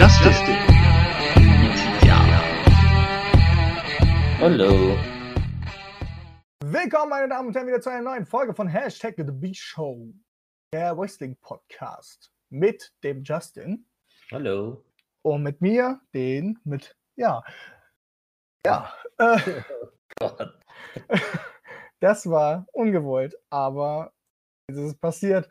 Justice. 0.00 0.40
Ja. 2.06 2.18
Hallo. 4.38 4.96
Willkommen, 6.64 7.10
meine 7.10 7.28
Damen 7.28 7.48
und 7.48 7.54
Herren, 7.54 7.66
wieder 7.66 7.82
zu 7.82 7.90
einer 7.90 8.00
neuen 8.00 8.24
Folge 8.24 8.54
von 8.54 8.66
Hashtag 8.66 9.16
The 9.18 9.24
Beat 9.24 9.58
Show, 9.58 10.14
der 10.72 10.96
Wrestling 10.96 11.36
Podcast 11.42 12.32
mit 12.48 12.94
dem 13.04 13.22
Justin 13.24 13.84
Hallo. 14.32 14.82
und 15.20 15.42
mit 15.42 15.60
mir, 15.60 16.00
den 16.14 16.58
mit, 16.64 16.96
ja, 17.16 17.42
ja, 18.64 18.90
äh, 19.18 19.36
Gott. 20.18 20.58
das 22.00 22.26
war 22.26 22.66
ungewollt, 22.72 23.36
aber 23.50 24.14
es 24.66 24.78
ist 24.78 24.98
passiert. 24.98 25.46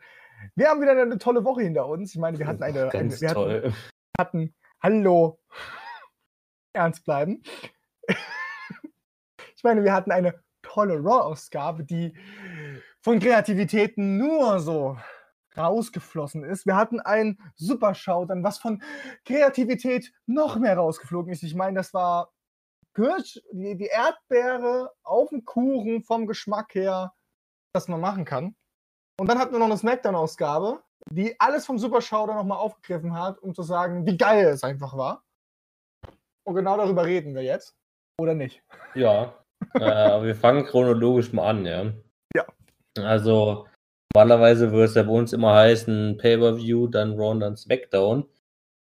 Wir 0.56 0.70
haben 0.70 0.80
wieder 0.80 1.00
eine 1.00 1.18
tolle 1.18 1.44
Woche 1.44 1.62
hinter 1.62 1.86
uns. 1.86 2.10
Ich 2.14 2.18
meine, 2.18 2.36
wir 2.36 2.48
hatten 2.48 2.64
eine, 2.64 2.80
eine 2.80 2.90
Ganz 2.90 3.20
wir 3.20 3.28
hatten, 3.28 3.34
toll. 3.36 3.62
hatten, 3.62 3.74
hallo, 4.82 5.40
ernst 6.72 7.04
bleiben. 7.04 7.42
ich 9.56 9.64
meine, 9.64 9.82
wir 9.82 9.92
hatten 9.92 10.12
eine 10.12 10.42
tolle 10.62 11.02
Raw-Ausgabe, 11.02 11.84
die 11.84 12.14
von 13.00 13.18
Kreativitäten 13.18 14.18
nur 14.18 14.60
so 14.60 14.98
rausgeflossen 15.56 16.44
ist. 16.44 16.66
Wir 16.66 16.76
hatten 16.76 17.00
ein 17.00 17.38
super 17.56 17.94
Showdown, 17.94 18.44
was 18.44 18.58
von 18.58 18.82
Kreativität 19.24 20.12
noch 20.26 20.56
mehr 20.56 20.76
rausgeflogen 20.76 21.32
ist. 21.32 21.42
Ich 21.42 21.54
meine, 21.54 21.76
das 21.76 21.94
war 21.94 22.32
die 22.96 23.88
Erdbeere 23.90 24.92
auf 25.02 25.30
dem 25.30 25.44
Kuchen 25.44 26.02
vom 26.02 26.26
Geschmack 26.26 26.74
her, 26.74 27.14
das 27.72 27.88
man 27.88 28.00
machen 28.00 28.24
kann. 28.24 28.54
Und 29.18 29.28
dann 29.28 29.38
hatten 29.38 29.52
wir 29.52 29.58
noch 29.58 29.66
eine 29.66 29.78
Smackdown-Ausgabe, 29.78 30.82
die 31.08 31.38
alles 31.40 31.66
vom 31.66 31.78
Super 31.78 32.00
Showdown 32.00 32.36
nochmal 32.36 32.58
aufgegriffen 32.58 33.14
hat, 33.14 33.38
um 33.38 33.54
zu 33.54 33.62
sagen, 33.62 34.06
wie 34.06 34.16
geil 34.16 34.46
es 34.46 34.64
einfach 34.64 34.96
war. 34.96 35.24
Und 36.44 36.54
genau 36.54 36.76
darüber 36.76 37.04
reden 37.04 37.34
wir 37.34 37.42
jetzt. 37.42 37.76
Oder 38.18 38.34
nicht? 38.34 38.62
Ja. 38.94 39.34
äh, 39.74 40.22
wir 40.22 40.34
fangen 40.34 40.64
chronologisch 40.64 41.32
mal 41.32 41.48
an, 41.48 41.66
ja. 41.66 41.92
Ja. 42.34 42.46
Also, 43.02 43.66
normalerweise 44.14 44.72
würde 44.72 44.84
es 44.84 44.94
ja 44.94 45.02
bei 45.02 45.12
uns 45.12 45.32
immer 45.32 45.54
heißen, 45.54 46.16
Pay-Per-View, 46.18 46.88
dann 46.88 47.18
Raw, 47.18 47.38
dann 47.38 47.56
Smackdown. 47.56 48.26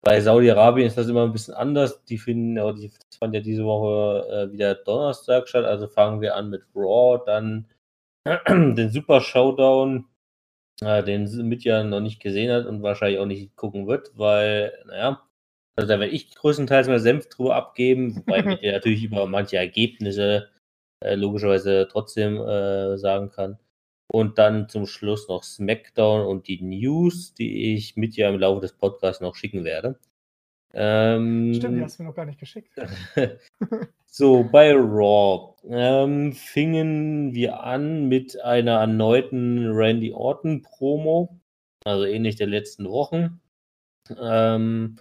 Bei 0.01 0.19
Saudi-Arabien 0.19 0.87
ist 0.87 0.97
das 0.97 1.07
immer 1.07 1.23
ein 1.23 1.31
bisschen 1.31 1.53
anders. 1.53 2.03
Die 2.05 2.17
finden, 2.17 2.57
ja, 2.57 2.71
die 2.73 2.89
das 2.89 3.17
fand 3.17 3.33
ja 3.33 3.39
diese 3.39 3.63
Woche 3.63 4.27
äh, 4.29 4.51
wieder 4.51 4.75
Donnerstag 4.75 5.47
statt. 5.47 5.63
Also 5.63 5.87
fangen 5.87 6.19
wir 6.19 6.35
an 6.35 6.49
mit 6.49 6.63
Raw, 6.75 7.21
dann 7.25 7.67
den 8.47 8.89
Super 8.89 9.21
Showdown, 9.21 10.05
den 11.03 11.47
Mitya 11.47 11.83
noch 11.83 11.99
nicht 11.99 12.21
gesehen 12.21 12.51
hat 12.51 12.65
und 12.65 12.83
wahrscheinlich 12.83 13.19
auch 13.19 13.25
nicht 13.25 13.55
gucken 13.55 13.87
wird, 13.87 14.11
weil, 14.15 14.73
naja, 14.85 15.21
also 15.75 15.87
da 15.87 15.99
werde 15.99 16.13
ich 16.13 16.35
größtenteils 16.35 16.87
mal 16.87 16.99
Senf 16.99 17.29
drüber 17.29 17.55
abgeben, 17.55 18.15
wobei 18.17 18.43
Mitya 18.43 18.71
natürlich 18.73 19.03
über 19.03 19.25
manche 19.27 19.57
Ergebnisse 19.57 20.49
äh, 21.03 21.15
logischerweise 21.15 21.87
trotzdem 21.91 22.37
äh, 22.37 22.97
sagen 22.97 23.29
kann. 23.31 23.59
Und 24.11 24.37
dann 24.37 24.69
zum 24.69 24.85
Schluss 24.85 25.27
noch 25.27 25.43
SmackDown 25.43 26.25
und 26.27 26.47
die 26.47 26.61
News, 26.61 27.33
die 27.33 27.73
ich 27.73 27.95
mit 27.95 28.15
ja 28.15 28.29
im 28.29 28.39
Laufe 28.39 28.61
des 28.61 28.73
Podcasts 28.73 29.21
noch 29.21 29.35
schicken 29.35 29.63
werde. 29.63 29.99
Ähm, 30.73 31.53
Stimmt, 31.53 31.77
die 31.77 31.83
hast 31.83 31.99
du 31.99 32.03
mir 32.03 32.09
noch 32.09 32.15
gar 32.15 32.25
nicht 32.25 32.39
geschickt. 32.39 32.71
so, 34.07 34.43
bei 34.43 34.73
Raw 34.73 35.55
ähm, 35.69 36.33
fingen 36.33 37.33
wir 37.33 37.61
an 37.63 38.07
mit 38.07 38.41
einer 38.41 38.79
erneuten 38.79 39.71
Randy 39.71 40.13
Orton-Promo, 40.13 41.39
also 41.85 42.05
ähnlich 42.05 42.37
der 42.37 42.47
letzten 42.47 42.89
Wochen. 42.89 43.39
Ähm, 44.19 44.97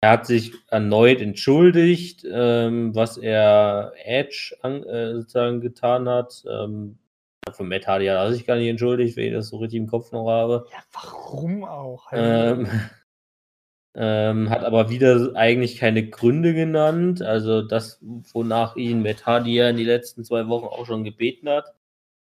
er 0.00 0.10
hat 0.10 0.26
sich 0.26 0.52
erneut 0.68 1.20
entschuldigt, 1.20 2.26
ähm, 2.30 2.94
was 2.94 3.16
er 3.16 3.92
Edge 4.04 4.56
an, 4.60 4.82
äh, 4.82 5.14
sozusagen 5.14 5.60
getan 5.60 6.08
hat. 6.08 6.44
Ähm, 6.50 6.98
für 7.52 7.64
Matt 7.64 7.86
Hardy 7.86 8.06
hat 8.06 8.16
er 8.16 8.32
sich 8.32 8.44
gar 8.44 8.56
nicht 8.56 8.68
entschuldigt, 8.68 9.16
wenn 9.16 9.26
ich 9.26 9.32
das 9.32 9.48
so 9.48 9.58
richtig 9.58 9.78
im 9.78 9.86
Kopf 9.86 10.12
noch 10.12 10.28
habe. 10.28 10.66
Ja, 10.70 10.78
warum 10.92 11.64
auch? 11.64 12.12
Ähm, 13.98 14.50
hat 14.50 14.62
aber 14.62 14.90
wieder 14.90 15.32
eigentlich 15.36 15.78
keine 15.78 16.08
Gründe 16.10 16.52
genannt. 16.52 17.22
Also 17.22 17.62
das, 17.62 17.98
wonach 18.02 18.76
ihn 18.76 19.02
ja 19.54 19.70
in 19.70 19.76
die 19.78 19.84
letzten 19.84 20.22
zwei 20.22 20.48
Wochen 20.48 20.66
auch 20.66 20.84
schon 20.84 21.02
gebeten 21.02 21.48
hat. 21.48 21.74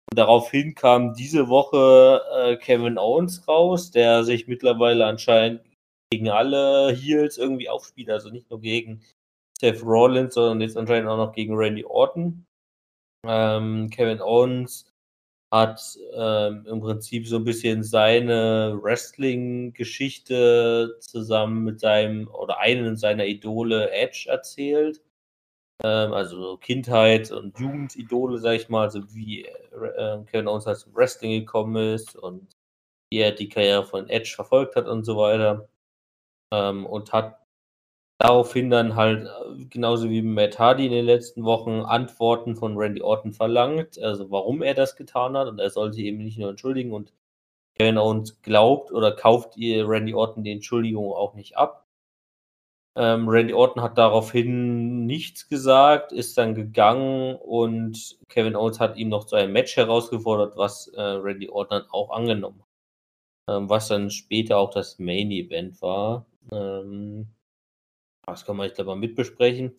Und 0.09 0.17
daraufhin 0.17 0.73
kam 0.73 1.13
diese 1.13 1.49
Woche 1.49 2.21
äh, 2.35 2.57
Kevin 2.57 2.97
Owens 2.97 3.47
raus, 3.47 3.91
der 3.91 4.23
sich 4.23 4.47
mittlerweile 4.47 5.05
anscheinend 5.05 5.61
gegen 6.11 6.29
alle 6.29 6.91
Heels 6.93 7.37
irgendwie 7.37 7.69
aufspielt. 7.69 8.09
Also 8.09 8.31
nicht 8.31 8.49
nur 8.49 8.59
gegen 8.59 9.03
Seth 9.59 9.83
Rollins, 9.83 10.33
sondern 10.33 10.61
jetzt 10.61 10.77
anscheinend 10.77 11.09
auch 11.09 11.17
noch 11.17 11.33
gegen 11.33 11.55
Randy 11.55 11.85
Orton. 11.85 12.45
Ähm, 13.27 13.91
Kevin 13.91 14.19
Owens 14.19 14.90
hat 15.51 15.97
ähm, 16.13 16.65
im 16.65 16.79
Prinzip 16.79 17.27
so 17.27 17.35
ein 17.37 17.43
bisschen 17.43 17.83
seine 17.83 18.79
Wrestling-Geschichte 18.81 20.97
zusammen 21.01 21.63
mit 21.65 21.79
seinem 21.81 22.27
oder 22.29 22.59
einen 22.59 22.95
seiner 22.97 23.25
Idole 23.25 23.91
Edge 23.91 24.27
erzählt. 24.29 25.01
Ähm, 25.83 26.13
also 26.13 26.57
Kindheit 26.57 27.31
und 27.31 27.57
Jugendidole, 27.59 28.37
sag 28.39 28.55
ich 28.55 28.69
mal, 28.69 28.83
also 28.83 29.01
wie 29.13 29.45
äh, 29.45 30.23
Kevin 30.25 30.47
Owens 30.47 30.65
halt 30.67 30.77
zum 30.77 30.95
Wrestling 30.95 31.39
gekommen 31.41 31.95
ist 31.95 32.15
und 32.15 32.55
wie 33.11 33.19
er 33.19 33.31
die 33.33 33.49
Karriere 33.49 33.85
von 33.85 34.09
Edge 34.09 34.33
verfolgt 34.35 34.75
hat 34.75 34.87
und 34.87 35.03
so 35.05 35.17
weiter. 35.17 35.69
Ähm, 36.53 36.85
und 36.85 37.13
hat 37.13 37.40
daraufhin 38.21 38.69
dann 38.69 38.95
halt, 38.95 39.27
äh, 39.27 39.65
genauso 39.65 40.09
wie 40.09 40.21
Matt 40.21 40.59
Hardy 40.59 40.85
in 40.85 40.91
den 40.91 41.05
letzten 41.05 41.43
Wochen, 41.43 41.81
Antworten 41.81 42.55
von 42.55 42.77
Randy 42.77 43.01
Orton 43.01 43.33
verlangt, 43.33 43.99
also 43.99 44.31
warum 44.31 44.61
er 44.61 44.73
das 44.73 44.95
getan 44.95 45.35
hat. 45.37 45.47
Und 45.47 45.59
er 45.59 45.69
sollte 45.69 46.01
eben 46.01 46.19
nicht 46.23 46.37
nur 46.37 46.49
entschuldigen 46.49 46.93
und 46.93 47.13
Kevin 47.75 47.97
Owens 47.97 48.41
glaubt 48.41 48.91
oder 48.91 49.11
kauft 49.13 49.57
ihr 49.57 49.87
Randy 49.87 50.13
Orton 50.13 50.43
die 50.43 50.51
Entschuldigung 50.51 51.11
auch 51.13 51.33
nicht 51.35 51.57
ab. 51.57 51.87
Ähm, 52.97 53.29
Randy 53.29 53.53
Orton 53.53 53.81
hat 53.81 53.97
daraufhin 53.97 55.05
nichts 55.05 55.47
gesagt, 55.47 56.11
ist 56.11 56.37
dann 56.37 56.55
gegangen 56.55 57.35
und 57.37 58.17
Kevin 58.27 58.55
Owens 58.55 58.79
hat 58.81 58.97
ihm 58.97 59.09
noch 59.09 59.25
zu 59.25 59.35
einem 59.37 59.53
Match 59.53 59.77
herausgefordert, 59.77 60.57
was 60.57 60.87
äh, 60.89 61.01
Randy 61.01 61.49
Orton 61.49 61.79
dann 61.81 61.89
auch 61.91 62.11
angenommen 62.11 62.61
hat. 62.61 63.57
Ähm, 63.57 63.69
was 63.69 63.87
dann 63.87 64.09
später 64.11 64.57
auch 64.57 64.71
das 64.71 64.99
Main 64.99 65.31
Event 65.31 65.81
war. 65.81 66.25
Ähm, 66.51 67.27
das 68.25 68.45
kann 68.45 68.57
man, 68.57 68.67
ich 68.67 68.73
glaube, 68.73 68.91
mal 68.91 68.95
mitbesprechen. 68.95 69.75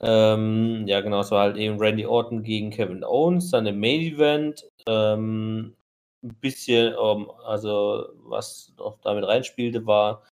Ähm, 0.00 0.84
ja, 0.86 1.00
genau, 1.00 1.20
es 1.20 1.30
war 1.30 1.42
halt 1.42 1.56
eben 1.56 1.78
Randy 1.78 2.06
Orton 2.06 2.42
gegen 2.42 2.70
Kevin 2.70 3.04
Owens, 3.04 3.50
dann 3.50 3.66
im 3.66 3.80
Main 3.80 4.00
Event. 4.00 4.68
Ähm, 4.86 5.76
ein 6.22 6.34
bisschen, 6.40 6.94
um, 6.94 7.30
also 7.44 8.08
was 8.24 8.72
noch 8.78 8.98
damit 9.02 9.24
reinspielte, 9.26 9.86
war, 9.86 10.24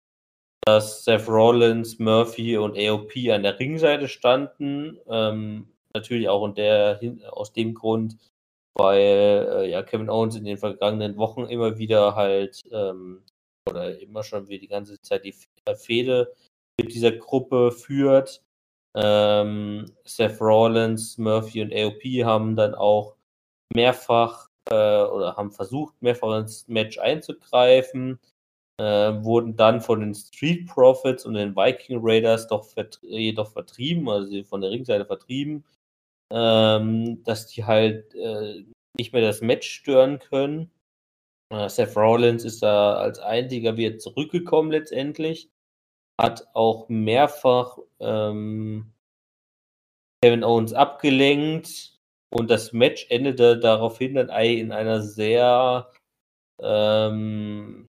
dass 0.65 1.05
Seth 1.05 1.29
Rollins, 1.29 1.99
Murphy 1.99 2.57
und 2.59 2.77
AOP 2.77 3.13
an 3.31 3.43
der 3.43 3.59
Ringseite 3.59 4.09
standen. 4.09 4.99
Ähm, 5.09 5.69
natürlich 5.95 6.29
auch 6.29 6.49
der, 6.55 7.01
aus 7.31 7.53
dem 7.53 7.75
Grund, 7.75 8.17
weil 8.75 9.49
äh, 9.53 9.71
ja 9.71 9.83
Kevin 9.83 10.11
Owens 10.11 10.37
in 10.37 10.45
den 10.45 10.59
vergangenen 10.59 11.17
Wochen 11.17 11.45
immer 11.47 11.79
wieder 11.79 12.15
halt 12.15 12.63
ähm, 12.73 13.23
oder 13.69 13.99
immer 14.01 14.23
schon 14.23 14.49
wie 14.49 14.59
die 14.59 14.69
ganze 14.69 15.01
Zeit 15.03 15.25
die 15.25 15.35
Fehde 15.77 16.29
mit 16.29 16.46
dieser 16.85 17.13
Gruppe 17.13 17.73
führt. 17.73 18.43
Ähm, 18.95 19.93
Seth 20.05 20.41
Rollins, 20.41 21.19
Murphy 21.19 21.63
und 21.63 21.75
AOP 21.75 22.03
haben 22.25 22.57
dann 22.57 22.75
auch 22.75 23.17
mehrfach 23.75 24.49
äh, 24.71 24.75
oder 24.75 25.37
haben 25.37 25.53
versucht, 25.53 26.01
mehrfach 26.01 26.39
ins 26.39 26.67
Match 26.69 26.99
einzugreifen, 26.99 28.19
äh, 28.79 28.85
wurden 28.85 29.57
dann 29.57 29.81
von 29.81 30.01
den 30.01 30.15
Street 30.15 30.67
Profits 30.67 31.27
und 31.27 31.35
den 31.35 31.55
Viking 31.57 31.99
Raiders 32.03 32.49
doch 32.49 32.65
vert 32.65 32.99
jedoch 33.03 33.51
vertrieben, 33.53 34.09
also 34.09 34.45
von 34.45 34.61
der 34.61 34.71
Ringseite 34.71 35.05
vertrieben, 35.05 35.65
ähm, 36.33 37.23
dass 37.25 37.47
die 37.49 37.65
halt 37.65 38.15
äh, 38.15 38.65
nicht 38.97 39.13
mehr 39.13 39.23
das 39.23 39.43
Match 39.43 39.69
stören 39.69 40.19
können. 40.19 40.71
Äh, 41.51 41.69
Seth 41.69 41.97
Rollins 41.97 42.45
ist 42.45 42.63
da 42.63 42.97
als 42.97 43.19
einziger 43.19 43.77
wieder 43.77 43.99
zurückgekommen 43.99 44.71
letztendlich 44.71 45.51
hat 46.21 46.49
auch 46.55 46.89
mehrfach 46.89 47.79
ähm, 48.01 48.93
Kevin 50.23 50.45
Owens 50.45 50.73
abgelenkt 50.73 51.99
und 52.31 52.51
das 52.51 52.73
Match 52.73 53.07
endete 53.11 53.59
daraufhin 53.59 54.15
dann 54.15 54.29
in 54.29 54.73
einer 54.73 55.03
sehr 55.03 55.91
ähm, 56.61 57.87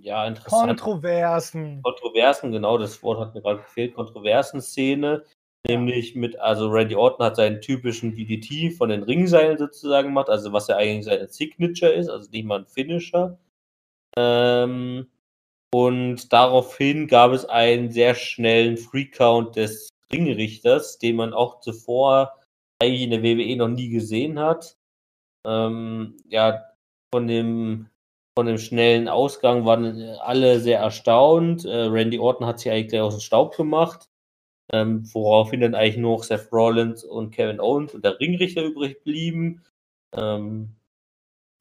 ja, 0.00 0.26
interessanten 0.26 0.76
Kontroversen. 0.76 1.82
Kontroversen, 1.82 2.52
genau, 2.52 2.78
das 2.78 3.02
Wort 3.02 3.20
hat 3.20 3.34
mir 3.34 3.42
gerade 3.42 3.60
gefehlt, 3.60 3.94
Kontroversen 3.94 4.60
Szene, 4.60 5.24
nämlich 5.66 6.14
mit, 6.14 6.38
also 6.38 6.68
Randy 6.68 6.94
Orton 6.94 7.26
hat 7.26 7.36
seinen 7.36 7.60
typischen 7.60 8.14
DDT 8.14 8.76
von 8.76 8.90
den 8.90 9.02
Ringseilen 9.02 9.58
sozusagen 9.58 10.08
gemacht, 10.08 10.28
also 10.28 10.52
was 10.52 10.68
ja 10.68 10.76
eigentlich 10.76 11.04
seine 11.04 11.28
Signature 11.28 11.92
ist, 11.92 12.08
also 12.08 12.30
nicht 12.30 12.44
mal 12.44 12.60
ein 12.60 12.66
Finisher. 12.66 13.38
Ähm, 14.16 15.08
Und 15.72 16.32
daraufhin 16.32 17.08
gab 17.08 17.32
es 17.32 17.44
einen 17.44 17.90
sehr 17.90 18.14
schnellen 18.14 18.76
Free-Count 18.76 19.56
des 19.56 19.90
Ringrichters, 20.12 20.98
den 20.98 21.16
man 21.16 21.34
auch 21.34 21.60
zuvor 21.60 22.34
eigentlich 22.80 23.02
in 23.02 23.10
der 23.10 23.22
WWE 23.22 23.56
noch 23.56 23.68
nie 23.68 23.88
gesehen 23.88 24.38
hat. 24.38 24.76
Ähm, 25.46 26.16
ja, 26.28 26.64
von 27.12 27.26
dem, 27.26 27.88
von 28.36 28.46
dem 28.46 28.58
schnellen 28.58 29.08
Ausgang 29.08 29.64
waren 29.66 30.02
alle 30.20 30.60
sehr 30.60 30.78
erstaunt. 30.80 31.64
Äh, 31.64 31.84
Randy 31.84 32.18
Orton 32.18 32.46
hat 32.46 32.60
sich 32.60 32.70
eigentlich 32.70 32.88
gleich 32.88 33.00
aus 33.02 33.16
dem 33.16 33.20
Staub 33.20 33.56
gemacht, 33.56 34.08
ähm, 34.72 35.08
woraufhin 35.12 35.60
dann 35.60 35.74
eigentlich 35.74 35.98
nur 35.98 36.16
noch 36.16 36.24
Seth 36.24 36.52
Rollins 36.52 37.04
und 37.04 37.30
Kevin 37.32 37.60
Owens 37.60 37.94
und 37.94 38.04
der 38.04 38.18
Ringrichter 38.20 38.62
übrig 38.62 39.02
blieben. 39.02 39.64
Ähm, 40.16 40.77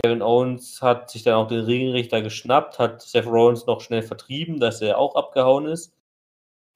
Kevin 0.04 0.22
Owens 0.22 0.82
hat 0.82 1.10
sich 1.10 1.24
dann 1.24 1.34
auch 1.34 1.48
den 1.48 1.66
Ringrichter 1.66 2.22
geschnappt, 2.22 2.80
hat 2.80 3.02
Seth 3.02 3.26
Rollins 3.26 3.66
noch 3.66 3.82
schnell 3.82 4.04
vertrieben, 4.04 4.60
dass 4.60 4.82
er 4.82 4.98
auch 4.98 5.16
abgehauen 5.16 5.66
ist. 5.66 5.94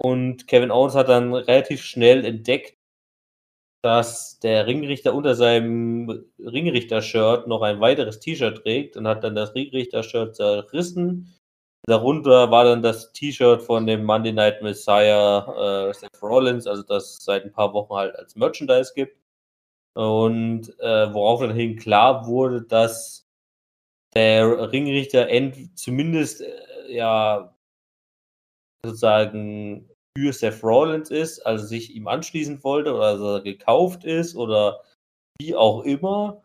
Und 0.02 0.48
Kevin 0.48 0.72
Owens 0.72 0.96
hat 0.96 1.10
dann 1.10 1.34
relativ 1.34 1.84
schnell 1.84 2.26
entdeckt, 2.26 2.78
dass 3.84 4.40
der 4.40 4.68
Ringrichter 4.68 5.14
unter 5.14 5.36
seinem 5.36 6.26
Ringrichter-Shirt 6.40 7.48
noch 7.48 7.62
ein 7.62 7.80
weiteres 7.80 8.20
T-Shirt 8.20 8.64
trägt 8.64 8.98
und 8.98 9.08
hat 9.08 9.24
dann 9.24 9.36
das 9.36 9.54
Ringrichter-Shirt 9.56 10.36
zerrissen. 10.36 11.36
Darunter 11.88 12.52
war 12.52 12.64
dann 12.64 12.84
das 12.84 13.12
T-Shirt 13.12 13.62
von 13.62 13.88
dem 13.88 14.04
Monday 14.04 14.32
Night 14.32 14.62
Messiah 14.62 15.90
äh, 15.90 15.94
Seth 15.94 16.22
Rollins, 16.22 16.68
also 16.68 16.84
das 16.84 17.18
es 17.18 17.26
seit 17.26 17.44
ein 17.44 17.52
paar 17.52 17.74
Wochen 17.74 17.94
halt 17.94 18.16
als 18.16 18.36
Merchandise 18.36 18.94
gibt. 18.96 19.21
Und 19.94 20.80
äh, 20.80 21.14
worauf 21.14 21.42
dann 21.42 21.54
hin 21.54 21.78
klar 21.78 22.26
wurde, 22.26 22.62
dass 22.62 23.28
der 24.14 24.72
Ringrichter 24.72 25.30
end 25.30 25.78
zumindest 25.78 26.42
äh, 26.42 26.94
ja 26.94 27.56
sozusagen 28.86 29.90
für 30.18 30.34
Seth 30.34 30.64
Rollins 30.64 31.10
ist, 31.10 31.40
also 31.46 31.66
sich 31.66 31.96
ihm 31.96 32.08
anschließen 32.08 32.64
wollte 32.64 32.94
oder 32.94 33.06
also 33.06 33.44
gekauft 33.44 34.04
ist 34.04 34.36
oder 34.36 34.84
wie 35.40 35.56
auch 35.56 35.84
immer. 35.84 36.42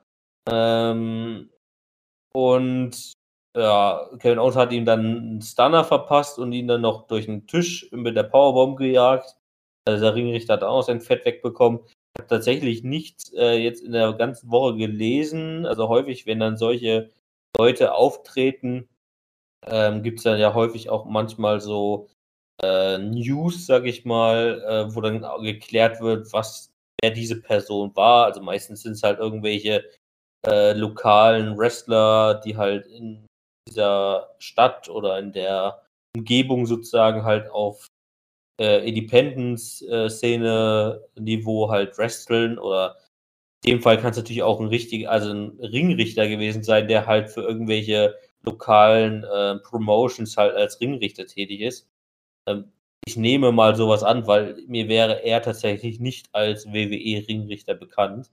Ähm, 0.48 1.50
und 2.34 3.12
ja, 3.56 4.10
Kevin 4.18 4.38
Owens 4.38 4.56
hat 4.56 4.72
ihm 4.72 4.84
dann 4.84 5.00
einen 5.00 5.42
Stunner 5.42 5.84
verpasst 5.84 6.38
und 6.38 6.52
ihn 6.52 6.68
dann 6.68 6.82
noch 6.82 7.06
durch 7.06 7.26
den 7.26 7.46
Tisch 7.46 7.88
mit 7.90 8.16
der 8.16 8.24
Powerbomb 8.24 8.76
gejagt. 8.76 9.36
Also 9.88 10.04
der 10.04 10.14
Ringrichter 10.14 10.54
hat 10.54 10.62
auch 10.62 10.82
sein 10.82 11.00
Fett 11.00 11.24
wegbekommen. 11.24 11.80
Habe 12.18 12.28
tatsächlich 12.28 12.82
nichts 12.82 13.32
äh, 13.34 13.56
jetzt 13.56 13.82
in 13.82 13.92
der 13.92 14.12
ganzen 14.14 14.50
Woche 14.50 14.76
gelesen. 14.76 15.66
Also 15.66 15.88
häufig, 15.88 16.26
wenn 16.26 16.40
dann 16.40 16.56
solche 16.56 17.10
Leute 17.56 17.94
auftreten, 17.94 18.88
ähm, 19.66 20.02
gibt 20.02 20.18
es 20.18 20.24
dann 20.24 20.38
ja 20.38 20.54
häufig 20.54 20.90
auch 20.90 21.04
manchmal 21.04 21.60
so 21.60 22.08
äh, 22.62 22.98
News, 22.98 23.66
sag 23.66 23.84
ich 23.86 24.04
mal, 24.04 24.62
äh, 24.66 24.94
wo 24.94 25.00
dann 25.00 25.24
geklärt 25.42 26.00
wird, 26.00 26.32
was 26.32 26.70
wer 27.00 27.10
diese 27.10 27.40
Person 27.40 27.94
war. 27.94 28.26
Also 28.26 28.40
meistens 28.40 28.82
sind 28.82 28.92
es 28.92 29.02
halt 29.02 29.18
irgendwelche 29.18 29.84
äh, 30.46 30.72
lokalen 30.72 31.58
Wrestler, 31.58 32.40
die 32.44 32.56
halt 32.56 32.86
in 32.86 33.26
dieser 33.68 34.34
Stadt 34.38 34.88
oder 34.88 35.18
in 35.18 35.32
der 35.32 35.82
Umgebung 36.16 36.66
sozusagen 36.66 37.24
halt 37.24 37.50
auf 37.50 37.88
äh, 38.58 38.88
Independence-Szene-Niveau 38.88 41.70
halt 41.70 41.98
wresteln 41.98 42.58
oder 42.58 42.96
in 43.64 43.72
dem 43.72 43.82
Fall 43.82 43.98
kann 43.98 44.12
es 44.12 44.16
natürlich 44.16 44.42
auch 44.42 44.60
ein 44.60 44.68
richtig, 44.68 45.08
also 45.08 45.32
ein 45.32 45.58
Ringrichter 45.60 46.28
gewesen 46.28 46.62
sein, 46.62 46.88
der 46.88 47.06
halt 47.06 47.30
für 47.30 47.42
irgendwelche 47.42 48.14
lokalen 48.42 49.24
äh, 49.24 49.56
Promotions 49.58 50.36
halt 50.36 50.54
als 50.54 50.80
Ringrichter 50.80 51.26
tätig 51.26 51.60
ist. 51.62 51.88
Ähm, 52.46 52.72
ich 53.06 53.16
nehme 53.16 53.52
mal 53.52 53.76
sowas 53.76 54.02
an, 54.02 54.26
weil 54.26 54.56
mir 54.68 54.88
wäre 54.88 55.22
er 55.24 55.42
tatsächlich 55.42 56.00
nicht 56.00 56.28
als 56.32 56.66
WWE-Ringrichter 56.66 57.74
bekannt. 57.74 58.30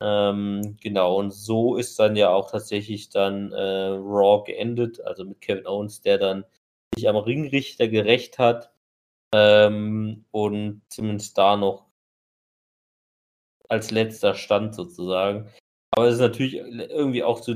Ähm, 0.00 0.76
genau, 0.82 1.18
und 1.18 1.32
so 1.32 1.76
ist 1.76 1.98
dann 1.98 2.16
ja 2.16 2.30
auch 2.30 2.50
tatsächlich 2.50 3.10
dann 3.10 3.52
äh, 3.52 3.56
Raw 3.56 4.44
geendet, 4.44 5.00
also 5.00 5.24
mit 5.24 5.40
Kevin 5.40 5.66
Owens, 5.66 6.02
der 6.02 6.18
dann 6.18 6.44
sich 6.94 7.08
am 7.08 7.16
Ringrichter 7.16 7.88
gerecht 7.88 8.38
hat 8.38 8.73
ähm, 9.34 10.24
und 10.30 10.82
zumindest 10.88 11.36
da 11.36 11.56
noch 11.56 11.86
als 13.68 13.90
letzter 13.90 14.34
Stand 14.34 14.74
sozusagen. 14.76 15.50
Aber 15.90 16.06
es 16.06 16.14
ist 16.14 16.20
natürlich 16.20 16.54
irgendwie 16.54 17.24
auch 17.24 17.42
so 17.42 17.54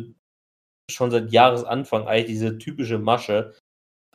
schon 0.90 1.10
seit 1.10 1.30
Jahresanfang 1.30 2.08
eigentlich 2.08 2.26
diese 2.26 2.58
typische 2.58 2.98
Masche, 2.98 3.54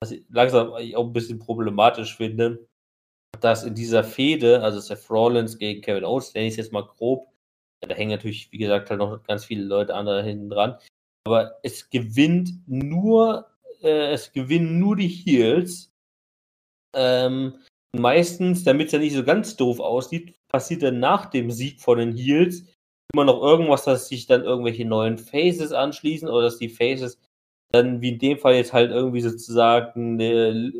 was 0.01 0.11
ich 0.11 0.25
langsam 0.29 0.71
auch 0.71 1.05
ein 1.05 1.13
bisschen 1.13 1.39
problematisch 1.39 2.17
finde, 2.17 2.67
dass 3.39 3.63
in 3.63 3.75
dieser 3.75 4.03
Fehde, 4.03 4.61
also 4.61 4.79
Seth 4.79 5.09
Rollins 5.09 5.57
gegen 5.57 5.81
Kevin 5.81 6.03
Owens, 6.03 6.33
nenne 6.33 6.47
ich 6.47 6.53
es 6.53 6.57
jetzt 6.57 6.73
mal 6.73 6.85
grob, 6.85 7.31
da 7.81 7.95
hängen 7.95 8.11
natürlich, 8.11 8.51
wie 8.51 8.57
gesagt, 8.57 8.89
halt 8.89 8.99
noch 8.99 9.23
ganz 9.23 9.45
viele 9.45 9.63
Leute 9.63 9.93
andere 9.93 10.23
hinten 10.23 10.49
dran, 10.49 10.77
aber 11.25 11.59
es 11.63 11.89
gewinnt 11.89 12.51
nur, 12.67 13.47
äh, 13.81 14.11
es 14.11 14.31
gewinnen 14.33 14.79
nur 14.79 14.95
die 14.95 15.07
Heels. 15.07 15.92
Ähm, 16.93 17.55
meistens, 17.95 18.63
damit 18.63 18.87
es 18.87 18.93
ja 18.93 18.99
nicht 18.99 19.15
so 19.15 19.23
ganz 19.23 19.55
doof 19.55 19.79
aussieht, 19.79 20.35
passiert 20.47 20.83
dann 20.83 20.99
nach 20.99 21.27
dem 21.27 21.51
Sieg 21.51 21.81
von 21.81 21.97
den 21.97 22.15
Heels 22.15 22.65
immer 23.13 23.25
noch 23.25 23.41
irgendwas, 23.41 23.83
dass 23.83 24.07
sich 24.07 24.25
dann 24.25 24.43
irgendwelche 24.43 24.85
neuen 24.85 25.17
Faces 25.17 25.71
anschließen 25.71 26.27
oder 26.27 26.43
dass 26.43 26.57
die 26.57 26.69
Faces 26.69 27.19
dann 27.71 28.01
wie 28.01 28.09
in 28.09 28.19
dem 28.19 28.37
Fall 28.37 28.55
jetzt 28.55 28.73
halt 28.73 28.91
irgendwie 28.91 29.21
sozusagen 29.21 30.13
eine, 30.13 30.71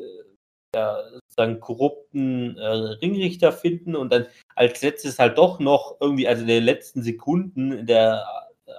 ja, 0.75 1.03
sozusagen 1.11 1.59
korrupten 1.59 2.57
äh, 2.57 2.67
Ringrichter 2.67 3.51
finden 3.51 3.95
und 3.95 4.11
dann 4.11 4.27
als 4.55 4.81
letztes 4.81 5.19
halt 5.19 5.37
doch 5.37 5.59
noch 5.59 5.97
irgendwie, 5.99 6.27
also 6.27 6.41
in 6.41 6.47
den 6.47 6.63
letzten 6.63 7.03
Sekunden 7.03 7.71
in 7.71 7.87
der 7.87 8.25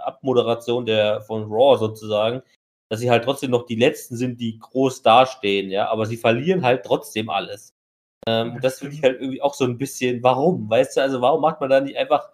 Abmoderation 0.05 0.87
der 0.87 1.21
von 1.23 1.45
Raw 1.45 1.79
sozusagen, 1.79 2.43
dass 2.95 3.01
sie 3.01 3.11
halt 3.11 3.25
trotzdem 3.25 3.51
noch 3.51 3.67
die 3.67 3.75
letzten 3.75 4.17
sind, 4.17 4.41
die 4.41 4.57
groß 4.57 5.03
dastehen, 5.03 5.69
ja, 5.69 5.89
aber 5.89 6.07
sie 6.07 6.17
verlieren 6.17 6.63
halt 6.63 6.85
trotzdem 6.85 7.29
alles. 7.29 7.75
Ähm, 8.25 8.61
das 8.63 8.79
finde 8.79 8.95
ich 8.95 9.03
halt 9.03 9.21
irgendwie 9.21 9.43
auch 9.43 9.55
so 9.55 9.65
ein 9.65 9.79
bisschen, 9.79 10.23
warum? 10.23 10.71
Weißt 10.71 10.97
du, 10.97 11.01
also 11.03 11.21
warum 11.21 11.41
macht 11.41 11.61
man 11.61 11.71
da 11.71 11.81
nicht 11.81 11.97
einfach 11.97 12.31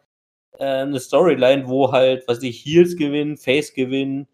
äh, 0.58 0.82
eine 0.82 1.00
Storyline, 1.00 1.66
wo 1.66 1.92
halt, 1.92 2.28
was 2.28 2.42
ich, 2.42 2.62
Heels 2.62 2.94
gewinnen, 2.98 3.38
Face 3.38 3.72
gewinnen, 3.72 4.28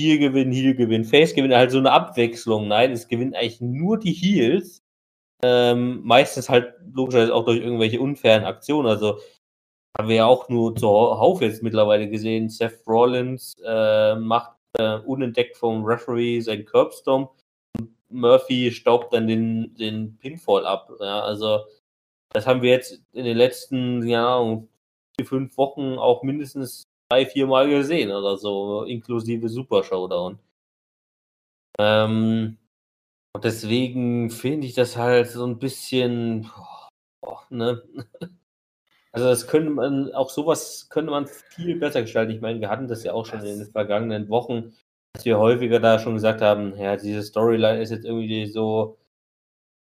Heel 0.00 0.18
gewinnen, 0.18 0.50
Heel 0.50 0.74
gewinnen, 0.74 1.04
Face 1.04 1.32
gewinnen, 1.32 1.54
halt 1.56 1.70
so 1.70 1.78
eine 1.78 1.92
Abwechslung. 1.92 2.66
Nein, 2.66 2.90
es 2.90 3.06
gewinnen 3.06 3.34
eigentlich 3.34 3.60
nur 3.60 4.00
die 4.00 4.12
Heels. 4.12 4.82
Ähm, 5.44 6.00
meistens 6.02 6.48
halt 6.48 6.74
logischerweise 6.92 7.32
auch 7.32 7.44
durch 7.44 7.60
irgendwelche 7.60 8.00
unfairen 8.00 8.44
Aktionen. 8.44 8.88
Also 8.88 9.20
haben 9.96 10.08
wir 10.08 10.16
ja 10.16 10.26
auch 10.26 10.48
nur 10.48 10.74
zuhauf 10.74 11.40
jetzt 11.40 11.62
mittlerweile 11.62 12.08
gesehen. 12.10 12.48
Seth 12.48 12.84
Rollins 12.84 13.56
äh, 13.64 14.16
macht 14.16 14.57
äh, 14.76 14.98
unentdeckt 14.98 15.56
vom 15.56 15.84
Referee 15.84 16.40
seinen 16.40 16.64
Curbstomp. 16.64 17.30
Murphy 18.10 18.70
staubt 18.72 19.12
dann 19.12 19.26
den, 19.26 19.74
den 19.76 20.16
Pinfall 20.18 20.66
ab. 20.66 20.90
Ja, 21.00 21.20
also 21.20 21.64
das 22.30 22.46
haben 22.46 22.62
wir 22.62 22.70
jetzt 22.70 23.02
in 23.12 23.24
den 23.24 23.36
letzten, 23.36 24.06
ja, 24.06 24.40
vier, 25.16 25.26
fünf 25.26 25.56
Wochen 25.56 25.98
auch 25.98 26.22
mindestens 26.22 26.84
drei, 27.10 27.26
vier 27.26 27.46
Mal 27.46 27.68
gesehen 27.68 28.10
oder 28.10 28.36
so, 28.36 28.84
inklusive 28.84 29.48
Super 29.48 29.82
Showdown. 29.84 30.38
Ähm, 31.78 32.58
und 33.34 33.44
deswegen 33.44 34.30
finde 34.30 34.66
ich 34.66 34.74
das 34.74 34.96
halt 34.96 35.28
so 35.30 35.46
ein 35.46 35.58
bisschen, 35.58 36.50
oh, 37.22 37.38
ne? 37.50 37.82
Also 39.12 39.26
das 39.28 39.46
könnte 39.46 39.70
man, 39.70 40.12
auch 40.12 40.30
sowas 40.30 40.88
könnte 40.90 41.10
man 41.10 41.26
viel 41.26 41.76
besser 41.76 42.02
gestalten. 42.02 42.32
Ich 42.32 42.40
meine, 42.40 42.60
wir 42.60 42.68
hatten 42.68 42.88
das 42.88 43.04
ja 43.04 43.12
auch 43.12 43.26
schon 43.26 43.40
in 43.40 43.58
den 43.58 43.70
vergangenen 43.70 44.28
Wochen, 44.28 44.74
dass 45.14 45.24
wir 45.24 45.38
häufiger 45.38 45.80
da 45.80 45.98
schon 45.98 46.14
gesagt 46.14 46.42
haben, 46.42 46.76
ja, 46.76 46.96
diese 46.96 47.22
Storyline 47.22 47.80
ist 47.80 47.90
jetzt 47.90 48.04
irgendwie 48.04 48.46
so 48.46 48.98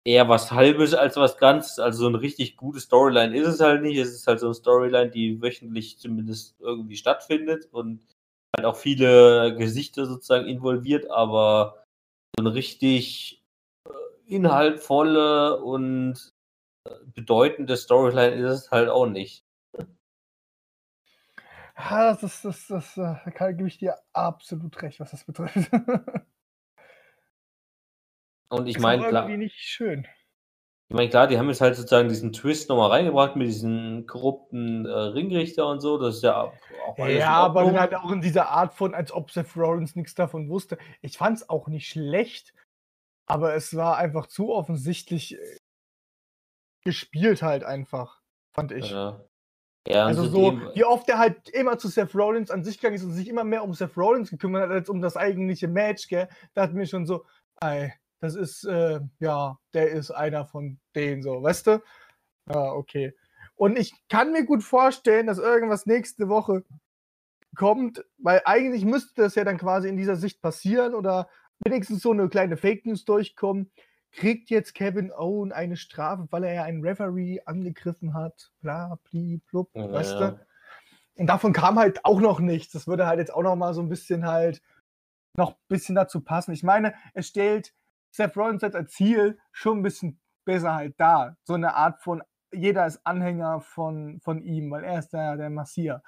eher 0.06 0.30
was 0.30 0.52
Halbes 0.52 0.94
als 0.94 1.18
was 1.18 1.38
Ganzes. 1.38 1.80
Also 1.80 2.00
so 2.00 2.08
eine 2.08 2.22
richtig 2.22 2.58
gute 2.58 2.80
Storyline 2.80 3.36
ist 3.38 3.48
es 3.48 3.60
halt 3.60 3.82
nicht. 3.82 3.98
Es 3.98 4.14
ist 4.14 4.28
halt 4.28 4.40
so 4.40 4.48
eine 4.48 4.56
Storyline, 4.56 5.12
die 5.12 5.42
wöchentlich 5.42 6.00
zumindest 6.00 6.56
irgendwie 6.60 6.98
stattfindet 6.98 7.68
und 7.72 8.02
halt 8.56 8.66
auch 8.66 8.78
viele 8.78 9.56
Gesichter 9.56 10.06
sozusagen 10.06 10.48
involviert, 10.48 11.10
aber 11.12 11.84
so 12.38 12.44
eine 12.46 12.54
richtig 12.54 13.44
äh, 13.88 13.92
inhaltvolle 14.36 15.62
und 15.62 16.34
bedeutende 17.14 17.78
Storyline 17.78 18.36
ist 18.36 18.52
es 18.52 18.72
halt 18.72 18.90
auch 18.90 19.08
nicht. 19.08 19.46
Ja, 21.78 22.12
das 22.12 22.24
ist, 22.24 22.44
das, 22.44 22.68
das, 22.68 22.98
äh, 22.98 23.16
da 23.38 23.52
gebe 23.52 23.68
ich 23.68 23.78
dir 23.78 23.96
absolut 24.12 24.82
recht, 24.82 25.00
was 25.00 25.12
das 25.12 25.24
betrifft. 25.24 25.72
Und 28.50 28.68
ich 28.68 28.80
meine, 28.80 29.08
klar. 29.08 29.24
irgendwie 29.24 29.46
nicht 29.46 29.56
schön. 29.56 30.08
Ich 30.90 30.96
meine, 30.96 31.10
klar, 31.10 31.28
die 31.28 31.38
haben 31.38 31.48
jetzt 31.48 31.62
halt 31.62 31.76
sozusagen 31.76 32.10
diesen 32.10 32.34
Twist 32.34 32.68
nochmal 32.68 32.90
reingebracht 32.90 33.36
mit 33.36 33.48
diesen 33.48 34.08
korrupten 34.08 34.88
äh, 34.88 34.90
Ringrichter 34.90 35.68
und 35.68 35.82
so. 35.82 36.00
Das 36.00 36.16
ist 36.16 36.24
ja 36.24 36.42
auch 36.42 36.98
alles 36.98 37.20
Ja, 37.20 37.30
aber 37.30 37.64
dann 37.64 37.80
halt 37.80 37.94
auch 37.94 38.12
in 38.12 38.22
dieser 38.22 38.50
Art 38.50 38.74
von, 38.74 38.96
als 38.96 39.12
ob 39.12 39.30
Seth 39.30 39.56
Rollins 39.56 39.96
nichts 39.96 40.16
davon 40.16 40.50
wusste. 40.50 40.80
Ich 41.02 41.18
fand 41.18 41.38
es 41.38 41.50
auch 41.50 41.68
nicht 41.68 41.88
schlecht, 41.88 42.54
Aber 43.28 43.54
es 43.54 43.76
war 43.76 43.98
einfach 43.98 44.28
zu 44.28 44.52
offensichtlich 44.52 45.36
äh, 45.36 45.58
gespielt 46.84 47.42
halt 47.42 47.64
einfach, 47.64 48.22
fand 48.52 48.72
ich. 48.72 48.90
Ja. 48.92 49.24
Ja, 49.88 50.06
Also 50.06 50.26
so, 50.26 50.52
zudem- 50.52 50.76
wie 50.76 50.84
oft 50.84 51.10
er 51.10 51.18
halt 51.18 51.50
immer 51.50 51.78
zu 51.80 51.88
Seth 51.88 52.14
Rollins 52.14 52.52
an 52.52 52.64
sich 52.64 52.78
gegangen 52.78 52.96
ist 52.96 53.04
und 53.04 53.14
sich 53.14 53.28
immer 53.28 53.44
mehr 53.44 53.64
um 53.64 53.74
Seth 53.74 53.98
Rollins 53.98 54.30
gekümmert 54.30 54.64
hat, 54.64 54.72
als 54.72 54.90
um 54.90 55.02
das 55.02 55.18
eigentliche 55.18 55.68
Match, 55.68 56.08
gell? 56.10 56.28
Da 56.54 56.64
hat 56.64 56.74
mir 56.74 56.86
schon 56.86 57.06
so, 57.06 57.26
ey, 57.62 57.94
das 58.20 58.36
ist, 58.36 58.66
äh, 58.66 59.00
ja, 59.20 59.58
der 59.74 59.90
ist 59.92 60.12
einer 60.12 60.46
von 60.46 60.80
denen, 60.96 61.24
so, 61.24 61.42
weißt 61.42 61.68
du? 61.68 61.84
Ja, 62.54 62.74
okay. 62.74 63.16
Und 63.56 63.78
ich 63.80 63.94
kann 64.10 64.32
mir 64.32 64.46
gut 64.46 64.64
vorstellen, 64.64 65.28
dass 65.28 65.38
irgendwas 65.40 65.86
nächste 65.86 66.28
Woche 66.30 66.64
kommt, 67.56 68.06
weil 68.18 68.42
eigentlich 68.46 68.86
müsste 68.86 69.22
das 69.22 69.36
ja 69.36 69.44
dann 69.44 69.58
quasi 69.58 69.88
in 69.90 69.98
dieser 69.98 70.18
Sicht 70.18 70.42
passieren 70.42 70.94
oder 70.94 71.30
wenigstens 71.64 72.02
so 72.02 72.12
eine 72.12 72.30
kleine 72.30 72.58
Fake 72.58 72.86
News 72.86 73.06
durchkommen. 73.06 73.72
Kriegt 74.12 74.50
jetzt 74.50 74.74
Kevin 74.74 75.12
Owen 75.12 75.52
eine 75.52 75.78
Strafe, 75.78 76.28
weil 76.32 76.44
er 76.44 76.54
ja 76.54 76.64
einen 76.64 76.84
Referee 76.84 77.42
angegriffen 77.46 78.14
hat? 78.14 78.52
Bla, 78.62 78.98
bli, 79.04 79.42
blub, 79.50 79.70
Ja, 79.76 79.92
weißt 79.92 80.14
ja. 80.14 80.32
du? 80.32 80.40
Und 81.16 81.28
davon 81.28 81.54
kam 81.54 81.78
halt 81.78 82.06
auch 82.06 82.22
noch 82.22 82.40
nichts. 82.40 82.72
Das 82.72 82.88
würde 82.88 83.06
halt 83.06 83.20
jetzt 83.20 83.34
auch 83.34 83.44
noch 83.44 83.56
mal 83.56 83.74
so 83.74 83.82
ein 83.82 83.90
bisschen 83.90 84.26
halt 84.26 84.62
noch 85.36 85.52
ein 85.52 85.68
bisschen 85.68 85.96
dazu 85.96 86.22
passen. 86.22 86.54
Ich 86.54 86.64
meine, 86.64 86.94
es 87.14 87.28
stellt 87.28 87.74
Seth 88.12 88.36
Rollins 88.36 88.64
als 88.64 88.92
Ziel 88.92 89.38
schon 89.52 89.80
ein 89.80 89.84
bisschen 89.84 90.20
besser 90.46 90.74
halt 90.76 91.00
dar. 91.00 91.38
So 91.44 91.54
eine 91.54 91.76
Art 91.76 92.02
von, 92.02 92.24
jeder 92.52 92.88
ist 92.88 93.06
Anhänger 93.06 93.62
von, 93.62 94.20
von 94.22 94.42
ihm, 94.42 94.72
weil 94.72 94.84
er 94.84 95.00
ist 95.00 95.10
der, 95.10 95.38
der 95.38 95.50
Messias. 95.50 96.02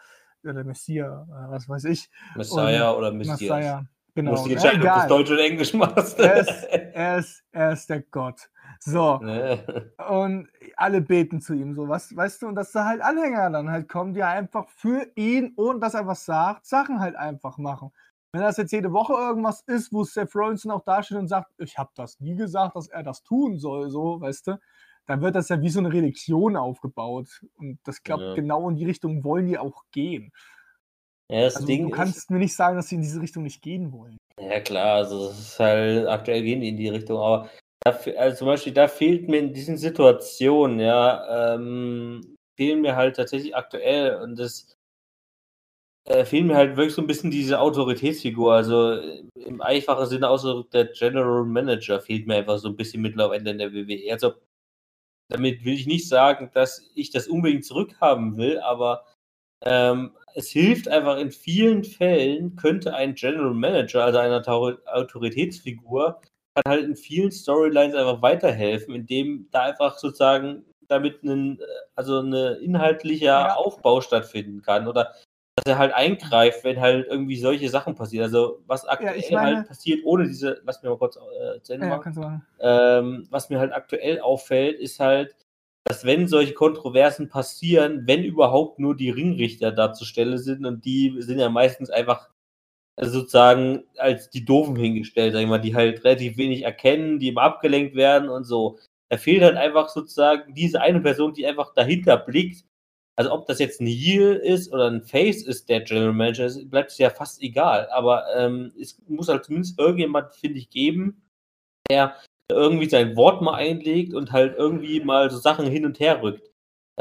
Oder 0.43 0.53
der 0.53 0.63
Messias, 0.63 1.27
äh, 1.27 1.51
was 1.51 1.70
weiß 1.70 1.84
ich. 1.86 2.10
Messiah 2.36 2.93
oder 2.93 3.12
Messias. 3.12 3.39
Messiah. 3.41 3.86
Genau. 4.15 4.32
musst 4.32 4.46
dich 4.46 4.53
Ja, 4.62 4.72
entscheiden, 4.72 4.88
ob 4.88 5.01
du. 5.03 5.08
Deutsch 5.08 5.32
oder 5.32 5.44
Englisch 5.44 5.74
machst. 5.74 6.20
Er 6.20 6.36
ist, 6.41 6.63
er, 6.70 7.18
ist, 7.18 7.44
er 7.51 7.72
ist 7.74 7.89
der 7.89 8.01
Gott. 8.01 8.50
So. 8.80 9.18
Ne? 9.20 9.91
Und 10.10 10.50
alle 10.75 11.01
beten 11.01 11.39
zu 11.41 11.53
ihm, 11.53 11.74
so 11.75 11.88
was, 11.88 12.15
weißt 12.15 12.41
du, 12.41 12.48
und 12.48 12.56
dass 12.56 12.72
da 12.72 12.86
halt 12.86 13.01
Anhänger 13.01 13.50
dann 13.50 13.70
halt 13.70 13.88
kommen, 13.88 14.13
die 14.13 14.24
einfach 14.24 14.68
für 14.70 15.08
ihn, 15.15 15.53
ohne 15.56 15.80
dass 15.80 15.94
er 15.94 16.08
was 16.08 16.25
sagt, 16.25 16.65
Sachen 16.65 17.00
halt 17.00 17.15
einfach 17.15 17.58
machen. 17.58 17.91
Wenn 18.34 18.41
das 18.41 18.58
jetzt 18.58 18.72
jede 18.72 18.91
Woche 18.94 19.13
irgendwas 19.13 19.62
ist, 19.62 19.91
wo 19.94 20.03
Seth 20.03 20.34
Rollins 20.36 20.65
auch 20.68 20.84
dasteht 20.84 21.18
und 21.18 21.27
sagt, 21.27 21.51
ich 21.58 21.77
habe 21.77 21.91
das 21.96 22.20
nie 22.20 22.36
gesagt, 22.36 22.75
dass 22.75 22.88
er 22.88 23.03
das 23.03 23.24
tun 23.24 23.58
soll, 23.60 23.89
so, 23.89 24.20
weißt 24.22 24.48
du, 24.48 24.60
dann 25.06 25.22
wird 25.22 25.36
das 25.36 25.50
ja 25.50 25.60
wie 25.62 25.70
so 25.70 25.80
eine 25.80 25.91
Religion 25.91 26.56
aufgebaut. 26.56 27.41
Und 27.58 27.80
das 27.84 28.01
glaubt, 28.03 28.24
Ja. 28.24 28.34
genau 28.36 28.70
in 28.70 28.77
die 28.77 28.86
Richtung 28.86 29.24
wollen 29.24 29.48
die 29.48 29.58
auch 29.58 29.84
gehen. 29.91 30.32
Ja, 31.32 31.42
das 31.42 31.56
Also 31.56 31.68
Ding 31.68 31.84
du 31.84 31.90
ist, 31.90 31.96
kannst 31.96 32.30
mir 32.30 32.40
nicht 32.40 32.56
sagen, 32.56 32.76
dass 32.76 32.90
sie 32.90 32.96
in 32.96 33.02
diese 33.02 33.22
Richtung 33.22 33.44
nicht 33.44 33.62
gehen 33.62 33.92
wollen. 33.94 34.18
Ja, 34.40 34.60
klar, 34.60 34.98
also 34.98 35.30
ist 35.30 35.60
halt, 35.60 36.08
aktuell 36.08 36.44
gehen 36.44 36.62
die 36.62 36.70
in 36.70 36.78
die 36.78 36.90
Richtung, 36.90 37.18
aber 37.20 37.50
da, 37.84 37.92
also 38.18 38.38
zum 38.38 38.48
Beispiel, 38.48 38.74
da 38.74 38.88
fehlt 38.88 39.30
mir 39.30 39.40
in 39.40 39.54
diesen 39.54 39.78
Situationen, 39.78 40.80
ja, 40.80 41.56
ähm, 41.56 42.36
fehlen 42.58 42.82
mir 42.82 42.96
halt 42.96 43.16
tatsächlich 43.16 43.56
aktuell 43.56 44.16
und 44.22 44.38
das 44.38 44.76
äh, 46.06 46.26
fehlen 46.26 46.48
mir 46.48 46.56
halt 46.56 46.76
wirklich 46.76 46.96
so 46.96 47.02
ein 47.02 47.08
bisschen 47.08 47.32
diese 47.32 47.60
Autoritätsfigur, 47.60 48.54
also 48.54 48.94
äh, 48.94 49.24
im 49.36 49.62
einfachen 49.62 50.08
Sinne 50.08 50.30
ausgedrückt, 50.30 50.74
der 50.74 50.86
General 50.86 51.46
Manager 51.46 52.02
fehlt 52.02 52.28
mir 52.28 52.36
einfach 52.36 52.58
so 52.58 52.68
ein 52.70 52.76
bisschen 52.76 53.02
mittlerweile 53.02 53.50
in 53.50 53.58
der 53.58 53.72
WWE. 53.74 54.12
Also 54.12 54.34
damit 55.30 55.64
will 55.64 55.74
ich 55.74 55.88
nicht 55.88 56.10
sagen, 56.10 56.52
dass 56.54 56.92
ich 56.96 57.12
das 57.12 57.28
unbedingt 57.28 57.66
zurückhaben 57.66 58.38
will, 58.38 58.60
aber 58.60 59.06
ähm, 59.63 60.12
es 60.36 60.50
hilft 60.50 60.88
einfach 60.88 61.18
in 61.18 61.32
vielen 61.32 61.84
Fällen, 61.84 62.56
könnte 62.56 62.94
ein 62.94 63.15
General 63.15 63.53
Manager, 63.53 64.06
also 64.06 64.20
eine 64.20 64.41
Autoritätsfigur, 64.48 66.22
kann 66.56 66.63
halt 66.68 66.86
in 66.86 66.96
vielen 66.96 67.32
Storylines 67.32 67.96
einfach 67.96 68.22
weiterhelfen, 68.22 68.96
indem 68.96 69.48
da 69.51 69.63
einfach 69.63 69.98
sozusagen 69.98 70.65
damit 70.88 71.24
ein, 71.24 71.60
also 71.96 72.20
eine 72.20 72.56
inhaltlicher 72.56 73.25
Ja. 73.25 73.56
Aufbau 73.56 74.01
stattfinden 74.01 74.62
kann 74.62 74.88
oder 74.88 75.13
dass 75.56 75.65
er 75.65 75.77
halt 75.77 75.94
eingreift, 75.94 76.63
wenn 76.63 76.80
halt 76.80 77.08
irgendwie 77.08 77.38
solche 77.38 77.70
Sachen 77.70 77.96
passieren. 77.96 78.24
Also 78.25 78.62
was 78.68 78.86
aktuell 78.86 79.18
ich 79.18 79.32
meine- 79.32 79.58
halt 79.58 79.68
passiert, 79.68 80.00
ohne 80.06 80.27
diese, 80.27 80.62
lass 80.65 80.82
mir 80.82 80.89
mal 80.89 80.98
kurz 80.98 81.18
äh, 81.18 81.62
zu 81.62 81.74
Ende 81.74 81.88
Ja, 81.88 81.98
machen. 81.98 82.36
Ähm, 82.60 83.27
was 83.30 83.50
mir 83.50 83.60
halt 83.60 83.74
aktuell 83.74 84.20
auffällt, 84.20 84.80
ist 84.80 85.00
halt, 85.00 85.36
dass 85.84 86.06
wenn 86.06 86.28
solche 86.28 86.54
Kontroversen 86.54 87.30
passieren, 87.30 88.04
wenn 88.06 88.24
überhaupt 88.24 88.80
nur 88.80 88.96
die 88.96 89.10
Ringrichter 89.10 89.72
da 89.72 89.94
zur 89.94 90.08
Stelle 90.08 90.38
sind 90.38 90.66
und 90.66 90.86
die 90.86 91.16
sind 91.20 91.40
ja 91.40 91.50
meistens 91.50 91.90
einfach 91.90 92.30
äh, 92.98 93.08
sozusagen 93.08 93.84
als 93.98 94.30
die 94.30 94.46
Doofen 94.46 94.76
hingestellt, 94.76 95.34
sag 95.34 95.42
ich 95.42 95.48
mal, 95.48 95.60
die 95.60 95.76
halt 95.76 96.04
relativ 96.04 96.38
wenig 96.38 96.64
erkennen, 96.64 97.20
die 97.20 97.30
immer 97.30 97.42
abgelenkt 97.44 97.96
werden 97.96 98.30
und 98.30 98.44
so. 98.44 98.80
Da 99.10 99.18
fehlt 99.18 99.44
halt 99.44 99.58
einfach 99.58 99.90
sozusagen 99.90 100.54
diese 100.54 100.82
eine 100.82 101.02
Person, 101.02 101.34
die 101.34 101.46
einfach 101.46 101.74
dahinter 101.74 102.18
blickt. 102.18 102.64
Also 103.18 103.34
ob 103.34 103.46
das 103.46 103.60
jetzt 103.60 103.82
ein 103.82 103.88
Heel 103.88 104.36
ist 104.36 104.72
oder 104.72 104.90
ein 104.90 105.04
Face 105.04 105.44
ist, 105.44 105.68
der 105.70 105.82
General 105.82 106.14
Manager 106.14 106.46
ist, 106.46 106.70
bleibt 106.70 106.92
es 106.92 106.98
ja 106.98 107.10
fast 107.10 107.42
egal. 107.42 107.90
Aber 107.90 108.26
ähm, 108.36 108.72
es 108.80 108.98
muss 109.08 109.28
halt 109.28 109.44
zumindest 109.46 109.78
irgendjemand, 109.78 110.34
finde 110.34 110.60
ich, 110.60 110.70
geben, 110.70 111.22
der 111.90 112.16
irgendwie 112.51 112.89
sein 112.89 113.15
Wort 113.15 113.41
mal 113.41 113.55
einlegt 113.55 114.13
und 114.13 114.31
halt 114.31 114.55
irgendwie 114.58 115.01
mal 115.01 115.29
so 115.31 115.38
Sachen 115.38 115.65
hin 115.67 115.86
und 115.86 116.00
her 116.00 116.22
rückt. 116.22 116.51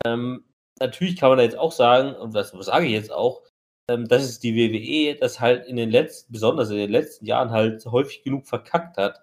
Ähm, 0.05 0.45
natürlich 0.81 1.17
kann 1.17 1.31
man 1.31 1.39
da 1.39 1.45
jetzt 1.45 1.59
auch 1.59 1.73
sagen, 1.73 2.15
und 2.15 2.35
was 2.35 2.51
sage 2.51 2.87
ich 2.87 2.93
jetzt 2.93 3.13
auch, 3.13 3.43
ähm, 3.91 4.09
dass 4.09 4.23
es 4.25 4.41
die 4.41 4.55
WWE 4.55 5.19
das 5.19 5.41
halt 5.41 5.67
in 5.67 5.77
den 5.77 5.91
letzten, 5.91 6.33
besonders 6.33 6.71
in 6.71 6.77
den 6.77 6.91
letzten 6.91 7.27
Jahren 7.27 7.51
halt 7.51 7.85
häufig 7.87 8.23
genug 8.23 8.47
verkackt 8.47 8.97
hat, 8.97 9.21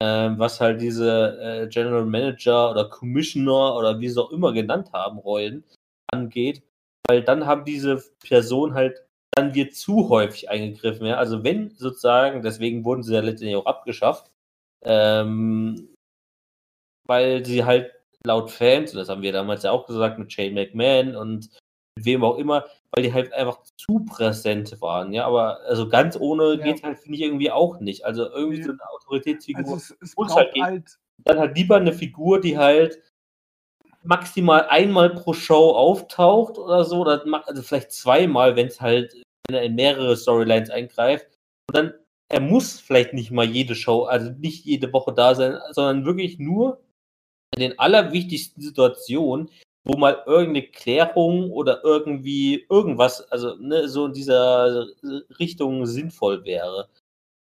ähm, 0.00 0.38
was 0.38 0.60
halt 0.60 0.80
diese 0.80 1.38
äh, 1.40 1.68
General 1.68 2.06
Manager 2.06 2.70
oder 2.70 2.88
Commissioner 2.88 3.76
oder 3.76 4.00
wie 4.00 4.08
sie 4.08 4.20
auch 4.22 4.30
immer 4.30 4.52
genannt 4.52 4.92
haben, 4.92 5.18
Rollen 5.18 5.64
angeht, 6.12 6.62
weil 7.08 7.22
dann 7.22 7.46
haben 7.46 7.64
diese 7.64 8.02
Personen 8.26 8.74
halt, 8.74 9.02
dann 9.36 9.54
wird 9.54 9.74
zu 9.74 10.08
häufig 10.08 10.48
eingegriffen, 10.50 11.06
ja, 11.06 11.16
also 11.16 11.42
wenn 11.44 11.70
sozusagen, 11.76 12.42
deswegen 12.42 12.84
wurden 12.84 13.02
sie 13.02 13.14
ja 13.14 13.20
letztendlich 13.20 13.56
auch 13.56 13.66
abgeschafft, 13.66 14.30
ähm, 14.84 15.88
weil 17.06 17.44
sie 17.44 17.64
halt 17.64 17.92
laut 18.24 18.50
Fans, 18.50 18.92
und 18.92 18.98
das 18.98 19.08
haben 19.08 19.22
wir 19.22 19.32
damals 19.32 19.62
ja 19.62 19.70
auch 19.70 19.86
gesagt 19.86 20.18
mit 20.18 20.32
Shane 20.32 20.54
McMahon 20.54 21.14
und 21.14 21.50
mit 21.96 22.06
wem 22.06 22.24
auch 22.24 22.38
immer, 22.38 22.64
weil 22.92 23.04
die 23.04 23.12
halt 23.12 23.32
einfach 23.32 23.58
zu 23.76 24.04
präsent 24.04 24.80
waren, 24.80 25.12
ja, 25.12 25.26
aber 25.26 25.60
also 25.66 25.88
ganz 25.88 26.16
ohne 26.18 26.54
Ja. 26.54 26.64
geht's 26.64 26.82
halt, 26.82 26.98
finde 26.98 27.16
ich, 27.16 27.22
irgendwie 27.22 27.50
auch 27.50 27.80
nicht. 27.80 28.04
Also 28.04 28.30
irgendwie 28.30 28.58
Nee. 28.58 28.64
so 28.64 28.70
eine 28.72 28.90
Autoritätsfigur. 28.90 29.62
Also 29.64 29.76
es, 29.76 29.96
es 30.00 30.16
muss 30.16 30.34
halt 30.34 30.54
gehen. 30.54 30.64
halt 30.64 30.98
dann 31.24 31.38
halt 31.38 31.56
lieber 31.56 31.76
eine 31.76 31.92
Figur, 31.92 32.40
die 32.40 32.58
halt 32.58 33.00
maximal 34.02 34.66
einmal 34.68 35.10
pro 35.10 35.32
Show 35.32 35.70
auftaucht 35.70 36.58
oder 36.58 36.84
so, 36.84 37.00
oder 37.00 37.24
also 37.46 37.62
vielleicht 37.62 37.92
zweimal, 37.92 38.56
wenn 38.56 38.66
es 38.66 38.80
halt, 38.80 39.14
wenn 39.48 39.56
er 39.56 39.62
in 39.62 39.74
mehrere 39.74 40.16
Storylines 40.16 40.70
eingreift. 40.70 41.26
Und 41.68 41.76
dann, 41.76 41.94
er 42.28 42.40
muss 42.40 42.80
vielleicht 42.80 43.12
nicht 43.12 43.30
mal 43.30 43.44
jede 43.44 43.74
Show, 43.74 44.04
also 44.04 44.30
nicht 44.30 44.64
jede 44.64 44.92
Woche 44.92 45.12
da 45.12 45.34
sein, 45.34 45.58
sondern 45.72 46.04
wirklich 46.04 46.38
nur 46.38 46.80
in 47.54 47.60
den 47.60 47.78
allerwichtigsten 47.78 48.62
Situationen, 48.62 49.50
wo 49.84 49.98
mal 49.98 50.22
irgendeine 50.26 50.66
Klärung 50.66 51.50
oder 51.50 51.84
irgendwie 51.84 52.66
irgendwas, 52.70 53.30
also 53.30 53.54
ne, 53.56 53.88
so 53.88 54.06
in 54.06 54.12
dieser 54.14 54.86
Richtung 55.38 55.86
sinnvoll 55.86 56.44
wäre. 56.44 56.88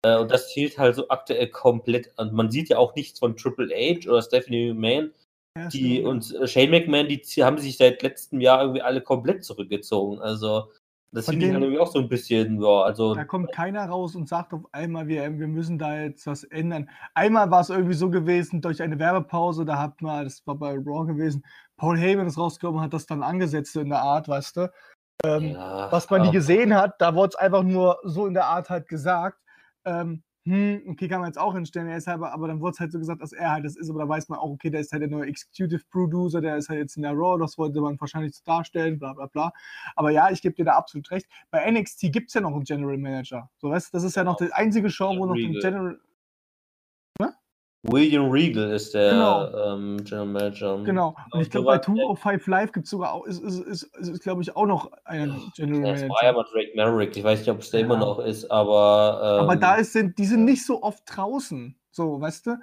Äh, 0.03 0.17
und 0.17 0.31
das 0.31 0.51
fehlt 0.51 0.77
halt 0.77 0.95
so 0.95 1.09
aktuell 1.09 1.47
komplett. 1.49 2.11
Und 2.17 2.33
man 2.33 2.49
sieht 2.49 2.69
ja 2.69 2.77
auch 2.77 2.95
nichts 2.95 3.19
von 3.19 3.35
Triple 3.35 3.73
H 3.75 4.09
oder 4.09 4.21
Stephanie 4.21 4.73
McMahon. 4.73 5.13
Ja, 5.57 5.67
Die 5.67 5.97
stimmt, 5.97 6.07
und 6.07 6.35
äh, 6.35 6.47
Shane 6.47 6.71
McMahon, 6.71 7.07
die 7.07 7.43
haben 7.43 7.57
sich 7.57 7.77
seit 7.77 8.01
letztem 8.01 8.39
Jahr 8.39 8.61
irgendwie 8.61 8.81
alle 8.81 9.01
komplett 9.01 9.43
zurückgezogen. 9.43 10.19
Also 10.19 10.71
das 11.11 11.25
finde 11.25 11.47
ich 11.47 11.51
irgendwie 11.53 11.79
auch 11.79 11.91
so 11.91 11.99
ein 11.99 12.07
bisschen, 12.07 12.61
ja, 12.61 12.81
also 12.83 13.15
Da 13.15 13.25
kommt 13.25 13.51
keiner 13.51 13.85
raus 13.85 14.15
und 14.15 14.29
sagt 14.29 14.53
auf 14.53 14.61
einmal, 14.71 15.07
wir, 15.07 15.39
wir 15.39 15.47
müssen 15.47 15.79
da 15.79 15.99
jetzt 16.01 16.27
was 16.27 16.43
ändern. 16.43 16.89
Einmal 17.15 17.49
war 17.49 17.61
es 17.61 17.69
irgendwie 17.69 17.95
so 17.95 18.09
gewesen, 18.09 18.61
durch 18.61 18.81
eine 18.81 18.99
Werbepause, 18.99 19.65
da 19.65 19.79
hat 19.79 20.01
man, 20.01 20.25
das 20.25 20.45
war 20.45 20.55
bei 20.55 20.73
Raw 20.73 21.05
gewesen, 21.07 21.43
Paul 21.77 21.97
Heyman 21.97 22.27
ist 22.27 22.37
rausgekommen, 22.37 22.81
hat 22.81 22.93
das 22.93 23.07
dann 23.07 23.23
angesetzt 23.23 23.73
so 23.73 23.79
in 23.79 23.89
der 23.89 24.01
Art, 24.01 24.27
weißt 24.27 24.57
du. 24.57 24.71
Ähm, 25.25 25.51
ja, 25.51 25.91
was 25.91 26.09
man 26.09 26.21
nie 26.21 26.31
gesehen 26.31 26.75
hat, 26.75 27.01
da 27.01 27.15
wurde 27.15 27.29
es 27.29 27.35
einfach 27.35 27.63
nur 27.63 27.99
so 28.03 28.27
in 28.27 28.33
der 28.33 28.45
Art 28.45 28.69
halt 28.69 28.87
gesagt. 28.87 29.39
Ähm, 29.85 30.23
hm, 30.49 30.81
okay, 30.87 31.07
kann 31.07 31.21
man 31.21 31.29
jetzt 31.29 31.37
auch 31.37 31.53
hinstellen, 31.53 31.87
er 31.87 31.97
ist 31.97 32.07
halt, 32.07 32.23
aber 32.23 32.47
dann 32.47 32.59
wurde 32.59 32.71
es 32.71 32.79
halt 32.79 32.91
so 32.91 32.97
gesagt, 32.97 33.21
dass 33.21 33.33
er 33.33 33.51
halt 33.51 33.65
das 33.65 33.75
ist, 33.75 33.87
aber 33.87 33.99
da 33.99 34.09
weiß 34.09 34.29
man 34.29 34.39
auch, 34.39 34.49
okay, 34.49 34.71
der 34.71 34.81
ist 34.81 34.91
halt 34.91 35.03
der 35.03 35.09
neue 35.09 35.27
Executive 35.27 35.83
Producer, 35.91 36.41
der 36.41 36.57
ist 36.57 36.69
halt 36.69 36.79
jetzt 36.79 36.97
in 36.97 37.03
der 37.03 37.11
Raw, 37.11 37.39
das 37.39 37.55
wollte 37.59 37.79
man 37.81 38.01
wahrscheinlich 38.01 38.35
so 38.35 38.41
darstellen, 38.45 38.97
bla 38.97 39.13
bla 39.13 39.27
bla. 39.27 39.53
Aber 39.95 40.09
ja, 40.09 40.31
ich 40.31 40.41
gebe 40.41 40.55
dir 40.55 40.65
da 40.65 40.73
absolut 40.73 41.11
recht. 41.11 41.27
Bei 41.51 41.69
NXT 41.69 42.11
gibt 42.11 42.29
es 42.29 42.33
ja 42.33 42.41
noch 42.41 42.51
einen 42.51 42.63
General 42.63 42.97
Manager. 42.97 43.49
So, 43.57 43.69
weißt 43.69 43.93
das 43.93 44.03
ist 44.03 44.15
ja 44.15 44.23
noch 44.23 44.37
die 44.37 44.51
einzige 44.51 44.89
Show, 44.89 45.15
wo 45.17 45.27
noch 45.27 45.35
ein. 45.35 45.53
General. 45.53 45.99
William 47.83 48.29
Regal 48.29 48.71
ist 48.71 48.93
der 48.93 49.11
Genau. 49.11 49.73
ähm, 49.75 49.97
General 50.03 50.25
Manager. 50.27 50.77
Genau. 50.83 51.15
Und 51.31 51.41
ich 51.41 51.49
glaube, 51.49 51.67
bei 51.67 51.81
sowas, 51.81 51.87
äh, 51.87 51.95
205 51.95 52.47
Live 52.47 52.71
gibt 52.73 52.85
es 52.85 52.89
sogar 52.91 53.13
auch, 53.13 53.25
ist, 53.25 53.41
ist, 53.41 53.59
ist, 53.59 53.83
ist, 53.97 54.21
glaube 54.21 54.41
ich, 54.41 54.55
auch 54.55 54.65
noch 54.65 54.91
einen 55.05 55.51
General 55.55 55.93
Das 55.93 56.01
war 56.01 56.23
ja 56.23 56.33
Manager. 56.33 56.33
mal 56.33 56.45
Drake 56.51 56.71
Merrick. 56.75 57.15
Ich 57.17 57.23
weiß 57.23 57.39
nicht, 57.39 57.49
ob 57.49 57.59
es 57.59 57.71
der 57.71 57.79
Ja. 57.81 57.85
immer 57.85 57.97
noch 57.97 58.19
ist, 58.19 58.49
aber. 58.51 59.19
Ähm, 59.39 59.45
Aber 59.45 59.55
da 59.55 59.75
ist, 59.75 59.93
sind, 59.93 60.17
die 60.17 60.25
sind 60.25 60.43
nicht 60.43 60.65
so 60.65 60.83
oft 60.83 61.03
draußen. 61.05 61.75
So, 61.91 62.19
weißt 62.19 62.47
du? 62.47 62.57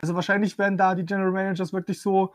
Also 0.00 0.14
wahrscheinlich 0.14 0.56
werden 0.58 0.78
da 0.78 0.94
die 0.94 1.04
General 1.04 1.32
Managers 1.32 1.72
wirklich 1.72 2.00
so, 2.00 2.32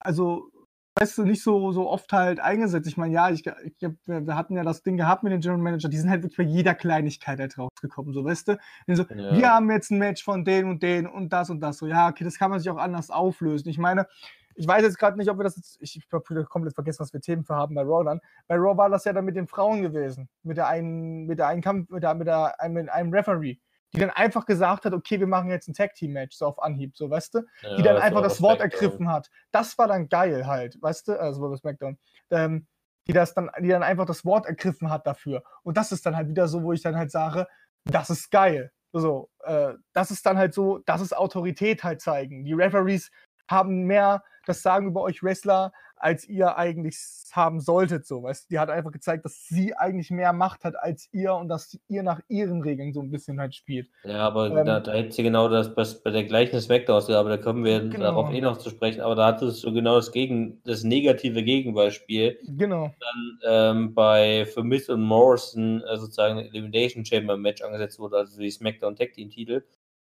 also 0.00 0.50
weißt 0.96 1.18
du, 1.18 1.24
nicht 1.24 1.42
so, 1.42 1.72
so 1.72 1.88
oft 1.88 2.12
halt 2.12 2.40
eingesetzt. 2.40 2.86
Ich 2.86 2.96
meine, 2.96 3.12
ja, 3.12 3.30
ich, 3.30 3.44
ich, 3.46 3.88
wir 4.06 4.36
hatten 4.36 4.56
ja 4.56 4.62
das 4.62 4.82
Ding 4.82 4.96
gehabt 4.96 5.22
mit 5.22 5.32
den 5.32 5.40
General 5.40 5.60
Manager, 5.60 5.88
die 5.88 5.96
sind 5.96 6.10
halt 6.10 6.22
wirklich 6.22 6.36
bei 6.36 6.44
jeder 6.44 6.74
Kleinigkeit 6.74 7.40
halt 7.40 7.58
rausgekommen, 7.58 8.12
so, 8.12 8.24
weißt 8.24 8.48
du? 8.48 8.58
So, 8.88 9.02
ja. 9.02 9.36
Wir 9.36 9.50
haben 9.50 9.70
jetzt 9.70 9.90
ein 9.90 9.98
Match 9.98 10.22
von 10.22 10.44
den 10.44 10.66
und 10.66 10.82
den 10.82 11.06
und 11.06 11.32
das 11.32 11.50
und 11.50 11.60
das. 11.60 11.78
So, 11.78 11.86
ja, 11.86 12.08
okay, 12.08 12.24
das 12.24 12.38
kann 12.38 12.50
man 12.50 12.60
sich 12.60 12.70
auch 12.70 12.76
anders 12.76 13.10
auflösen. 13.10 13.68
Ich 13.68 13.78
meine, 13.78 14.06
ich 14.54 14.68
weiß 14.68 14.82
jetzt 14.82 14.98
gerade 14.98 15.18
nicht, 15.18 15.28
ob 15.30 15.38
wir 15.38 15.44
das 15.44 15.56
jetzt, 15.56 15.78
ich, 15.80 15.96
ich 15.96 16.06
habe 16.12 16.44
komplett 16.44 16.74
vergessen, 16.74 17.00
was 17.00 17.12
wir 17.12 17.20
Themen 17.20 17.44
für 17.44 17.56
haben 17.56 17.74
bei 17.74 17.82
Raw 17.82 18.04
dann. 18.04 18.20
Bei 18.46 18.54
Raw 18.54 18.76
war 18.76 18.88
das 18.88 19.04
ja 19.04 19.12
dann 19.12 19.24
mit 19.24 19.34
den 19.34 19.48
Frauen 19.48 19.82
gewesen, 19.82 20.28
mit 20.44 20.56
der 20.56 20.68
einen, 20.68 21.26
mit 21.26 21.40
der 21.40 21.48
einen 21.48 21.60
Kampf, 21.62 21.90
mit 21.90 22.04
der, 22.04 22.14
mit 22.14 22.28
der, 22.28 22.54
mit 22.68 22.88
einem 22.88 23.12
Referee 23.12 23.58
die 23.94 24.00
dann 24.00 24.10
einfach 24.10 24.44
gesagt 24.44 24.84
hat, 24.84 24.92
okay, 24.92 25.20
wir 25.20 25.26
machen 25.26 25.50
jetzt 25.50 25.68
ein 25.68 25.74
Tag-Team-Match, 25.74 26.36
so 26.36 26.46
auf 26.46 26.62
Anhieb, 26.62 26.96
so, 26.96 27.08
weißt 27.08 27.34
du? 27.34 27.38
Ja, 27.62 27.76
die 27.76 27.82
dann 27.82 27.94
das 27.94 28.04
einfach 28.04 28.22
das 28.22 28.42
Wort 28.42 28.60
ergriffen 28.60 29.10
hat. 29.10 29.30
Das 29.52 29.78
war 29.78 29.86
dann 29.86 30.08
geil 30.08 30.46
halt, 30.46 30.80
weißt 30.82 31.08
du? 31.08 31.20
Also 31.20 31.48
bei 31.48 31.56
SmackDown. 31.56 31.98
Ähm, 32.30 32.66
die 33.06 33.12
das 33.12 33.34
dann, 33.34 33.50
die 33.60 33.68
dann 33.68 33.82
einfach 33.82 34.06
das 34.06 34.24
Wort 34.24 34.46
ergriffen 34.46 34.90
hat 34.90 35.06
dafür. 35.06 35.42
Und 35.62 35.76
das 35.76 35.92
ist 35.92 36.06
dann 36.06 36.16
halt 36.16 36.28
wieder 36.28 36.48
so, 36.48 36.62
wo 36.62 36.72
ich 36.72 36.82
dann 36.82 36.96
halt 36.96 37.10
sage, 37.10 37.46
das 37.84 38.10
ist 38.10 38.30
geil. 38.30 38.72
So, 38.92 39.30
äh, 39.40 39.74
das 39.92 40.10
ist 40.10 40.24
dann 40.24 40.38
halt 40.38 40.54
so, 40.54 40.78
das 40.86 41.00
ist 41.00 41.16
Autorität 41.16 41.84
halt 41.84 42.00
zeigen. 42.00 42.44
Die 42.44 42.54
Referees 42.54 43.10
haben 43.48 43.84
mehr 43.84 44.24
das 44.46 44.62
Sagen 44.62 44.88
über 44.88 45.02
euch 45.02 45.22
Wrestler, 45.22 45.72
als 46.04 46.28
ihr 46.28 46.58
eigentlich 46.58 46.98
haben 47.32 47.60
solltet. 47.60 48.06
So, 48.06 48.22
weißt 48.22 48.50
Die 48.50 48.58
hat 48.58 48.68
einfach 48.68 48.92
gezeigt, 48.92 49.24
dass 49.24 49.46
sie 49.46 49.74
eigentlich 49.74 50.10
mehr 50.10 50.34
Macht 50.34 50.62
hat 50.62 50.76
als 50.76 51.08
ihr 51.12 51.34
und 51.34 51.48
dass 51.48 51.78
ihr 51.88 52.02
nach 52.02 52.20
ihren 52.28 52.60
Regeln 52.60 52.92
so 52.92 53.00
ein 53.00 53.10
bisschen 53.10 53.40
halt 53.40 53.54
spielt. 53.54 53.88
Ja, 54.04 54.18
aber 54.18 54.48
ähm, 54.48 54.66
da, 54.66 54.80
da 54.80 54.92
hätte 54.92 55.12
sie 55.12 55.22
genau 55.22 55.48
das 55.48 55.74
bei 55.74 56.10
der 56.10 56.24
gleichen 56.24 56.60
Smackdown-Ausgabe, 56.60 57.30
da 57.30 57.38
kommen 57.38 57.64
wir 57.64 57.80
genau. 57.80 57.98
darauf 57.98 58.32
eh 58.32 58.42
noch 58.42 58.58
zu 58.58 58.68
sprechen, 58.68 59.00
aber 59.00 59.14
da 59.14 59.26
hatte 59.28 59.46
es 59.46 59.62
so 59.62 59.72
genau 59.72 59.96
das, 59.96 60.12
Gegen, 60.12 60.62
das 60.64 60.84
negative 60.84 61.42
Gegenbeispiel. 61.42 62.38
Genau. 62.48 62.92
Dann 63.00 63.38
ähm, 63.48 63.94
bei 63.94 64.44
für 64.44 64.62
Miss 64.62 64.90
und 64.90 65.02
Morrison 65.02 65.82
äh, 65.82 65.96
sozusagen 65.96 66.38
Elimination 66.38 67.04
Chamber 67.04 67.38
Match 67.38 67.62
angesetzt 67.62 67.98
wurde, 67.98 68.18
also 68.18 68.38
die 68.38 68.50
Smackdown 68.50 68.94
Tag 68.94 69.14
Team 69.14 69.30
Titel. 69.30 69.62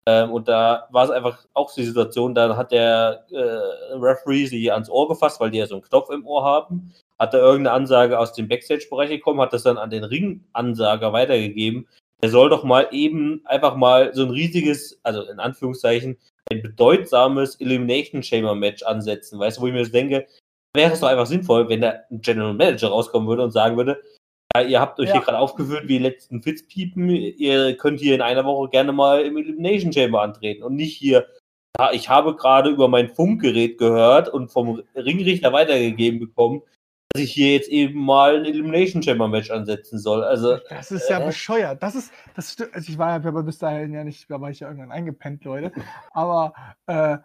Ähm, 0.06 0.30
und 0.32 0.48
da 0.48 0.88
war 0.90 1.04
es 1.04 1.10
einfach 1.10 1.44
auch 1.54 1.72
die 1.74 1.84
Situation, 1.84 2.34
da 2.34 2.56
hat 2.56 2.72
der 2.72 3.24
äh, 3.30 3.94
Referee 3.94 4.46
sie 4.46 4.70
ans 4.70 4.90
Ohr 4.90 5.08
gefasst, 5.08 5.40
weil 5.40 5.50
die 5.50 5.58
ja 5.58 5.66
so 5.66 5.74
einen 5.74 5.82
Knopf 5.82 6.10
im 6.10 6.26
Ohr 6.26 6.44
haben, 6.44 6.92
hat 7.18 7.34
da 7.34 7.38
irgendeine 7.38 7.72
Ansage 7.72 8.18
aus 8.18 8.32
dem 8.32 8.48
Backstage-Bereich 8.48 9.10
gekommen, 9.10 9.40
hat 9.40 9.52
das 9.52 9.62
dann 9.62 9.78
an 9.78 9.90
den 9.90 10.04
Ring-Ansager 10.04 11.12
weitergegeben. 11.12 11.86
Der 12.22 12.30
soll 12.30 12.48
doch 12.48 12.64
mal 12.64 12.88
eben 12.92 13.42
einfach 13.44 13.76
mal 13.76 14.14
so 14.14 14.24
ein 14.24 14.30
riesiges, 14.30 14.98
also 15.02 15.22
in 15.22 15.38
Anführungszeichen, 15.38 16.16
ein 16.50 16.62
bedeutsames 16.62 17.56
Elimination 17.60 18.22
Chamber 18.22 18.54
Match 18.54 18.82
ansetzen, 18.82 19.38
weißt 19.38 19.58
du, 19.58 19.62
wo 19.62 19.66
ich 19.66 19.72
mir 19.72 19.80
das 19.80 19.92
denke, 19.92 20.26
wäre 20.74 20.92
es 20.92 21.00
doch 21.00 21.08
einfach 21.08 21.26
sinnvoll, 21.26 21.68
wenn 21.68 21.80
da 21.80 21.94
ein 22.10 22.20
General 22.20 22.54
Manager 22.54 22.88
rauskommen 22.88 23.28
würde 23.28 23.44
und 23.44 23.50
sagen 23.50 23.76
würde, 23.76 24.00
ja, 24.54 24.62
ihr 24.62 24.80
habt 24.80 24.98
euch 24.98 25.08
ja. 25.08 25.14
hier 25.14 25.22
gerade 25.22 25.38
aufgeführt 25.38 25.84
wie 25.84 25.98
die 25.98 26.04
letzten 26.04 26.42
Fitzpiepen. 26.42 27.08
Ihr 27.08 27.76
könnt 27.76 28.00
hier 28.00 28.14
in 28.14 28.20
einer 28.20 28.44
Woche 28.44 28.68
gerne 28.68 28.92
mal 28.92 29.22
im 29.22 29.36
Elimination 29.36 29.92
Chamber 29.92 30.22
antreten 30.22 30.62
und 30.62 30.74
nicht 30.74 30.96
hier. 30.96 31.26
Ich 31.92 32.08
habe 32.08 32.36
gerade 32.36 32.68
über 32.68 32.88
mein 32.88 33.08
Funkgerät 33.08 33.78
gehört 33.78 34.28
und 34.28 34.50
vom 34.50 34.82
Ringrichter 34.94 35.52
weitergegeben 35.52 36.20
bekommen, 36.20 36.62
dass 37.12 37.22
ich 37.22 37.32
hier 37.32 37.54
jetzt 37.54 37.68
eben 37.68 38.04
mal 38.04 38.36
ein 38.36 38.44
Elimination 38.44 39.02
Chamber 39.02 39.28
Match 39.28 39.50
ansetzen 39.50 39.98
soll. 39.98 40.22
Also 40.22 40.58
das 40.68 40.90
ist 40.90 41.08
ja 41.08 41.20
äh, 41.20 41.26
bescheuert. 41.26 41.82
Das 41.82 41.94
ist, 41.94 42.12
das 42.34 42.56
also 42.72 42.90
ich 42.90 42.98
war 42.98 43.22
ja 43.22 43.30
bis 43.30 43.58
dahin 43.58 43.94
ja 43.94 44.04
nicht, 44.04 44.30
da 44.30 44.40
war 44.40 44.50
ich 44.50 44.60
ja 44.60 44.68
irgendwann 44.68 44.92
eingepennt, 44.92 45.44
Leute. 45.44 45.72
Aber 46.12 46.52
äh, 46.86 47.18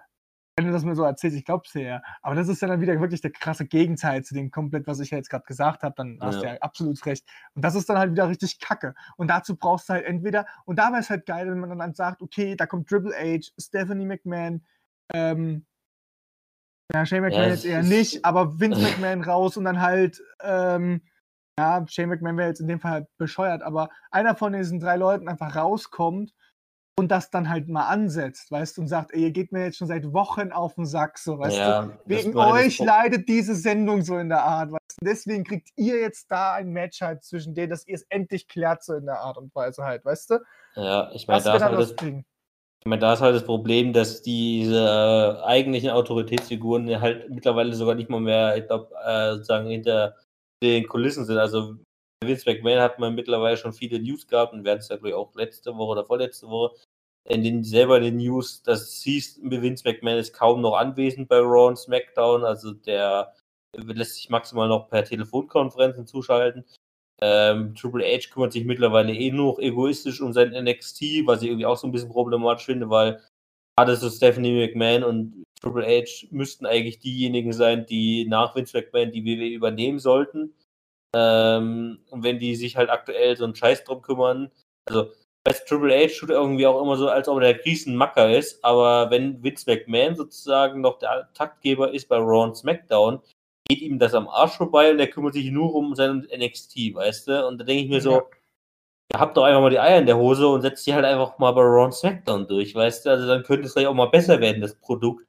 wenn 0.57 0.67
du 0.67 0.71
das 0.71 0.85
mir 0.85 0.95
so 0.95 1.03
erzählst, 1.03 1.37
ich 1.37 1.43
glaub's 1.43 1.73
dir 1.73 1.81
ja. 1.81 2.01
Aber 2.21 2.35
das 2.35 2.47
ist 2.47 2.61
ja 2.61 2.67
dann 2.69 2.79
wieder 2.79 2.99
wirklich 3.01 3.21
der 3.21 3.31
krasse 3.31 3.65
Gegenteil 3.65 4.23
zu 4.23 4.33
dem 4.33 4.51
komplett, 4.51 4.87
was 4.87 5.01
ich 5.01 5.11
ja 5.11 5.17
jetzt 5.17 5.29
gerade 5.29 5.43
gesagt 5.45 5.83
habe. 5.83 5.95
Dann 5.97 6.17
hast 6.21 6.41
du 6.41 6.45
ja 6.45 6.55
absolut 6.61 7.05
recht. 7.05 7.27
Und 7.55 7.65
das 7.65 7.75
ist 7.75 7.89
dann 7.89 7.97
halt 7.97 8.11
wieder 8.11 8.29
richtig 8.29 8.59
kacke. 8.59 8.95
Und 9.17 9.27
dazu 9.27 9.57
brauchst 9.57 9.89
du 9.89 9.93
halt 9.93 10.05
entweder, 10.05 10.45
und 10.63 10.79
da 10.79 10.91
wäre 10.91 11.01
es 11.01 11.09
halt 11.09 11.25
geil, 11.25 11.49
wenn 11.49 11.59
man 11.59 11.77
dann 11.77 11.93
sagt, 11.93 12.21
okay, 12.21 12.55
da 12.55 12.67
kommt 12.67 12.87
Triple 12.87 13.13
H, 13.13 13.51
Stephanie 13.59 14.05
McMahon, 14.05 14.65
ähm, 15.13 15.65
ja, 16.93 17.05
Shane 17.05 17.23
McMahon 17.23 17.43
ja, 17.43 17.49
jetzt 17.49 17.65
eher 17.65 17.83
nicht, 17.83 18.23
aber 18.23 18.57
Vince 18.59 18.79
McMahon 18.81 19.23
raus 19.23 19.57
und 19.57 19.65
dann 19.65 19.81
halt, 19.81 20.21
ähm, 20.41 21.01
ja, 21.59 21.85
Shane 21.87 22.09
McMahon 22.09 22.37
wäre 22.37 22.49
jetzt 22.49 22.61
in 22.61 22.67
dem 22.69 22.79
Fall 22.79 22.91
halt 22.91 23.07
bescheuert, 23.17 23.61
aber 23.61 23.89
einer 24.09 24.35
von 24.35 24.53
diesen 24.53 24.79
drei 24.79 24.95
Leuten 24.95 25.27
einfach 25.27 25.55
rauskommt 25.55 26.33
und 26.97 27.09
das 27.09 27.29
dann 27.29 27.49
halt 27.49 27.67
mal 27.67 27.87
ansetzt, 27.87 28.51
weißt 28.51 28.77
du, 28.77 28.81
und 28.81 28.87
sagt, 28.87 29.13
ey, 29.13 29.23
ihr 29.23 29.31
geht 29.31 29.51
mir 29.51 29.65
jetzt 29.65 29.77
schon 29.77 29.87
seit 29.87 30.13
Wochen 30.13 30.51
auf 30.51 30.75
den 30.75 30.85
Sack, 30.85 31.17
so, 31.17 31.37
weißt 31.37 31.57
ja, 31.57 31.81
du, 31.83 31.91
wegen 32.05 32.37
euch 32.37 32.79
leidet 32.79 33.27
diese 33.27 33.53
Sendung 33.53 34.01
so 34.01 34.17
in 34.17 34.29
der 34.29 34.43
Art, 34.43 34.71
weißt 34.71 35.01
du, 35.01 35.05
deswegen 35.05 35.43
kriegt 35.43 35.69
ihr 35.75 35.99
jetzt 35.99 36.31
da 36.31 36.53
ein 36.53 36.69
Match 36.69 37.01
halt 37.01 37.23
zwischen 37.23 37.53
denen, 37.53 37.69
dass 37.69 37.85
ihr 37.85 37.95
es 37.95 38.03
endlich 38.03 38.47
klärt, 38.47 38.83
so 38.83 38.93
in 38.93 39.05
der 39.05 39.19
Art 39.19 39.37
und 39.37 39.53
Weise 39.53 39.83
halt, 39.83 40.05
weißt 40.05 40.31
du? 40.31 40.39
Ja, 40.75 41.11
ich 41.13 41.27
meine, 41.27 41.43
da 41.43 41.55
ist 41.55 41.63
halt 41.63 41.79
das. 41.79 41.95
Ich 42.85 42.89
meine, 42.89 43.01
da 43.01 43.13
ist 43.13 43.21
halt 43.21 43.35
das 43.35 43.45
Problem, 43.45 43.93
dass 43.93 44.21
diese 44.21 44.77
äh, 44.77 45.43
eigentlichen 45.43 45.89
Autoritätsfiguren 45.89 47.01
halt 47.01 47.31
mittlerweile 47.31 47.73
sogar 47.73 47.95
nicht 47.95 48.11
mal 48.11 48.21
mehr, 48.21 48.55
ich 48.57 48.67
glaube, 48.67 48.93
äh, 49.03 49.31
sozusagen 49.31 49.67
hinter 49.67 50.15
den 50.61 50.87
Kulissen 50.87 51.25
sind. 51.25 51.39
Also 51.39 51.77
Vince 52.23 52.49
McMahon 52.49 52.79
hat 52.79 52.99
man 52.99 53.15
mittlerweile 53.15 53.57
schon 53.57 53.73
viele 53.73 53.99
News 53.99 54.27
gehabt 54.27 54.53
und 54.53 54.63
werden 54.63 54.79
es 54.79 54.89
ja, 54.89 54.97
ich, 55.03 55.13
auch 55.13 55.33
letzte 55.35 55.75
Woche 55.75 55.91
oder 55.91 56.05
vorletzte 56.05 56.47
Woche 56.47 56.75
in 57.27 57.43
den 57.43 57.63
selber 57.63 57.99
den 57.99 58.17
News, 58.17 58.61
das 58.61 59.01
hieß, 59.01 59.39
Vince 59.43 59.83
McMahon 59.87 60.19
ist 60.19 60.33
kaum 60.33 60.61
noch 60.61 60.75
anwesend 60.75 61.27
bei 61.27 61.39
Raw 61.39 61.67
und 61.67 61.77
SmackDown, 61.77 62.43
also 62.43 62.71
der 62.71 63.33
lässt 63.75 64.15
sich 64.15 64.29
maximal 64.29 64.67
noch 64.67 64.89
per 64.89 65.03
Telefonkonferenzen 65.03 66.05
zuschalten. 66.05 66.65
Ähm, 67.21 67.73
Triple 67.75 68.05
H 68.05 68.29
kümmert 68.31 68.53
sich 68.53 68.65
mittlerweile 68.65 69.13
eh 69.13 69.31
noch 69.31 69.57
egoistisch 69.59 70.21
um 70.21 70.33
sein 70.33 70.51
NXT, 70.51 71.25
was 71.25 71.41
ich 71.41 71.49
irgendwie 71.49 71.65
auch 71.65 71.77
so 71.77 71.87
ein 71.87 71.91
bisschen 71.91 72.11
problematisch 72.11 72.65
finde, 72.65 72.89
weil 72.89 73.21
gerade 73.77 73.95
so 73.95 74.09
Stephanie 74.09 74.53
McMahon 74.53 75.03
und 75.03 75.43
Triple 75.61 75.85
H 75.85 76.27
müssten 76.29 76.65
eigentlich 76.65 76.99
diejenigen 76.99 77.53
sein, 77.53 77.85
die 77.85 78.25
nach 78.25 78.55
Vince 78.55 78.77
McMahon 78.77 79.11
die 79.11 79.25
WWE 79.25 79.47
übernehmen 79.47 79.99
sollten. 79.99 80.53
Ähm, 81.15 81.99
und 82.09 82.23
wenn 82.23 82.39
die 82.39 82.55
sich 82.57 82.75
halt 82.75 82.89
aktuell 82.89 83.37
so 83.37 83.45
einen 83.45 83.55
Scheiß 83.55 83.85
drum 83.85 84.01
kümmern, 84.01 84.51
also 84.85 85.11
weiß, 85.45 85.63
Triple 85.63 85.95
H 85.95 86.19
tut 86.19 86.29
irgendwie 86.29 86.67
auch 86.67 86.81
immer 86.81 86.97
so, 86.97 87.07
als 87.07 87.29
ob 87.29 87.41
er 87.41 87.53
der 87.53 87.65
Riesenmacker 87.65 88.35
ist, 88.35 88.63
aber 88.65 89.09
wenn 89.11 89.41
Vince 89.41 89.69
McMahon 89.69 90.15
sozusagen 90.15 90.81
noch 90.81 90.99
der 90.99 91.29
Taktgeber 91.33 91.93
ist 91.93 92.09
bei 92.09 92.17
Raw 92.17 92.43
und 92.43 92.57
SmackDown, 92.57 93.21
geht 93.67 93.81
ihm 93.81 93.97
das 93.97 94.13
am 94.13 94.27
Arsch 94.27 94.57
vorbei 94.57 94.91
und 94.91 94.99
er 94.99 95.07
kümmert 95.07 95.35
sich 95.35 95.49
nur 95.51 95.73
um 95.73 95.95
seinen 95.95 96.27
NXT, 96.35 96.95
weißt 96.95 97.27
du? 97.29 97.47
Und 97.47 97.59
da 97.59 97.63
denke 97.63 97.83
ich 97.83 97.89
mir 97.89 98.01
so, 98.01 98.11
ja. 98.11 98.23
ihr 99.13 99.19
habt 99.19 99.37
doch 99.37 99.43
einfach 99.43 99.61
mal 99.61 99.69
die 99.69 99.79
Eier 99.79 99.99
in 99.99 100.05
der 100.05 100.17
Hose 100.17 100.47
und 100.49 100.61
setzt 100.61 100.85
die 100.85 100.93
halt 100.93 101.05
einfach 101.05 101.37
mal 101.37 101.51
bei 101.53 101.61
Raw 101.61 101.85
und 101.85 101.93
SmackDown 101.93 102.47
durch, 102.47 102.75
weißt 102.75 103.05
du? 103.05 103.11
Also 103.11 103.25
dann 103.25 103.43
könnte 103.43 103.67
es 103.67 103.73
vielleicht 103.73 103.87
auch 103.87 103.93
mal 103.93 104.09
besser 104.09 104.41
werden, 104.41 104.61
das 104.61 104.75
Produkt. 104.75 105.25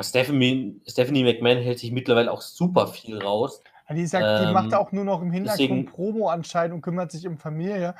Stephanie, 0.00 0.80
Stephanie 0.88 1.22
McMahon 1.24 1.58
hält 1.58 1.78
sich 1.78 1.92
mittlerweile 1.92 2.32
auch 2.32 2.40
super 2.40 2.86
viel 2.88 3.18
raus. 3.22 3.62
Die, 3.92 4.06
sagt, 4.06 4.46
die 4.46 4.52
macht 4.52 4.72
ähm, 4.72 4.74
auch 4.74 4.92
nur 4.92 5.04
noch 5.04 5.22
im 5.22 5.30
Hintergrund 5.30 5.92
Promo 5.92 6.28
anscheinend 6.28 6.74
und 6.74 6.82
kümmert 6.82 7.10
sich 7.12 7.26
um 7.26 7.38
Familie. 7.38 7.94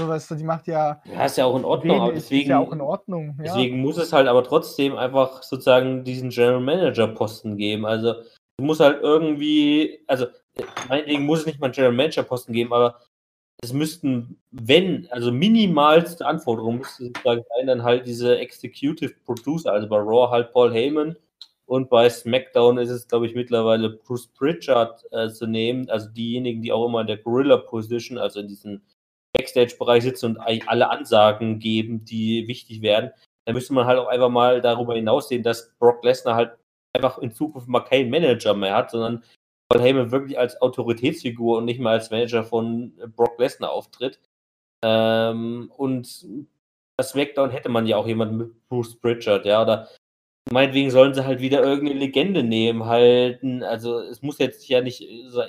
So, 0.00 0.06
weißt 0.06 0.30
du, 0.30 0.34
die 0.36 0.44
macht 0.44 0.68
ja. 0.68 1.00
Ja, 1.04 1.24
ist 1.24 1.36
ja 1.38 1.44
auch 1.44 1.56
in 1.56 1.64
Ordnung, 1.64 2.00
aber 2.00 2.12
deswegen. 2.12 2.42
Ist 2.42 2.48
ja 2.48 2.58
auch 2.58 2.72
in 2.72 2.80
Ordnung. 2.80 3.34
Ja. 3.38 3.44
Deswegen 3.44 3.80
muss 3.80 3.98
es 3.98 4.12
halt 4.12 4.28
aber 4.28 4.44
trotzdem 4.44 4.96
einfach 4.96 5.42
sozusagen 5.42 6.04
diesen 6.04 6.30
General 6.30 6.60
Manager 6.60 7.08
Posten 7.08 7.56
geben. 7.56 7.84
Also, 7.84 8.14
du 8.58 8.64
musst 8.64 8.80
halt 8.80 9.02
irgendwie, 9.02 9.98
also, 10.06 10.26
meinetwegen 10.88 11.26
muss 11.26 11.40
es 11.40 11.46
nicht 11.46 11.58
mal 11.58 11.66
einen 11.66 11.74
General 11.74 11.94
Manager 11.94 12.22
Posten 12.22 12.52
geben, 12.52 12.72
aber 12.72 13.00
es 13.60 13.72
müssten, 13.72 14.40
wenn, 14.52 15.08
also 15.10 15.32
minimalste 15.32 16.24
Anforderung 16.24 16.78
müsste 16.78 17.06
sozusagen 17.06 17.42
sein, 17.56 17.66
dann 17.66 17.82
halt 17.82 18.06
diese 18.06 18.38
Executive 18.38 19.14
Producer, 19.24 19.72
also 19.72 19.88
bei 19.88 19.98
Raw 19.98 20.30
halt 20.30 20.52
Paul 20.52 20.72
Heyman 20.72 21.16
und 21.68 21.90
bei 21.90 22.08
SmackDown 22.08 22.78
ist 22.78 22.88
es, 22.88 23.06
glaube 23.06 23.26
ich, 23.26 23.34
mittlerweile 23.34 23.90
Bruce 23.90 24.28
Pritchard 24.28 25.04
äh, 25.12 25.28
zu 25.28 25.46
nehmen, 25.46 25.90
also 25.90 26.08
diejenigen, 26.08 26.62
die 26.62 26.72
auch 26.72 26.86
immer 26.86 27.02
in 27.02 27.06
der 27.06 27.18
Gorilla 27.18 27.58
Position, 27.58 28.16
also 28.16 28.40
in 28.40 28.48
diesen 28.48 28.82
Backstage-Bereich 29.36 30.02
sitzen 30.02 30.26
und 30.26 30.38
alle 30.38 30.88
Ansagen 30.88 31.58
geben, 31.58 32.06
die 32.06 32.48
wichtig 32.48 32.80
werden, 32.80 33.10
dann 33.44 33.54
müsste 33.54 33.74
man 33.74 33.86
halt 33.86 33.98
auch 33.98 34.08
einfach 34.08 34.30
mal 34.30 34.62
darüber 34.62 34.94
hinaussehen, 34.94 35.42
dass 35.42 35.74
Brock 35.78 36.02
Lesnar 36.04 36.36
halt 36.36 36.56
einfach 36.96 37.18
in 37.18 37.32
Zukunft 37.32 37.68
mal 37.68 37.80
keinen 37.80 38.08
Manager 38.08 38.54
mehr 38.54 38.74
hat, 38.74 38.90
sondern 38.90 39.22
Paul 39.68 39.82
Heyman 39.82 40.10
wirklich 40.10 40.38
als 40.38 40.60
Autoritätsfigur 40.62 41.58
und 41.58 41.66
nicht 41.66 41.80
mehr 41.80 41.92
als 41.92 42.10
Manager 42.10 42.44
von 42.44 42.94
Brock 43.14 43.38
Lesnar 43.38 43.72
auftritt. 43.72 44.20
Ähm, 44.82 45.70
und 45.76 46.26
das 46.96 47.10
SmackDown 47.10 47.50
hätte 47.50 47.68
man 47.68 47.86
ja 47.86 47.98
auch 47.98 48.06
jemanden 48.06 48.38
mit 48.38 48.68
Bruce 48.68 48.98
Pritchard, 48.98 49.44
ja, 49.44 49.60
oder 49.62 49.88
meinetwegen 50.52 50.90
sollen 50.90 51.14
sie 51.14 51.24
halt 51.24 51.40
wieder 51.40 51.62
irgendeine 51.62 51.98
Legende 52.00 52.42
nehmen, 52.42 52.86
halten. 52.86 53.62
Also 53.62 54.00
es 54.00 54.22
muss 54.22 54.38
jetzt 54.38 54.68
ja 54.68 54.80
nicht 54.80 55.00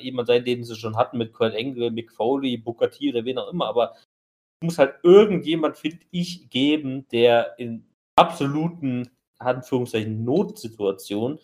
jemand 0.01 0.27
sein, 0.27 0.43
den 0.45 0.63
sie 0.63 0.75
schon 0.75 0.97
hatten 0.97 1.17
mit 1.17 1.33
Kurt 1.33 1.55
Angle, 1.55 1.91
Mick 1.91 2.11
Foley, 2.11 2.57
Booker 2.57 2.89
T 2.89 3.09
oder 3.09 3.25
wen 3.25 3.37
auch 3.37 3.51
immer, 3.51 3.67
aber 3.67 3.95
es 4.61 4.65
muss 4.65 4.77
halt 4.77 4.95
irgendjemand, 5.03 5.77
finde 5.77 5.99
ich, 6.11 6.49
geben, 6.49 7.07
der 7.11 7.55
in 7.57 7.85
absoluten 8.17 9.09
Anführungszeichen 9.39 10.25
Notsituation 10.25 11.39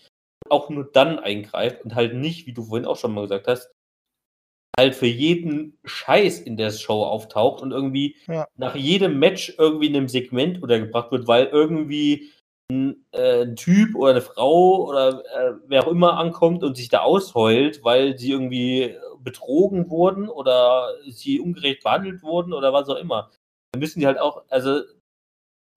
auch 0.50 0.70
nur 0.70 0.84
dann 0.91 1.18
eingreift 1.20 1.84
und 1.86 1.96
halt 1.96 2.13
nicht, 2.13 2.46
wie 2.46 2.54
du 2.54 2.63
vorhin 2.63 2.86
auch 2.86 2.98
schon 2.98 3.13
mal 3.13 3.22
gesagt 3.22 3.48
hast, 3.48 3.72
halt 4.78 4.94
für 4.96 5.08
jeden 5.08 5.78
Scheiß 5.86 6.41
in 6.41 6.58
der 6.58 6.72
Show 6.72 7.04
auftaucht 7.04 7.62
und 7.62 7.72
irgendwie 7.72 8.18
Ja. 8.28 8.46
nach 8.58 8.76
jedem 8.76 9.18
Match 9.20 9.56
irgendwie 9.58 9.88
in 9.88 9.96
einem 9.96 10.10
Segment 10.10 10.62
untergebracht 10.62 11.12
wird, 11.12 11.28
weil 11.28 11.46
irgendwie 11.46 12.30
ein, 12.71 13.06
äh, 13.12 13.54
Typ 13.56 13.95
oder 13.95 14.12
eine 14.12 14.21
Frau 14.21 14.86
oder 14.88 15.23
äh, 15.25 15.54
wer 15.67 15.86
auch 15.86 15.91
immer 15.91 16.17
ankommt 16.17 16.63
und 16.63 16.75
sich 16.75 16.89
da 16.89 16.99
ausheult, 16.99 17.84
weil 17.84 18.17
sie 18.17 18.32
irgendwie 18.32 18.95
betrogen 19.19 19.89
wurden 19.89 20.30
oder 20.30 20.93
sie 21.10 21.39
ungerecht 21.39 21.84
behandelt 21.84 22.23
wurden 22.23 22.54
oder 22.54 22.73
was 22.73 22.89
auch 22.89 22.97
immer. 22.97 23.32
Dann 23.71 23.80
müssen 23.80 23.99
die 23.99 24.08
halt 24.08 24.19
auch, 24.19 24.43
also 24.49 24.82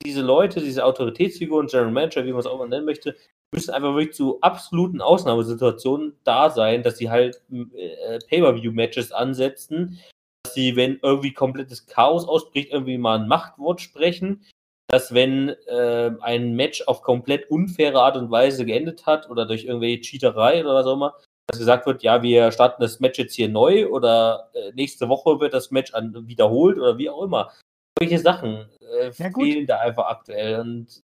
diese 0.05 0.23
Leute, 0.23 0.61
diese 0.61 0.85
Autoritätsfiguren, 0.85 1.67
General 1.67 1.91
Manager, 1.91 2.25
wie 2.25 2.31
man 2.31 2.41
es 2.41 2.47
auch 2.47 2.59
mal 2.59 2.69
nennen 2.69 2.85
möchte, 2.85 3.17
müssen 3.53 3.73
einfach 3.73 3.95
wirklich 3.95 4.15
zu 4.15 4.41
absoluten 4.41 5.01
Ausnahmesituationen 5.01 6.17
da 6.25 6.51
sein, 6.51 6.83
dass 6.83 6.99
sie 6.99 7.11
halt 7.11 7.41
äh, 7.51 8.19
Pay-Per-View-Matches 8.29 9.13
ansetzen, 9.13 9.99
dass 10.43 10.55
sie, 10.55 10.77
wenn 10.77 11.01
irgendwie 11.03 11.33
komplettes 11.33 11.87
Chaos 11.87 12.29
ausbricht, 12.29 12.71
irgendwie 12.73 12.99
mal 12.99 13.19
ein 13.19 13.29
Machtwort 13.29 13.81
sprechen, 13.81 14.45
dass 14.89 15.13
wenn 15.13 15.51
äh, 15.67 16.11
ein 16.21 16.55
Match 16.55 16.83
auf 16.87 17.03
komplett 17.03 17.51
unfaire 17.51 18.01
Art 18.01 18.17
und 18.17 18.31
Weise 18.31 18.65
geendet 18.65 19.07
hat 19.07 19.29
oder 19.29 19.47
durch 19.47 19.65
irgendwelche 19.65 20.01
Cheaterei 20.01 20.63
oder 20.65 20.75
was 20.75 20.87
auch 20.87 20.95
immer, 20.95 21.15
dass 21.47 21.59
gesagt 21.59 21.87
wird, 21.87 22.03
ja, 22.03 22.23
wir 22.23 22.51
starten 22.53 22.83
das 22.83 23.01
Match 23.01 23.19
jetzt 23.19 23.35
hier 23.35 23.49
neu 23.49 23.89
oder 23.89 24.51
äh, 24.55 24.73
nächste 24.73 25.09
Woche 25.09 25.41
wird 25.41 25.55
das 25.55 25.71
Match 25.71 25.95
an, 25.95 26.27
wiederholt 26.27 26.79
oder 26.79 26.99
wie 26.99 27.11
auch 27.11 27.23
immer. 27.23 27.53
Solche 27.99 28.19
Sachen 28.19 28.69
äh, 28.81 29.11
Ja, 29.13 29.31
fehlen 29.31 29.67
da 29.67 29.79
einfach 29.79 30.07
aktuell 30.07 30.61
und 30.61 31.03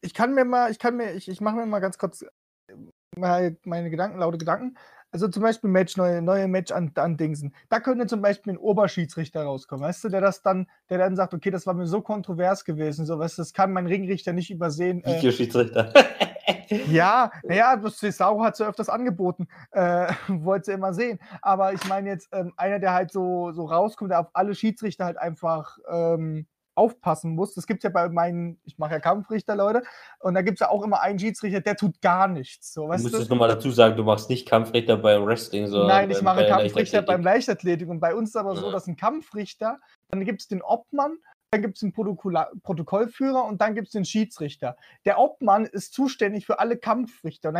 ich 0.00 0.12
kann 0.12 0.34
mir 0.34 0.44
mal, 0.44 0.70
ich 0.70 0.78
kann 0.78 0.96
mir, 0.96 1.12
ich, 1.12 1.28
ich 1.28 1.40
mache 1.40 1.56
mir 1.56 1.66
mal 1.66 1.80
ganz 1.80 1.96
kurz 1.96 2.26
äh, 2.68 3.52
meine 3.64 3.90
Gedanken, 3.90 4.18
laute 4.18 4.38
Gedanken. 4.38 4.76
Also 5.14 5.28
zum 5.28 5.44
Beispiel 5.44 5.70
Match, 5.70 5.96
neue, 5.96 6.20
neue 6.20 6.48
Match 6.48 6.72
an, 6.72 6.90
an 6.96 7.16
Dingsen. 7.16 7.54
Da 7.68 7.78
könnte 7.78 8.08
zum 8.08 8.20
Beispiel 8.20 8.54
ein 8.54 8.58
Oberschiedsrichter 8.58 9.44
rauskommen, 9.44 9.86
weißt 9.86 10.02
du, 10.02 10.08
der 10.08 10.20
das 10.20 10.42
dann, 10.42 10.66
der 10.90 10.98
dann 10.98 11.14
sagt, 11.14 11.34
okay, 11.34 11.52
das 11.52 11.68
war 11.68 11.74
mir 11.74 11.86
so 11.86 12.00
kontrovers 12.00 12.64
gewesen, 12.64 13.06
so, 13.06 13.16
weißt 13.16 13.38
du, 13.38 13.42
das 13.42 13.52
kann 13.52 13.72
mein 13.72 13.86
Ringrichter 13.86 14.32
nicht 14.32 14.50
übersehen. 14.50 15.04
Äh, 15.04 15.18
Videoschiedsrichter. 15.18 15.94
ja, 16.90 17.30
naja, 17.44 17.80
Cesaro 17.88 18.42
hat 18.42 18.56
sie 18.56 18.66
öfters 18.66 18.88
angeboten, 18.88 19.46
äh, 19.70 20.12
wollte 20.26 20.64
sie 20.64 20.72
immer 20.72 20.92
sehen. 20.92 21.20
Aber 21.42 21.72
ich 21.72 21.88
meine 21.88 22.08
jetzt, 22.08 22.30
ähm, 22.32 22.52
einer, 22.56 22.80
der 22.80 22.92
halt 22.92 23.12
so, 23.12 23.52
so 23.52 23.66
rauskommt, 23.66 24.10
der 24.10 24.18
auf 24.18 24.30
alle 24.32 24.56
Schiedsrichter 24.56 25.04
halt 25.04 25.18
einfach 25.18 25.78
ähm, 25.88 26.48
aufpassen 26.76 27.34
muss. 27.34 27.54
Das 27.54 27.66
gibt 27.66 27.84
ja 27.84 27.90
bei 27.90 28.08
meinen, 28.08 28.58
ich 28.64 28.78
mache 28.78 28.92
ja 28.92 29.00
Kampfrichter, 29.00 29.54
Leute, 29.56 29.82
und 30.20 30.34
da 30.34 30.42
gibt 30.42 30.56
es 30.56 30.60
ja 30.60 30.70
auch 30.70 30.82
immer 30.82 31.00
einen 31.00 31.18
Schiedsrichter, 31.18 31.60
der 31.60 31.76
tut 31.76 32.00
gar 32.00 32.28
nichts. 32.28 32.72
So, 32.74 32.82
Du 32.84 32.88
weißt 32.88 33.02
musst 33.04 33.14
es 33.14 33.28
du? 33.28 33.34
nochmal 33.34 33.48
dazu 33.48 33.70
sagen, 33.70 33.96
du 33.96 34.04
machst 34.04 34.28
nicht 34.30 34.48
Kampfrichter 34.48 34.96
beim 34.96 35.24
Wrestling, 35.26 35.66
sondern 35.68 35.88
Nein, 35.88 36.10
ich 36.10 36.16
beim- 36.18 36.24
mache 36.24 36.46
Kampfrichter 36.46 36.78
Leichtathletik. 36.98 37.06
beim 37.06 37.22
Leichtathletik. 37.22 37.88
Und 37.88 38.00
bei 38.00 38.14
uns 38.14 38.30
ist 38.30 38.36
aber 38.36 38.56
so, 38.56 38.70
dass 38.72 38.86
ein 38.86 38.96
Kampfrichter, 38.96 39.78
dann 40.08 40.24
gibt 40.24 40.40
es 40.42 40.48
den 40.48 40.62
Obmann, 40.62 41.16
dann 41.54 41.62
gibt 41.62 41.76
es 41.76 41.80
den 41.80 41.92
Protokolla- 41.92 42.50
Protokollführer 42.62 43.44
und 43.44 43.60
dann 43.60 43.76
gibt 43.76 43.86
es 43.86 43.92
den 43.92 44.04
Schiedsrichter. 44.04 44.76
Der 45.04 45.20
Obmann 45.20 45.66
ist 45.66 45.94
zuständig 45.94 46.46
für 46.46 46.58
alle 46.58 46.76
Kampfrichter. 46.76 47.50
Und 47.50 47.54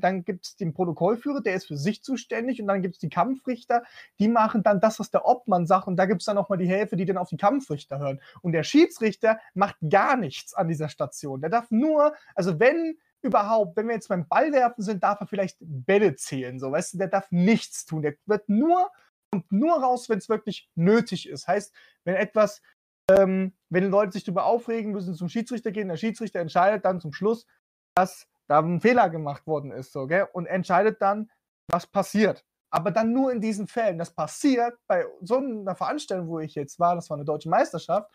dann 0.00 0.24
gibt 0.24 0.46
es 0.46 0.56
den 0.56 0.72
Protokollführer, 0.72 1.40
der 1.42 1.54
ist 1.54 1.66
für 1.66 1.76
sich 1.76 2.04
zuständig. 2.04 2.60
Und 2.60 2.68
dann 2.68 2.82
gibt 2.82 2.94
es 2.94 2.98
die 3.00 3.08
Kampfrichter, 3.08 3.82
die 4.20 4.28
machen 4.28 4.62
dann 4.62 4.80
das, 4.80 5.00
was 5.00 5.10
der 5.10 5.26
Obmann 5.26 5.66
sagt. 5.66 5.88
Und 5.88 5.96
da 5.96 6.06
gibt 6.06 6.22
es 6.22 6.26
dann 6.26 6.36
nochmal 6.36 6.58
die 6.58 6.68
Hälfte, 6.68 6.94
die 6.96 7.04
dann 7.04 7.18
auf 7.18 7.30
die 7.30 7.36
Kampfrichter 7.36 7.98
hören. 7.98 8.20
Und 8.42 8.52
der 8.52 8.62
Schiedsrichter 8.62 9.40
macht 9.54 9.76
gar 9.90 10.16
nichts 10.16 10.54
an 10.54 10.68
dieser 10.68 10.88
Station. 10.88 11.40
Der 11.40 11.50
darf 11.50 11.70
nur, 11.70 12.14
also 12.36 12.60
wenn 12.60 12.96
überhaupt, 13.22 13.76
wenn 13.76 13.88
wir 13.88 13.94
jetzt 13.94 14.08
beim 14.08 14.28
Ballwerfen 14.28 14.84
sind, 14.84 15.02
darf 15.02 15.20
er 15.20 15.26
vielleicht 15.26 15.56
Bälle 15.60 16.14
zählen, 16.14 16.58
so, 16.58 16.72
weißt 16.72 16.94
du, 16.94 16.98
der 16.98 17.08
darf 17.08 17.30
nichts 17.30 17.86
tun. 17.86 18.02
Der 18.02 18.14
wird 18.26 18.48
nur, 18.48 18.90
kommt 19.32 19.50
nur 19.50 19.82
raus, 19.82 20.08
wenn 20.08 20.18
es 20.18 20.28
wirklich 20.28 20.68
nötig 20.74 21.28
ist. 21.28 21.48
Heißt, 21.48 21.72
wenn 22.04 22.16
etwas, 22.16 22.60
ähm, 23.10 23.52
wenn 23.68 23.90
Leute 23.90 24.12
sich 24.12 24.24
darüber 24.24 24.44
aufregen, 24.44 24.92
müssen 24.92 25.14
zum 25.14 25.28
Schiedsrichter 25.28 25.72
gehen, 25.72 25.88
der 25.88 25.96
Schiedsrichter 25.96 26.40
entscheidet 26.40 26.84
dann 26.84 27.00
zum 27.00 27.12
Schluss, 27.12 27.46
dass 27.94 28.26
da 28.48 28.60
ein 28.60 28.80
Fehler 28.80 29.10
gemacht 29.10 29.46
worden 29.46 29.72
ist, 29.72 29.92
so, 29.92 30.06
gell? 30.06 30.28
Und 30.32 30.46
entscheidet 30.46 31.00
dann, 31.00 31.30
was 31.68 31.86
passiert. 31.86 32.44
Aber 32.70 32.90
dann 32.90 33.12
nur 33.12 33.32
in 33.32 33.40
diesen 33.40 33.66
Fällen. 33.66 33.98
Das 33.98 34.14
passiert 34.14 34.78
bei 34.86 35.04
so 35.20 35.36
einer 35.36 35.74
Veranstaltung, 35.74 36.28
wo 36.28 36.40
ich 36.40 36.54
jetzt 36.54 36.78
war, 36.78 36.94
das 36.94 37.10
war 37.10 37.16
eine 37.16 37.24
deutsche 37.24 37.48
Meisterschaft, 37.48 38.10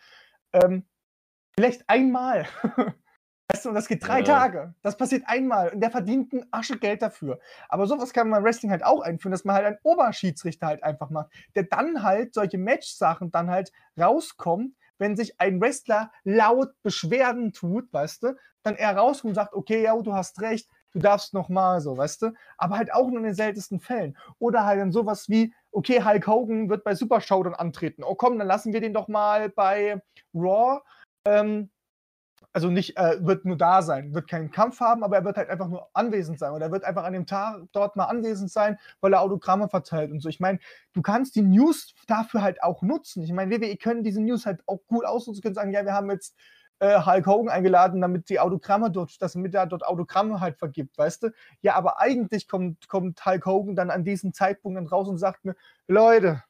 ähm, 0.54 0.88
vielleicht 1.56 1.88
einmal. 1.88 2.48
Weißt 3.50 3.64
du, 3.64 3.70
und 3.70 3.76
das 3.76 3.88
geht 3.88 4.06
drei 4.06 4.20
Ja. 4.20 4.26
Tage. 4.26 4.74
Das 4.82 4.98
passiert 4.98 5.24
einmal 5.26 5.70
und 5.70 5.80
der 5.80 5.90
verdient 5.90 6.34
ein 6.34 6.46
Asche 6.52 6.78
Geld 6.78 7.02
dafür. 7.02 7.40
Aber 7.70 7.88
sowas 7.88 8.12
kann 8.12 8.30
man 8.30 8.40
im 8.40 8.46
Wrestling 8.46 8.72
halt 8.72 8.84
auch 8.84 9.02
einführen, 9.02 9.32
dass 9.32 9.46
man 9.46 9.56
halt 9.56 9.66
einen 9.66 9.78
Oberschiedsrichter 9.84 10.68
halt 10.68 10.84
einfach 10.84 11.10
macht, 11.10 11.32
der 11.56 11.64
dann 11.64 12.04
halt 12.04 12.34
solche 12.34 12.58
Match-Sachen 12.58 13.32
dann 13.32 13.50
halt 13.50 13.72
rauskommt, 13.98 14.76
wenn 14.98 15.16
sich 15.16 15.40
ein 15.40 15.62
Wrestler 15.62 16.12
laut 16.26 16.72
Beschwerden 16.84 17.54
tut, 17.54 17.92
weißt 17.94 18.24
du, 18.24 18.36
dann 18.64 18.76
er 18.76 18.98
rauskommt 18.98 19.32
und 19.32 19.36
sagt, 19.36 19.54
okay, 19.54 19.84
ja, 19.84 19.96
du 19.96 20.14
hast 20.14 20.42
recht, 20.42 20.68
du 20.92 21.00
darfst 21.00 21.34
nochmal 21.34 21.80
so, 21.80 21.96
weißt 21.96 22.24
du, 22.24 22.34
aber 22.58 22.78
halt 22.78 22.94
auch 22.94 23.08
nur 23.08 23.20
in 23.20 23.24
den 23.24 23.36
seltensten 23.36 23.80
Fällen. 23.80 24.18
Oder 24.40 24.66
halt 24.66 24.82
dann 24.82 24.92
sowas 24.92 25.30
wie, 25.30 25.54
okay, 25.72 26.04
Hulk 26.04 26.28
Hogan 26.28 26.70
wird 26.70 26.84
bei 26.84 26.96
Super 26.96 27.22
Show 27.22 27.44
dann 27.44 27.54
antreten. 27.54 28.04
Oh 28.04 28.16
komm, 28.16 28.38
dann 28.40 28.48
lassen 28.48 28.74
wir 28.74 28.82
den 28.82 28.94
doch 28.94 29.08
mal 29.08 29.50
bei 29.50 30.02
Raw 30.34 30.82
ähm, 31.26 31.70
also 32.58 32.72
nicht, 32.72 32.98
äh, 32.98 33.24
wird 33.24 33.46
nur 33.46 33.56
da 33.56 33.84
sein, 33.84 34.16
wird 34.16 34.28
keinen 34.28 34.50
Kampf 34.50 34.80
haben, 34.80 35.04
aber 35.04 35.18
er 35.18 35.24
wird 35.24 35.38
halt 35.38 35.48
einfach 35.48 35.68
nur 35.68 35.90
anwesend 35.94 36.40
sein. 36.40 36.54
Oder 36.54 36.66
er 36.66 36.72
wird 36.72 36.86
einfach 36.86 37.04
an 37.04 37.14
dem 37.14 37.28
Tag 37.28 37.62
dort 37.72 37.96
mal 37.96 38.06
anwesend 38.06 38.50
sein, 38.50 38.80
weil 39.00 39.14
er 39.14 39.22
Autogramme 39.22 39.70
verteilt 39.70 40.10
und 40.12 40.22
so. 40.22 40.28
Ich 40.28 40.40
meine, 40.40 40.58
du 40.94 41.04
kannst 41.04 41.36
die 41.36 41.44
News 41.44 41.94
dafür 42.08 42.42
halt 42.42 42.64
auch 42.64 42.82
nutzen. 42.82 43.22
Ich 43.22 43.32
meine, 43.32 43.52
WWE 43.52 43.78
können 43.78 44.04
diese 44.04 44.24
News 44.24 44.48
halt 44.48 44.64
auch 44.66 44.80
gut 44.88 45.06
ausnutzen, 45.06 45.44
können 45.44 45.54
sagen, 45.54 45.72
ja, 45.72 45.86
wir 45.86 45.94
haben 45.94 46.10
jetzt 46.10 46.36
äh, 46.80 47.00
Hulk 47.00 47.28
Hogan 47.28 47.50
eingeladen, 47.50 48.02
damit 48.02 48.28
die 48.28 48.40
Autogramme 48.40 48.90
dort, 48.90 49.22
dass 49.22 49.34
damit 49.34 49.54
er 49.54 49.68
dort 49.68 49.86
Autogramme 49.86 50.40
halt 50.40 50.58
vergibt, 50.58 50.98
weißt 50.98 51.22
du? 51.22 51.34
Ja, 51.62 51.76
aber 51.76 52.00
eigentlich 52.00 52.48
kommt, 52.48 52.90
kommt 52.90 53.24
Hulk 53.24 53.46
Hogan 53.46 53.76
dann 53.76 53.92
an 53.92 54.04
diesem 54.04 54.34
Zeitpunkt 54.34 54.80
dann 54.80 54.88
raus 54.88 55.08
und 55.08 55.20
sagt 55.20 55.46
mir, 55.46 55.56
Leute, 55.88 56.42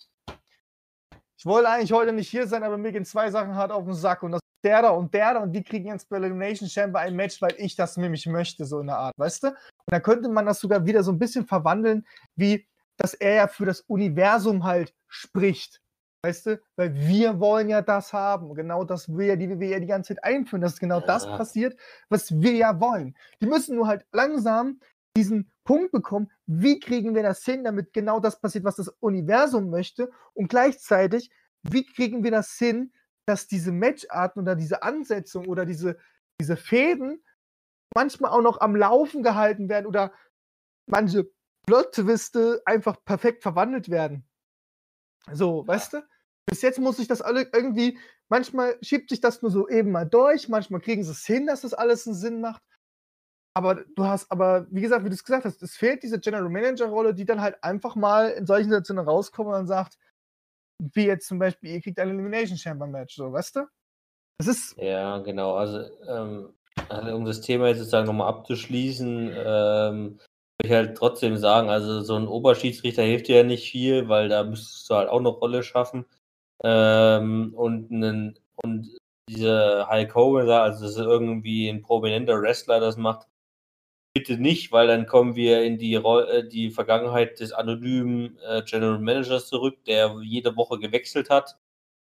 ich 1.37 1.45
wollte 1.45 1.67
eigentlich 1.67 1.91
heute 1.91 2.13
nicht 2.13 2.29
hier 2.29 2.47
sein, 2.47 2.63
aber 2.63 2.77
mir 2.77 2.93
gehen 2.93 3.03
zwei 3.03 3.29
Sachen 3.29 3.55
hart 3.55 3.73
auf 3.73 3.83
den 3.83 3.93
Sack 3.93 4.23
und 4.23 4.31
das 4.31 4.39
der 4.63 4.81
da 4.81 4.89
und 4.89 5.13
der 5.13 5.35
da 5.35 5.39
und 5.41 5.53
die 5.53 5.63
kriegen 5.63 5.87
jetzt 5.87 6.09
bei 6.09 6.17
Elimination 6.17 6.69
Chamber 6.69 6.99
ein 6.99 7.15
Match, 7.15 7.41
weil 7.41 7.55
ich 7.57 7.75
das 7.75 7.97
nämlich 7.97 8.25
möchte, 8.25 8.65
so 8.65 8.79
in 8.79 8.87
der 8.87 8.97
Art, 8.97 9.13
weißt 9.17 9.43
du? 9.43 9.47
Und 9.49 9.55
dann 9.91 10.01
könnte 10.01 10.29
man 10.29 10.45
das 10.45 10.59
sogar 10.59 10.85
wieder 10.85 11.03
so 11.03 11.11
ein 11.11 11.19
bisschen 11.19 11.45
verwandeln, 11.45 12.05
wie 12.35 12.67
dass 12.97 13.13
er 13.13 13.35
ja 13.35 13.47
für 13.47 13.65
das 13.65 13.81
Universum 13.81 14.63
halt 14.63 14.93
spricht. 15.07 15.81
Weißt 16.23 16.47
du? 16.47 16.59
Weil 16.75 16.95
wir 16.95 17.39
wollen 17.39 17.69
ja 17.69 17.81
das 17.81 18.11
haben. 18.11 18.49
Und 18.49 18.55
genau 18.55 18.83
das 18.83 19.07
will 19.07 19.27
ja 19.27 19.35
die 19.35 19.49
WWE 19.49 19.65
ja 19.65 19.79
die 19.79 19.85
ganze 19.85 20.15
Zeit 20.15 20.23
einführen, 20.23 20.61
dass 20.61 20.79
genau 20.79 20.99
das 20.99 21.25
Ja. 21.25 21.37
passiert, 21.37 21.79
was 22.09 22.41
wir 22.41 22.53
ja 22.53 22.79
wollen. 22.79 23.15
Die 23.39 23.45
müssen 23.45 23.75
nur 23.75 23.87
halt 23.87 24.05
langsam 24.11 24.79
diesen 25.15 25.51
Punkt 25.63 25.91
bekommen, 25.91 26.31
wie 26.45 26.79
kriegen 26.79 27.15
wir 27.15 27.23
das 27.23 27.43
hin, 27.43 27.63
damit 27.63 27.93
genau 27.93 28.19
das 28.19 28.39
passiert, 28.39 28.63
was 28.63 28.75
das 28.75 28.89
Universum 28.99 29.69
möchte 29.69 30.09
und 30.33 30.49
gleichzeitig, 30.49 31.29
wie 31.63 31.85
kriegen 31.85 32.23
wir 32.23 32.31
das 32.31 32.51
hin, 32.53 32.91
dass 33.27 33.47
diese 33.47 33.71
Matcharten 33.71 34.41
oder 34.41 34.55
diese 34.55 34.83
Ansetzung 34.83 35.47
oder 35.47 35.65
diese, 35.65 35.97
diese 36.39 36.55
Fäden 36.55 37.23
manchmal 37.95 38.31
auch 38.31 38.41
noch 38.41 38.61
am 38.61 38.75
Laufen 38.75 39.23
gehalten 39.23 39.69
werden 39.69 39.85
oder 39.85 40.13
manche 40.89 41.29
Plot-Twiste 41.65 42.61
einfach 42.65 43.03
perfekt 43.03 43.43
verwandelt 43.43 43.89
werden. 43.89 44.27
So, 45.31 45.67
weißt 45.67 45.93
du? 45.93 46.07
Bis 46.49 46.61
jetzt 46.61 46.79
muss 46.79 46.99
ich 46.99 47.09
das 47.09 47.21
alle 47.21 47.49
irgendwie, 47.53 47.99
manchmal 48.29 48.77
schiebt 48.81 49.09
sich 49.09 49.19
das 49.19 49.41
nur 49.41 49.51
so 49.51 49.67
eben 49.67 49.91
mal 49.91 50.05
durch, 50.05 50.47
manchmal 50.47 50.79
kriegen 50.79 51.03
sie 51.03 51.11
es 51.11 51.25
hin, 51.25 51.45
dass 51.45 51.61
das 51.61 51.73
alles 51.73 52.07
einen 52.07 52.15
Sinn 52.15 52.39
macht. 52.39 52.61
Aber 53.53 53.83
du 53.95 54.05
hast, 54.05 54.31
aber 54.31 54.67
wie 54.69 54.81
gesagt, 54.81 55.03
wie 55.03 55.09
du 55.09 55.15
es 55.15 55.23
gesagt 55.23 55.43
hast, 55.43 55.61
es 55.61 55.75
fehlt 55.75 56.03
diese 56.03 56.19
General 56.19 56.47
Manager-Rolle, 56.47 57.13
die 57.13 57.25
dann 57.25 57.41
halt 57.41 57.61
einfach 57.63 57.95
mal 57.95 58.29
in 58.29 58.45
solchen 58.45 58.69
Situationen 58.69 59.03
rauskommt 59.03 59.47
und 59.47 59.53
dann 59.53 59.67
sagt, 59.67 59.97
wie 60.79 61.05
jetzt 61.05 61.27
zum 61.27 61.39
Beispiel, 61.39 61.71
ihr 61.71 61.81
kriegt 61.81 61.99
ein 61.99 62.09
Elimination 62.09 62.57
Chamber 62.57 62.87
Match, 62.87 63.15
so, 63.15 63.31
weißt 63.31 63.55
du? 63.55 63.67
Das 64.39 64.47
ist, 64.47 64.77
Ja, 64.77 65.17
genau. 65.19 65.55
Also, 65.55 65.79
ähm, 66.07 66.53
also 66.89 67.15
um 67.15 67.25
das 67.25 67.41
Thema 67.41 67.67
jetzt 67.67 67.79
sozusagen 67.79 68.05
nochmal 68.05 68.29
abzuschließen, 68.29 69.33
ähm, 69.35 70.19
würde 70.59 70.63
ich 70.63 70.71
halt 70.71 70.97
trotzdem 70.97 71.37
sagen, 71.37 71.69
also 71.69 72.01
so 72.01 72.15
ein 72.15 72.27
Oberschiedsrichter 72.27 73.03
hilft 73.03 73.27
dir 73.27 73.37
ja 73.37 73.43
nicht 73.43 73.69
viel, 73.71 74.09
weil 74.09 74.29
da 74.29 74.43
müsstest 74.43 74.89
du 74.89 74.95
halt 74.95 75.09
auch 75.09 75.19
eine 75.19 75.29
Rolle 75.29 75.63
schaffen. 75.63 76.05
Ähm, 76.63 77.53
und, 77.55 77.91
einen, 77.91 78.39
und 78.55 78.97
diese 79.29 79.87
Hulk 79.89 80.15
Hogan, 80.15 80.49
also 80.49 80.85
dass 80.85 80.97
irgendwie 80.97 81.69
ein 81.69 81.81
prominenter 81.81 82.41
Wrestler 82.41 82.79
das 82.79 82.97
macht, 82.97 83.27
bitte 84.17 84.41
nicht, 84.41 84.71
weil 84.71 84.87
dann 84.87 85.05
kommen 85.05 85.35
wir 85.35 85.61
in 85.61 85.77
die, 85.77 85.93
äh, 85.93 86.47
die 86.47 86.71
Vergangenheit 86.71 87.39
des 87.39 87.51
anonymen 87.53 88.35
äh, 88.39 88.63
General 88.63 88.97
Managers 88.97 89.47
zurück, 89.47 89.77
der 89.85 90.15
jede 90.23 90.55
Woche 90.55 90.79
gewechselt 90.79 91.29
hat. 91.29 91.55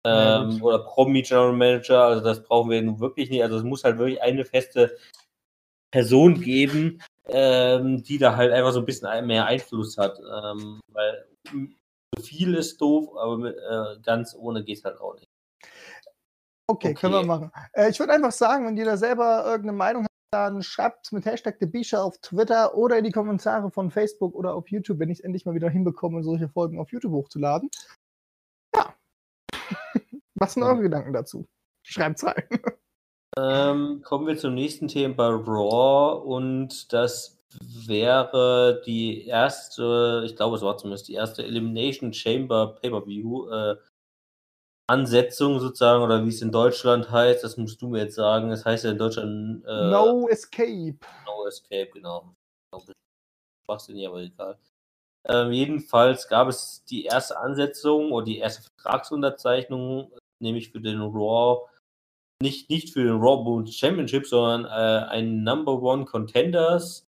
Ähm, 0.07 0.63
oder 0.63 0.79
Promi 0.79 1.23
General 1.23 1.53
Manager, 1.53 2.05
also 2.05 2.23
das 2.23 2.45
brauchen 2.45 2.71
wir 2.71 2.81
nun 2.81 3.01
wirklich 3.01 3.31
nicht. 3.31 3.43
Also 3.43 3.57
es 3.59 3.65
muss 3.65 3.83
halt 3.83 3.99
wirklich 3.99 4.23
eine 4.23 4.45
feste 4.45 4.97
Person 5.91 6.41
geben, 6.41 7.03
ähm, 7.27 8.05
die 8.05 8.19
da 8.19 8.37
halt 8.37 8.53
einfach 8.53 8.73
so 8.73 8.79
ein 8.79 8.87
bisschen 8.87 9.27
mehr 9.27 9.47
Einfluss 9.47 9.99
hat. 9.99 10.19
Ähm, 10.21 10.81
weil 10.93 11.27
zu 11.51 12.23
viel 12.23 12.55
ist 12.55 12.81
doof, 12.81 13.17
aber 13.17 13.39
mit, 13.39 13.57
äh, 13.57 14.01
ganz 14.05 14.37
ohne 14.39 14.63
geht 14.63 14.85
halt 14.85 15.01
auch 15.01 15.15
nicht. 15.15 15.27
Okay, 16.71 16.95
können 16.95 17.15
wir 17.15 17.19
Okay. 17.19 17.27
machen. 17.27 17.51
Äh, 17.73 17.91
ich 17.91 17.99
würde 17.99 18.13
einfach 18.13 18.31
sagen, 18.31 18.67
wenn 18.67 18.77
jeder 18.77 18.97
selber 18.97 19.45
irgendeine 19.45 19.77
Meinung 19.77 20.03
hat, 20.05 20.08
dann 20.31 20.63
schreibt 20.63 21.13
mit 21.13 21.25
Hashtag 21.25 21.59
TheBisha 21.59 22.03
auf 22.03 22.19
Twitter 22.19 22.75
oder 22.75 22.99
in 22.99 23.05
die 23.05 23.13
Kommentare 23.13 23.71
von 23.71 23.91
Facebook 23.91 24.35
oder 24.35 24.55
auf 24.55 24.69
YouTube, 24.69 24.99
wenn 24.99 25.11
ich 25.11 25.19
es 25.19 25.25
endlich 25.25 25.47
mal 25.47 25.55
wieder 25.55 25.71
hinbekomme, 25.71 26.23
solche 26.23 26.49
Folgen 26.49 26.79
auf 26.79 26.93
YouTube 26.93 27.13
hochzuladen. 27.13 27.71
Ja. 28.75 28.95
Was 30.35 30.55
sind 30.55 30.63
eure 30.63 30.83
Gedanken 30.83 31.13
dazu? 31.13 31.47
Schreibt's 31.83 32.25
rein. 32.25 32.45
Ähm, 33.37 34.03
kommen 34.05 34.27
wir 34.27 34.37
zum 34.37 34.55
nächsten 34.55 34.89
Thema 34.89 35.15
bei 35.15 35.29
Raw 35.29 36.21
und 36.23 36.93
das 36.93 37.39
wäre 37.87 38.83
die 38.85 39.27
erste, 39.27 40.23
ich 40.27 40.37
glaube, 40.37 40.57
es 40.57 40.63
war 40.63 40.77
zumindest 40.77 41.09
die 41.09 41.15
erste 41.15 41.45
Elimination 41.45 42.13
Chamber 42.13 42.75
Pay-Per-View 42.81 43.49
äh, 43.51 43.77
Ansetzung 44.89 45.61
sozusagen 45.61 46.03
oder 46.03 46.25
wie 46.25 46.31
es 46.31 46.43
in 46.43 46.51
Deutschland 46.51 47.11
heißt, 47.11 47.45
das 47.45 47.57
musst 47.57 47.81
du 47.83 47.89
mir 47.89 48.05
jetzt 48.05 48.15
sagen. 48.15 48.51
Es 48.51 48.65
heißt 48.65 48.85
ja 48.85 48.91
in 48.91 48.99
Deutschland 48.99 49.65
äh, 49.67 49.91
no 49.91 50.29
Escape. 50.29 50.99
No 51.27 51.47
Escape, 51.47 51.91
genau. 51.93 52.35
Schwachsinnig, 53.67 54.09
aber 54.09 54.21
egal. 54.21 54.59
Ähm, 55.29 55.53
jedenfalls 55.53 56.27
gab 56.29 56.49
es 56.49 56.85
die 56.85 57.05
erste 57.05 57.39
Ansetzung 57.39 58.13
oder 58.13 58.25
die 58.25 58.39
erste 58.39 58.63
Vertragsunterzeichnung, 58.63 60.11
nämlich 60.41 60.71
für 60.71 60.81
den 60.81 61.03
Raw, 61.03 61.69
nicht, 62.43 62.71
nicht 62.71 62.95
für 62.95 63.05
den 63.05 63.21
Raw 63.21 63.45
Women's 63.45 63.77
Championship, 63.77 64.27
sondern 64.27 64.65
äh, 64.65 65.07
ein 65.09 65.43
Number 65.43 65.83
One 65.83 66.07
Contenders 66.07 67.07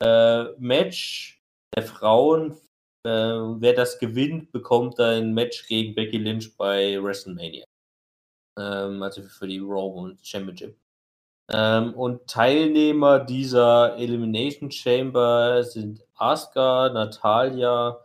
äh, 0.00 0.44
Match 0.58 1.42
der 1.76 1.82
Frauen. 1.82 2.56
Äh, 3.04 3.10
wer 3.10 3.72
das 3.74 3.98
gewinnt, 3.98 4.52
bekommt 4.52 5.00
ein 5.00 5.34
Match 5.34 5.66
gegen 5.66 5.94
Becky 5.94 6.18
Lynch 6.18 6.56
bei 6.56 7.02
WrestleMania. 7.02 7.64
Ähm, 8.58 9.02
also 9.02 9.22
für 9.22 9.48
die 9.48 9.58
Raw 9.58 9.92
Women's 9.94 10.26
Championship. 10.26 10.76
Ähm, 11.50 11.94
und 11.94 12.26
Teilnehmer 12.28 13.18
dieser 13.18 13.96
Elimination 13.96 14.70
Chamber 14.70 15.62
sind 15.64 16.04
Asuka, 16.14 16.90
Natalia, 16.90 17.98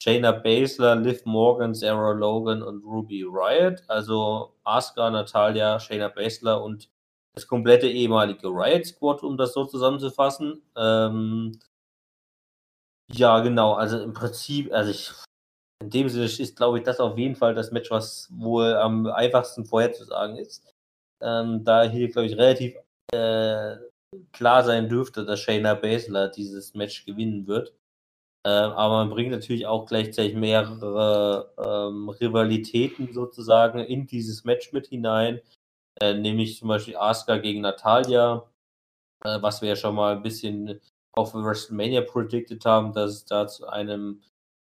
Shayna 0.00 0.32
Baszler, 0.32 0.94
Liv 0.96 1.24
Morgan, 1.24 1.74
Sarah 1.74 2.12
Logan 2.12 2.62
und 2.62 2.84
Ruby 2.84 3.24
Riot. 3.24 3.82
Also 3.88 4.54
Asuka, 4.64 5.10
Natalia, 5.10 5.80
Shayna 5.80 6.08
Baszler 6.08 6.62
und 6.62 6.88
das 7.34 7.46
komplette 7.46 7.88
ehemalige 7.88 8.48
Riot 8.48 8.86
Squad, 8.86 9.22
um 9.22 9.36
das 9.36 9.52
so 9.52 9.64
zusammenzufassen. 9.64 10.62
Ähm, 10.76 11.58
ja, 13.12 13.40
genau. 13.40 13.74
Also 13.74 14.00
im 14.00 14.12
Prinzip, 14.12 14.72
also 14.72 14.90
ich, 14.90 15.12
in 15.82 15.90
dem 15.90 16.08
Sinne 16.08 16.24
ist, 16.24 16.56
glaube 16.56 16.78
ich, 16.78 16.84
das 16.84 17.00
auf 17.00 17.16
jeden 17.18 17.36
Fall 17.36 17.54
das 17.54 17.70
Match, 17.70 17.90
was 17.90 18.28
wohl 18.32 18.74
am 18.74 19.06
einfachsten 19.06 19.64
vorherzusagen 19.64 20.36
ist. 20.36 20.72
Ähm, 21.22 21.64
da 21.64 21.84
hier, 21.84 22.08
glaube 22.08 22.26
ich, 22.26 22.36
relativ 22.36 22.74
äh, 23.12 23.76
klar 24.32 24.64
sein 24.64 24.88
dürfte, 24.88 25.24
dass 25.24 25.40
Shayna 25.40 25.74
Baszler 25.74 26.28
dieses 26.28 26.74
Match 26.74 27.04
gewinnen 27.04 27.46
wird. 27.46 27.74
Ähm, 28.46 28.72
aber 28.72 28.98
man 28.98 29.10
bringt 29.10 29.32
natürlich 29.32 29.66
auch 29.66 29.86
gleichzeitig 29.86 30.34
mehrere 30.34 31.52
ähm, 31.58 32.08
Rivalitäten 32.08 33.12
sozusagen 33.12 33.80
in 33.80 34.06
dieses 34.06 34.44
Match 34.44 34.72
mit 34.72 34.86
hinein. 34.86 35.40
Äh, 36.00 36.14
nämlich 36.14 36.58
zum 36.58 36.68
Beispiel 36.68 36.96
Asuka 36.96 37.38
gegen 37.38 37.62
Natalia, 37.62 38.48
äh, 39.24 39.42
was 39.42 39.62
wir 39.62 39.70
ja 39.70 39.76
schon 39.76 39.94
mal 39.94 40.16
ein 40.16 40.22
bisschen 40.22 40.80
auf 41.16 41.34
WrestleMania 41.34 42.02
predicted 42.02 42.64
haben, 42.64 42.92
dass 42.92 43.12
es 43.12 43.24
da 43.24 43.48
zu 43.48 43.66
einem 43.68 44.22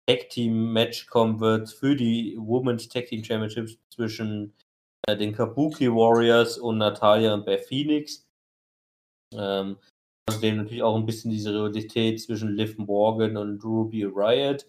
Tag 0.07 0.29
Team 0.29 0.71
Match 0.71 1.07
kommen 1.07 1.39
wird 1.39 1.69
für 1.69 1.95
die 1.95 2.38
Women's 2.39 2.88
Tag 2.88 3.07
Team 3.07 3.23
Championships 3.23 3.77
zwischen 3.93 4.53
äh, 5.07 5.17
den 5.17 5.33
Kabuki 5.33 5.91
Warriors 5.91 6.57
und 6.57 6.77
Natalia 6.77 7.33
und 7.33 7.45
Beth 7.45 7.65
Phoenix. 7.65 8.25
Ähm, 9.36 9.77
außerdem 10.29 10.57
natürlich 10.57 10.83
auch 10.83 10.95
ein 10.95 11.05
bisschen 11.05 11.31
diese 11.31 11.53
Rivalität 11.53 12.21
zwischen 12.21 12.55
Liv 12.55 12.77
Morgan 12.77 13.36
und 13.36 13.62
Ruby 13.63 14.05
Riot, 14.05 14.65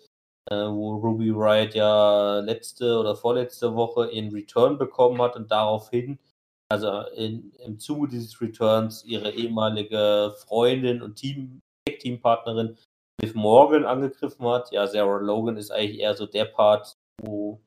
äh, 0.51 0.67
wo 0.69 0.97
Ruby 0.97 1.31
Riot 1.31 1.75
ja 1.75 2.41
letzte 2.41 2.99
oder 2.99 3.15
vorletzte 3.15 3.77
Woche 3.77 4.11
ihren 4.11 4.33
Return 4.35 4.77
bekommen 4.77 5.23
hat 5.23 5.37
und 5.37 5.53
daraufhin, 5.53 6.19
also 6.69 7.03
in, 7.15 7.53
im 7.65 7.79
Zuge 7.79 8.09
dieses 8.09 8.41
Returns, 8.41 9.05
ihre 9.05 9.31
ehemalige 9.31 10.35
Freundin 10.39 11.03
und 11.03 11.15
Team, 11.15 11.61
Teampartnerin 11.99 12.77
Liv 13.21 13.35
Morgan 13.35 13.85
angegriffen 13.85 14.47
hat. 14.47 14.71
Ja, 14.73 14.87
Sarah 14.87 15.19
Logan 15.19 15.57
ist 15.57 15.71
eigentlich 15.71 16.01
eher 16.01 16.15
so 16.15 16.27
der 16.27 16.45
Part, 16.45 16.97
wo 17.21 17.61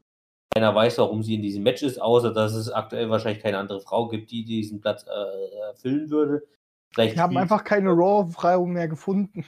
keiner 0.54 0.74
weiß, 0.74 0.98
warum 0.98 1.24
sie 1.24 1.36
in 1.36 1.42
diesem 1.42 1.64
Match 1.64 1.82
ist, 1.82 2.02
außer 2.02 2.34
dass 2.34 2.54
es 2.54 2.70
aktuell 2.72 3.10
wahrscheinlich 3.10 3.44
keine 3.44 3.58
andere 3.58 3.82
Frau 3.82 4.08
gibt, 4.08 4.32
die 4.32 4.44
diesen 4.44 4.82
Platz 4.82 5.06
äh, 5.08 5.68
erfüllen 5.68 6.10
würde. 6.10 6.48
Vielleicht 6.94 7.16
Wir 7.16 7.24
haben 7.24 7.38
einfach 7.38 7.64
keine 7.64 7.92
Raw-Frau 7.92 8.66
mehr 8.66 8.88
gefunden. 8.88 9.46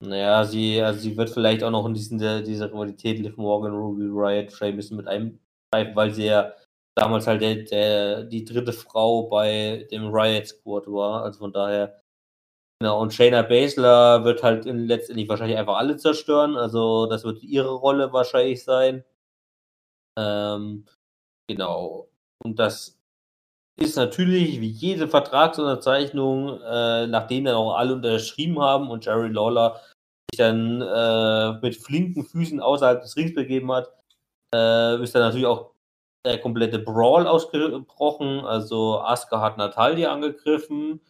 Naja, 0.00 0.44
sie, 0.44 0.80
also 0.80 1.00
sie 1.00 1.16
wird 1.16 1.30
vielleicht 1.30 1.62
auch 1.62 1.70
noch 1.70 1.86
in 1.86 1.94
diesen, 1.94 2.18
der, 2.18 2.42
dieser 2.42 2.72
Rivalität 2.72 3.18
Liv 3.18 3.36
Morgan, 3.36 3.72
Ruby 3.72 4.06
Riot 4.06 4.60
ein 4.60 4.76
bisschen 4.76 4.96
mit 4.96 5.06
eingreifen, 5.06 5.94
weil 5.94 6.10
sie 6.12 6.24
ja 6.24 6.52
damals 6.96 7.26
halt 7.26 7.42
der, 7.42 7.56
der, 7.56 8.24
die 8.24 8.44
dritte 8.44 8.72
Frau 8.72 9.28
bei 9.28 9.86
dem 9.90 10.08
Riot 10.08 10.48
Squad 10.48 10.86
war. 10.88 11.22
Also 11.22 11.38
von 11.38 11.52
daher. 11.52 12.01
Genau, 12.82 13.00
und 13.00 13.14
Shayna 13.14 13.42
Baszler 13.42 14.24
wird 14.24 14.42
halt 14.42 14.66
in, 14.66 14.88
letztendlich 14.88 15.28
wahrscheinlich 15.28 15.56
einfach 15.56 15.76
alle 15.76 15.98
zerstören. 15.98 16.56
Also 16.56 17.06
das 17.06 17.22
wird 17.22 17.40
ihre 17.44 17.70
Rolle 17.70 18.12
wahrscheinlich 18.12 18.64
sein. 18.64 19.04
Ähm, 20.18 20.86
genau. 21.46 22.08
Und 22.42 22.58
das 22.58 22.98
ist 23.76 23.94
natürlich 23.96 24.60
wie 24.60 24.66
jede 24.66 25.06
Vertragsunterzeichnung, 25.06 26.60
äh, 26.60 27.06
nachdem 27.06 27.44
dann 27.44 27.54
auch 27.54 27.76
alle 27.76 27.94
unterschrieben 27.94 28.60
haben 28.60 28.90
und 28.90 29.06
Jerry 29.06 29.28
Lawler 29.28 29.80
sich 30.32 30.38
dann 30.38 30.82
äh, 30.82 31.60
mit 31.62 31.76
flinken 31.76 32.24
Füßen 32.24 32.58
außerhalb 32.58 33.00
des 33.00 33.16
Rings 33.16 33.32
begeben 33.32 33.70
hat, 33.70 33.92
äh, 34.52 35.00
ist 35.00 35.14
dann 35.14 35.22
natürlich 35.22 35.46
auch 35.46 35.70
der 36.26 36.40
komplette 36.40 36.80
Brawl 36.80 37.28
ausgebrochen. 37.28 38.40
Also 38.40 39.00
Asuka 39.02 39.40
hat 39.40 39.56
Natalia 39.56 40.12
angegriffen. 40.12 41.00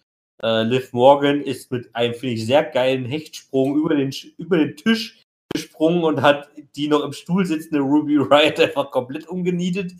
Äh, 0.44 0.64
Liv 0.64 0.92
Morgan 0.92 1.40
ist 1.40 1.70
mit 1.70 1.94
einem, 1.94 2.14
finde 2.14 2.34
ich, 2.34 2.46
sehr 2.46 2.64
geilen 2.64 3.04
Hechtsprung 3.04 3.76
über 3.76 3.94
den, 3.94 4.12
über 4.38 4.58
den 4.58 4.76
Tisch 4.76 5.22
gesprungen 5.54 6.02
und 6.02 6.22
hat 6.22 6.50
die 6.76 6.88
noch 6.88 7.04
im 7.04 7.12
Stuhl 7.12 7.44
sitzende 7.44 7.80
Ruby 7.80 8.16
Riot 8.16 8.58
einfach 8.60 8.90
komplett 8.90 9.28
umgenietet. 9.28 9.92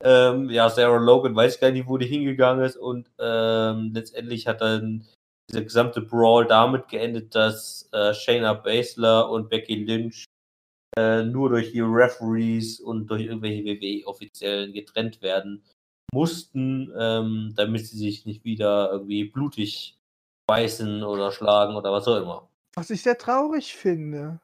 Ähm, 0.00 0.50
ja, 0.50 0.68
Sarah 0.68 0.98
Logan 0.98 1.34
weiß 1.34 1.58
gar 1.58 1.70
nicht, 1.70 1.88
wo 1.88 1.96
die 1.96 2.06
hingegangen 2.06 2.64
ist 2.64 2.76
und 2.76 3.10
ähm, 3.18 3.90
letztendlich 3.94 4.46
hat 4.46 4.60
dann 4.60 5.04
dieser 5.50 5.62
gesamte 5.62 6.02
Brawl 6.02 6.46
damit 6.46 6.88
geendet, 6.88 7.34
dass 7.34 7.88
äh, 7.92 8.14
Shayna 8.14 8.54
Baszler 8.54 9.30
und 9.30 9.48
Becky 9.48 9.74
Lynch 9.74 10.26
äh, 10.96 11.22
nur 11.22 11.48
durch 11.50 11.72
die 11.72 11.80
Referees 11.80 12.80
und 12.80 13.08
durch 13.08 13.22
irgendwelche 13.22 13.64
WWE-Offiziellen 13.64 14.72
getrennt 14.72 15.20
werden 15.22 15.64
mussten, 16.12 16.92
ähm, 16.98 17.52
damit 17.56 17.86
sie 17.86 17.96
sich 17.96 18.26
nicht 18.26 18.44
wieder 18.44 18.90
irgendwie 18.92 19.24
blutig 19.24 19.98
beißen 20.46 21.02
oder 21.02 21.32
schlagen 21.32 21.76
oder 21.76 21.92
was 21.92 22.08
auch 22.08 22.16
immer. 22.16 22.48
Was 22.74 22.90
ich 22.90 23.02
sehr 23.02 23.18
traurig 23.18 23.74
finde. 23.74 24.40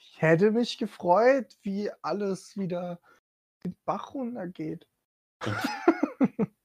Ich 0.00 0.22
hätte 0.22 0.50
mich 0.50 0.78
gefreut, 0.78 1.56
wie 1.62 1.90
alles 2.02 2.56
wieder 2.56 2.98
den 3.64 3.76
Bach 3.84 4.14
runtergeht. 4.14 4.86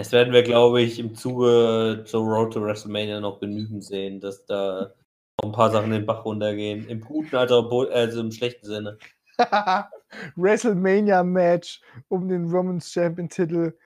Das 0.00 0.12
werden 0.12 0.32
wir, 0.32 0.42
glaube 0.42 0.80
ich, 0.80 0.98
im 0.98 1.14
Zuge 1.14 2.04
zur 2.06 2.24
Road 2.24 2.54
to 2.54 2.62
WrestleMania 2.62 3.20
noch 3.20 3.38
genügend 3.38 3.84
sehen, 3.84 4.18
dass 4.18 4.46
da 4.46 4.94
noch 5.42 5.50
ein 5.50 5.52
paar 5.52 5.70
Sachen 5.70 5.90
den 5.90 6.06
Bach 6.06 6.24
runtergehen. 6.24 6.88
Im 6.88 7.02
guten 7.02 7.36
also 7.36 8.20
im 8.20 8.32
schlechten 8.32 8.64
Sinne. 8.64 8.96
WrestleMania-Match 10.36 11.80
um 12.08 12.28
den 12.28 12.50
Women's 12.50 12.92
Champion-Titel. 12.92 13.76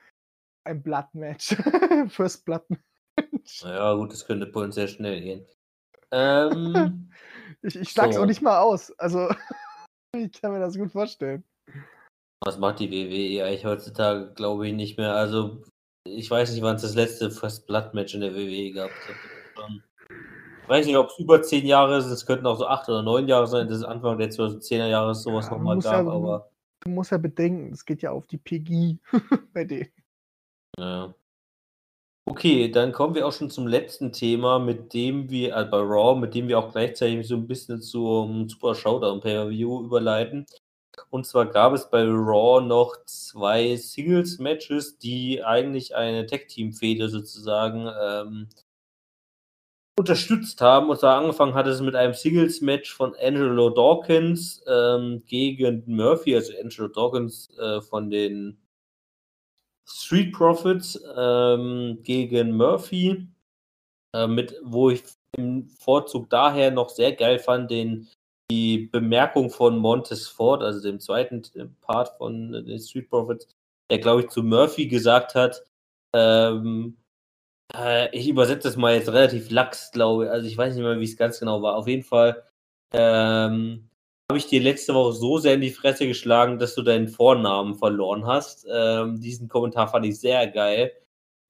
Ein 0.65 0.81
Blood-Match. 0.81 1.55
First 2.09 2.45
Blood-Match. 2.45 3.63
Naja, 3.63 3.93
gut, 3.95 4.11
das 4.11 4.25
könnte 4.25 4.47
uns 4.59 4.75
sehr 4.75 4.87
schnell 4.87 5.21
gehen. 5.21 5.45
Ähm, 6.11 7.09
Ich, 7.61 7.75
ich 7.75 7.89
schlag's 7.89 8.15
So. 8.15 8.21
auch 8.21 8.25
nicht 8.25 8.41
mal 8.43 8.59
aus. 8.59 8.91
Also, 8.99 9.29
ich 10.15 10.39
kann 10.39 10.51
mir 10.51 10.59
das 10.59 10.77
gut 10.77 10.91
vorstellen. 10.91 11.43
was 12.43 12.59
macht 12.59 12.79
die 12.79 12.91
WWE 12.91 13.43
eigentlich 13.45 13.65
heutzutage, 13.65 14.33
glaube 14.33 14.67
ich, 14.67 14.73
nicht 14.73 14.97
mehr. 14.97 15.15
Also, 15.15 15.63
ich 16.05 16.29
weiß 16.29 16.51
nicht, 16.51 16.61
wann 16.61 16.75
es 16.75 16.83
das 16.83 16.93
letzte 16.95 17.31
First 17.31 17.65
Blood 17.65 17.93
Match 17.95 18.13
in 18.13 18.21
der 18.21 18.35
WWE 18.35 18.71
gab. 18.71 18.91
Weiß 20.67 20.85
nicht, 20.85 20.97
ob 20.97 21.09
es 21.09 21.19
über 21.19 21.41
zehn 21.41 21.65
Jahre 21.65 21.97
ist, 21.97 22.05
es 22.05 22.25
könnten 22.25 22.45
auch 22.47 22.57
so 22.57 22.65
acht 22.67 22.87
oder 22.89 23.01
neun 23.03 23.27
Jahre 23.27 23.47
sein, 23.47 23.67
dass 23.67 23.77
es 23.77 23.83
Anfang 23.83 24.17
der 24.17 24.29
2010er 24.31 24.87
Jahre 24.87 25.13
sowas 25.15 25.45
Ja, 25.45 25.51
nochmal 25.51 25.79
gab, 25.79 26.05
ja- 26.05 26.11
aber 26.11 26.49
du 26.81 26.89
musst 26.89 27.11
ja 27.11 27.17
bedenken, 27.17 27.71
es 27.73 27.85
geht 27.85 28.01
ja 28.01 28.11
auf 28.11 28.25
die 28.27 28.37
PG 28.37 28.97
bei 29.53 29.63
denen. 29.65 29.91
Ja. 30.77 31.13
Okay, 32.27 32.69
dann 32.71 32.91
kommen 32.91 33.13
wir 33.13 33.27
auch 33.27 33.31
schon 33.31 33.51
zum 33.51 33.67
letzten 33.67 34.11
Thema, 34.11 34.57
mit 34.57 34.93
dem 34.95 35.29
wir, 35.29 35.55
äh, 35.55 35.65
bei 35.65 35.77
Raw, 35.77 36.19
mit 36.19 36.33
dem 36.33 36.47
wir 36.47 36.57
auch 36.57 36.71
gleichzeitig 36.71 37.27
so 37.27 37.35
ein 37.35 37.45
bisschen 37.47 37.81
zum 37.81 38.49
Super 38.49 38.73
Showdown 38.73 39.19
Pay-Per-View 39.21 39.83
überleiten. 39.85 40.45
Und 41.11 41.27
zwar 41.27 41.45
gab 41.45 41.73
es 41.73 41.87
bei 41.89 42.03
Raw 42.03 42.65
noch 42.65 42.95
zwei 43.05 43.75
Singles-Matches, 43.75 44.97
die 44.97 45.43
eigentlich 45.43 45.95
eine 45.95 46.25
Tag-Team-Fehde 46.25 47.09
sozusagen 47.09 47.87
ähm, 48.01 48.47
unterstützt 49.97 50.61
haben. 50.61 50.89
Und 50.89 50.99
zwar 50.99 51.17
angefangen 51.19 51.53
hat 51.53 51.67
es 51.67 51.81
mit 51.81 51.95
einem 51.95 52.13
Singles-Match 52.13 52.93
von 52.93 53.15
Angelo 53.15 53.69
Dawkins 53.69 54.63
ähm, 54.67 55.23
gegen 55.25 55.83
Murphy, 55.87 56.35
also 56.35 56.53
Angelo 56.61 56.87
Dawkins 56.87 57.49
äh, 57.57 57.81
von 57.81 58.09
den 58.09 58.57
Street 59.87 60.33
Profits 60.33 60.99
ähm, 61.15 61.99
gegen 62.03 62.57
Murphy, 62.57 63.27
äh, 64.13 64.27
mit, 64.27 64.55
wo 64.63 64.89
ich 64.89 65.03
im 65.37 65.67
Vorzug 65.67 66.29
daher 66.29 66.71
noch 66.71 66.89
sehr 66.89 67.13
geil 67.13 67.39
fand, 67.39 67.71
den 67.71 68.07
die 68.51 68.89
Bemerkung 68.91 69.49
von 69.49 69.77
Montes 69.77 70.27
Ford, 70.27 70.61
also 70.61 70.81
dem 70.81 70.99
zweiten 70.99 71.41
Part 71.81 72.09
von 72.17 72.51
den 72.51 72.79
Street 72.79 73.09
Profits, 73.09 73.47
der 73.89 73.99
glaube 73.99 74.21
ich 74.21 74.29
zu 74.29 74.43
Murphy 74.43 74.87
gesagt 74.87 75.35
hat, 75.35 75.63
ähm, 76.13 76.97
äh, 77.79 78.09
ich 78.15 78.27
übersetze 78.27 78.67
das 78.67 78.77
mal 78.77 78.95
jetzt 78.95 79.09
relativ 79.09 79.49
lax, 79.51 79.91
glaube 79.91 80.25
ich. 80.25 80.31
Also 80.31 80.47
ich 80.47 80.57
weiß 80.57 80.75
nicht 80.75 80.83
mehr, 80.83 80.99
wie 80.99 81.05
es 81.05 81.17
ganz 81.17 81.39
genau 81.39 81.61
war. 81.61 81.75
Auf 81.75 81.87
jeden 81.87 82.03
Fall 82.03 82.43
ähm, 82.93 83.89
habe 84.29 84.37
ich 84.39 84.47
dir 84.47 84.61
letzte 84.61 84.93
Woche 84.93 85.13
so 85.13 85.37
sehr 85.37 85.55
in 85.55 85.61
die 85.61 85.71
Fresse 85.71 86.07
geschlagen, 86.07 86.59
dass 86.59 86.75
du 86.75 86.81
deinen 86.81 87.07
Vornamen 87.07 87.75
verloren 87.75 88.25
hast. 88.25 88.65
Ähm, 88.71 89.19
diesen 89.21 89.47
Kommentar 89.47 89.87
fand 89.87 90.05
ich 90.05 90.19
sehr 90.19 90.47
geil, 90.47 90.91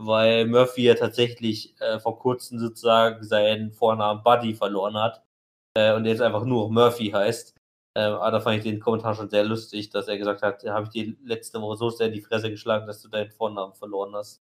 weil 0.01 0.47
Murphy 0.47 0.83
ja 0.83 0.95
tatsächlich 0.95 1.79
äh, 1.81 1.99
vor 1.99 2.19
kurzem 2.19 2.59
sozusagen 2.59 3.23
seinen 3.23 3.71
Vornamen 3.71 4.23
Buddy 4.23 4.53
verloren 4.55 4.97
hat 4.97 5.23
äh, 5.77 5.93
und 5.93 6.05
jetzt 6.05 6.21
einfach 6.21 6.45
nur 6.45 6.71
Murphy 6.71 7.11
heißt. 7.11 7.55
Äh, 7.97 8.01
aber 8.01 8.31
da 8.31 8.41
fand 8.41 8.57
ich 8.57 8.63
den 8.63 8.79
Kommentar 8.79 9.15
schon 9.15 9.29
sehr 9.29 9.45
lustig, 9.45 9.89
dass 9.89 10.07
er 10.07 10.17
gesagt 10.17 10.41
hat, 10.43 10.63
habe 10.65 10.85
ich 10.85 10.89
dir 10.89 11.15
letzte 11.23 11.61
Woche 11.61 11.77
so 11.77 11.89
sehr 11.89 12.07
in 12.07 12.13
die 12.13 12.21
Fresse 12.21 12.49
geschlagen, 12.49 12.88
dass 12.88 13.01
du 13.01 13.07
deinen 13.07 13.31
Vornamen 13.31 13.73
verloren 13.73 14.13
hast. 14.15 14.44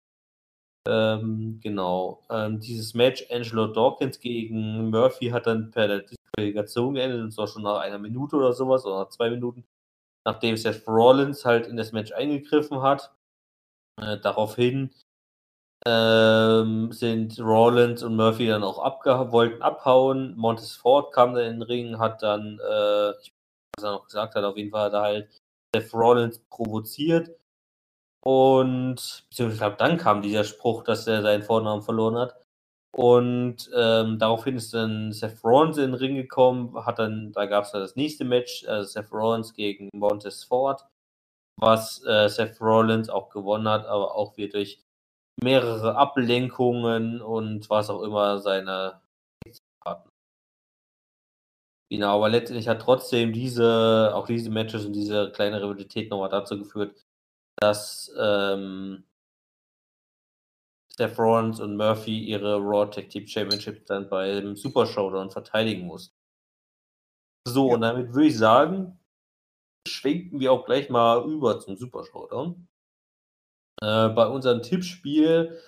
Ähm, 0.87 1.59
genau. 1.61 2.23
Ähm, 2.29 2.59
dieses 2.59 2.93
Match 2.93 3.25
Angelo 3.31 3.67
Dawkins 3.67 4.19
gegen 4.19 4.89
Murphy 4.89 5.29
hat 5.29 5.47
dann 5.47 5.71
per 5.71 5.99
Disqualifikation 5.99 6.93
geendet, 6.93 7.21
und 7.21 7.31
zwar 7.31 7.47
schon 7.47 7.63
nach 7.63 7.79
einer 7.79 7.97
Minute 7.97 8.35
oder 8.35 8.53
sowas, 8.53 8.85
oder 8.85 8.99
nach 8.99 9.09
zwei 9.09 9.29
Minuten, 9.29 9.65
nachdem 10.25 10.57
Seth 10.57 10.87
Rollins 10.87 11.45
halt 11.45 11.67
in 11.67 11.77
das 11.77 11.91
Match 11.91 12.11
eingegriffen 12.11 12.81
hat. 12.81 13.11
Äh, 14.01 14.19
daraufhin 14.19 14.91
ähm, 15.85 16.91
sind 16.91 17.39
Rollins 17.39 18.03
und 18.03 18.15
Murphy 18.15 18.47
dann 18.47 18.63
auch 18.63 18.79
abge 18.79 19.31
wollten 19.31 19.61
abhauen. 19.61 20.35
Montes 20.37 20.75
Ford 20.75 21.13
kam 21.13 21.33
dann 21.35 21.45
in 21.45 21.53
den 21.59 21.61
Ring, 21.63 21.99
hat 21.99 22.21
dann, 22.23 22.59
äh, 22.59 23.11
ich 23.21 23.31
weiß, 23.31 23.77
was 23.77 23.83
er 23.83 23.91
noch 23.91 24.05
gesagt 24.05 24.35
hat, 24.35 24.43
auf 24.43 24.57
jeden 24.57 24.71
Fall 24.71 24.85
hat 24.85 24.93
er 24.93 25.01
halt 25.01 25.41
Seth 25.75 25.93
Rollins 25.93 26.39
provoziert 26.49 27.31
und 28.25 29.25
ich 29.29 29.37
glaube, 29.37 29.75
dann 29.77 29.97
kam 29.97 30.23
dieser 30.23 30.43
Spruch, 30.43 30.83
dass 30.83 31.05
er 31.05 31.21
seinen 31.21 31.43
Vornamen 31.43 31.83
verloren 31.83 32.17
hat. 32.17 32.35
Und 32.91 33.69
ähm, 33.75 34.17
daraufhin 34.19 34.55
ist 34.55 34.73
dann 34.73 35.11
Seth 35.11 35.43
Rollins 35.43 35.77
in 35.77 35.91
den 35.91 35.93
Ring 35.95 36.15
gekommen, 36.15 36.73
hat 36.85 36.97
dann, 36.97 37.33
da 37.33 37.45
gab 37.45 37.65
es 37.65 37.71
dann 37.71 37.81
das 37.81 37.95
nächste 37.95 38.25
Match, 38.25 38.63
äh, 38.63 38.83
Seth 38.83 39.11
Rollins 39.11 39.53
gegen 39.53 39.89
Montes 39.93 40.43
Ford, 40.43 40.87
was 41.57 42.03
äh, 42.05 42.29
Seth 42.29 42.61
Rollins 42.61 43.09
auch 43.09 43.29
gewonnen 43.29 43.67
hat, 43.69 43.85
aber 43.85 44.15
auch 44.15 44.37
wieder 44.37 44.53
durch 44.53 44.81
mehrere 45.43 45.95
Ablenkungen 45.95 47.21
und 47.21 47.69
was 47.69 47.89
auch 47.89 48.01
immer 48.01 48.39
seine 48.39 49.01
Partner. 49.83 50.11
Genau, 51.91 52.15
aber 52.15 52.29
letztendlich 52.29 52.67
hat 52.67 52.81
trotzdem 52.81 53.33
diese, 53.33 54.11
auch 54.15 54.25
diese 54.25 54.49
Matches 54.49 54.85
und 54.85 54.93
diese 54.93 55.31
kleine 55.31 55.61
Rivalität 55.61 56.09
nochmal 56.09 56.29
dazu 56.29 56.57
geführt, 56.57 57.04
dass 57.57 58.11
ähm, 58.17 59.03
Seth 60.97 61.17
Rollins 61.17 61.59
und 61.59 61.75
Murphy 61.75 62.19
ihre 62.19 62.57
Raw 62.57 62.89
Tag 62.89 63.09
Team 63.09 63.27
Championship 63.27 63.85
dann 63.85 64.09
beim 64.09 64.55
Super 64.55 64.85
Showdown 64.85 65.29
verteidigen 65.29 65.85
mussten. 65.85 66.15
So, 67.47 67.69
ja. 67.69 67.75
und 67.75 67.81
damit 67.81 68.13
würde 68.13 68.27
ich 68.27 68.37
sagen, 68.37 68.99
schwenken 69.87 70.39
wir 70.39 70.51
auch 70.51 70.65
gleich 70.65 70.89
mal 70.89 71.23
über 71.29 71.59
zum 71.59 71.75
Super 71.75 72.03
Showdown. 72.05 72.67
Äh, 73.81 74.09
bei 74.09 74.25
unserem 74.27 74.61
Tippspiel 74.61 75.61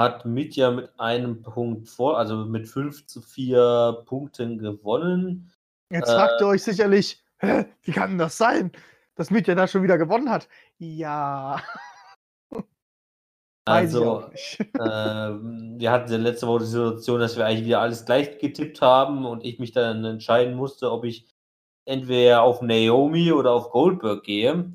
hat 0.00 0.24
Mitya 0.24 0.70
mit 0.70 0.98
einem 0.98 1.42
Punkt 1.42 1.88
vor, 1.88 2.18
also 2.18 2.44
mit 2.44 2.68
5 2.68 3.06
zu 3.06 3.22
4 3.22 4.02
Punkten 4.06 4.58
gewonnen. 4.58 5.52
Jetzt 5.90 6.10
fragt 6.10 6.40
äh, 6.40 6.44
ihr 6.44 6.48
euch 6.48 6.62
sicherlich, 6.62 7.24
hä, 7.38 7.66
wie 7.82 7.92
kann 7.92 8.18
das 8.18 8.36
sein? 8.36 8.72
Dass 9.14 9.30
Mitya 9.30 9.54
da 9.54 9.66
schon 9.66 9.82
wieder 9.82 9.98
gewonnen 9.98 10.30
hat. 10.30 10.48
Ja. 10.78 11.60
also, 13.64 14.24
ähm, 14.80 15.74
wir 15.78 15.90
hatten 15.90 16.12
ja 16.12 16.18
letzte 16.18 16.46
Woche 16.46 16.60
die 16.60 16.66
Situation, 16.66 17.20
dass 17.20 17.36
wir 17.36 17.46
eigentlich 17.46 17.66
wieder 17.66 17.80
alles 17.80 18.04
gleich 18.04 18.38
getippt 18.38 18.80
haben 18.80 19.24
und 19.24 19.44
ich 19.44 19.58
mich 19.58 19.72
dann 19.72 20.04
entscheiden 20.04 20.54
musste, 20.54 20.90
ob 20.90 21.04
ich 21.04 21.26
entweder 21.84 22.42
auf 22.42 22.62
Naomi 22.62 23.32
oder 23.32 23.52
auf 23.52 23.70
Goldberg 23.70 24.24
gehe. 24.24 24.72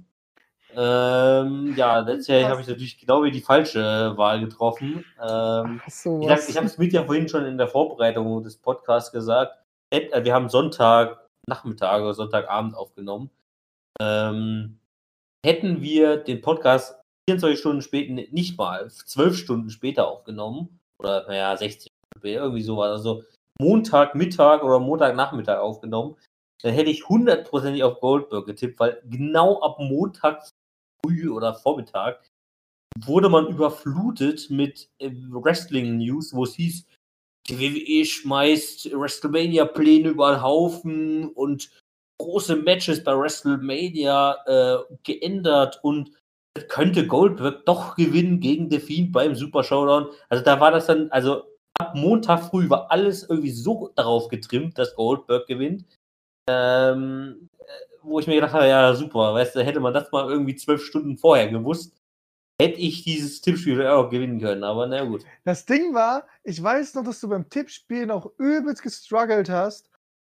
Ähm, 0.76 1.74
ja, 1.76 2.00
letztes 2.06 2.28
Jahr 2.28 2.50
habe 2.50 2.62
ich 2.62 2.68
natürlich 2.68 3.00
genau 3.00 3.24
wie 3.24 3.32
die 3.32 3.42
falsche 3.42 4.14
Wahl 4.18 4.40
getroffen. 4.40 5.04
Ähm, 5.22 5.82
so, 5.88 6.22
ich 6.22 6.30
habe 6.30 6.66
es 6.68 6.78
mit 6.78 6.94
ja 6.94 7.04
vorhin 7.04 7.28
schon 7.28 7.46
in 7.46 7.58
der 7.58 7.68
Vorbereitung 7.68 8.44
des 8.44 8.58
Podcasts 8.58 9.12
gesagt. 9.12 9.58
Äh, 9.90 10.24
wir 10.24 10.34
haben 10.34 10.50
Sonntag 10.50 11.28
Nachmittag 11.48 12.02
oder 12.02 12.14
Sonntagabend 12.14 12.76
aufgenommen. 12.76 13.32
Ähm, 14.02 14.80
hätten 15.46 15.82
wir 15.82 16.18
den 16.18 16.42
Podcast 16.42 16.96
24 17.30 17.60
Stunden 17.60 17.82
später, 17.82 18.14
nicht 18.14 18.58
mal, 18.58 18.90
12 18.90 19.38
Stunden 19.38 19.70
später 19.70 20.08
aufgenommen, 20.08 20.80
oder 21.00 21.28
naja, 21.28 21.56
60 21.56 21.92
Stunden 21.92 22.20
später, 22.20 22.42
irgendwie 22.42 22.64
sowas, 22.64 22.92
also 22.92 23.24
Montag, 23.60 24.16
Mittag 24.16 24.64
oder 24.64 24.80
Montagnachmittag 24.80 25.60
aufgenommen, 25.60 26.16
dann 26.62 26.74
hätte 26.74 26.90
ich 26.90 27.08
hundertprozentig 27.08 27.84
auf 27.84 28.00
Goldberg 28.00 28.46
getippt, 28.46 28.80
weil 28.80 29.02
genau 29.06 29.62
ab 29.62 29.78
Montag 29.80 30.50
früh 31.04 31.30
oder 31.30 31.54
Vormittag 31.54 32.30
wurde 33.06 33.30
man 33.30 33.48
überflutet 33.48 34.50
mit 34.50 34.90
äh, 35.00 35.12
Wrestling-News, 35.30 36.34
wo 36.34 36.44
es 36.44 36.56
hieß, 36.56 36.86
die 37.48 37.60
WWE 37.60 38.06
schmeißt 38.06 38.92
WrestleMania-Pläne 38.92 40.10
über 40.10 40.32
den 40.32 40.42
Haufen 40.42 41.30
und 41.30 41.70
große 42.20 42.56
Matches 42.58 43.04
bei 43.04 43.18
WrestleMania 43.18 44.38
äh, 44.46 44.96
geändert 45.04 45.80
und 45.84 46.12
könnte 46.68 47.08
Goldberg 47.08 47.66
doch 47.66 47.96
gewinnen 47.96 48.40
gegen 48.40 48.70
The 48.70 48.80
Fiend 48.80 49.12
beim 49.12 49.36
Super 49.36 49.64
Showdown. 49.64 50.10
Also 50.30 50.44
da 50.44 50.60
war 50.60 50.72
das 50.72 50.88
dann, 50.88 51.10
also 51.12 51.44
ab 51.80 51.96
Montag 51.96 52.44
früh 52.44 52.70
war 52.70 52.92
alles 52.92 53.28
irgendwie 53.30 53.52
so 53.52 53.92
darauf 53.96 54.28
getrimmt, 54.28 54.78
dass 54.78 54.96
Goldberg 54.96 55.48
gewinnt. 55.48 55.86
Ähm, 56.50 57.50
wo 58.02 58.20
ich 58.20 58.28
mir 58.28 58.36
gedacht 58.36 58.54
habe, 58.54 58.68
ja 58.68 58.94
super, 58.96 59.34
weißt 59.34 59.56
du, 59.56 59.64
hätte 59.64 59.80
man 59.80 59.94
das 59.94 60.12
mal 60.12 60.30
irgendwie 60.30 60.56
zwölf 60.56 60.84
Stunden 60.84 61.18
vorher 61.18 61.50
gewusst, 61.50 61.96
hätte 62.62 62.80
ich 62.80 63.04
dieses 63.04 63.42
Tippspiel 63.42 63.86
auch 63.88 64.10
gewinnen 64.10 64.40
können, 64.40 64.64
aber 64.64 64.88
na 64.88 65.04
gut. 65.04 65.24
Das 65.46 65.66
Ding 65.66 65.94
war, 65.94 66.28
ich 66.44 66.62
weiß 66.62 66.96
noch, 66.96 67.04
dass 67.04 67.20
du 67.22 67.30
beim 67.30 67.50
Tippspiel 67.50 68.06
noch 68.06 68.32
übelst 68.38 68.82
gestruggelt 68.82 69.50
hast, 69.50 69.89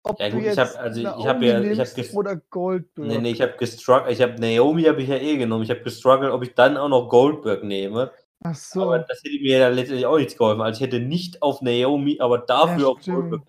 ob 0.02 0.18
ja, 0.18 0.30
gut, 0.30 0.42
ich 0.42 0.58
habe 0.58 0.78
also 0.78 1.00
ich 1.00 1.06
habe 1.26 1.46
ja 1.46 1.60
ich 1.60 1.78
habe 1.78 2.12
oder 2.14 2.36
Goldberg. 2.36 3.07
Nee, 3.07 3.18
nee, 3.18 3.30
ich 3.32 3.42
habe 3.42 3.53
gestruggelt, 3.59 4.12
ich 4.12 4.22
habe 4.22 4.40
Naomi 4.40 4.84
habe 4.84 5.03
ich 5.03 5.09
ja 5.09 5.16
eh 5.16 5.36
genommen. 5.36 5.62
Ich 5.64 5.70
habe 5.70 5.82
gestruggelt, 5.82 6.32
ob 6.32 6.42
ich 6.42 6.55
dann 6.55 6.76
auch 6.76 6.88
noch 6.88 7.09
Goldberg 7.09 7.64
nehme. 7.64 8.11
Ach 8.42 8.55
so. 8.55 8.84
Aber 8.84 9.01
das 9.01 9.22
hätte 9.22 9.42
mir 9.42 9.59
ja 9.59 9.68
letztendlich 9.68 10.07
auch 10.07 10.16
nichts 10.16 10.36
geholfen. 10.36 10.62
Also 10.62 10.78
ich 10.78 10.86
hätte 10.86 11.01
nicht 11.01 11.42
auf 11.42 11.61
Naomi, 11.61 12.18
aber 12.20 12.38
dafür 12.38 12.80
ja, 12.80 12.86
auf 12.86 13.05
Goldberg. 13.05 13.42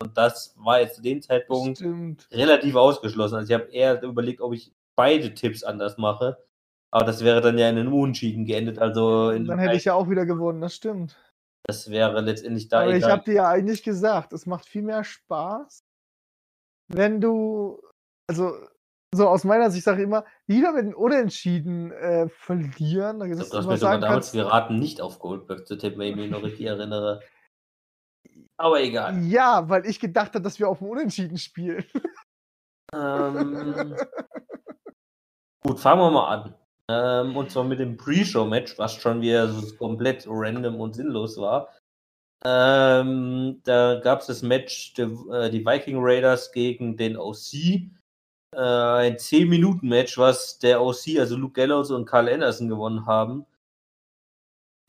Und 0.00 0.16
das 0.16 0.54
war 0.56 0.80
jetzt 0.80 0.96
zu 0.96 1.02
dem 1.02 1.20
Zeitpunkt 1.20 1.78
stimmt. 1.78 2.26
relativ 2.32 2.74
ausgeschlossen. 2.74 3.36
Also 3.36 3.52
ich 3.52 3.60
habe 3.60 3.70
eher 3.70 4.02
überlegt, 4.02 4.40
ob 4.40 4.54
ich 4.54 4.72
beide 4.96 5.34
Tipps 5.34 5.62
anders 5.62 5.98
mache. 5.98 6.38
Aber 6.90 7.04
das 7.04 7.22
wäre 7.22 7.40
dann 7.40 7.58
ja 7.58 7.68
in 7.68 7.78
einem 7.78 7.92
Unentschieden 7.92 8.46
geendet. 8.46 8.78
Also 8.78 9.30
dann 9.30 9.58
hätte 9.58 9.76
ich 9.76 9.84
ja 9.84 9.94
auch 9.94 10.08
wieder 10.08 10.26
gewonnen, 10.26 10.60
das 10.60 10.74
stimmt. 10.74 11.16
Das 11.64 11.90
wäre 11.90 12.20
letztendlich 12.20 12.68
da. 12.68 12.80
Aber 12.80 12.94
egal. 12.94 12.98
ich 12.98 13.06
habe 13.06 13.24
dir 13.24 13.34
ja 13.34 13.48
eigentlich 13.48 13.82
gesagt, 13.82 14.32
es 14.32 14.46
macht 14.46 14.66
viel 14.66 14.82
mehr 14.82 15.04
Spaß, 15.04 15.84
wenn 16.92 17.20
du, 17.20 17.80
also 18.28 18.52
so 19.12 19.28
aus 19.28 19.44
meiner 19.44 19.70
Sicht 19.70 19.84
sage 19.84 20.02
ich 20.02 20.04
immer, 20.04 20.24
lieber 20.46 20.72
mit 20.72 20.84
einem 20.84 20.94
Unentschieden 20.94 21.90
äh, 21.92 22.28
verlieren. 22.28 23.18
Da 23.18 23.26
ich 23.26 23.32
glaube, 23.32 23.56
hast 23.56 23.66
mir 23.66 23.76
sogar 23.76 23.98
damals 23.98 24.32
geraten, 24.32 24.78
nicht 24.78 25.00
auf 25.00 25.18
Goldberg 25.18 25.66
zu 25.66 25.76
tippen, 25.76 25.98
wenn 25.98 26.10
ich 26.10 26.16
mich 26.16 26.30
noch 26.30 26.42
richtig 26.42 26.66
erinnere. 26.66 27.20
Aber 28.56 28.80
egal. 28.80 29.22
Ja, 29.24 29.68
weil 29.68 29.86
ich 29.86 30.00
gedacht 30.00 30.34
habe, 30.34 30.42
dass 30.42 30.58
wir 30.58 30.68
auf 30.68 30.78
dem 30.78 30.88
Unentschieden 30.88 31.38
spielen. 31.38 31.84
Ähm, 32.94 33.96
Gut, 35.64 35.80
fangen 35.80 36.00
wir 36.00 36.10
mal 36.10 36.28
an. 36.28 36.54
Ähm, 36.88 37.36
und 37.36 37.50
zwar 37.50 37.64
mit 37.64 37.78
dem 37.78 37.96
Pre-Show-Match, 37.96 38.78
was 38.78 38.94
schon 38.94 39.20
wieder 39.20 39.48
so 39.48 39.76
komplett 39.76 40.26
random 40.28 40.80
und 40.80 40.94
sinnlos 40.94 41.36
war. 41.38 41.68
Ähm, 42.44 43.60
da 43.64 44.00
gab 44.00 44.20
es 44.20 44.26
das 44.26 44.42
Match, 44.42 44.94
die, 44.94 45.02
äh, 45.02 45.50
die 45.50 45.64
Viking 45.64 45.98
Raiders 46.00 46.52
gegen 46.52 46.96
den 46.96 47.16
OC. 47.16 47.90
Äh, 48.52 48.58
ein 48.58 49.16
10-Minuten-Match, 49.16 50.16
was 50.18 50.58
der 50.58 50.82
OC, 50.82 51.18
also 51.18 51.36
Luke 51.36 51.52
Gallows 51.52 51.90
und 51.90 52.06
Carl 52.06 52.28
Anderson 52.28 52.68
gewonnen 52.68 53.06
haben. 53.06 53.46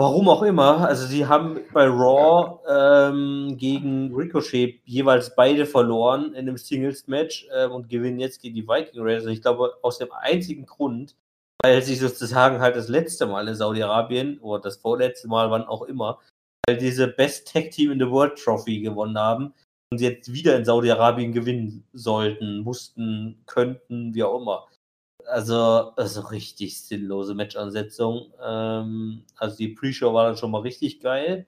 Warum 0.02 0.30
auch 0.30 0.42
immer. 0.42 0.88
Also 0.88 1.06
sie 1.06 1.28
haben 1.28 1.60
bei 1.74 1.86
Raw 1.86 2.60
ähm, 2.68 3.56
gegen 3.58 4.16
Ricochet 4.16 4.82
jeweils 4.84 5.36
beide 5.36 5.68
verloren 5.68 6.34
in 6.34 6.48
dem 6.48 6.58
Singles-Match 6.58 7.48
äh, 7.54 7.68
und 7.68 7.88
gewinnen 7.88 8.20
jetzt 8.20 8.42
gegen 8.42 8.56
die 8.56 8.68
Viking 8.68 9.00
Raiders. 9.04 9.28
Ich 9.28 9.44
glaube, 9.44 9.76
aus 9.84 10.00
dem 10.00 10.12
einzigen 10.12 10.66
Grund, 10.66 11.16
weil 11.62 11.84
sie 11.84 11.94
sozusagen 11.94 12.62
halt 12.62 12.76
das 12.76 12.88
letzte 12.88 13.28
Mal 13.28 13.48
in 13.48 13.54
Saudi-Arabien 13.54 14.40
oder 14.40 14.64
das 14.64 14.78
vorletzte 14.78 15.28
Mal, 15.28 15.52
wann 15.52 15.66
auch 15.66 15.84
immer, 15.84 16.20
weil 16.68 16.78
diese 16.78 17.08
Best 17.08 17.52
Tag 17.52 17.72
Team 17.72 17.92
in 17.92 18.00
the 18.00 18.10
World 18.10 18.38
Trophy 18.38 18.82
gewonnen 18.82 19.18
haben 19.18 19.54
und 19.92 20.02
jetzt 20.02 20.32
wieder 20.32 20.56
in 20.56 20.66
Saudi-Arabien 20.66 21.34
gewinnen 21.34 21.84
sollten, 21.94 22.60
mussten, 22.60 23.44
könnten, 23.46 24.14
wie 24.14 24.24
auch 24.24 24.40
immer. 24.40 24.68
Also, 25.26 25.56
also 25.96 26.22
richtig 26.22 26.82
sinnlose 26.82 27.36
Matchansetzung. 27.36 28.34
Ähm, 28.42 29.24
also 29.38 29.58
die 29.58 29.70
Pre-Show 29.70 30.14
war 30.14 30.28
dann 30.28 30.38
schon 30.38 30.52
mal 30.52 30.62
richtig 30.62 31.00
geil. 31.00 31.48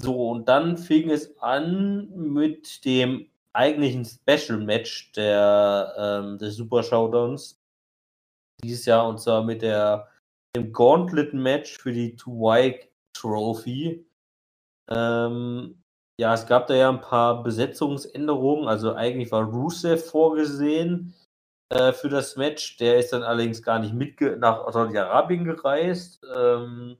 So, 0.00 0.30
und 0.30 0.48
dann 0.48 0.76
fing 0.76 1.10
es 1.10 1.38
an 1.38 2.10
mit 2.14 2.84
dem 2.84 3.28
eigentlichen 3.52 4.04
Special-Match 4.04 5.12
der, 5.12 5.94
ähm, 5.96 6.38
des 6.38 6.56
Super 6.56 6.82
Showdowns 6.82 7.60
dieses 8.62 8.86
Jahr 8.86 9.06
und 9.06 9.20
zwar 9.20 9.44
mit 9.44 9.62
der 9.62 10.08
dem 10.56 10.72
Gauntlet-Match 10.72 11.78
für 11.78 11.92
die 11.92 12.16
Two-White 12.16 12.88
Trophy. 13.14 14.06
Ähm, 14.90 15.82
ja, 16.20 16.34
es 16.34 16.46
gab 16.46 16.66
da 16.66 16.74
ja 16.74 16.90
ein 16.90 17.00
paar 17.00 17.42
Besetzungsänderungen. 17.42 18.68
Also 18.68 18.94
eigentlich 18.94 19.32
war 19.32 19.44
Rusev 19.44 20.04
vorgesehen 20.04 21.14
äh, 21.70 21.92
für 21.92 22.08
das 22.08 22.36
Match. 22.36 22.76
Der 22.76 22.98
ist 22.98 23.12
dann 23.12 23.22
allerdings 23.22 23.62
gar 23.62 23.78
nicht 23.78 23.94
mit 23.94 24.20
nach 24.38 24.70
Saudi-Arabien 24.70 25.44
gereist. 25.44 26.24
Ähm, 26.36 26.98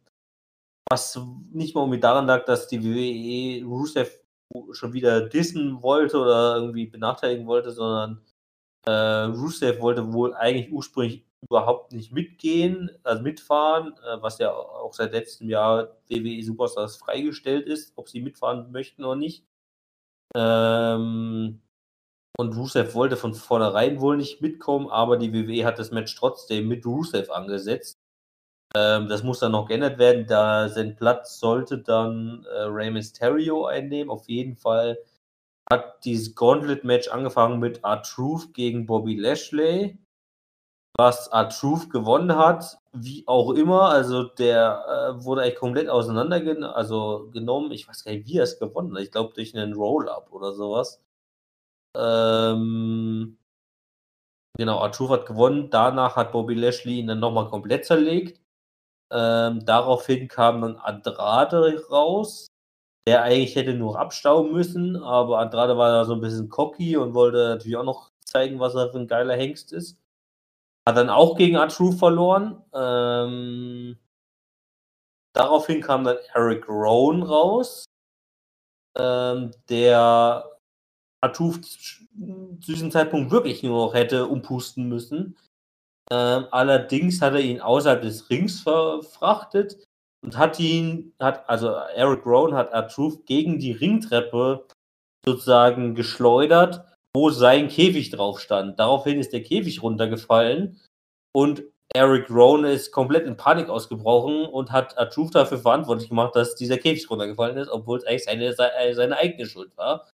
was 0.91 1.19
nicht 1.53 1.75
mal 1.75 1.83
unbedingt 1.83 2.05
daran 2.05 2.27
lag, 2.27 2.45
dass 2.45 2.69
die 2.69 2.83
WWE 2.83 3.67
Rusev 3.67 4.21
schon 4.73 4.93
wieder 4.93 5.29
dissen 5.29 5.83
wollte 5.83 6.19
oder 6.19 6.57
irgendwie 6.57 6.87
benachteiligen 6.87 7.47
wollte, 7.47 7.73
sondern 7.73 8.21
äh, 8.87 8.91
Rusev 8.91 9.81
wollte 9.81 10.13
wohl 10.13 10.35
eigentlich 10.35 10.71
ursprünglich 10.73 11.25
überhaupt 11.49 11.93
nicht 11.93 12.13
mitgehen, 12.13 12.91
also 13.03 13.23
mitfahren, 13.23 13.95
äh, 14.05 14.23
was 14.23 14.39
ja 14.39 14.53
auch 14.53 14.93
seit 14.95 15.13
letztem 15.13 15.49
Jahr 15.49 15.97
WWE 16.09 16.43
Superstars 16.43 16.97
freigestellt 16.97 17.67
ist, 17.67 17.93
ob 17.97 18.09
sie 18.09 18.21
mitfahren 18.21 18.73
möchten 18.73 19.05
oder 19.05 19.17
nicht. 19.17 19.45
Ähm, 20.37 21.61
und 22.37 22.57
Rusev 22.57 22.95
wollte 22.95 23.17
von 23.17 23.35
vornherein 23.35 24.01
wohl 24.01 24.17
nicht 24.17 24.41
mitkommen, 24.41 24.89
aber 24.89 25.17
die 25.17 25.33
WWE 25.33 25.65
hat 25.65 25.79
das 25.79 25.93
Match 25.93 26.15
trotzdem 26.17 26.69
mit 26.69 26.85
Rusev 26.85 27.31
angesetzt. 27.31 27.99
Ähm, 28.77 29.09
das 29.09 29.23
muss 29.23 29.39
dann 29.39 29.53
noch 29.53 29.69
geändert 29.69 29.99
werden, 29.99 30.27
da 30.27 30.69
sein 30.69 30.97
Platz 30.97 31.39
sollte 31.39 31.79
dann 31.79 32.45
äh, 32.51 32.63
Rey 32.63 32.91
Mysterio 32.91 33.67
einnehmen. 33.67 34.11
Auf 34.11 34.29
jeden 34.29 34.57
Fall 34.57 34.99
hat 35.71 36.05
dieses 36.05 36.35
Gauntlet-Match 36.35 37.09
angefangen 37.09 37.61
mit 37.61 37.85
R-Truth 37.85 38.53
gegen 38.55 38.87
Bobby 38.87 39.17
Lashley 39.17 39.99
was 40.97 41.27
R-Truth 41.29 41.91
gewonnen 41.91 42.37
hat, 42.37 42.79
wie 42.93 43.25
auch 43.27 43.51
immer. 43.53 43.89
Also 43.91 44.25
der 44.25 45.17
äh, 45.19 45.25
wurde 45.25 45.43
eigentlich 45.43 45.57
komplett 45.57 45.89
auseinandergenommen. 45.89 46.75
Also 46.75 47.29
genommen. 47.33 47.73
Ich 47.73 47.89
weiß 47.89 48.05
gar 48.05 48.13
nicht, 48.13 48.27
wie 48.27 48.39
er 48.39 48.45
es 48.45 48.59
gewonnen 48.59 48.95
hat. 48.95 49.03
Ich 49.03 49.13
glaube 49.13 49.35
durch 49.35 49.57
einen 49.57 49.75
Roll-Up 49.75 50.33
oder 50.33 50.53
sowas. 50.53 51.01
Ähm, 51.97 53.39
genau, 54.57 54.83
R-Truth 54.83 55.11
hat 55.11 55.27
gewonnen. 55.27 55.71
Danach 55.71 56.17
hat 56.17 56.33
Bobby 56.33 56.55
Lashley 56.55 57.01
ihn 57.01 57.09
dann 57.09 57.21
nochmal 57.21 57.49
komplett 57.49 57.85
zerlegt. 57.87 58.41
Ähm, 59.13 59.65
daraufhin 59.65 60.29
kam 60.29 60.63
dann 60.63 60.77
Andrade 60.77 61.85
raus, 61.91 62.49
der 63.07 63.23
eigentlich 63.23 63.55
hätte 63.57 63.75
nur 63.75 63.99
abstauben 63.99 64.53
müssen, 64.53 64.97
aber 64.97 65.39
Andrade 65.39 65.77
war 65.79 65.91
da 65.91 66.05
so 66.05 66.15
ein 66.15 66.21
bisschen 66.21 66.49
cocky 66.49 66.97
und 66.97 67.15
wollte 67.15 67.39
natürlich 67.51 67.77
auch 67.77 67.85
noch 67.85 68.11
zeigen, 68.25 68.61
was 68.61 68.75
er 68.75 68.91
für 68.91 68.99
ein 68.99 69.07
geiler 69.07 69.37
Hengst 69.37 69.73
ist. 69.73 69.99
Hat 70.87 70.97
dann 70.97 71.09
auch 71.09 71.37
gegen 71.37 71.57
Atru 71.57 71.93
verloren. 71.93 72.63
Ähm, 72.75 73.99
daraufhin 75.33 75.81
kam 75.81 76.05
dann 76.05 76.19
Eric 76.35 76.69
Rowan 76.69 77.23
raus, 77.23 77.87
ähm, 78.97 79.51
der 79.69 80.45
Atru 81.23 81.53
zu 81.53 82.05
diesem 82.13 82.91
Zeitpunkt 82.91 83.31
wirklich 83.31 83.63
nur 83.63 83.87
noch 83.87 83.95
hätte 83.95 84.27
umpusten 84.27 84.89
müssen. 84.89 85.37
Ähm, 86.11 86.47
allerdings 86.51 87.23
hat 87.23 87.33
er 87.33 87.41
ihn 87.41 87.61
außerhalb 87.63 88.03
des 88.03 88.29
Rings 88.29 88.61
verfrachtet 88.61 89.83
und 90.23 90.37
hat 90.37 90.61
ihn, 90.61 91.15
hat, 91.19 91.49
also 91.49 91.71
Eric 91.71 92.27
Rowan 92.27 92.55
hat 92.55 92.75
Atruth 92.75 93.25
gegen 93.27 93.59
die 93.59 93.73
Ringtreppe 93.73 94.67
sozusagen 95.25 95.95
geschleudert 95.95 96.85
wo 97.15 97.31
sein 97.31 97.69
Käfig 97.69 98.11
drauf 98.11 98.41
stand. 98.41 98.79
Daraufhin 98.79 99.21
ist 99.21 99.33
der 99.33 99.43
Käfig 99.43 99.83
runtergefallen 99.83 100.81
und 101.33 101.63
Eric 101.95 102.29
Rohn 102.29 102.65
ist 102.65 102.91
komplett 102.91 103.27
in 103.27 103.37
Panik 103.37 103.69
ausgebrochen 103.69 104.47
und 104.47 104.73
hat 104.73 104.99
Atruth 104.99 105.35
dafür 105.35 105.59
verantwortlich 105.59 106.09
gemacht, 106.09 106.35
dass 106.35 106.57
dieser 106.57 106.77
Käfig 106.77 107.09
runtergefallen 107.09 107.57
ist, 107.57 107.69
obwohl 107.69 107.99
es 107.99 108.07
eigentlich 108.07 108.57
seine, 108.57 108.95
seine 108.95 109.17
eigene 109.17 109.47
Schuld 109.47 109.77
war. 109.77 110.09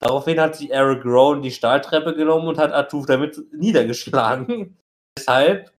Daraufhin 0.00 0.40
hat 0.40 0.56
sich 0.56 0.70
Eric 0.70 1.04
Rohn 1.04 1.42
die 1.42 1.50
Stahltreppe 1.50 2.14
genommen 2.14 2.48
und 2.48 2.58
hat 2.58 2.72
Atruth 2.72 3.10
damit 3.10 3.38
niedergeschlagen. 3.52 4.78
Deshalb 5.18 5.70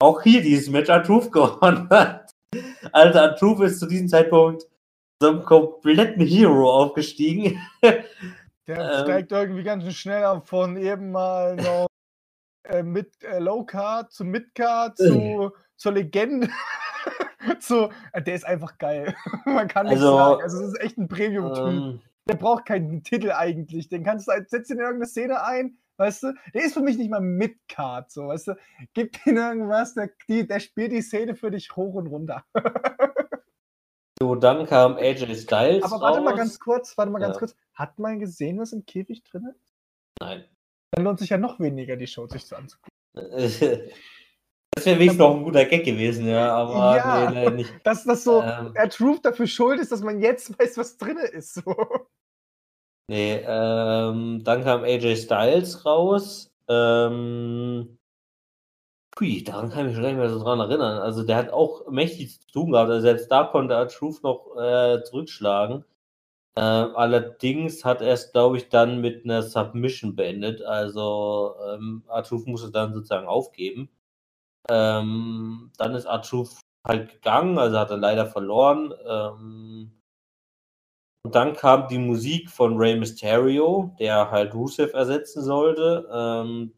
auch 0.00 0.22
hier 0.22 0.42
dieses 0.42 0.68
Match 0.68 0.90
Atruth 0.90 1.32
gewonnen 1.32 1.88
hat. 1.88 2.30
Also 2.92 3.18
Atruth 3.20 3.60
ist 3.60 3.78
zu 3.78 3.86
diesem 3.86 4.08
Zeitpunkt 4.08 4.66
zum 5.22 5.44
kompletten 5.44 6.26
Hero 6.26 6.70
aufgestiegen. 6.70 7.58
Der 8.70 8.78
ähm, 8.78 9.04
steigt 9.04 9.32
irgendwie 9.32 9.64
ganz 9.64 9.92
schnell 9.94 10.40
von 10.44 10.76
eben 10.76 11.10
mal 11.10 11.56
noch 11.56 11.88
äh, 12.64 12.84
mit 12.84 13.20
äh, 13.24 13.40
Low 13.40 13.64
Card 13.64 14.12
zu 14.12 14.24
Mid 14.24 14.54
Card 14.54 14.96
zu, 14.96 15.50
zur 15.76 15.92
Legende. 15.92 16.48
zu, 17.58 17.88
äh, 18.12 18.22
der 18.22 18.34
ist 18.36 18.46
einfach 18.46 18.78
geil. 18.78 19.12
Man 19.44 19.66
kann 19.66 19.86
nicht 19.86 19.96
also, 19.96 20.16
sagen. 20.16 20.42
Also, 20.42 20.62
es 20.62 20.68
ist 20.68 20.80
echt 20.80 20.98
ein 20.98 21.08
Premium-Typ. 21.08 21.66
Ähm, 21.66 22.00
der 22.28 22.36
braucht 22.36 22.64
keinen 22.64 23.02
Titel 23.02 23.32
eigentlich. 23.32 23.88
Den 23.88 24.04
kannst 24.04 24.28
du, 24.28 24.32
setzt 24.46 24.70
ihn 24.70 24.76
in 24.76 24.82
irgendeine 24.82 25.06
Szene 25.06 25.42
ein, 25.42 25.78
weißt 25.96 26.22
du? 26.22 26.34
Der 26.54 26.62
ist 26.62 26.74
für 26.74 26.80
mich 26.80 26.96
nicht 26.96 27.10
mal 27.10 27.20
Mid-Card, 27.20 28.12
so, 28.12 28.28
weißt 28.28 28.48
du? 28.48 28.56
Gib 28.94 29.26
ihm 29.26 29.36
irgendwas, 29.36 29.94
der, 29.94 30.10
die, 30.28 30.46
der 30.46 30.60
spielt 30.60 30.92
die 30.92 31.02
Szene 31.02 31.34
für 31.34 31.50
dich 31.50 31.74
hoch 31.74 31.94
und 31.94 32.06
runter. 32.06 32.44
So, 34.22 34.34
dann 34.34 34.66
kam 34.66 34.96
AJ 34.96 35.34
Styles. 35.34 35.82
Aber 35.84 36.00
warte 36.00 36.18
raus. 36.18 36.24
mal 36.24 36.36
ganz 36.36 36.58
kurz, 36.60 36.96
warte 36.98 37.10
mal 37.10 37.20
ganz 37.20 37.38
kurz. 37.38 37.56
Hat 37.74 37.98
man 37.98 38.18
gesehen, 38.18 38.58
was 38.58 38.72
im 38.72 38.84
Käfig 38.84 39.22
drin 39.24 39.46
ist? 39.50 39.74
Nein. 40.20 40.44
Dann 40.90 41.04
lohnt 41.04 41.20
sich 41.20 41.30
ja 41.30 41.38
noch 41.38 41.60
weniger, 41.60 41.96
die 41.96 42.06
Show 42.06 42.26
sich 42.26 42.46
zu 42.46 42.56
anzugucken. 42.56 42.90
Das 44.72 44.86
wäre 44.86 45.00
wenigstens 45.00 45.18
noch 45.18 45.34
ein 45.34 45.42
guter 45.42 45.64
Gag 45.64 45.84
gewesen, 45.84 46.28
ja, 46.28 46.54
aber 46.54 46.96
ja, 46.96 47.30
nee, 47.30 47.50
nicht. 47.50 47.72
Dass 47.84 48.04
das 48.04 48.22
so 48.22 48.40
ähm, 48.40 48.70
er 48.74 48.88
Truth 48.88 49.24
dafür 49.24 49.48
schuld 49.48 49.80
ist, 49.80 49.90
dass 49.90 50.00
man 50.00 50.20
jetzt 50.20 50.56
weiß, 50.58 50.78
was 50.78 50.96
drin 50.96 51.18
ist. 51.18 51.54
So. 51.54 51.74
Nee, 53.08 53.42
ähm, 53.44 54.44
dann 54.44 54.62
kam 54.62 54.84
AJ 54.84 55.16
Styles 55.16 55.84
raus. 55.84 56.52
Ähm, 56.68 57.98
Hui, 59.20 59.44
daran 59.44 59.70
kann 59.70 59.80
ich 59.80 59.86
mich 59.86 59.94
schon 59.96 60.02
gar 60.02 60.10
nicht 60.10 60.18
mehr 60.18 60.30
so 60.30 60.42
dran 60.42 60.60
erinnern. 60.60 60.98
Also 60.98 61.22
der 61.22 61.36
hat 61.36 61.50
auch 61.50 61.88
mächtig 61.90 62.40
zu 62.40 62.46
tun 62.52 62.72
gehabt. 62.72 62.90
Also 62.90 63.02
selbst 63.02 63.30
da 63.30 63.44
konnte 63.44 63.74
er 63.74 63.88
Truth 63.88 64.22
noch 64.22 64.56
äh, 64.56 65.02
zurückschlagen. 65.04 65.84
Äh, 66.56 66.60
allerdings 66.60 67.84
hat 67.84 68.00
er 68.02 68.14
es, 68.14 68.32
glaube 68.32 68.56
ich, 68.56 68.68
dann 68.70 69.00
mit 69.00 69.24
einer 69.24 69.42
Submission 69.42 70.16
beendet. 70.16 70.62
Also 70.62 71.54
ähm, 71.68 72.04
Artruth 72.08 72.46
musste 72.46 72.70
dann 72.70 72.94
sozusagen 72.94 73.28
aufgeben. 73.28 73.90
Ähm, 74.68 75.72
dann 75.78 75.94
ist 75.94 76.06
Artruth 76.06 76.50
halt 76.86 77.10
gegangen, 77.10 77.58
also 77.58 77.78
hat 77.78 77.90
er 77.90 77.98
leider 77.98 78.26
verloren. 78.26 78.94
Ähm, 79.06 79.92
und 81.22 81.34
dann 81.34 81.54
kam 81.54 81.88
die 81.88 81.98
Musik 81.98 82.50
von 82.50 82.78
Rey 82.78 82.96
Mysterio, 82.96 83.94
der 83.98 84.30
halt 84.30 84.54
Rusev 84.54 84.94
ersetzen 84.94 85.42
sollte. 85.42 86.08
Ähm, 86.12 86.72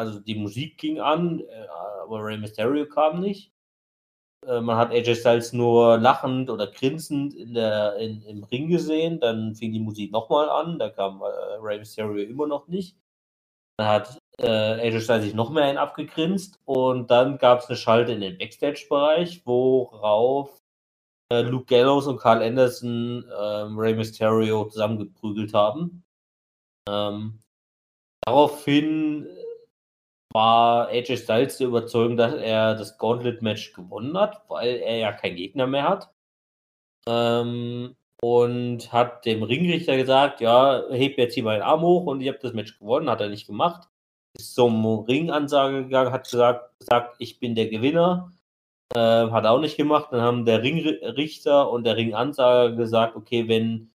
also 0.00 0.20
die 0.20 0.34
Musik 0.34 0.78
ging 0.78 1.00
an, 1.00 1.40
äh, 1.40 1.66
aber 2.02 2.24
Rey 2.24 2.38
Mysterio 2.38 2.86
kam 2.86 3.20
nicht. 3.20 3.52
Äh, 4.46 4.60
man 4.60 4.76
hat 4.76 4.90
AJ 4.90 5.16
Styles 5.16 5.52
nur 5.52 5.98
lachend 5.98 6.50
oder 6.50 6.66
grinsend 6.66 7.34
in 7.34 7.54
der, 7.54 7.96
in, 7.96 8.22
im 8.22 8.44
Ring 8.44 8.68
gesehen. 8.68 9.20
Dann 9.20 9.54
fing 9.54 9.72
die 9.72 9.80
Musik 9.80 10.12
nochmal 10.12 10.48
an. 10.48 10.78
Da 10.78 10.90
kam 10.90 11.22
äh, 11.22 11.24
Rey 11.60 11.78
Mysterio 11.78 12.24
immer 12.24 12.46
noch 12.46 12.68
nicht. 12.68 12.96
Dann 13.76 13.88
hat 13.88 14.18
äh, 14.38 14.46
AJ 14.46 15.00
Styles 15.02 15.24
sich 15.24 15.34
noch 15.34 15.50
mehr 15.50 15.64
einen 15.64 15.78
abgegrinst 15.78 16.60
und 16.64 17.10
dann 17.10 17.38
gab 17.38 17.60
es 17.60 17.66
eine 17.66 17.76
Schalte 17.76 18.12
in 18.12 18.20
den 18.20 18.38
Backstage-Bereich, 18.38 19.42
worauf 19.46 20.60
äh, 21.30 21.42
Luke 21.42 21.66
Gallows 21.66 22.06
und 22.06 22.18
Carl 22.18 22.42
Anderson 22.42 23.24
ähm, 23.38 23.78
Rey 23.78 23.94
Mysterio 23.94 24.66
zusammengeprügelt 24.66 25.54
haben. 25.54 26.02
Ähm, 26.88 27.40
daraufhin 28.24 29.28
war 30.32 30.88
AJ 30.88 31.18
Styles 31.18 31.58
der 31.58 31.68
Überzeugung, 31.68 32.16
dass 32.16 32.34
er 32.34 32.74
das 32.74 32.98
Gauntlet-Match 32.98 33.72
gewonnen 33.72 34.16
hat, 34.16 34.42
weil 34.48 34.76
er 34.76 34.98
ja 34.98 35.12
keinen 35.12 35.36
Gegner 35.36 35.66
mehr 35.66 35.88
hat. 35.88 36.10
Ähm, 37.06 37.96
und 38.22 38.92
hat 38.92 39.24
dem 39.24 39.42
Ringrichter 39.42 39.96
gesagt, 39.96 40.40
ja, 40.40 40.82
heb 40.90 41.18
jetzt 41.18 41.34
hier 41.34 41.44
meinen 41.44 41.62
Arm 41.62 41.80
hoch 41.82 42.06
und 42.06 42.20
ich 42.20 42.28
habe 42.28 42.38
das 42.40 42.52
Match 42.52 42.78
gewonnen, 42.78 43.08
hat 43.08 43.20
er 43.20 43.30
nicht 43.30 43.46
gemacht. 43.46 43.88
Ist 44.36 44.54
zum 44.54 44.84
Ringansage 44.86 45.84
gegangen, 45.84 46.12
hat 46.12 46.24
gesagt, 46.30 46.78
gesagt, 46.78 47.16
ich 47.18 47.40
bin 47.40 47.54
der 47.54 47.68
Gewinner. 47.68 48.32
Äh, 48.94 48.98
hat 48.98 49.44
er 49.44 49.52
auch 49.52 49.60
nicht 49.60 49.76
gemacht. 49.76 50.08
Dann 50.12 50.20
haben 50.20 50.44
der 50.44 50.62
Ringrichter 50.62 51.70
und 51.70 51.84
der 51.84 51.96
Ringansager 51.96 52.76
gesagt, 52.76 53.16
okay, 53.16 53.48
wenn 53.48 53.90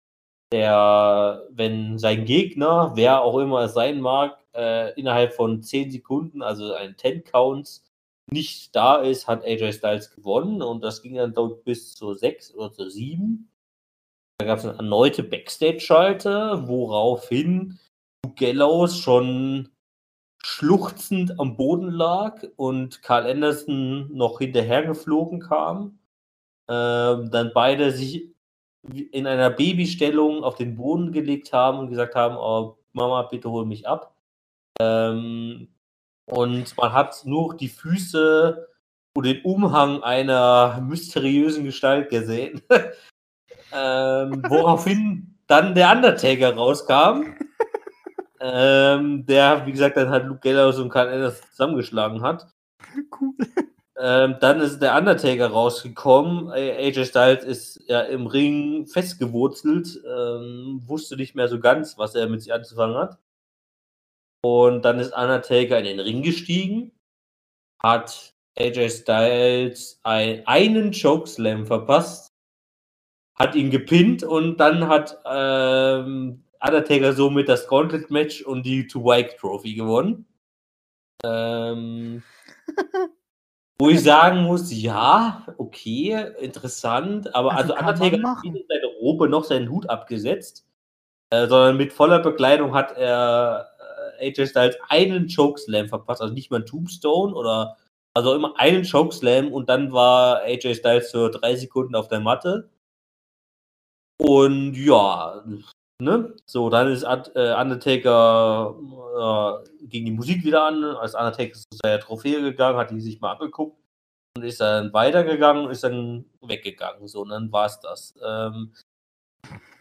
der, 0.52 1.44
wenn 1.52 1.98
sein 2.00 2.26
Gegner, 2.26 2.94
wer 2.96 3.22
auch 3.24 3.38
immer 3.40 3.62
es 3.62 3.74
sein 3.74 4.02
mag, 4.02 4.38
äh, 4.56 4.94
innerhalb 5.00 5.34
von 5.34 5.62
10 5.62 5.92
Sekunden, 5.92 6.42
also 6.42 6.74
ein 6.74 6.96
10 6.98 7.24
Counts, 7.24 7.84
nicht 8.32 8.76
da 8.76 8.98
ist, 8.98 9.28
hat 9.28 9.46
AJ 9.46 9.74
Styles 9.74 10.12
gewonnen 10.12 10.62
und 10.62 10.84
das 10.84 11.02
ging 11.02 11.16
dann 11.16 11.34
dort 11.34 11.64
bis 11.64 11.94
zu 11.94 12.14
6 12.14 12.56
oder 12.56 12.72
zu 12.72 12.90
7. 12.90 13.50
Da 14.40 14.46
gab 14.46 14.60
es 14.60 14.66
eine 14.66 14.78
erneute 14.78 15.24
Backstage-Schalte, 15.24 16.64
woraufhin 16.68 17.80
Gallows 18.36 18.98
schon 18.98 19.70
schluchzend 20.44 21.40
am 21.40 21.56
Boden 21.56 21.90
lag 21.90 22.44
und 22.56 23.02
Carl 23.02 23.26
Anderson 23.26 24.16
noch 24.16 24.40
hinterhergeflogen 24.40 25.40
kam. 25.40 26.00
Ähm, 26.68 27.30
dann 27.32 27.52
beide 27.54 27.92
sich 27.92 28.30
in 29.12 29.28
einer 29.28 29.50
Babystellung 29.50 30.44
auf 30.44 30.56
den 30.56 30.76
Boden 30.76 31.12
gelegt 31.12 31.54
haben 31.54 31.80
und 31.80 31.90
gesagt 31.90 32.16
haben, 32.16 32.36
oh, 32.38 32.78
Mama, 32.94 33.24
bitte 33.24 33.50
hol 33.50 33.66
mich 33.66 33.88
ab. 33.88 34.15
Ähm, 34.80 35.68
und 36.26 36.78
man 36.78 36.94
hat 36.94 37.22
nur 37.26 37.56
die 37.56 37.70
Füße 37.70 38.68
und 39.16 39.26
den 39.26 39.42
Umhang 39.44 40.04
einer 40.04 40.82
mysteriösen 40.82 41.64
Gestalt 41.64 42.10
gesehen. 42.10 42.62
ähm, 43.74 44.44
woraufhin 44.48 45.36
dann 45.48 45.76
der 45.76 45.92
Undertaker 45.92 46.56
rauskam. 46.56 47.36
ähm, 48.42 49.26
der, 49.26 49.66
wie 49.66 49.72
gesagt, 49.72 49.98
dann 49.98 50.10
halt 50.10 50.26
Luke 50.26 50.42
Gallows 50.42 50.80
und 50.80 50.90
Karl 50.90 51.10
Anderson 51.10 51.48
zusammengeschlagen 51.52 52.22
hat. 52.22 52.48
Cool. 53.20 53.34
Ähm, 53.98 54.36
dann 54.42 54.60
ist 54.60 54.80
der 54.80 54.98
Undertaker 54.98 55.48
rausgekommen. 55.48 56.50
AJ 56.52 57.06
Styles 57.06 57.46
ist 57.46 57.82
ja 57.88 58.02
im 58.02 58.28
Ring 58.28 58.88
festgewurzelt, 58.88 60.02
ähm, 60.06 60.82
wusste 60.86 61.16
nicht 61.16 61.36
mehr 61.36 61.48
so 61.48 61.60
ganz, 61.60 61.98
was 61.98 62.14
er 62.14 62.28
mit 62.28 62.42
sich 62.42 62.54
anzufangen 62.54 62.98
hat. 62.98 63.18
Und 64.46 64.86
dann 64.86 65.00
ist 65.00 65.12
Undertaker 65.12 65.80
in 65.80 65.86
den 65.86 66.00
Ring 66.00 66.22
gestiegen, 66.22 66.92
hat 67.82 68.36
AJ 68.56 68.90
Styles 68.92 70.00
ein, 70.04 70.46
einen 70.46 70.92
Chokeslam 70.92 71.66
verpasst, 71.66 72.32
hat 73.34 73.56
ihn 73.56 73.72
gepinnt 73.72 74.24
und 74.24 74.58
dann 74.58 74.88
hat 74.88 75.18
ähm, 75.26 76.44
Undertaker 76.62 77.14
somit 77.14 77.50
das 77.50 77.68
Gauntlet 77.68 78.12
Match 78.12 78.44
und 78.44 78.68
die 78.68 78.86
To 78.86 79.04
White 79.04 79.38
Trophy 79.40 79.74
gewonnen. 79.74 80.28
Ähm, 81.24 82.22
wo 83.80 83.90
ich 83.90 84.04
sagen 84.04 84.44
muss, 84.44 84.72
ja, 84.72 85.44
okay, 85.58 86.34
interessant, 86.40 87.34
aber 87.34 87.54
also, 87.54 87.74
also 87.74 88.04
Undertaker 88.04 88.30
hat 88.30 88.44
weder 88.44 88.64
seine 88.70 88.94
Robe 89.00 89.28
noch 89.28 89.44
seinen 89.44 89.72
Hut 89.72 89.90
abgesetzt, 89.90 90.68
äh, 91.32 91.48
sondern 91.48 91.78
mit 91.78 91.94
voller 91.94 92.20
Bekleidung 92.20 92.76
hat 92.76 92.96
er 92.96 93.72
AJ 94.20 94.48
Styles 94.48 94.78
einen 94.90 95.28
Chokeslam 95.34 95.88
verpasst, 95.88 96.22
also 96.22 96.34
nicht 96.34 96.52
mal 96.52 96.62
ein 96.62 96.66
Tombstone 96.66 97.34
oder 97.34 97.78
also 98.14 98.34
immer 98.34 98.58
einen 98.58 98.86
Chokeslam 98.90 99.52
und 99.52 99.70
dann 99.70 99.92
war 99.92 100.42
AJ 100.44 100.76
Styles 100.76 101.12
für 101.12 101.30
drei 101.30 101.56
Sekunden 101.56 101.96
auf 101.96 102.08
der 102.08 102.22
Matte. 102.22 102.70
Und 104.18 104.76
ja, 104.76 105.44
ne? 106.02 106.34
So, 106.46 106.70
dann 106.70 106.92
ist 106.92 107.04
äh, 107.04 107.54
Undertaker 107.54 108.76
äh, 109.18 109.88
gegen 109.88 110.06
die 110.06 110.12
Musik 110.12 110.44
wieder 110.46 110.64
an. 110.64 110.84
Als 110.84 111.16
Undertaker 111.16 111.54
zu 111.54 111.66
seiner 111.84 112.00
Trophäe 112.00 112.42
gegangen, 112.42 112.78
hat 112.78 112.92
die 112.92 113.02
sich 113.02 113.20
mal 113.20 113.34
angeguckt 113.34 113.78
und 114.38 114.44
ist 114.44 114.62
dann 114.62 114.94
weitergegangen 114.94 115.66
und 115.66 115.72
ist 115.72 115.84
dann 115.84 116.26
weggegangen. 116.42 117.08
So, 117.08 117.22
und 117.22 117.30
dann 117.30 117.52
war 117.52 117.66
es 117.66 117.80
das. 117.80 118.14
Ähm, 118.24 118.74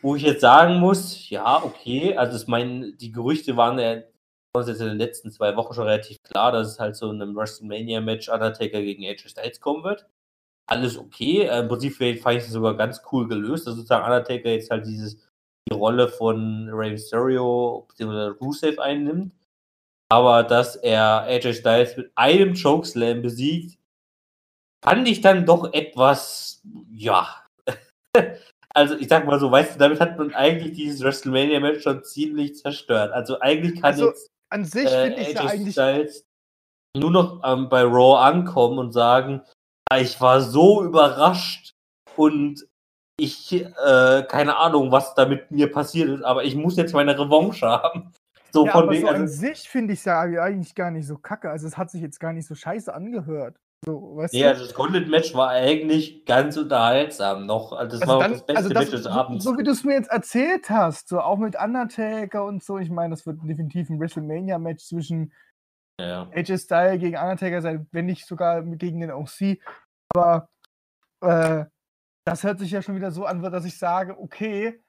wo 0.03 0.17
ich 0.17 0.23
jetzt 0.23 0.43
sagen 0.43 0.81
muss, 0.81 1.31
ja, 1.31 1.63
okay, 1.63 2.17
also 2.17 2.37
ich 2.37 2.47
meine, 2.47 2.93
die 2.93 3.11
Gerüchte 3.11 3.57
waren 3.57 3.79
ja 3.79 4.03
uns 4.61 4.69
jetzt 4.69 4.81
in 4.81 4.89
den 4.89 4.99
letzten 4.99 5.31
zwei 5.31 5.57
Wochen 5.57 5.75
schon 5.75 5.85
relativ 5.85 6.23
klar, 6.23 6.53
dass 6.53 6.69
es 6.69 6.79
halt 6.79 6.97
so 6.97 7.11
in 7.11 7.21
einem 7.21 7.37
WrestleMania-Match 7.37 8.29
Undertaker 8.29 8.81
gegen 8.81 9.05
AJ 9.05 9.29
Styles 9.29 9.61
kommen 9.61 9.85
wird. 9.85 10.07
Alles 10.67 10.97
okay. 10.97 11.43
Äh, 11.43 11.61
Im 11.61 11.69
Prinzip 11.69 11.97
fand 11.97 12.39
ich 12.39 12.45
es 12.45 12.51
sogar 12.51 12.77
ganz 12.77 13.03
cool 13.13 13.29
gelöst, 13.29 13.67
dass 13.67 13.75
sozusagen 13.75 14.05
Undertaker 14.05 14.51
jetzt 14.51 14.71
halt 14.71 14.87
dieses, 14.87 15.17
die 15.69 15.75
Rolle 15.75 16.09
von 16.09 16.69
Rey 16.71 16.93
Mysterio 16.93 17.87
bzw. 17.89 18.39
Rusev 18.41 18.79
einnimmt. 18.79 19.33
Aber 20.11 20.43
dass 20.45 20.77
er 20.77 21.23
AJ 21.23 21.55
Styles 21.55 21.97
mit 21.97 22.13
einem 22.15 22.55
Chokeslam 22.55 23.23
besiegt, 23.23 23.79
fand 24.85 25.09
ich 25.09 25.21
dann 25.21 25.47
doch 25.47 25.73
etwas, 25.73 26.63
ja. 26.93 27.43
also 28.75 28.97
ich 28.97 29.09
sag 29.09 29.27
mal 29.27 29.41
so, 29.41 29.51
weißt 29.51 29.75
du, 29.75 29.79
damit 29.79 30.01
hat 30.01 30.19
man 30.19 30.33
eigentlich 30.35 30.75
dieses 30.75 31.01
WrestleMania-Match 31.03 31.83
schon 31.83 32.05
ziemlich 32.05 32.57
zerstört. 32.57 33.13
Also 33.13 33.41
eigentlich 33.41 33.81
kann 33.81 33.93
also, 33.93 34.09
jetzt 34.09 34.34
an 34.55 34.65
sich 34.65 34.87
äh, 34.87 35.07
finde 35.09 35.23
ich 35.23 35.35
ja 35.35 35.41
eigentlich. 35.47 35.73
Styles 35.73 36.25
nur 36.97 37.11
noch 37.11 37.41
ähm, 37.45 37.69
bei 37.69 37.83
Raw 37.83 38.25
ankommen 38.25 38.79
und 38.79 38.93
sagen, 38.93 39.43
ah, 39.91 39.99
ich 39.99 40.21
war 40.21 40.41
so 40.41 40.85
überrascht 40.85 41.75
und 42.17 42.67
ich, 43.17 43.53
äh, 43.53 44.23
keine 44.29 44.57
Ahnung, 44.57 44.91
was 44.93 45.15
da 45.15 45.27
mit 45.27 45.51
mir 45.51 45.71
passiert 45.71 46.09
ist, 46.09 46.23
aber 46.23 46.45
ich 46.45 46.55
muss 46.55 46.77
jetzt 46.77 46.95
meine 46.95 47.19
Revanche 47.19 47.67
haben. 47.67 48.13
So 48.53 48.67
ja, 48.67 48.73
von 48.73 48.85
aber 48.85 48.95
so 48.95 49.09
also, 49.09 49.23
an 49.23 49.29
sich 49.29 49.69
finde 49.69 49.95
ich 49.95 50.01
es 50.01 50.05
ja 50.05 50.21
eigentlich 50.21 50.75
gar 50.77 50.93
nicht 50.93 51.07
so 51.07 51.19
kacke. 51.19 51.51
Also 51.51 51.67
es 51.67 51.77
hat 51.77 51.91
sich 51.91 52.01
jetzt 52.01 52.21
gar 52.21 52.33
nicht 52.33 52.47
so 52.47 52.55
scheiße 52.55 52.95
angehört. 52.95 53.57
So, 53.87 54.17
weißt 54.17 54.35
ja, 54.35 54.55
du? 54.55 54.61
das 54.61 54.75
Gauntlet-Match 54.75 55.35
war 55.35 55.51
eigentlich 55.51 56.25
ganz 56.25 56.57
unterhaltsam 56.57 57.47
noch. 57.47 57.73
Also 57.73 57.99
das 57.99 58.03
also 58.03 58.13
war 58.15 58.21
dann, 58.21 58.33
das 58.33 58.47
beste 58.47 58.57
also 58.57 58.69
das, 58.71 58.83
Match 58.85 58.91
des 58.91 59.07
Abends. 59.07 59.45
So, 59.45 59.53
so 59.53 59.59
wie 59.59 59.63
du 59.63 59.71
es 59.71 59.85
mir 59.85 59.95
jetzt 59.95 60.11
erzählt 60.11 60.71
hast, 60.71 61.09
so 61.09 61.21
auch 61.21 61.39
mit 61.39 61.57
Undertaker 61.61 62.45
und 62.45 62.63
so. 62.63 62.79
Ich 62.79 62.91
meine, 62.91 63.11
das 63.11 63.27
wird 63.27 63.39
definitiv 63.43 63.91
ein 63.91 64.01
WrestleMania-Match 64.01 64.85
zwischen 64.85 65.33
ja. 66.01 66.29
AJ 66.35 66.59
Styles 66.59 67.01
gegen 67.01 67.17
Undertaker 67.17 67.61
sein, 67.61 67.87
wenn 67.93 68.07
nicht 68.07 68.27
sogar 68.27 68.63
gegen 68.63 69.01
den 69.01 69.11
OC. 69.11 69.59
Aber 70.15 70.49
äh, 71.21 71.67
das 72.25 72.43
hört 72.43 72.59
sich 72.59 72.71
ja 72.71 72.81
schon 72.81 72.97
wieder 72.97 73.11
so 73.11 73.27
an, 73.27 73.43
dass 73.43 73.65
ich 73.65 73.79
sage, 73.79 74.19
okay, 74.19 74.83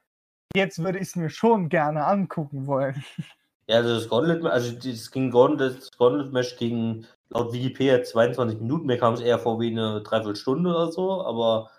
jetzt 0.54 0.82
würde 0.82 0.98
ich 0.98 1.08
es 1.08 1.16
mir 1.16 1.28
schon 1.28 1.68
gerne 1.68 2.06
angucken 2.06 2.66
wollen. 2.66 3.04
Ja, 3.68 3.78
also 3.78 3.96
das 3.96 4.08
Gauntlet, 4.08 4.44
also 4.44 4.70
das 4.76 5.10
ging 5.10 5.32
das 5.32 5.90
Gauntlet-Match 5.98 6.56
gegen 6.56 7.04
laut 7.30 7.52
Wikipedia 7.52 8.02
22 8.02 8.60
Minuten, 8.60 8.86
mir 8.86 8.98
kam 8.98 9.14
es 9.14 9.20
eher 9.20 9.38
vor 9.38 9.60
wie 9.60 9.70
eine 9.70 10.02
Dreiviertelstunde 10.02 10.70
oder 10.70 10.92
so, 10.92 11.24
aber. 11.24 11.70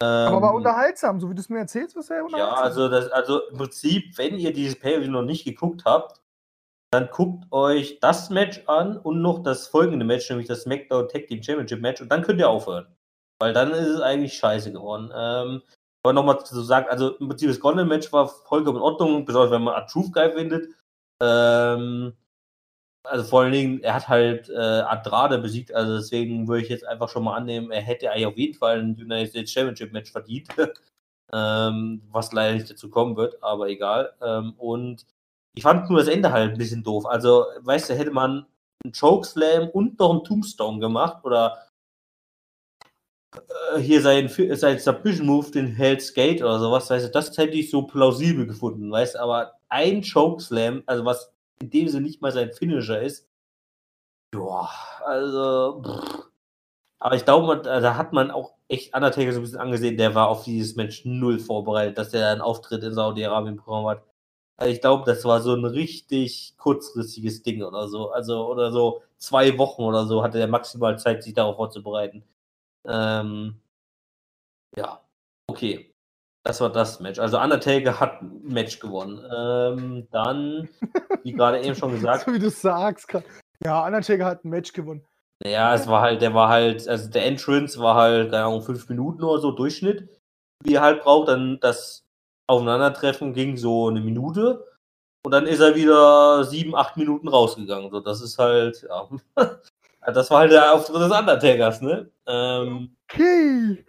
Ähm, 0.00 0.06
aber 0.06 0.42
war 0.42 0.50
ähm, 0.50 0.56
unterhaltsam, 0.56 1.20
so 1.20 1.28
wie 1.30 1.34
du 1.34 1.40
es 1.40 1.48
mir 1.48 1.58
erzählst, 1.58 1.96
was 1.96 2.08
ja 2.08 2.22
unterhaltsam. 2.22 2.56
Ja, 2.56 2.62
also, 2.62 2.88
das, 2.88 3.10
also 3.10 3.48
im 3.48 3.58
Prinzip, 3.58 4.16
wenn 4.16 4.38
ihr 4.38 4.52
dieses 4.52 4.78
pay 4.78 5.06
noch 5.08 5.22
nicht 5.22 5.44
geguckt 5.44 5.84
habt, 5.84 6.20
dann 6.92 7.08
guckt 7.10 7.50
euch 7.50 8.00
das 8.00 8.30
Match 8.30 8.62
an 8.66 8.98
und 8.98 9.22
noch 9.22 9.42
das 9.42 9.66
folgende 9.66 10.04
Match, 10.04 10.28
nämlich 10.28 10.48
das 10.48 10.62
SmackDown 10.62 11.08
Tag 11.08 11.26
Team 11.26 11.42
Championship 11.42 11.80
Match, 11.80 12.00
und 12.00 12.10
dann 12.10 12.22
könnt 12.22 12.38
ihr 12.38 12.48
aufhören. 12.48 12.86
Weil 13.40 13.52
dann 13.52 13.72
ist 13.72 13.88
es 13.88 14.00
eigentlich 14.00 14.34
scheiße 14.34 14.72
geworden. 14.72 15.10
Ähm, 15.14 15.62
aber 16.04 16.12
nochmal 16.12 16.44
zu 16.44 16.60
sagen, 16.62 16.86
also 16.90 17.16
im 17.16 17.28
Prinzip 17.28 17.48
das 17.48 17.60
Gauntlet 17.60 17.88
Match 17.88 18.12
war 18.12 18.28
vollkommen 18.28 18.76
in 18.76 18.82
Ordnung, 18.82 19.24
besonders 19.24 19.50
wenn 19.52 19.62
man 19.62 19.74
A 19.74 19.82
Truth 19.82 20.12
geil 20.12 20.32
findet. 20.32 20.68
Ähm, 21.20 22.14
also 23.12 23.24
vor 23.24 23.42
allen 23.42 23.52
Dingen, 23.52 23.82
er 23.82 23.94
hat 23.94 24.08
halt 24.08 24.48
äh, 24.48 24.56
Andrade 24.56 25.38
besiegt, 25.38 25.74
also 25.74 25.96
deswegen 25.96 26.48
würde 26.48 26.62
ich 26.62 26.70
jetzt 26.70 26.86
einfach 26.86 27.10
schon 27.10 27.24
mal 27.24 27.36
annehmen, 27.36 27.70
er 27.70 27.82
hätte 27.82 28.10
eigentlich 28.10 28.26
auf 28.26 28.38
jeden 28.38 28.54
Fall 28.54 28.80
ein 28.80 28.96
United 28.98 29.28
States 29.28 29.52
Championship 29.52 29.92
Match 29.92 30.10
verdient. 30.10 30.48
ähm, 31.32 32.02
was 32.10 32.32
leider 32.32 32.54
nicht 32.54 32.70
dazu 32.70 32.88
kommen 32.90 33.16
wird, 33.16 33.42
aber 33.42 33.68
egal. 33.68 34.14
Ähm, 34.22 34.54
und 34.56 35.06
ich 35.54 35.62
fand 35.62 35.90
nur 35.90 35.98
das 35.98 36.08
Ende 36.08 36.32
halt 36.32 36.52
ein 36.52 36.58
bisschen 36.58 36.82
doof. 36.82 37.04
Also, 37.06 37.44
weißt 37.60 37.90
du, 37.90 37.94
hätte 37.94 38.12
man 38.12 38.46
einen 38.82 38.94
Chokeslam 38.98 39.68
und 39.68 39.98
noch 39.98 40.10
einen 40.10 40.24
Tombstone 40.24 40.80
gemacht 40.80 41.22
oder 41.24 41.66
äh, 43.74 43.78
hier 43.78 44.00
sein, 44.00 44.28
sein 44.28 44.78
Submission 44.78 45.26
Move, 45.26 45.50
den 45.50 45.66
Hell's 45.66 46.14
Gate 46.14 46.40
oder 46.40 46.58
sowas, 46.58 46.88
weißt 46.88 47.06
du, 47.06 47.10
das 47.10 47.36
hätte 47.36 47.58
ich 47.58 47.70
so 47.70 47.82
plausibel 47.82 48.46
gefunden, 48.46 48.90
weißt 48.90 49.16
du, 49.16 49.20
aber 49.20 49.52
ein 49.68 50.02
Chokeslam, 50.02 50.82
also 50.86 51.04
was 51.04 51.32
in 51.60 51.70
dem 51.70 51.88
Sinne 51.88 52.06
nicht 52.06 52.22
mal 52.22 52.32
sein 52.32 52.52
Finisher 52.52 53.02
ist. 53.02 53.28
Ja, 54.34 54.70
also. 55.04 55.82
Pff. 55.82 56.32
Aber 57.02 57.16
ich 57.16 57.24
glaube, 57.24 57.56
da 57.62 57.96
hat 57.96 58.12
man 58.12 58.30
auch 58.30 58.54
echt 58.68 58.94
Undertaker 58.94 59.32
so 59.32 59.40
ein 59.40 59.42
bisschen 59.42 59.58
angesehen, 59.58 59.96
der 59.96 60.14
war 60.14 60.28
auf 60.28 60.44
dieses 60.44 60.76
Match 60.76 61.04
null 61.04 61.40
vorbereitet, 61.40 61.98
dass 61.98 62.14
er 62.14 62.30
einen 62.30 62.40
Auftritt 62.40 62.84
in 62.84 62.94
Saudi-Arabien 62.94 63.56
bekommen 63.56 63.88
hat. 63.88 64.04
Also 64.56 64.72
ich 64.72 64.80
glaube, 64.80 65.04
das 65.04 65.24
war 65.24 65.40
so 65.40 65.54
ein 65.54 65.64
richtig 65.64 66.54
kurzfristiges 66.58 67.42
Ding 67.42 67.62
oder 67.64 67.88
so. 67.88 68.10
Also, 68.12 68.48
oder 68.48 68.70
so 68.70 69.02
zwei 69.18 69.58
Wochen 69.58 69.82
oder 69.82 70.06
so 70.06 70.22
hatte 70.22 70.38
er 70.38 70.46
maximal 70.46 70.98
Zeit, 70.98 71.24
sich 71.24 71.34
darauf 71.34 71.56
vorzubereiten. 71.56 72.24
Ähm, 72.84 73.60
ja, 74.76 75.00
okay. 75.48 75.91
Das 76.44 76.60
war 76.60 76.70
das 76.70 76.98
Match. 77.00 77.18
Also 77.18 77.38
Undertaker 77.38 78.00
hat 78.00 78.20
ein 78.20 78.42
Match 78.42 78.80
gewonnen. 78.80 79.24
Ähm, 79.34 80.08
dann, 80.10 80.68
wie 81.22 81.32
gerade 81.32 81.62
eben 81.62 81.76
schon 81.76 81.92
gesagt. 81.94 82.24
so 82.24 82.32
wie 82.32 82.38
du 82.38 82.50
sagst. 82.50 83.08
Ja, 83.64 83.86
Undertaker 83.86 84.26
hat 84.26 84.44
ein 84.44 84.50
Match 84.50 84.72
gewonnen. 84.72 85.04
Ja, 85.44 85.74
es 85.74 85.86
war 85.86 86.02
halt, 86.02 86.22
der 86.22 86.34
war 86.34 86.48
halt, 86.48 86.86
also 86.88 87.10
der 87.10 87.26
Entrance 87.26 87.78
war 87.78 87.96
halt, 87.96 88.30
keine 88.30 88.44
Ahnung, 88.44 88.62
fünf 88.62 88.88
Minuten 88.88 89.22
oder 89.22 89.40
so 89.40 89.50
Durchschnitt, 89.50 90.08
wie 90.62 90.74
er 90.74 90.82
halt 90.82 91.02
braucht. 91.02 91.28
Dann 91.28 91.58
das 91.60 92.04
Aufeinandertreffen 92.48 93.34
ging 93.34 93.56
so 93.56 93.88
eine 93.88 94.00
Minute 94.00 94.64
und 95.24 95.32
dann 95.32 95.46
ist 95.46 95.60
er 95.60 95.74
wieder 95.74 96.44
sieben, 96.44 96.74
acht 96.74 96.96
Minuten 96.96 97.28
rausgegangen. 97.28 97.90
So, 97.90 98.00
das 98.00 98.20
ist 98.20 98.38
halt, 98.38 98.86
ja. 98.88 99.08
das 100.12 100.30
war 100.30 100.40
halt 100.40 100.52
der 100.52 100.74
Auftritt 100.74 101.02
des 101.02 101.12
Undertakers, 101.12 101.80
ne? 101.80 102.10
Ähm, 102.26 102.96
okay. 103.08 103.84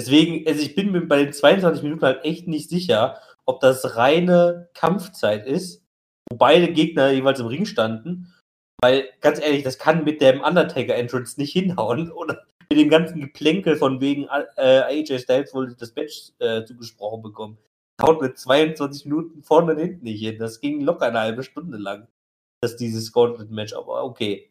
Deswegen, 0.00 0.46
also 0.46 0.60
ich 0.60 0.74
bin 0.74 0.92
mir 0.92 1.02
bei 1.02 1.24
den 1.24 1.32
22 1.32 1.82
Minuten 1.82 2.02
halt 2.02 2.24
echt 2.24 2.46
nicht 2.46 2.70
sicher, 2.70 3.20
ob 3.46 3.60
das 3.60 3.96
reine 3.96 4.68
Kampfzeit 4.74 5.46
ist, 5.46 5.82
wo 6.30 6.36
beide 6.36 6.72
Gegner 6.72 7.10
jeweils 7.10 7.40
im 7.40 7.46
Ring 7.46 7.66
standen 7.66 8.32
weil, 8.80 9.08
ganz 9.20 9.40
ehrlich, 9.40 9.64
das 9.64 9.78
kann 9.78 10.04
mit 10.04 10.20
dem 10.20 10.40
Undertaker-Entrance 10.40 11.38
nicht 11.40 11.52
hinhauen. 11.52 12.10
Oder 12.12 12.44
mit 12.70 12.78
dem 12.78 12.90
ganzen 12.90 13.20
Geplänkel 13.20 13.76
von 13.76 14.00
wegen 14.00 14.28
äh, 14.56 14.80
AJ 14.80 15.20
Styles 15.20 15.54
wohl 15.54 15.74
das 15.74 15.94
Match 15.94 16.32
äh, 16.38 16.64
zugesprochen 16.64 17.22
bekommen. 17.22 17.58
Haut 18.00 18.20
mit 18.22 18.38
22 18.38 19.06
Minuten 19.06 19.42
vorne 19.42 19.72
und 19.72 19.78
hinten 19.78 20.04
nicht 20.04 20.20
hin. 20.20 20.38
Das 20.38 20.60
ging 20.60 20.82
locker 20.82 21.06
eine 21.06 21.20
halbe 21.20 21.42
Stunde 21.42 21.78
lang. 21.78 22.06
dass 22.60 22.76
dieses 22.76 23.12
Gauntlet-Match, 23.12 23.72
aber 23.72 24.04
okay. 24.04 24.47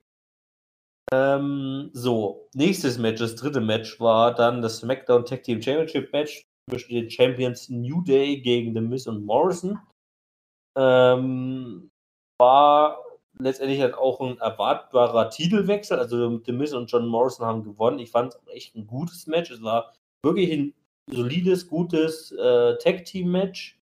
Ähm, 1.13 1.89
so, 1.93 2.49
nächstes 2.53 2.97
Match, 2.97 3.19
das 3.19 3.35
dritte 3.35 3.61
Match 3.61 3.99
war 3.99 4.33
dann 4.35 4.61
das 4.61 4.77
SmackDown 4.77 5.25
Tag 5.25 5.43
Team 5.43 5.61
Championship 5.61 6.11
Match 6.11 6.45
zwischen 6.69 6.93
den 6.93 7.09
Champions 7.09 7.69
New 7.69 8.01
Day 8.01 8.41
gegen 8.41 8.73
The 8.73 8.81
Miz 8.81 9.07
und 9.07 9.25
Morrison. 9.25 9.79
Ähm, 10.77 11.89
war 12.39 13.03
letztendlich 13.39 13.81
halt 13.81 13.93
auch 13.93 14.19
ein 14.19 14.37
erwartbarer 14.39 15.29
Titelwechsel. 15.29 15.97
Also 15.97 16.41
The 16.45 16.51
Miz 16.51 16.73
und 16.73 16.91
John 16.91 17.07
Morrison 17.07 17.45
haben 17.45 17.63
gewonnen. 17.63 17.99
Ich 17.99 18.11
fand 18.11 18.33
es 18.33 18.39
echt 18.53 18.75
ein 18.75 18.85
gutes 18.85 19.27
Match. 19.27 19.49
Es 19.51 19.61
war 19.61 19.93
wirklich 20.23 20.51
ein 20.51 20.73
solides, 21.09 21.67
gutes 21.67 22.31
äh, 22.33 22.77
Tag-Team-Match. 22.79 23.79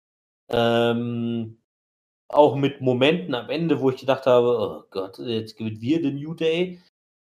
Ähm, 0.51 1.57
auch 2.29 2.57
mit 2.57 2.81
Momenten 2.81 3.35
am 3.35 3.49
Ende, 3.49 3.81
wo 3.81 3.91
ich 3.91 3.97
gedacht 3.97 4.27
habe, 4.27 4.59
oh 4.59 4.85
Gott, 4.91 5.19
jetzt 5.19 5.57
gewinnt 5.57 5.81
wir 5.81 6.03
den 6.03 6.17
New 6.17 6.35
Day. 6.35 6.81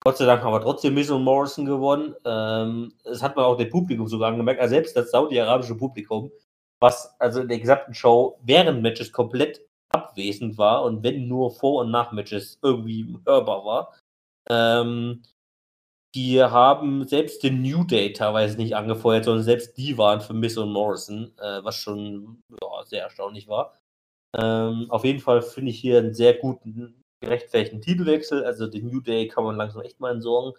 Gott 0.09 0.17
sei 0.17 0.25
Dank 0.25 0.41
haben 0.41 0.53
wir 0.53 0.61
trotzdem 0.61 0.95
Miz 0.95 1.11
und 1.11 1.23
Morrison 1.23 1.65
gewonnen. 1.65 2.15
Ähm, 2.25 2.93
das 3.03 3.21
hat 3.21 3.35
man 3.35 3.45
auch 3.45 3.55
dem 3.55 3.69
Publikum 3.69 4.07
sogar 4.07 4.31
angemerkt. 4.31 4.59
Also 4.59 4.73
selbst 4.73 4.97
das 4.97 5.11
saudi-arabische 5.11 5.75
Publikum, 5.75 6.31
was 6.79 7.15
also 7.19 7.41
in 7.41 7.47
der 7.47 7.59
gesamten 7.59 7.93
Show 7.93 8.39
während 8.41 8.81
Matches 8.81 9.11
komplett 9.11 9.61
abwesend 9.89 10.57
war 10.57 10.83
und 10.83 11.03
wenn 11.03 11.27
nur 11.27 11.51
Vor- 11.51 11.81
und 11.81 11.91
Nachmatches 11.91 12.57
irgendwie 12.63 13.19
hörbar 13.23 13.63
war. 13.63 13.93
Ähm, 14.49 15.21
die 16.15 16.41
haben 16.41 17.07
selbst 17.07 17.43
den 17.43 17.61
New 17.61 17.83
Day 17.83 18.11
teilweise 18.11 18.57
nicht 18.57 18.75
angefeuert, 18.75 19.25
sondern 19.25 19.43
selbst 19.43 19.77
die 19.77 19.95
waren 19.99 20.21
für 20.21 20.33
Miss 20.33 20.57
und 20.57 20.71
Morrison, 20.71 21.31
äh, 21.37 21.63
was 21.63 21.75
schon 21.75 22.41
ja, 22.49 22.83
sehr 22.83 23.03
erstaunlich 23.03 23.47
war. 23.47 23.75
Ähm, 24.35 24.87
auf 24.89 25.05
jeden 25.05 25.19
Fall 25.19 25.43
finde 25.43 25.69
ich 25.69 25.79
hier 25.79 25.99
einen 25.99 26.15
sehr 26.15 26.33
guten, 26.33 27.03
gerechtfertigten 27.21 27.81
Titelwechsel. 27.81 28.43
Also 28.43 28.67
den 28.67 28.87
New 28.87 29.01
Day 29.01 29.27
kann 29.27 29.43
man 29.43 29.55
langsam 29.55 29.81
echt 29.81 29.99
mal 29.99 30.13
entsorgen. 30.13 30.53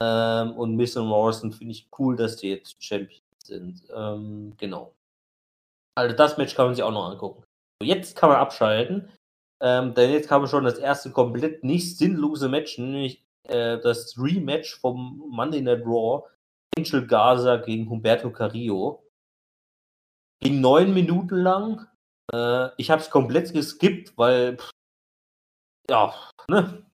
Ähm, 0.00 0.52
und 0.52 0.76
Miss 0.76 0.96
und 0.96 1.06
Morrison 1.06 1.52
finde 1.52 1.72
ich 1.72 1.88
cool, 1.98 2.16
dass 2.16 2.36
die 2.36 2.50
jetzt 2.50 2.82
Champions 2.82 3.22
sind. 3.44 3.82
Ähm, 3.94 4.54
genau. 4.56 4.94
Also 5.96 6.16
das 6.16 6.38
Match 6.38 6.54
kann 6.54 6.66
man 6.66 6.74
sich 6.74 6.84
auch 6.84 6.92
noch 6.92 7.10
angucken. 7.10 7.44
Jetzt 7.82 8.16
kann 8.16 8.30
man 8.30 8.38
abschalten, 8.38 9.10
ähm, 9.62 9.94
denn 9.94 10.10
jetzt 10.10 10.28
kam 10.28 10.46
schon 10.46 10.64
das 10.64 10.78
erste 10.78 11.10
komplett 11.10 11.64
nicht 11.64 11.96
sinnlose 11.96 12.48
Match, 12.48 12.78
nämlich 12.78 13.24
äh, 13.48 13.78
das 13.78 14.16
Rematch 14.18 14.78
vom 14.78 15.22
Monday 15.30 15.60
Night 15.60 15.84
Raw. 15.84 16.28
Angel 16.78 17.06
Gaza 17.06 17.56
gegen 17.56 17.88
Humberto 17.90 18.30
Carrillo. 18.30 19.04
Ging 20.40 20.60
neun 20.60 20.94
Minuten 20.94 21.36
lang. 21.36 21.86
Äh, 22.32 22.68
ich 22.76 22.90
habe 22.90 23.02
es 23.02 23.10
komplett 23.10 23.52
geskippt, 23.52 24.16
weil 24.16 24.56
pff, 24.56 24.70
ja, 25.90 26.14
ne? 26.48 26.84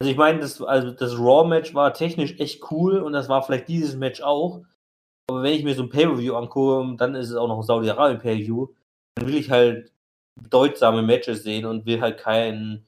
Also 0.00 0.10
ich 0.10 0.16
meine, 0.16 0.40
das, 0.40 0.60
also 0.60 0.90
das 0.90 1.16
Raw-Match 1.16 1.72
war 1.74 1.94
technisch 1.94 2.38
echt 2.40 2.70
cool 2.70 2.98
und 2.98 3.12
das 3.12 3.28
war 3.28 3.42
vielleicht 3.42 3.68
dieses 3.68 3.94
Match 3.94 4.20
auch. 4.20 4.64
Aber 5.30 5.42
wenn 5.42 5.54
ich 5.54 5.62
mir 5.62 5.74
so 5.74 5.84
ein 5.84 5.88
Pay-Per-View 5.88 6.34
angucke, 6.34 6.96
dann 6.96 7.14
ist 7.14 7.30
es 7.30 7.36
auch 7.36 7.48
noch 7.48 7.58
ein 7.58 7.62
Saudi-Arabien 7.62 8.20
Pay-Per-View, 8.20 8.68
dann 9.14 9.28
will 9.28 9.36
ich 9.36 9.50
halt 9.50 9.92
bedeutsame 10.40 11.02
Matches 11.02 11.44
sehen 11.44 11.64
und 11.64 11.86
will 11.86 12.00
halt 12.00 12.18
keinen. 12.18 12.84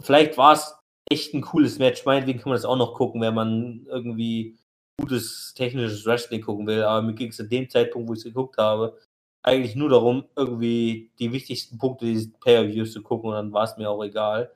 Vielleicht 0.00 0.38
war 0.38 0.54
es 0.54 0.74
echt 1.10 1.34
ein 1.34 1.42
cooles 1.42 1.78
Match. 1.78 2.04
Meinetwegen 2.06 2.40
kann 2.40 2.48
man 2.48 2.56
das 2.56 2.64
auch 2.64 2.76
noch 2.76 2.94
gucken, 2.94 3.20
wenn 3.20 3.34
man 3.34 3.86
irgendwie 3.86 4.56
gutes 4.98 5.52
technisches 5.54 6.06
Wrestling 6.06 6.40
gucken 6.40 6.66
will. 6.66 6.82
Aber 6.82 7.02
mir 7.02 7.14
ging 7.14 7.28
es 7.28 7.36
zu 7.36 7.44
dem 7.44 7.68
Zeitpunkt, 7.68 8.08
wo 8.08 8.14
ich 8.14 8.20
es 8.20 8.24
geguckt 8.24 8.56
habe, 8.56 8.98
eigentlich 9.46 9.76
nur 9.76 9.88
darum, 9.88 10.28
irgendwie 10.36 11.12
die 11.18 11.32
wichtigsten 11.32 11.78
Punkte 11.78 12.06
dieses 12.06 12.32
Pay-Per-Views 12.40 12.92
zu 12.92 13.02
gucken 13.02 13.30
und 13.30 13.36
dann 13.36 13.52
war 13.52 13.64
es 13.64 13.76
mir 13.76 13.88
auch 13.88 14.02
egal. 14.02 14.52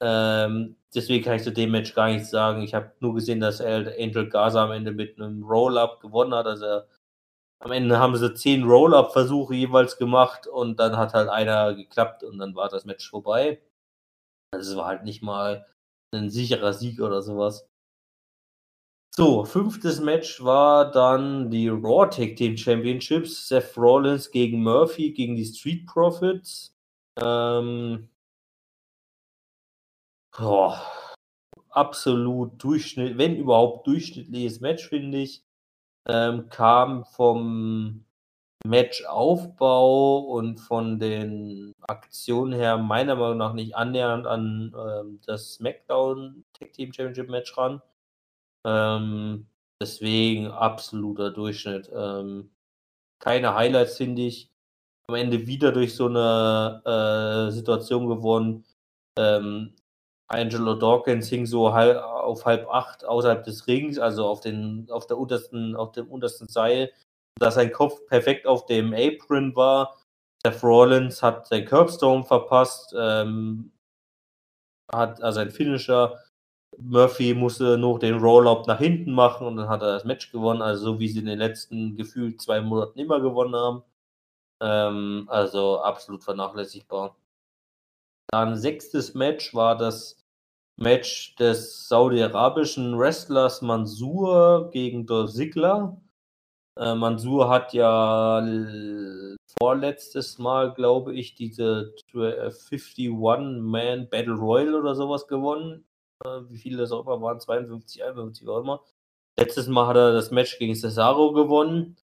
Ähm, 0.00 0.76
deswegen 0.94 1.24
kann 1.24 1.36
ich 1.36 1.42
zu 1.42 1.52
dem 1.52 1.70
Match 1.70 1.94
gar 1.94 2.08
nichts 2.08 2.30
sagen. 2.30 2.62
Ich 2.62 2.74
habe 2.74 2.92
nur 3.00 3.14
gesehen, 3.14 3.40
dass 3.40 3.60
Angel 3.60 4.28
Gaza 4.28 4.64
am 4.64 4.72
Ende 4.72 4.92
mit 4.92 5.18
einem 5.18 5.44
Roll-Up 5.44 6.00
gewonnen 6.00 6.34
hat. 6.34 6.46
Also 6.46 6.82
am 7.60 7.72
Ende 7.72 7.98
haben 7.98 8.16
sie 8.16 8.34
zehn 8.34 8.64
Roll-Up-Versuche 8.64 9.54
jeweils 9.54 9.98
gemacht 9.98 10.46
und 10.46 10.80
dann 10.80 10.96
hat 10.96 11.14
halt 11.14 11.28
einer 11.28 11.74
geklappt 11.74 12.24
und 12.24 12.38
dann 12.38 12.54
war 12.56 12.68
das 12.68 12.84
Match 12.86 13.08
vorbei. 13.08 13.62
Also 14.52 14.72
es 14.72 14.76
war 14.78 14.86
halt 14.86 15.04
nicht 15.04 15.22
mal 15.22 15.66
ein 16.14 16.30
sicherer 16.30 16.72
Sieg 16.72 17.00
oder 17.00 17.22
sowas. 17.22 17.68
So, 19.14 19.44
fünftes 19.44 20.00
Match 20.00 20.42
war 20.42 20.90
dann 20.90 21.50
die 21.50 21.68
Raw 21.68 22.08
Tag 22.08 22.36
Team 22.36 22.56
Championships. 22.56 23.46
Seth 23.48 23.76
Rollins 23.76 24.30
gegen 24.30 24.62
Murphy 24.62 25.12
gegen 25.12 25.36
die 25.36 25.44
Street 25.44 25.86
Profits. 25.86 26.74
Ähm, 27.20 28.08
oh, 30.38 30.74
absolut 31.70 32.62
Durchschnitt, 32.62 33.18
wenn 33.18 33.36
überhaupt 33.36 33.86
durchschnittliches 33.86 34.60
Match, 34.60 34.88
finde 34.88 35.18
ich 35.18 35.44
ähm, 36.08 36.48
kam 36.48 37.04
vom 37.04 38.04
Matchaufbau 38.66 40.20
und 40.20 40.58
von 40.58 40.98
den 40.98 41.74
Aktionen 41.82 42.52
her 42.52 42.78
meiner 42.78 43.16
Meinung 43.16 43.38
nach 43.38 43.52
nicht 43.54 43.76
annähernd 43.76 44.26
an 44.26 44.74
ähm, 44.76 45.20
das 45.26 45.54
SmackDown 45.54 46.44
Tag 46.54 46.72
Team 46.72 46.92
Championship 46.92 47.28
Match 47.28 47.56
ran. 47.56 47.82
Ähm, 48.64 49.46
deswegen 49.80 50.48
absoluter 50.48 51.30
Durchschnitt. 51.30 51.90
Ähm, 51.94 52.50
keine 53.18 53.54
Highlights, 53.54 53.96
finde 53.96 54.22
ich. 54.22 54.50
Am 55.08 55.14
Ende 55.16 55.46
wieder 55.46 55.72
durch 55.72 55.94
so 55.94 56.06
eine 56.06 56.82
äh, 57.48 57.52
Situation 57.52 58.08
gewonnen. 58.08 58.64
Ähm, 59.18 59.74
Angelo 60.28 60.74
Dawkins 60.74 61.28
hing 61.28 61.44
so 61.46 61.74
halb, 61.74 61.98
auf 62.02 62.46
halb 62.46 62.68
acht 62.68 63.04
außerhalb 63.04 63.44
des 63.44 63.66
Rings, 63.66 63.98
also 63.98 64.26
auf, 64.26 64.40
den, 64.40 64.88
auf, 64.90 65.06
der 65.06 65.18
untersten, 65.18 65.76
auf 65.76 65.92
dem 65.92 66.08
untersten 66.08 66.48
Seil, 66.48 66.92
dass 67.38 67.56
sein 67.56 67.72
Kopf 67.72 68.06
perfekt 68.06 68.46
auf 68.46 68.66
dem 68.66 68.94
Apron 68.94 69.54
war. 69.56 69.98
Seth 70.44 70.62
Rollins 70.62 71.22
hat 71.22 71.46
sein 71.46 71.64
Curbstone 71.66 72.24
verpasst, 72.24 72.94
ähm, 72.98 73.72
hat 74.92 75.22
also 75.22 75.40
ein 75.40 75.50
Finisher. 75.50 76.18
Murphy 76.78 77.34
musste 77.34 77.78
noch 77.78 77.98
den 77.98 78.18
Roll-Up 78.18 78.66
nach 78.66 78.78
hinten 78.78 79.12
machen 79.12 79.46
und 79.46 79.56
dann 79.56 79.68
hat 79.68 79.82
er 79.82 79.94
das 79.94 80.04
Match 80.04 80.32
gewonnen, 80.32 80.62
also 80.62 80.84
so 80.94 81.00
wie 81.00 81.08
sie 81.08 81.20
in 81.20 81.26
den 81.26 81.38
letzten 81.38 81.96
gefühlt 81.96 82.40
zwei 82.40 82.60
Monaten 82.60 82.98
immer 82.98 83.20
gewonnen 83.20 83.54
haben. 83.54 83.82
Ähm, 84.60 85.26
also 85.28 85.80
absolut 85.82 86.24
vernachlässigbar. 86.24 87.16
Dann 88.30 88.56
sechstes 88.56 89.14
Match 89.14 89.54
war 89.54 89.76
das 89.76 90.16
Match 90.76 91.34
des 91.36 91.88
saudi-arabischen 91.88 92.98
Wrestlers 92.98 93.62
Mansur 93.62 94.70
gegen 94.70 95.06
Dolph 95.06 95.32
Ziggler. 95.32 96.00
Äh, 96.78 96.94
Mansur 96.94 97.48
hat 97.50 97.74
ja 97.74 98.42
vorletztes 99.58 100.38
Mal, 100.38 100.72
glaube 100.74 101.14
ich, 101.14 101.34
diese 101.34 101.94
51-Man 102.12 104.08
Battle 104.08 104.34
Royal 104.34 104.74
oder 104.74 104.94
sowas 104.94 105.26
gewonnen. 105.26 105.84
Wie 106.48 106.58
viele 106.58 106.78
das 106.78 106.92
auch 106.92 107.04
immer 107.04 107.20
waren, 107.20 107.40
52, 107.40 108.04
51, 108.04 108.46
war 108.46 108.60
immer. 108.60 108.80
Letztes 109.38 109.66
Mal 109.68 109.86
hat 109.86 109.96
er 109.96 110.12
das 110.12 110.30
Match 110.30 110.58
gegen 110.58 110.74
Cesaro 110.74 111.32
gewonnen. 111.32 111.96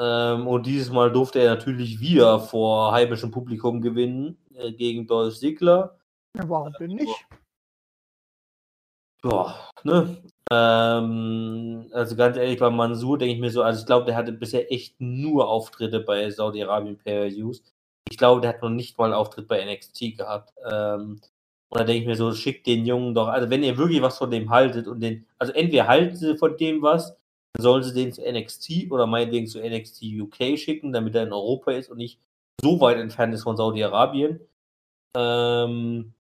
Ähm, 0.00 0.46
und 0.46 0.66
dieses 0.66 0.90
Mal 0.90 1.10
durfte 1.10 1.40
er 1.40 1.54
natürlich 1.54 2.00
wieder 2.00 2.40
vor 2.40 2.92
heimischem 2.92 3.30
Publikum 3.30 3.80
gewinnen 3.80 4.38
äh, 4.54 4.72
gegen 4.72 5.06
Dolph 5.06 5.38
Ziggler. 5.38 5.98
Ja, 6.36 6.48
warum 6.48 6.72
denn 6.78 6.92
nicht? 6.92 7.26
Ja, 9.24 9.68
ne? 9.82 10.22
Ähm, 10.50 11.90
also 11.92 12.16
ganz 12.16 12.36
ehrlich, 12.36 12.58
bei 12.58 12.70
Mansur 12.70 13.18
denke 13.18 13.34
ich 13.34 13.40
mir 13.40 13.50
so, 13.50 13.62
also 13.62 13.80
ich 13.80 13.86
glaube, 13.86 14.06
der 14.06 14.16
hatte 14.16 14.32
bisher 14.32 14.72
echt 14.72 15.00
nur 15.00 15.48
Auftritte 15.48 16.00
bei 16.00 16.30
Saudi-Arabien 16.30 16.96
Pay-Per-Views. 16.96 17.62
Ich 18.10 18.16
glaube, 18.16 18.40
der 18.40 18.50
hat 18.50 18.62
noch 18.62 18.70
nicht 18.70 18.96
mal 18.96 19.06
einen 19.06 19.14
Auftritt 19.14 19.48
bei 19.48 19.64
NXT 19.64 20.16
gehabt. 20.16 20.54
Ähm, 20.70 21.20
und 21.70 21.80
da 21.80 21.84
denke 21.84 22.02
ich 22.02 22.06
mir 22.06 22.16
so, 22.16 22.32
schickt 22.32 22.66
den 22.66 22.86
Jungen 22.86 23.14
doch, 23.14 23.28
also 23.28 23.50
wenn 23.50 23.62
ihr 23.62 23.76
wirklich 23.76 24.00
was 24.02 24.18
von 24.18 24.30
dem 24.30 24.50
haltet 24.50 24.86
und 24.86 25.00
den, 25.00 25.26
also 25.38 25.52
entweder 25.52 25.86
halten 25.86 26.16
sie 26.16 26.36
von 26.36 26.56
dem 26.56 26.82
was, 26.82 27.16
dann 27.52 27.62
sollen 27.62 27.82
sie 27.82 27.92
den 27.92 28.12
zu 28.12 28.22
NXT 28.22 28.90
oder 28.90 29.06
meinetwegen 29.06 29.46
zu 29.46 29.60
NXT 29.60 30.02
UK 30.20 30.58
schicken, 30.58 30.92
damit 30.92 31.14
er 31.14 31.24
in 31.24 31.32
Europa 31.32 31.72
ist 31.72 31.90
und 31.90 31.98
nicht 31.98 32.20
so 32.60 32.80
weit 32.80 32.98
entfernt 32.98 33.34
ist 33.34 33.42
von 33.42 33.56
Saudi-Arabien. 33.56 34.40
Ähm, 35.16 36.14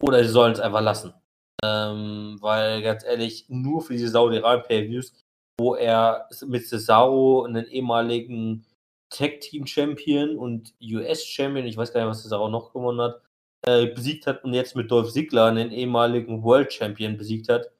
oder 0.00 0.22
sie 0.24 0.30
sollen 0.30 0.52
es 0.52 0.60
einfach 0.60 0.80
lassen. 0.82 1.14
Ähm, 1.62 2.38
weil 2.40 2.82
ganz 2.82 3.04
ehrlich, 3.04 3.46
nur 3.48 3.82
für 3.82 3.92
diese 3.94 4.08
Saudi-Arabien 4.08 4.66
Pay-Views, 4.66 5.12
wo 5.58 5.74
er 5.74 6.28
mit 6.46 6.66
Cesaro 6.66 7.44
einen 7.44 7.66
ehemaligen 7.66 8.64
Tag-Team-Champion 9.10 10.36
und 10.36 10.74
US-Champion, 10.82 11.66
ich 11.66 11.76
weiß 11.76 11.92
gar 11.92 12.00
nicht, 12.00 12.10
was 12.10 12.22
Cesaro 12.22 12.48
noch 12.48 12.72
gewonnen 12.72 13.00
hat, 13.00 13.20
äh, 13.62 13.86
besiegt 13.86 14.26
hat 14.26 14.44
und 14.44 14.54
jetzt 14.54 14.76
mit 14.76 14.90
Dolph 14.90 15.12
Ziggler 15.12 15.46
einen 15.46 15.70
ehemaligen 15.70 16.42
World-Champion 16.42 17.16
besiegt 17.16 17.48
hat. 17.48 17.70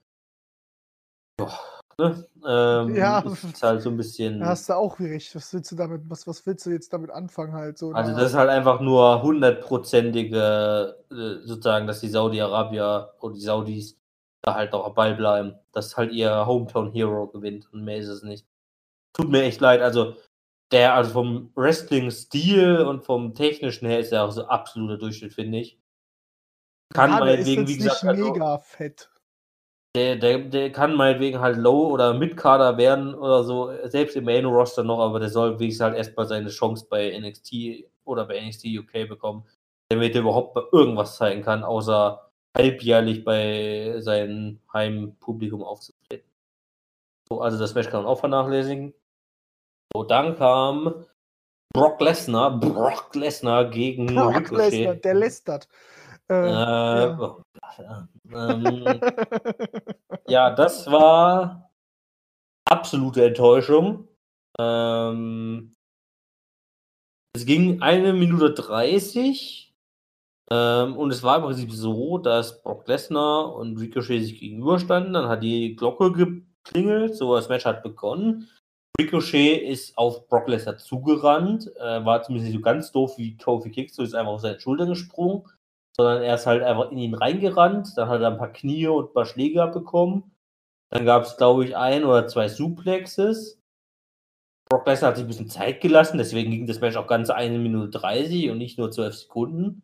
Ja, 1.40 1.58
ne? 1.98 2.26
ähm, 2.46 2.94
Ja. 2.94 3.20
ist 3.20 3.62
halt 3.62 3.82
so 3.82 3.90
ein 3.90 3.96
bisschen. 3.96 4.40
Da 4.40 4.46
hast 4.46 4.68
du 4.68 4.74
auch 4.74 4.98
recht. 5.00 5.34
Was 5.34 5.52
willst 5.54 5.72
du 5.72 5.76
damit, 5.76 6.02
was, 6.08 6.26
was 6.26 6.44
willst 6.46 6.66
du 6.66 6.70
jetzt 6.70 6.92
damit 6.92 7.10
anfangen 7.10 7.52
halt? 7.52 7.78
So, 7.78 7.92
Also 7.92 8.12
na, 8.12 8.18
das 8.18 8.30
ist 8.32 8.36
halt 8.36 8.50
einfach 8.50 8.80
nur 8.80 9.22
hundertprozentige, 9.22 10.96
äh, 11.10 11.46
sozusagen, 11.46 11.86
dass 11.86 12.00
die 12.00 12.08
Saudi-Arabier 12.08 13.14
oder 13.20 13.34
die 13.34 13.40
Saudis 13.40 13.96
da 14.42 14.54
halt 14.54 14.72
auch 14.72 14.86
am 14.86 14.94
Ball 14.94 15.14
bleiben, 15.14 15.54
dass 15.72 15.96
halt 15.96 16.12
ihr 16.12 16.46
Hometown 16.46 16.92
Hero 16.92 17.26
gewinnt 17.28 17.70
und 17.72 17.84
mehr 17.84 17.98
ist 17.98 18.08
es 18.08 18.22
nicht. 18.22 18.46
Tut 19.12 19.28
mir 19.28 19.42
echt 19.42 19.60
leid, 19.60 19.82
also 19.82 20.14
der, 20.72 20.94
also 20.94 21.12
vom 21.12 21.52
Wrestling-Stil 21.54 22.78
und 22.78 23.04
vom 23.04 23.34
technischen 23.34 23.86
her 23.86 24.00
ist 24.00 24.12
er 24.12 24.24
auch 24.24 24.30
so 24.30 24.46
absoluter 24.46 24.98
Durchschnitt, 24.98 25.34
finde 25.34 25.58
ich. 25.58 25.78
Kann 26.94 27.10
ja, 27.10 27.20
meinetwegen, 27.20 27.68
wie 27.68 27.76
gesagt, 27.76 28.02
nicht 28.02 28.10
also, 28.10 28.32
mega 28.32 28.58
fett. 28.58 29.10
der, 29.96 30.16
der, 30.16 30.38
der 30.38 30.72
kann 30.72 30.94
meinetwegen 30.94 31.40
halt 31.40 31.56
Low- 31.56 31.88
oder 31.88 32.14
Mid-Kader 32.14 32.78
werden 32.78 33.14
oder 33.14 33.44
so, 33.44 33.72
selbst 33.88 34.16
im 34.16 34.24
Main-Roster 34.24 34.82
noch, 34.82 35.00
aber 35.00 35.20
der 35.20 35.28
soll 35.28 35.58
wenigstens 35.58 35.84
halt 35.84 35.96
erstmal 35.96 36.26
seine 36.26 36.48
Chance 36.48 36.86
bei 36.88 37.16
NXT 37.18 37.84
oder 38.04 38.26
bei 38.26 38.40
NXT 38.40 38.66
UK 38.66 39.08
bekommen, 39.08 39.44
damit 39.88 40.14
er 40.14 40.22
überhaupt 40.22 40.56
irgendwas 40.72 41.16
zeigen 41.16 41.42
kann, 41.42 41.62
außer 41.62 42.30
halbjährlich 42.56 43.24
bei 43.24 43.96
seinem 43.98 44.60
Heimpublikum 44.72 45.62
aufzutreten. 45.62 46.28
So, 47.28 47.40
also 47.40 47.58
das 47.58 47.74
Match 47.74 47.88
kann 47.88 48.02
man 48.02 48.10
auch 48.10 48.18
vernachlässigen. 48.18 48.92
So, 49.92 50.04
dann 50.04 50.36
kam 50.36 51.04
Brock 51.72 52.00
Lesnar, 52.00 52.58
Brock 52.58 53.14
Lesnar 53.14 53.70
gegen 53.70 54.06
Brock. 54.14 54.50
Lesnar, 54.50 54.94
der 54.96 55.14
lästert. 55.14 55.68
Äh, 56.28 56.34
Äh, 56.34 56.50
ja. 56.50 57.18
oh, 57.18 57.42
ja. 57.78 58.08
Ähm, 58.32 58.84
ja, 60.28 60.50
das 60.54 60.90
war 60.90 61.70
absolute 62.64 63.24
Enttäuschung. 63.24 64.08
Ähm, 64.58 65.74
es 67.34 67.46
ging 67.46 67.82
eine 67.82 68.12
Minute 68.12 68.52
30 68.52 69.74
ähm, 70.52 70.96
und 70.96 71.10
es 71.10 71.22
war 71.22 71.38
im 71.38 71.44
Prinzip 71.44 71.72
so, 71.72 72.18
dass 72.18 72.62
Brock 72.62 72.86
Lesnar 72.86 73.54
und 73.54 73.78
Ricochet 73.78 74.22
sich 74.22 74.38
gegenüberstanden. 74.40 75.12
Dann 75.12 75.28
hat 75.28 75.42
die 75.42 75.74
Glocke 75.76 76.12
geklingelt, 76.12 77.16
so 77.16 77.34
das 77.34 77.48
Match 77.48 77.64
hat 77.64 77.82
begonnen. 77.82 78.48
Ricochet 79.00 79.62
ist 79.62 79.96
auf 79.96 80.28
Brock 80.28 80.48
Lesnar 80.48 80.76
zugerannt, 80.76 81.74
äh, 81.76 82.04
war 82.04 82.22
zumindest 82.22 82.52
nicht 82.52 82.58
so 82.58 82.62
ganz 82.62 82.92
doof 82.92 83.16
wie 83.16 83.36
Kofi 83.36 83.70
Kingston, 83.70 84.04
ist 84.04 84.14
einfach 84.14 84.32
auf 84.32 84.40
seine 84.42 84.60
Schulter 84.60 84.86
gesprungen, 84.86 85.44
sondern 85.96 86.22
er 86.22 86.34
ist 86.34 86.46
halt 86.46 86.62
einfach 86.62 86.90
in 86.90 86.98
ihn 86.98 87.14
reingerannt. 87.14 87.96
Dann 87.96 88.08
hat 88.08 88.20
er 88.20 88.28
ein 88.28 88.38
paar 88.38 88.52
Knie 88.52 88.86
und 88.86 89.10
ein 89.10 89.14
paar 89.14 89.24
Schläge 89.24 89.62
abbekommen. 89.62 90.30
Dann 90.90 91.06
gab 91.06 91.24
es, 91.24 91.36
glaube 91.36 91.64
ich, 91.64 91.76
ein 91.76 92.04
oder 92.04 92.26
zwei 92.28 92.48
Suplexes. 92.48 93.58
Brock 94.68 94.86
Lesnar 94.86 95.10
hat 95.10 95.16
sich 95.16 95.24
ein 95.24 95.28
bisschen 95.28 95.48
Zeit 95.48 95.80
gelassen, 95.80 96.18
deswegen 96.18 96.50
ging 96.50 96.66
das 96.66 96.80
Match 96.80 96.96
auch 96.96 97.06
ganz 97.06 97.30
eine 97.30 97.58
Minute 97.58 97.98
30 97.98 98.50
und 98.50 98.58
nicht 98.58 98.78
nur 98.78 98.90
12 98.90 99.14
Sekunden. 99.14 99.82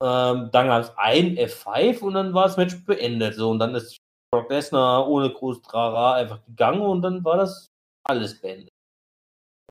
Ähm, 0.00 0.50
dann 0.52 0.68
gab 0.68 0.82
es 0.82 0.92
ein 0.96 1.36
F5 1.36 2.00
und 2.00 2.14
dann 2.14 2.32
war 2.32 2.44
das 2.44 2.56
Match 2.56 2.84
beendet. 2.86 3.34
So, 3.34 3.50
und 3.50 3.58
dann 3.58 3.74
ist 3.74 3.98
Brock 4.32 4.48
Lesnar 4.50 5.08
ohne 5.08 5.30
groß 5.30 5.60
Trara 5.62 6.14
einfach 6.14 6.44
gegangen 6.46 6.82
und 6.82 7.02
dann 7.02 7.24
war 7.24 7.36
das 7.36 7.70
alles 8.04 8.40
beendet. 8.40 8.70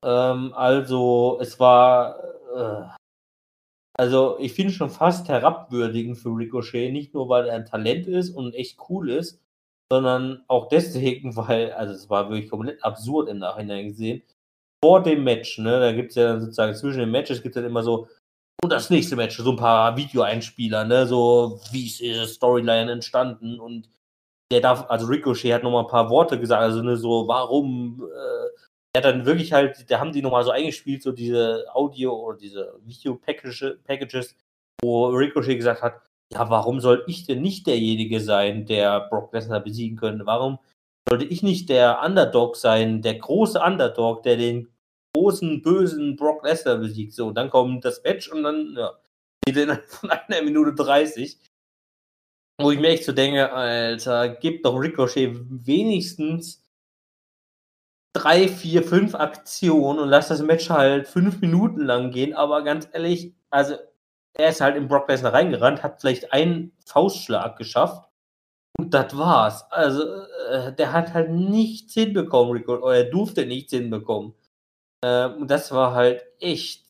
Ähm, 0.02 0.52
also, 0.54 1.38
es 1.40 1.58
war. 1.60 2.22
Äh, 2.54 3.00
also, 3.98 4.38
ich 4.38 4.54
finde 4.54 4.72
schon 4.72 4.90
fast 4.90 5.28
herabwürdigend 5.28 6.16
für 6.16 6.30
Ricochet, 6.30 6.90
nicht 6.92 7.12
nur 7.12 7.28
weil 7.28 7.48
er 7.48 7.56
ein 7.56 7.66
Talent 7.66 8.06
ist 8.06 8.30
und 8.30 8.54
echt 8.54 8.78
cool 8.88 9.10
ist, 9.10 9.42
sondern 9.92 10.42
auch 10.48 10.68
deswegen, 10.68 11.36
weil, 11.36 11.72
also 11.72 11.94
es 11.94 12.08
war 12.08 12.30
wirklich 12.30 12.50
komplett 12.50 12.82
absurd 12.84 13.28
im 13.28 13.38
Nachhinein 13.38 13.88
gesehen. 13.88 14.22
Vor 14.82 15.02
dem 15.02 15.24
Match, 15.24 15.58
ne, 15.58 15.80
da 15.80 15.92
gibt 15.92 16.10
es 16.10 16.16
ja 16.16 16.24
dann 16.24 16.40
sozusagen 16.40 16.74
zwischen 16.74 17.00
den 17.00 17.10
Matches 17.10 17.42
gibt 17.42 17.54
es 17.56 17.62
dann 17.62 17.70
immer 17.70 17.82
so, 17.82 18.08
und 18.62 18.70
das 18.70 18.90
nächste 18.90 19.16
Match, 19.16 19.38
so 19.38 19.50
ein 19.50 19.56
paar 19.56 19.96
Videoeinspieler, 19.96 20.84
ne, 20.84 21.06
so, 21.06 21.60
wie 21.72 21.86
ist 21.86 22.00
diese 22.00 22.26
Storyline 22.26 22.92
entstanden 22.92 23.60
und 23.60 23.88
der 24.50 24.60
darf, 24.60 24.86
also 24.88 25.06
Ricochet 25.06 25.52
hat 25.52 25.62
nochmal 25.62 25.84
ein 25.84 25.90
paar 25.90 26.10
Worte 26.10 26.38
gesagt, 26.38 26.62
also 26.62 26.82
ne, 26.82 26.96
so, 26.96 27.28
warum, 27.28 28.02
äh, 28.04 28.60
der 28.94 29.02
hat 29.02 29.04
dann 29.04 29.26
wirklich 29.26 29.52
halt, 29.52 29.90
da 29.90 30.00
haben 30.00 30.12
die 30.12 30.22
nochmal 30.22 30.44
so 30.44 30.50
eingespielt, 30.50 31.02
so 31.02 31.12
diese 31.12 31.66
Audio- 31.72 32.16
oder 32.16 32.38
diese 32.38 32.74
Video-Packages, 32.84 34.36
wo 34.82 35.06
Ricochet 35.06 35.56
gesagt 35.56 35.82
hat, 35.82 36.02
ja, 36.32 36.48
warum 36.48 36.80
soll 36.80 37.04
ich 37.06 37.26
denn 37.26 37.42
nicht 37.42 37.66
derjenige 37.66 38.20
sein, 38.20 38.66
der 38.66 39.08
Brock 39.08 39.32
Lesnar 39.32 39.60
besiegen 39.60 39.96
könnte? 39.96 40.26
Warum 40.26 40.58
sollte 41.08 41.24
ich 41.24 41.42
nicht 41.42 41.68
der 41.68 42.02
Underdog 42.04 42.56
sein, 42.56 43.02
der 43.02 43.18
große 43.18 43.60
Underdog, 43.60 44.22
der 44.22 44.36
den 44.36 44.68
großen, 45.16 45.62
bösen 45.62 46.16
Brock 46.16 46.44
Lesnar 46.44 46.78
besiegt? 46.78 47.14
So, 47.14 47.28
und 47.28 47.34
dann 47.34 47.50
kommt 47.50 47.84
das 47.84 48.02
Match 48.04 48.30
und 48.30 48.44
dann, 48.44 48.76
ja, 48.76 48.92
geht 49.44 49.56
von 49.88 50.10
einer 50.10 50.42
Minute 50.42 50.72
30. 50.74 51.38
Wo 52.60 52.70
ich 52.70 52.78
mir 52.78 52.88
echt 52.88 53.04
so 53.04 53.12
denke, 53.12 53.52
Alter, 53.52 54.28
gib 54.28 54.62
doch 54.62 54.76
Ricochet 54.76 55.36
wenigstens 55.48 56.62
drei, 58.12 58.48
vier, 58.48 58.82
fünf 58.82 59.14
Aktionen 59.14 60.00
und 60.00 60.08
lass 60.08 60.28
das 60.28 60.42
Match 60.42 60.68
halt 60.70 61.06
fünf 61.08 61.40
Minuten 61.40 61.80
lang 61.80 62.10
gehen, 62.10 62.34
aber 62.34 62.62
ganz 62.62 62.88
ehrlich, 62.92 63.34
also 63.50 63.76
er 64.34 64.50
ist 64.50 64.60
halt 64.60 64.76
in 64.76 64.88
Brock 64.88 65.08
Lesnar 65.08 65.32
reingerannt, 65.32 65.82
hat 65.82 66.00
vielleicht 66.00 66.32
einen 66.32 66.72
Faustschlag 66.84 67.56
geschafft 67.56 68.08
und 68.78 68.94
das 68.94 69.16
war's. 69.16 69.70
Also 69.70 70.02
äh, 70.50 70.74
der 70.74 70.92
hat 70.92 71.14
halt 71.14 71.30
nichts 71.30 71.94
hinbekommen, 71.94 72.52
Rico, 72.52 72.76
oder 72.76 72.96
er 72.96 73.04
durfte 73.04 73.46
nichts 73.46 73.72
hinbekommen. 73.72 74.34
Äh, 75.04 75.26
und 75.26 75.50
das 75.50 75.72
war 75.72 75.94
halt 75.94 76.24
echt. 76.40 76.86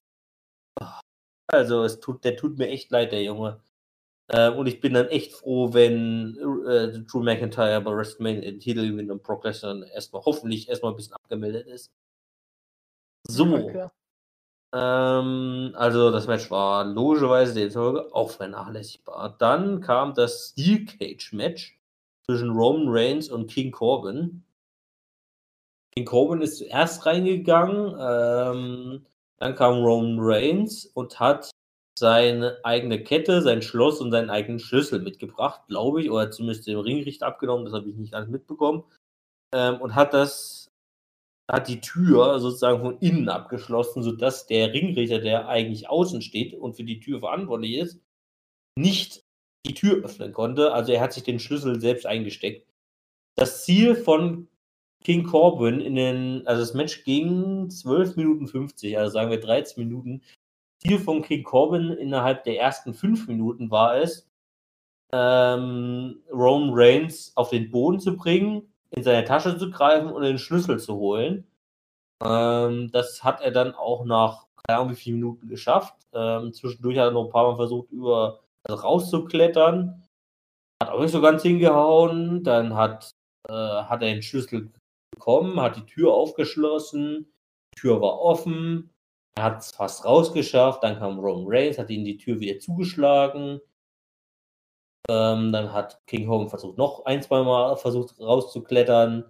Also 1.49 1.85
es 1.85 2.01
tut, 2.01 2.25
der 2.25 2.37
tut 2.37 2.59
mir 2.59 2.69
echt 2.69 2.91
leid, 2.91 3.13
der 3.13 3.23
Junge. 3.25 3.61
Äh, 4.33 4.51
und 4.51 4.67
ich 4.69 4.81
bin 4.81 4.95
dann 4.95 5.09
echt 5.09 5.33
froh, 5.33 5.73
wenn 5.73 6.37
äh, 6.67 7.01
Drew 7.01 7.21
McIntyre 7.21 7.81
bei 7.81 7.91
WrestleMania 7.91 8.43
den 8.43 8.61
Titel 8.61 8.89
gewinnt 8.89 9.11
und 9.11 9.25
Brock 9.25 9.45
Lesnar 9.45 9.85
erstmal 9.89 10.23
hoffentlich 10.25 10.69
erstmal 10.69 10.93
ein 10.93 10.97
bisschen 10.97 11.15
abgemeldet 11.15 11.67
ist. 11.67 11.91
So. 13.27 13.67
Klar. 13.69 13.93
Ähm, 14.73 15.73
also 15.75 16.13
das 16.13 16.29
Match 16.29 16.49
war 16.49 16.85
logischerweise 16.85 17.55
die 17.55 17.71
Folge 17.71 18.15
auch 18.15 18.31
vernachlässigbar. 18.31 19.37
Dann 19.37 19.81
kam 19.81 20.15
das 20.15 20.51
Steel 20.51 20.87
Cage 20.87 21.33
Match 21.33 21.81
zwischen 22.25 22.51
Roman 22.51 22.87
Reigns 22.87 23.31
und 23.31 23.51
King 23.51 23.73
Corbin. 23.73 24.45
King 25.91 26.05
Corbin 26.05 26.41
ist 26.41 26.59
zuerst 26.59 27.05
reingegangen, 27.05 27.97
ähm, 27.99 29.07
dann 29.39 29.57
kam 29.57 29.83
Roman 29.83 30.19
Reigns 30.21 30.87
und 30.87 31.19
hat 31.19 31.51
seine 32.01 32.59
eigene 32.65 33.05
Kette, 33.05 33.43
sein 33.43 33.63
Schloss 33.63 34.01
und 34.01 34.11
seinen 34.11 34.31
eigenen 34.31 34.59
Schlüssel 34.59 35.01
mitgebracht, 35.01 35.63
glaube 35.69 36.03
ich, 36.03 36.11
oder 36.11 36.31
zumindest 36.31 36.67
den 36.67 36.79
Ringrichter 36.79 37.27
abgenommen, 37.27 37.67
das 37.67 37.75
habe 37.75 37.91
ich 37.91 37.97
nicht 37.97 38.13
ganz 38.13 38.29
mitbekommen, 38.29 38.85
ähm, 39.55 39.81
und 39.81 39.95
hat 39.95 40.15
das 40.15 40.67
hat 41.51 41.69
die 41.69 41.81
Tür 41.81 42.39
sozusagen 42.39 42.81
von 42.81 42.99
innen 43.01 43.29
abgeschlossen, 43.29 44.03
sodass 44.03 44.47
der 44.47 44.73
Ringrichter, 44.73 45.19
der 45.19 45.49
eigentlich 45.49 45.91
außen 45.91 46.23
steht 46.23 46.55
und 46.55 46.75
für 46.75 46.85
die 46.85 47.01
Tür 47.01 47.21
verantwortlich 47.21 47.75
ist, 47.75 48.01
nicht 48.79 49.25
die 49.67 49.75
Tür 49.75 50.05
öffnen 50.05 50.33
konnte. 50.33 50.73
Also 50.73 50.93
er 50.93 51.01
hat 51.01 51.13
sich 51.13 51.25
den 51.25 51.41
Schlüssel 51.41 51.81
selbst 51.81 52.07
eingesteckt. 52.07 52.67
Das 53.35 53.65
Ziel 53.65 53.97
von 53.97 54.49
King 55.03 55.25
Corbin 55.25 55.81
in 55.81 55.97
den, 55.97 56.47
also 56.47 56.63
das 56.63 56.75
Match 56.75 57.05
ging 57.05 57.69
12 57.69 58.17
Minuten 58.17 58.47
50, 58.47 58.97
also 58.97 59.13
sagen 59.13 59.31
wir 59.31 59.41
13 59.41 59.83
Minuten. 59.83 60.23
Ziel 60.83 60.99
von 60.99 61.23
King 61.23 61.43
Corbin 61.43 61.91
innerhalb 61.91 62.45
der 62.45 62.59
ersten 62.59 62.95
5 62.95 63.29
Minuten 63.29 63.71
war 63.71 63.97
es, 63.97 64.29
ähm, 65.13 66.23
Roman 66.33 66.71
Reigns 66.73 67.33
auf 67.37 67.51
den 67.51 67.71
Boden 67.71 68.01
zu 68.01 68.17
bringen, 68.17 68.73
in 68.91 69.03
seine 69.03 69.25
Tasche 69.25 69.59
zu 69.59 69.71
greifen 69.71 70.11
und 70.11 70.23
den 70.23 70.39
Schlüssel 70.39 70.79
zu 70.79 70.97
holen. 70.97 71.47
Ähm, 72.23 72.91
das 72.93 73.25
hat 73.25 73.41
er 73.41 73.51
dann 73.51 73.75
auch 73.75 74.05
nach, 74.05 74.47
keine 74.67 74.79
Ahnung, 74.79 74.93
wie 74.93 74.97
viele 74.97 75.17
Minuten 75.17 75.49
geschafft. 75.49 75.95
Ähm, 76.13 76.53
zwischendurch 76.53 76.99
hat 76.99 77.07
er 77.07 77.11
noch 77.13 77.25
ein 77.25 77.31
paar 77.31 77.51
Mal 77.51 77.57
versucht, 77.57 77.91
über 77.91 78.41
also 78.65 78.83
rauszuklettern. 78.83 80.07
Hat 80.83 80.91
auch 80.91 81.01
nicht 81.01 81.13
so 81.13 81.21
ganz 81.21 81.43
hingehauen. 81.43 82.43
Dann 82.45 82.75
hat, 82.75 83.11
äh, 83.49 83.53
hat 83.53 84.03
er 84.03 84.13
den 84.13 84.23
Schlüssel 84.23 84.71
bekommen, 85.13 85.61
hat 85.61 85.77
die 85.77 85.87
Tür 85.87 86.15
aufgeschlossen. 86.15 87.33
Die 87.75 87.81
Tür 87.81 88.01
war 88.01 88.21
offen. 88.21 88.91
Er 89.41 89.45
hat 89.45 89.61
es 89.61 89.71
fast 89.71 90.05
rausgeschafft. 90.05 90.83
Dann 90.83 90.99
kam 90.99 91.19
Roman 91.19 91.47
Reigns, 91.49 91.79
hat 91.79 91.89
ihn 91.89 92.05
die 92.05 92.19
Tür 92.19 92.41
wieder 92.41 92.59
zugeschlagen. 92.59 93.59
Ähm, 95.09 95.51
dann 95.51 95.73
hat 95.73 96.07
King 96.07 96.29
Hogan 96.29 96.51
versucht, 96.51 96.77
noch 96.77 97.07
ein, 97.07 97.23
zwei 97.23 97.43
Mal 97.43 97.75
versucht 97.77 98.21
rauszuklettern. 98.21 99.25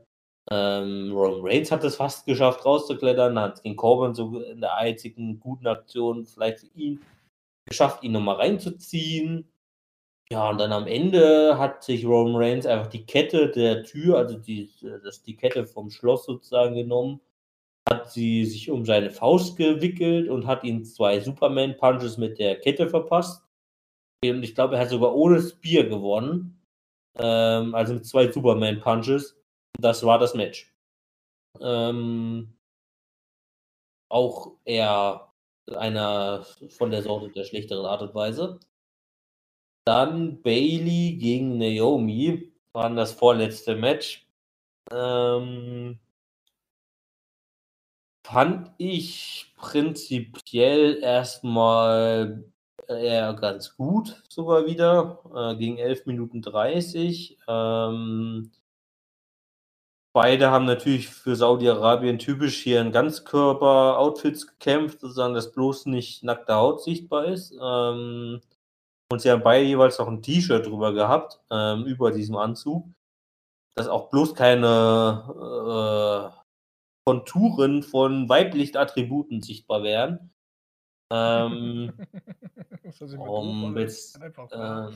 Ähm, 0.50 1.12
Roman 1.12 1.42
Reigns 1.44 1.70
hat 1.70 1.84
es 1.84 1.94
fast 1.94 2.26
geschafft, 2.26 2.64
rauszuklettern. 2.64 3.36
Dann 3.36 3.44
hat 3.44 3.62
King 3.62 3.76
Corbin 3.76 4.12
so 4.16 4.40
in 4.40 4.61
der 4.61 4.74
einzigen 4.74 5.38
guten 5.38 5.68
Aktion 5.68 6.26
vielleicht 6.26 6.58
für 6.58 6.74
ihn 6.74 7.00
geschafft, 7.66 8.02
ihn 8.02 8.11
nochmal 8.11 8.36
reinzuziehen. 8.36 9.48
Ja, 10.32 10.50
und 10.50 10.58
dann 10.58 10.72
am 10.72 10.88
Ende 10.88 11.56
hat 11.56 11.84
sich 11.84 12.04
Roman 12.04 12.34
Reigns 12.34 12.66
einfach 12.66 12.88
die 12.88 13.06
Kette 13.06 13.48
der 13.48 13.84
Tür, 13.84 14.18
also 14.18 14.36
die, 14.36 14.72
das, 15.04 15.22
die 15.22 15.36
Kette 15.36 15.68
vom 15.68 15.88
Schloss 15.88 16.24
sozusagen 16.24 16.74
genommen, 16.74 17.20
hat 17.93 18.12
sie 18.12 18.45
sich 18.45 18.70
um 18.70 18.84
seine 18.84 19.11
Faust 19.11 19.57
gewickelt 19.57 20.28
und 20.28 20.47
hat 20.47 20.64
ihn 20.64 20.84
zwei 20.84 21.20
Superman-Punches 21.20 22.18
mit 22.18 22.38
der 22.38 22.59
Kette 22.61 22.88
verpasst. 22.88 23.45
Und 24.24 24.43
ich 24.43 24.55
glaube, 24.55 24.76
er 24.76 24.82
hat 24.82 24.91
sogar 24.91 25.14
ohne 25.14 25.41
Spear 25.41 25.84
gewonnen. 25.84 26.61
Ähm, 27.18 27.74
also 27.74 27.95
mit 27.95 28.07
zwei 28.07 28.30
Superman-Punches. 28.30 29.36
Das 29.78 30.05
war 30.05 30.18
das 30.18 30.34
Match. 30.34 30.72
Ähm, 31.61 32.55
auch 34.09 34.53
eher 34.64 35.32
einer 35.76 36.45
von 36.68 36.91
der 36.91 37.03
Sorte 37.03 37.30
der 37.30 37.45
schlechteren 37.45 37.86
Art 37.86 38.03
und 38.03 38.14
Weise. 38.14 38.61
Dann 39.84 40.43
Bailey 40.43 41.16
gegen 41.16 41.59
Naomi 41.59 42.53
waren 42.72 42.97
das 42.97 43.12
vorletzte 43.12 43.76
Match. 43.76 44.28
Ähm, 44.93 45.99
fand 48.31 48.70
ich 48.78 49.53
prinzipiell 49.57 51.03
erstmal 51.03 52.45
eher 52.89 53.35
ganz 53.35 53.76
gut 53.76 54.22
sogar 54.28 54.66
wieder. 54.66 55.20
Äh, 55.35 55.57
gegen 55.57 55.78
11 55.78 56.07
Minuten 56.07 56.43
30. 56.43 57.39
Ähm, 57.49 58.53
beide 60.12 60.51
haben 60.51 60.64
natürlich 60.66 61.09
für 61.09 61.37
Saudi-Arabien 61.37 62.18
typisch 62.18 62.62
hier 62.62 62.81
in 62.81 62.93
Ganzkörper-Outfits 62.93 64.47
gekämpft, 64.47 65.01
sozusagen, 65.01 65.35
dass 65.35 65.53
bloß 65.53 65.87
nicht 65.87 66.22
nackte 66.22 66.55
Haut 66.55 66.83
sichtbar 66.83 67.26
ist. 67.26 67.53
Ähm, 67.61 68.41
und 69.11 69.20
sie 69.20 69.31
haben 69.31 69.43
beide 69.43 69.64
jeweils 69.66 69.99
noch 69.99 70.09
ein 70.09 70.22
T-Shirt 70.22 70.66
drüber 70.66 70.93
gehabt, 70.93 71.41
ähm, 71.51 71.85
über 71.85 72.12
diesem 72.12 72.37
Anzug, 72.37 72.87
dass 73.74 73.89
auch 73.89 74.09
bloß 74.11 74.35
keine 74.35 76.33
äh, 76.37 76.39
Konturen 77.11 77.82
von 77.82 78.28
weiblichen 78.28 78.76
Attributen 78.76 79.42
sichtbar 79.42 79.82
wären. 79.82 80.30
Ähm, 81.12 81.92
um 83.18 83.76
jetzt, 83.76 84.20
äh, 84.52 84.86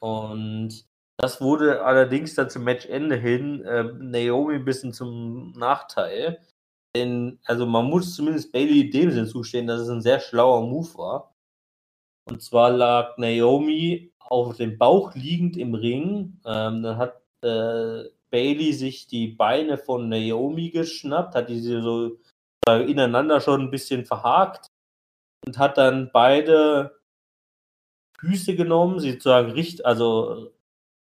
und 0.00 0.84
das 1.18 1.40
wurde 1.40 1.84
allerdings 1.84 2.34
dann 2.34 2.50
zum 2.50 2.64
Matchende 2.64 3.14
hin 3.14 3.62
äh, 3.62 3.84
Naomi 3.84 4.56
ein 4.56 4.64
bisschen 4.64 4.92
zum 4.92 5.52
Nachteil. 5.52 6.40
Denn, 6.96 7.38
also 7.44 7.64
man 7.64 7.86
muss 7.86 8.16
zumindest 8.16 8.50
Bailey 8.50 8.80
in 8.86 8.90
dem 8.90 9.12
Sinn 9.12 9.26
zustehen, 9.26 9.68
dass 9.68 9.82
es 9.82 9.88
ein 9.88 10.02
sehr 10.02 10.18
schlauer 10.18 10.66
Move 10.66 10.98
war. 10.98 11.36
Und 12.28 12.42
zwar 12.42 12.72
lag 12.72 13.16
Naomi 13.18 14.12
auf 14.18 14.56
dem 14.56 14.78
Bauch 14.78 15.14
liegend 15.14 15.56
im 15.56 15.74
Ring. 15.74 16.40
Ähm, 16.44 16.82
dann 16.82 16.96
hat 16.96 17.22
äh, 17.42 18.10
Bailey 18.30 18.72
sich 18.72 19.06
die 19.06 19.28
Beine 19.28 19.78
von 19.78 20.08
Naomi 20.08 20.70
geschnappt, 20.70 21.34
hat 21.34 21.48
diese 21.48 21.82
so 21.82 22.18
ineinander 22.68 23.40
schon 23.40 23.62
ein 23.62 23.70
bisschen 23.70 24.04
verhakt 24.06 24.68
und 25.46 25.58
hat 25.58 25.78
dann 25.78 26.10
beide 26.12 27.00
Füße 28.20 28.54
genommen, 28.54 29.00
sie 29.00 29.12
sozusagen 29.12 29.50
richt, 29.52 29.84
also 29.84 30.52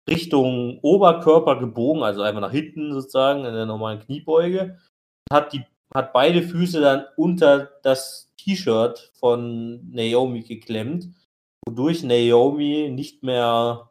Richtung 0.08 0.78
Oberkörper 0.80 1.58
gebogen, 1.58 2.02
also 2.02 2.22
einfach 2.22 2.42
nach 2.42 2.52
hinten 2.52 2.92
sozusagen 2.92 3.44
in 3.44 3.54
der 3.54 3.66
normalen 3.66 4.00
Kniebeuge, 4.00 4.78
hat 5.30 5.52
die 5.52 5.64
hat 5.94 6.12
beide 6.12 6.42
Füße 6.42 6.80
dann 6.80 7.06
unter 7.16 7.70
das 7.82 8.34
T-Shirt 8.36 9.12
von 9.14 9.90
Naomi 9.90 10.42
geklemmt, 10.42 11.08
wodurch 11.66 12.02
Naomi 12.02 12.90
nicht 12.90 13.22
mehr 13.22 13.90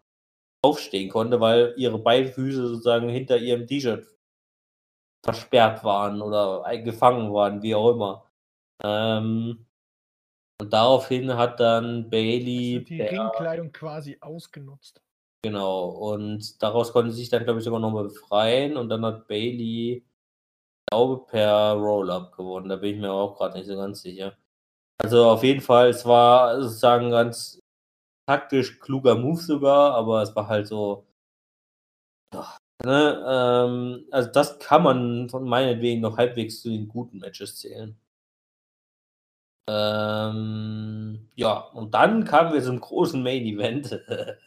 aufstehen 0.66 1.10
konnte, 1.10 1.40
weil 1.40 1.74
ihre 1.78 2.00
beiden 2.00 2.32
Füße 2.32 2.68
sozusagen 2.68 3.10
hinter 3.10 3.38
ihrem 3.38 3.68
T-Shirt 3.68 4.08
versperrt 5.24 5.84
waren 5.84 6.22
oder 6.22 6.64
gefangen 6.78 7.34
waren, 7.34 7.62
wie 7.62 7.76
auch 7.76 7.92
immer. 7.92 8.32
Ähm, 8.84 9.66
und 10.62 10.72
daraufhin 10.72 11.36
hat 11.36 11.60
dann 11.60 12.10
Bailey. 12.10 12.78
Also 12.78 12.86
die 12.88 13.02
Ringkleidung 13.02 13.72
quasi 13.72 14.18
ausgenutzt. 14.22 15.02
Genau, 15.44 15.90
und 15.90 16.62
daraus 16.62 16.92
konnte 16.92 17.12
sie 17.12 17.20
sich 17.20 17.30
dann, 17.30 17.44
glaube 17.44 17.60
ich, 17.60 17.66
sogar 17.66 17.80
nochmal 17.80 18.06
befreien 18.06 18.78
und 18.78 18.90
dann 18.90 19.06
hat 19.06 19.28
Bailey, 19.28 20.04
glaube 20.90 21.26
per 21.26 21.74
Roll-Up 21.74 22.36
gewonnen. 22.36 22.70
Da 22.70 22.78
bin 22.78 22.96
ich 22.96 23.02
mir 23.02 23.12
auch 23.12 23.38
gerade 23.38 23.58
nicht 23.58 23.68
so 23.68 23.76
ganz 23.76 24.02
sicher. 24.02 24.36
Also 24.98 25.30
auf 25.30 25.44
jeden 25.44 25.62
Fall, 25.62 25.90
es 25.90 26.06
war 26.06 26.62
sozusagen 26.62 27.12
ganz 27.12 27.60
taktisch 28.28 28.80
kluger 28.80 29.16
Move 29.16 29.42
sogar, 29.42 29.94
aber 29.96 30.22
es 30.22 30.36
war 30.36 30.48
halt 30.48 30.68
so. 30.68 31.06
Ach, 32.32 32.60
ne, 32.84 33.24
ähm, 33.28 34.06
also 34.12 34.30
das 34.32 34.60
kann 34.60 34.84
man 34.84 35.30
von 35.30 35.44
meinetwegen 35.48 36.02
noch 36.02 36.18
halbwegs 36.18 36.62
zu 36.62 36.70
den 36.70 36.88
guten 36.88 37.20
Matches 37.20 37.58
zählen. 37.58 37.98
Ähm, 39.68 41.28
ja, 41.36 41.58
und 41.74 41.94
dann 41.94 42.24
kamen 42.24 42.54
wir 42.54 42.62
zum 42.64 42.80
großen 42.80 43.22
Main 43.24 43.44
Event. 43.46 44.00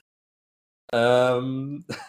ähm, 0.92 1.84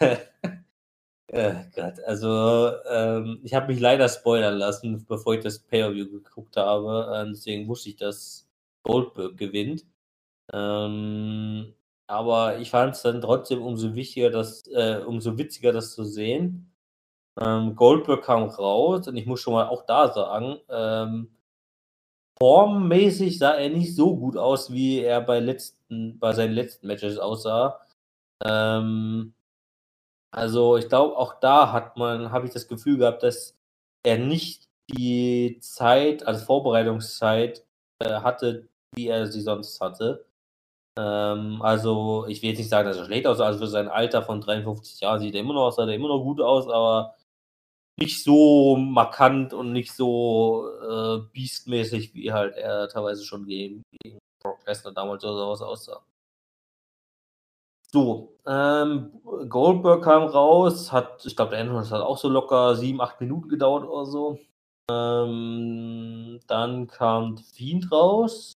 äh, 1.28 1.64
Gott, 1.74 2.00
also 2.06 2.72
ähm, 2.88 3.40
ich 3.42 3.54
habe 3.54 3.68
mich 3.68 3.80
leider 3.80 4.08
spoilern 4.08 4.56
lassen, 4.58 5.04
bevor 5.06 5.34
ich 5.34 5.40
das 5.42 5.58
Pay-Per-View 5.60 6.10
geguckt 6.10 6.56
habe. 6.56 7.24
Äh, 7.26 7.30
deswegen 7.30 7.68
wusste 7.68 7.90
ich, 7.90 7.96
dass 7.96 8.48
Goldberg 8.84 9.36
gewinnt. 9.36 9.84
Ähm, 10.52 11.74
aber 12.06 12.58
ich 12.58 12.70
fand 12.70 12.94
es 12.96 13.02
dann 13.02 13.20
trotzdem 13.20 13.62
umso 13.62 13.94
wichtiger, 13.94 14.30
das, 14.30 14.66
äh, 14.68 15.02
umso 15.06 15.38
witziger, 15.38 15.72
das 15.72 15.94
zu 15.94 16.04
sehen. 16.04 16.72
Ähm, 17.40 17.76
Goldberg 17.76 18.24
kam 18.24 18.44
raus 18.44 19.08
und 19.08 19.16
ich 19.16 19.26
muss 19.26 19.40
schon 19.40 19.54
mal 19.54 19.68
auch 19.68 19.86
da 19.86 20.12
sagen, 20.12 20.58
ähm, 20.68 21.30
formmäßig 22.38 23.38
sah 23.38 23.52
er 23.54 23.70
nicht 23.70 23.94
so 23.94 24.16
gut 24.16 24.36
aus, 24.36 24.72
wie 24.72 25.00
er 25.00 25.20
bei 25.20 25.40
letzten, 25.40 26.18
bei 26.18 26.32
seinen 26.32 26.54
letzten 26.54 26.86
Matches 26.86 27.18
aussah. 27.18 27.80
Ähm, 28.44 29.34
also 30.32 30.76
ich 30.76 30.88
glaube, 30.88 31.16
auch 31.16 31.40
da 31.40 31.72
hat 31.72 31.96
man, 31.96 32.32
habe 32.32 32.46
ich 32.46 32.52
das 32.52 32.68
Gefühl 32.68 32.98
gehabt, 32.98 33.22
dass 33.22 33.56
er 34.04 34.18
nicht 34.18 34.68
die 34.90 35.58
Zeit, 35.60 36.26
also 36.26 36.44
Vorbereitungszeit 36.44 37.64
äh, 38.00 38.20
hatte, 38.20 38.68
wie 38.92 39.08
er 39.08 39.26
sie 39.26 39.40
sonst 39.42 39.80
hatte. 39.80 40.26
Ähm, 40.96 41.62
also, 41.62 42.26
ich 42.28 42.42
will 42.42 42.50
jetzt 42.50 42.58
nicht 42.58 42.68
sagen, 42.68 42.88
dass 42.88 42.96
er 42.96 43.04
schlecht 43.06 43.26
aussah. 43.26 43.46
Also, 43.46 43.60
für 43.60 43.66
sein 43.68 43.88
Alter 43.88 44.22
von 44.22 44.40
53 44.40 45.00
Jahren 45.00 45.20
sieht 45.20 45.34
er 45.34 45.40
immer 45.40 45.54
noch, 45.54 45.70
sah 45.72 45.86
er 45.86 45.94
immer 45.94 46.08
noch 46.08 46.22
gut 46.22 46.40
aus, 46.40 46.68
aber 46.68 47.14
nicht 48.00 48.24
so 48.24 48.76
markant 48.76 49.52
und 49.52 49.72
nicht 49.72 49.92
so 49.92 50.68
äh, 50.82 51.18
beastmäßig, 51.32 52.14
wie 52.14 52.32
halt 52.32 52.56
er 52.56 52.88
teilweise 52.88 53.24
schon 53.24 53.46
gegen, 53.46 53.82
gegen 54.02 54.18
Brock 54.42 54.66
Lesnar 54.66 54.94
damals 54.94 55.24
oder 55.24 55.46
aussah. 55.46 56.02
So, 57.92 58.36
ähm, 58.46 59.20
Goldberg 59.48 60.04
kam 60.04 60.24
raus, 60.24 60.92
hat, 60.92 61.26
ich 61.26 61.34
glaube, 61.34 61.50
der 61.50 61.60
Entrance 61.60 61.90
hat 61.90 62.02
auch 62.02 62.18
so 62.18 62.28
locker 62.28 62.76
sieben, 62.76 63.00
acht 63.00 63.20
Minuten 63.20 63.48
gedauert 63.48 63.84
oder 63.84 64.06
so. 64.06 64.38
Ähm, 64.90 66.40
dann 66.46 66.86
kam 66.86 67.38
Fiend 67.38 67.90
raus. 67.90 68.52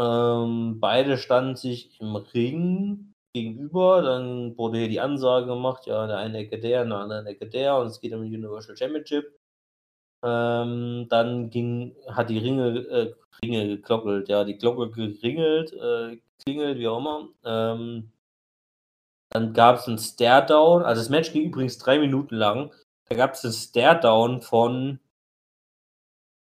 Ähm, 0.00 0.80
beide 0.80 1.18
standen 1.18 1.56
sich 1.56 2.00
im 2.00 2.16
Ring 2.16 3.12
gegenüber. 3.34 4.02
Dann 4.02 4.56
wurde 4.56 4.78
hier 4.78 4.88
die 4.88 5.00
Ansage 5.00 5.46
gemacht, 5.46 5.86
ja, 5.86 6.06
der 6.06 6.18
einen 6.18 6.34
Ecke 6.36 6.58
der, 6.58 6.84
der 6.84 6.96
anderen 6.96 7.26
Ecke 7.26 7.46
der 7.46 7.76
und 7.76 7.88
es 7.88 8.00
geht 8.00 8.12
um 8.14 8.22
den 8.22 8.34
Universal 8.34 8.76
Championship. 8.76 9.38
Ähm, 10.24 11.06
dann 11.10 11.50
ging, 11.50 11.96
hat 12.08 12.30
die 12.30 12.38
Ringe, 12.38 12.78
äh, 12.88 13.14
Ringe 13.42 13.68
geklockelt, 13.68 14.28
ja, 14.28 14.44
die 14.44 14.56
Glocke 14.58 14.90
geringelt, 14.90 15.72
äh, 15.72 16.18
klingelt, 16.42 16.78
wie 16.78 16.88
auch 16.88 16.98
immer. 16.98 17.28
Ähm, 17.44 18.12
dann 19.30 19.52
gab 19.52 19.76
es 19.76 19.86
einen 19.86 19.98
Stare-Down, 19.98 20.82
also 20.82 21.00
das 21.00 21.10
Match 21.10 21.32
ging 21.32 21.44
übrigens 21.44 21.78
drei 21.78 21.98
Minuten 21.98 22.34
lang. 22.36 22.72
Da 23.08 23.16
gab 23.16 23.34
es 23.34 23.44
einen 23.44 23.54
Stare-Down 23.54 24.42
von, 24.42 24.98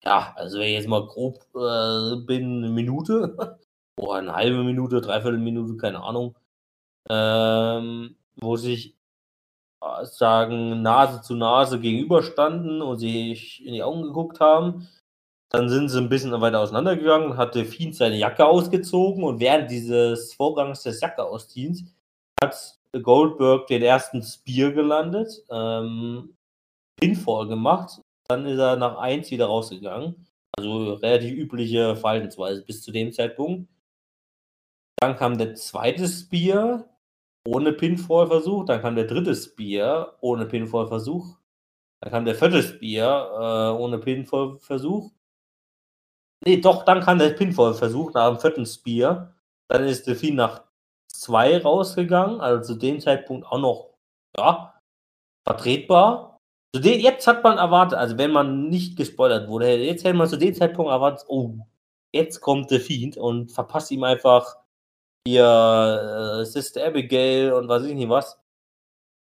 ja, 0.04 0.34
also 0.36 0.60
wenn 0.60 0.68
ich 0.68 0.74
jetzt 0.76 0.88
mal 0.88 1.06
grob 1.06 1.40
äh, 1.56 2.16
bin, 2.26 2.64
eine 2.64 2.70
Minute 2.70 3.60
oder 4.00 4.20
eine 4.20 4.34
halbe 4.34 4.64
Minute, 4.64 5.02
dreiviertel 5.02 5.40
Minute, 5.40 5.78
keine 5.78 6.02
Ahnung, 6.04 6.36
ähm, 7.10 8.16
wo 8.38 8.56
sich 8.58 8.96
äh, 9.82 10.06
sagen 10.06 10.82
Nase 10.82 11.22
zu 11.22 11.36
Nase 11.36 11.80
gegenüberstanden 11.80 12.82
und 12.82 13.00
sich 13.00 13.66
in 13.66 13.74
die 13.74 13.84
Augen 13.84 14.04
geguckt 14.04 14.40
haben. 14.40 14.88
Dann 15.52 15.70
sind 15.70 15.90
sie 15.90 15.98
ein 15.98 16.10
bisschen 16.10 16.32
weiter 16.42 16.60
auseinandergegangen, 16.60 17.38
hatte 17.38 17.66
Fiend 17.66 17.96
seine 17.96 18.18
Jacke 18.18 18.46
ausgezogen 18.46 19.24
und 19.24 19.40
während 19.40 19.72
dieses 19.72 20.34
Vorgangs 20.34 20.84
des 20.84 21.02
Jacke 21.02 21.24
ausziehens 21.24 21.86
hat 22.42 22.78
Goldberg 23.02 23.68
den 23.68 23.82
ersten 23.82 24.22
Spear 24.24 24.72
gelandet, 24.72 25.44
ähm, 25.50 26.36
Pinfall 27.00 27.48
gemacht, 27.48 28.02
dann 28.30 28.46
ist 28.46 28.60
er 28.60 28.76
nach 28.76 28.98
1 28.98 29.32
wieder 29.32 29.48
rausgegangen. 29.48 30.28
Also 30.58 30.94
relativ 30.94 31.32
übliche 31.32 31.96
Verhaltensweise 31.96 32.64
bis 32.64 32.84
zu 32.84 32.92
dem 32.92 33.12
Zeitpunkt. 33.12 33.70
Dann 35.00 35.16
kam 35.16 35.38
der 35.38 35.56
zweite 35.56 36.08
Spear 36.08 36.86
ohne 37.48 37.74
Pinfall-Versuch, 37.74 38.66
dann 38.66 38.82
kam 38.82 38.96
der 38.96 39.06
dritte 39.06 39.36
Spear 39.36 40.18
ohne 40.22 40.46
Pinfall-Versuch, 40.46 41.38
dann 42.02 42.12
kam 42.12 42.26
der 42.26 42.36
vierte 42.36 42.62
Spear 42.62 43.74
äh, 43.74 43.82
ohne 43.82 43.98
Pinfall-Versuch. 43.98 45.12
Nee, 46.46 46.58
doch, 46.58 46.84
dann 46.86 47.02
kam 47.02 47.18
der 47.20 47.32
Pinfall-Versuch 47.32 48.14
nach 48.14 48.30
dem 48.30 48.40
vierten 48.40 48.66
Spear. 48.66 49.34
Dann 49.70 49.84
ist 49.86 50.08
Delfin 50.08 50.36
nach 50.36 50.64
2 51.14 51.62
rausgegangen, 51.62 52.42
also 52.42 52.74
zu 52.74 52.80
dem 52.80 53.00
Zeitpunkt 53.00 53.46
auch 53.48 53.60
noch, 53.60 53.94
ja, 54.38 54.82
vertretbar. 55.46 56.39
Zu 56.76 56.82
dem, 56.82 57.00
jetzt 57.00 57.26
hat 57.26 57.44
man 57.44 57.58
erwartet, 57.58 57.98
also 57.98 58.18
wenn 58.18 58.32
man 58.32 58.70
nicht 58.70 58.96
gespoilert 58.96 59.48
wurde, 59.48 59.76
jetzt 59.78 60.04
hätte 60.04 60.16
man 60.16 60.28
zu 60.28 60.38
dem 60.38 60.54
Zeitpunkt 60.54 60.92
erwartet, 60.92 61.26
oh, 61.28 61.56
jetzt 62.14 62.42
kommt 62.42 62.70
der 62.70 62.80
Fiend 62.80 63.18
und 63.18 63.52
verpasst 63.52 63.92
ihm 63.92 64.04
einfach 64.04 64.56
ihr 65.28 66.42
äh, 66.42 66.46
Sister 66.46 66.86
Abigail 66.86 67.54
und 67.54 67.68
weiß 67.68 67.84
ich 67.84 67.96
nicht 67.96 68.10
was. 68.10 68.40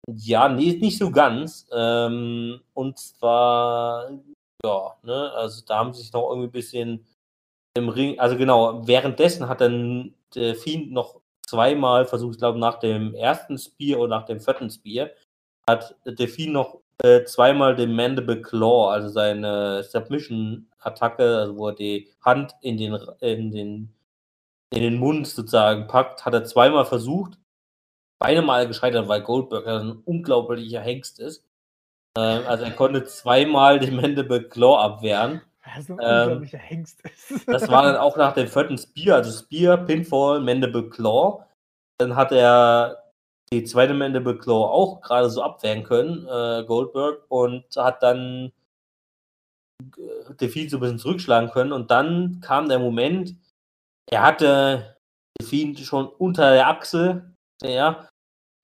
Ja, 0.09 0.49
nee, 0.49 0.73
nicht 0.73 0.97
so 0.97 1.11
ganz. 1.11 1.67
Ähm, 1.71 2.61
und 2.73 2.99
zwar, 2.99 4.09
ja, 4.65 4.97
ne, 5.03 5.31
also 5.33 5.63
da 5.65 5.77
haben 5.79 5.93
sie 5.93 6.01
sich 6.01 6.13
noch 6.13 6.29
irgendwie 6.29 6.47
ein 6.47 6.51
bisschen 6.51 7.05
im 7.75 7.89
Ring, 7.89 8.19
also 8.19 8.37
genau, 8.37 8.87
währenddessen 8.87 9.47
hat 9.49 9.61
dann 9.61 10.13
der 10.35 10.55
Fiend 10.55 10.91
noch 10.91 11.21
zweimal 11.47 12.05
versucht, 12.05 12.35
ich 12.35 12.39
glaube 12.39 12.59
nach 12.59 12.79
dem 12.79 13.15
ersten 13.15 13.57
Spear 13.57 13.99
oder 13.99 14.19
nach 14.19 14.25
dem 14.25 14.39
vierten 14.39 14.69
Spear, 14.69 15.09
hat 15.67 15.95
der 16.05 16.27
Fiend 16.27 16.53
noch 16.53 16.82
äh, 17.01 17.23
zweimal 17.23 17.75
den 17.75 17.95
Mandible 17.95 18.41
Claw, 18.41 18.91
also 18.91 19.09
seine 19.09 19.83
Submission-Attacke, 19.83 21.37
also 21.37 21.57
wo 21.57 21.69
er 21.69 21.75
die 21.75 22.09
Hand 22.21 22.53
in 22.61 22.77
den, 22.77 22.97
in 23.19 23.51
den 23.51 23.93
in 24.73 24.81
den 24.81 24.97
Mund 24.97 25.27
sozusagen 25.27 25.87
packt, 25.87 26.25
hat 26.25 26.33
er 26.33 26.45
zweimal 26.45 26.85
versucht. 26.85 27.37
Beide 28.19 28.41
Mal 28.41 28.67
gescheitert, 28.67 29.07
weil 29.07 29.21
Goldberg 29.21 29.67
ein 29.67 29.91
unglaublicher 30.05 30.79
Hengst 30.79 31.19
ist. 31.19 31.45
Ähm, 32.17 32.43
also 32.47 32.63
er 32.63 32.71
konnte 32.71 33.03
zweimal 33.03 33.79
den 33.79 33.95
Mandible 33.95 34.43
Claw 34.43 34.79
abwehren. 34.79 35.41
Ein 35.61 35.97
ähm, 36.01 36.49
das 37.45 37.69
war 37.69 37.83
dann 37.83 37.95
auch 37.95 38.17
nach 38.17 38.33
dem 38.33 38.47
vierten 38.47 38.77
Spear, 38.77 39.17
also 39.17 39.31
Spear, 39.31 39.77
Pinfall, 39.77 40.41
Mandible 40.41 40.89
Claw. 40.89 41.45
Dann 41.97 42.15
hat 42.15 42.31
er 42.31 43.02
die 43.53 43.63
zweite 43.63 43.93
Mandible 43.93 44.37
Claw 44.37 44.65
auch 44.65 45.01
gerade 45.01 45.29
so 45.29 45.41
abwehren 45.41 45.83
können, 45.83 46.27
äh, 46.27 46.63
Goldberg, 46.65 47.23
und 47.29 47.65
hat 47.75 48.03
dann 48.03 48.51
äh, 49.97 50.33
Defeat 50.35 50.69
so 50.69 50.77
ein 50.77 50.79
bisschen 50.81 50.99
zurückschlagen 50.99 51.51
können. 51.51 51.71
Und 51.71 51.91
dann 51.91 52.39
kam 52.41 52.69
der 52.69 52.79
Moment, 52.79 53.35
er 54.09 54.23
hatte 54.23 54.97
Fiend 55.41 55.79
schon 55.79 56.07
unter 56.07 56.51
der 56.51 56.67
Achse, 56.67 57.33
ja, 57.63 58.07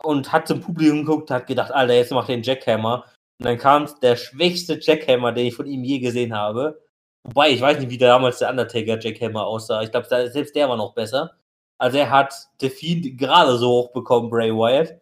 und 0.03 0.31
hat 0.31 0.47
zum 0.47 0.61
Publikum 0.61 1.05
geguckt, 1.05 1.31
hat 1.31 1.47
gedacht, 1.47 1.71
Alter, 1.71 1.93
jetzt 1.93 2.11
macht 2.11 2.29
den 2.29 2.43
Jackhammer. 2.43 3.05
Und 3.39 3.45
dann 3.45 3.57
kam 3.57 3.87
der 4.01 4.15
schwächste 4.15 4.79
Jackhammer, 4.81 5.31
den 5.31 5.47
ich 5.47 5.55
von 5.55 5.65
ihm 5.65 5.83
je 5.83 5.99
gesehen 5.99 6.33
habe. 6.33 6.81
Wobei, 7.23 7.51
ich 7.51 7.61
weiß 7.61 7.79
nicht, 7.79 7.89
wie 7.89 7.97
damals 7.97 8.39
der 8.39 8.49
Undertaker 8.49 8.99
Jackhammer 8.99 9.45
aussah. 9.45 9.81
Ich 9.81 9.91
glaube, 9.91 10.07
selbst 10.07 10.55
der 10.55 10.69
war 10.69 10.77
noch 10.77 10.93
besser. 10.93 11.35
Also 11.79 11.97
er 11.97 12.09
hat 12.09 12.33
The 12.59 12.69
Fiend 12.69 13.17
gerade 13.17 13.57
so 13.57 13.69
hoch 13.69 13.91
bekommen, 13.91 14.29
Bray 14.29 14.51
Wyatt. 14.51 14.99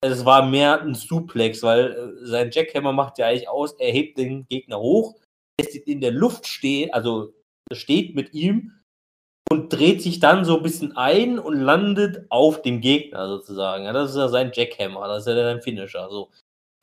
Es 0.00 0.24
war 0.24 0.46
mehr 0.46 0.80
ein 0.80 0.94
Suplex, 0.94 1.62
weil 1.62 1.92
äh, 1.92 2.26
sein 2.26 2.50
Jackhammer 2.52 2.92
macht 2.92 3.18
ja 3.18 3.26
eigentlich 3.26 3.48
aus, 3.48 3.74
er 3.74 3.92
hebt 3.92 4.18
den 4.18 4.46
Gegner 4.48 4.78
hoch, 4.80 5.14
lässt 5.60 5.74
ihn 5.74 5.82
in 5.84 6.00
der 6.00 6.10
Luft 6.10 6.46
stehen, 6.46 6.92
also 6.92 7.32
steht 7.72 8.14
mit 8.14 8.34
ihm 8.34 8.72
und 9.50 9.72
dreht 9.72 10.02
sich 10.02 10.18
dann 10.18 10.44
so 10.44 10.56
ein 10.56 10.62
bisschen 10.62 10.96
ein 10.96 11.38
und 11.38 11.54
landet 11.60 12.26
auf 12.30 12.62
dem 12.62 12.80
Gegner 12.80 13.28
sozusagen. 13.28 13.84
Ja, 13.84 13.92
das 13.92 14.10
ist 14.10 14.16
ja 14.16 14.28
sein 14.28 14.50
Jackhammer, 14.52 15.06
das 15.08 15.26
ist 15.26 15.28
ja 15.28 15.42
sein 15.42 15.62
Finisher. 15.62 16.02
Also 16.02 16.30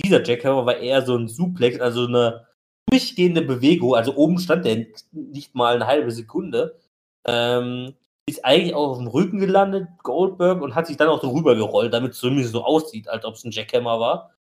dieser 0.03 0.23
Jackhammer 0.23 0.65
war 0.65 0.77
eher 0.77 1.01
so 1.05 1.15
ein 1.17 1.27
Suplex, 1.27 1.79
also 1.79 2.05
eine 2.05 2.47
durchgehende 2.89 3.41
Bewegung. 3.41 3.95
Also 3.95 4.15
oben 4.15 4.39
stand 4.39 4.65
der 4.65 4.85
nicht 5.11 5.55
mal 5.55 5.75
eine 5.75 5.87
halbe 5.87 6.11
Sekunde. 6.11 6.79
Ähm, 7.27 7.95
ist 8.29 8.45
eigentlich 8.45 8.73
auch 8.73 8.91
auf 8.91 8.97
dem 8.97 9.07
Rücken 9.07 9.39
gelandet, 9.39 9.87
Goldberg, 10.03 10.61
und 10.61 10.75
hat 10.75 10.87
sich 10.87 10.97
dann 10.97 11.09
auch 11.09 11.21
so 11.21 11.31
rübergerollt, 11.31 11.93
damit 11.93 12.13
es 12.13 12.19
zumindest 12.19 12.53
so 12.53 12.63
aussieht, 12.63 13.07
als 13.09 13.25
ob 13.25 13.35
es 13.35 13.43
ein 13.43 13.51
Jackhammer 13.51 13.99
war. 13.99 14.35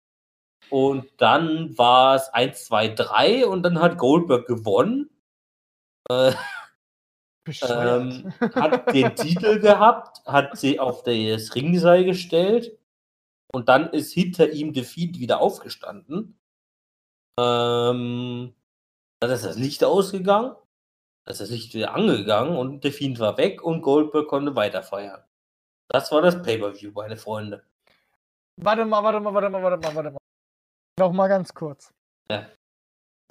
Und 0.69 1.05
dann 1.17 1.77
war 1.77 2.15
es 2.15 2.29
1, 2.29 2.65
2, 2.65 2.89
3 2.89 3.47
und 3.47 3.63
dann 3.63 3.79
hat 3.79 3.97
Goldberg 3.97 4.47
gewonnen. 4.47 5.09
Äh, 6.09 6.33
ähm, 7.61 8.33
hat 8.55 8.93
den 8.93 9.15
Titel 9.15 9.59
gehabt, 9.59 10.21
hat 10.25 10.57
sie 10.57 10.79
auf 10.79 11.03
das 11.03 11.55
Ringseil 11.55 12.03
gestellt 12.03 12.77
und 13.53 13.69
dann 13.69 13.89
ist 13.91 14.11
hinter 14.13 14.51
ihm 14.51 14.73
Defeat 14.73 15.19
wieder 15.19 15.39
aufgestanden. 15.39 16.37
Ähm, 17.39 18.53
dann 19.19 19.31
ist 19.31 19.45
das 19.45 19.57
Licht 19.57 19.83
ausgegangen, 19.83 20.55
dann 21.27 21.33
ist 21.33 21.41
das 21.41 21.49
Licht 21.49 21.73
wieder 21.73 21.93
angegangen 21.93 22.55
und 22.55 22.85
Defeat 22.85 23.19
war 23.19 23.37
weg 23.37 23.61
und 23.61 23.81
Goldberg 23.81 24.29
konnte 24.29 24.55
weiterfeiern. 24.55 25.21
Das 25.89 26.09
war 26.09 26.21
das 26.21 26.41
Pay-Per-View, 26.41 26.93
meine 26.93 27.17
Freunde. 27.17 27.65
Warte 28.55 28.85
mal, 28.85 29.03
warte 29.03 29.19
mal, 29.19 29.33
warte 29.33 29.49
mal, 29.49 29.61
warte 29.61 29.77
mal, 29.77 29.95
warte 29.95 30.11
mal. 30.11 30.17
Noch 30.97 31.11
mal 31.11 31.27
ganz 31.27 31.53
kurz. 31.53 31.93
Ja. 32.31 32.47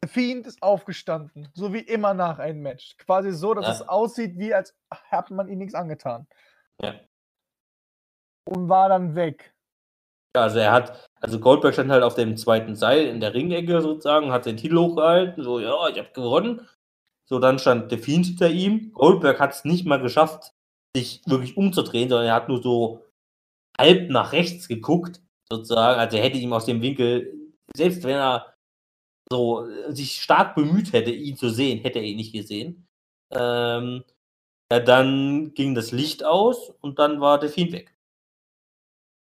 The 0.03 0.09
Fiend 0.09 0.47
ist 0.47 0.63
aufgestanden, 0.63 1.49
so 1.55 1.73
wie 1.73 1.81
immer 1.81 2.13
nach 2.13 2.39
einem 2.39 2.61
Match. 2.61 2.99
Quasi 2.99 3.33
so, 3.33 3.55
dass 3.55 3.65
ja. 3.65 3.73
es 3.73 3.89
aussieht, 3.89 4.37
wie 4.37 4.53
als 4.53 4.77
hätte 5.09 5.33
man 5.33 5.49
ihm 5.49 5.57
nichts 5.57 5.75
angetan. 5.75 6.27
Ja. 6.83 7.01
Und 8.45 8.69
war 8.69 8.91
dann 8.91 9.15
weg. 9.15 9.55
Ja, 10.37 10.43
also 10.43 10.59
er 10.59 10.73
hat, 10.73 11.09
also 11.23 11.41
Goldberg 11.41 11.73
stand 11.73 11.91
halt 11.91 12.03
auf 12.03 12.15
dem 12.15 12.37
zweiten 12.37 12.77
Seil 12.77 13.07
in 13.07 13.21
der 13.21 13.33
Ringecke 13.33 13.81
sozusagen, 13.81 14.33
hat 14.33 14.45
den 14.45 14.59
Titel 14.59 14.77
hochgehalten, 14.77 15.43
so, 15.43 15.61
ja, 15.61 15.89
ich 15.89 15.99
habe 15.99 16.13
gewonnen. 16.13 16.69
So, 17.29 17.39
dann 17.41 17.59
stand 17.59 17.91
der 17.91 17.99
Fiend 17.99 18.27
hinter 18.27 18.51
ihm. 18.51 18.93
Goldberg 18.93 19.41
hat 19.41 19.53
es 19.53 19.65
nicht 19.65 19.85
mal 19.85 20.01
geschafft, 20.01 20.53
sich 20.97 21.23
wirklich 21.27 21.57
umzudrehen, 21.57 22.09
sondern 22.09 22.29
er 22.29 22.35
hat 22.35 22.49
nur 22.49 22.63
so 22.63 23.05
halb 23.79 24.11
nach 24.11 24.33
rechts 24.33 24.69
geguckt, 24.69 25.21
sozusagen. 25.51 26.01
Also 26.01 26.17
er 26.17 26.23
hätte 26.23 26.39
ihm 26.39 26.53
aus 26.53 26.67
dem 26.67 26.83
Winkel, 26.83 27.53
selbst 27.75 28.05
wenn 28.05 28.17
er 28.17 28.55
so 29.31 29.69
äh, 29.69 29.93
sich 29.93 30.23
stark 30.23 30.55
bemüht 30.55 30.93
hätte, 30.93 31.11
ihn 31.11 31.37
zu 31.37 31.51
sehen, 31.51 31.81
hätte 31.81 31.99
er 31.99 32.05
ihn 32.05 32.17
nicht 32.17 32.33
gesehen. 32.33 32.87
Ähm, 33.33 34.05
ja, 34.73 34.81
dann 34.81 35.55
ging 35.55 35.75
das 35.75 35.93
Licht 35.93 36.25
aus 36.25 36.71
und 36.81 36.99
dann 36.99 37.21
war 37.21 37.39
der 37.39 37.51
Fiend 37.51 37.73
weg. 37.73 37.97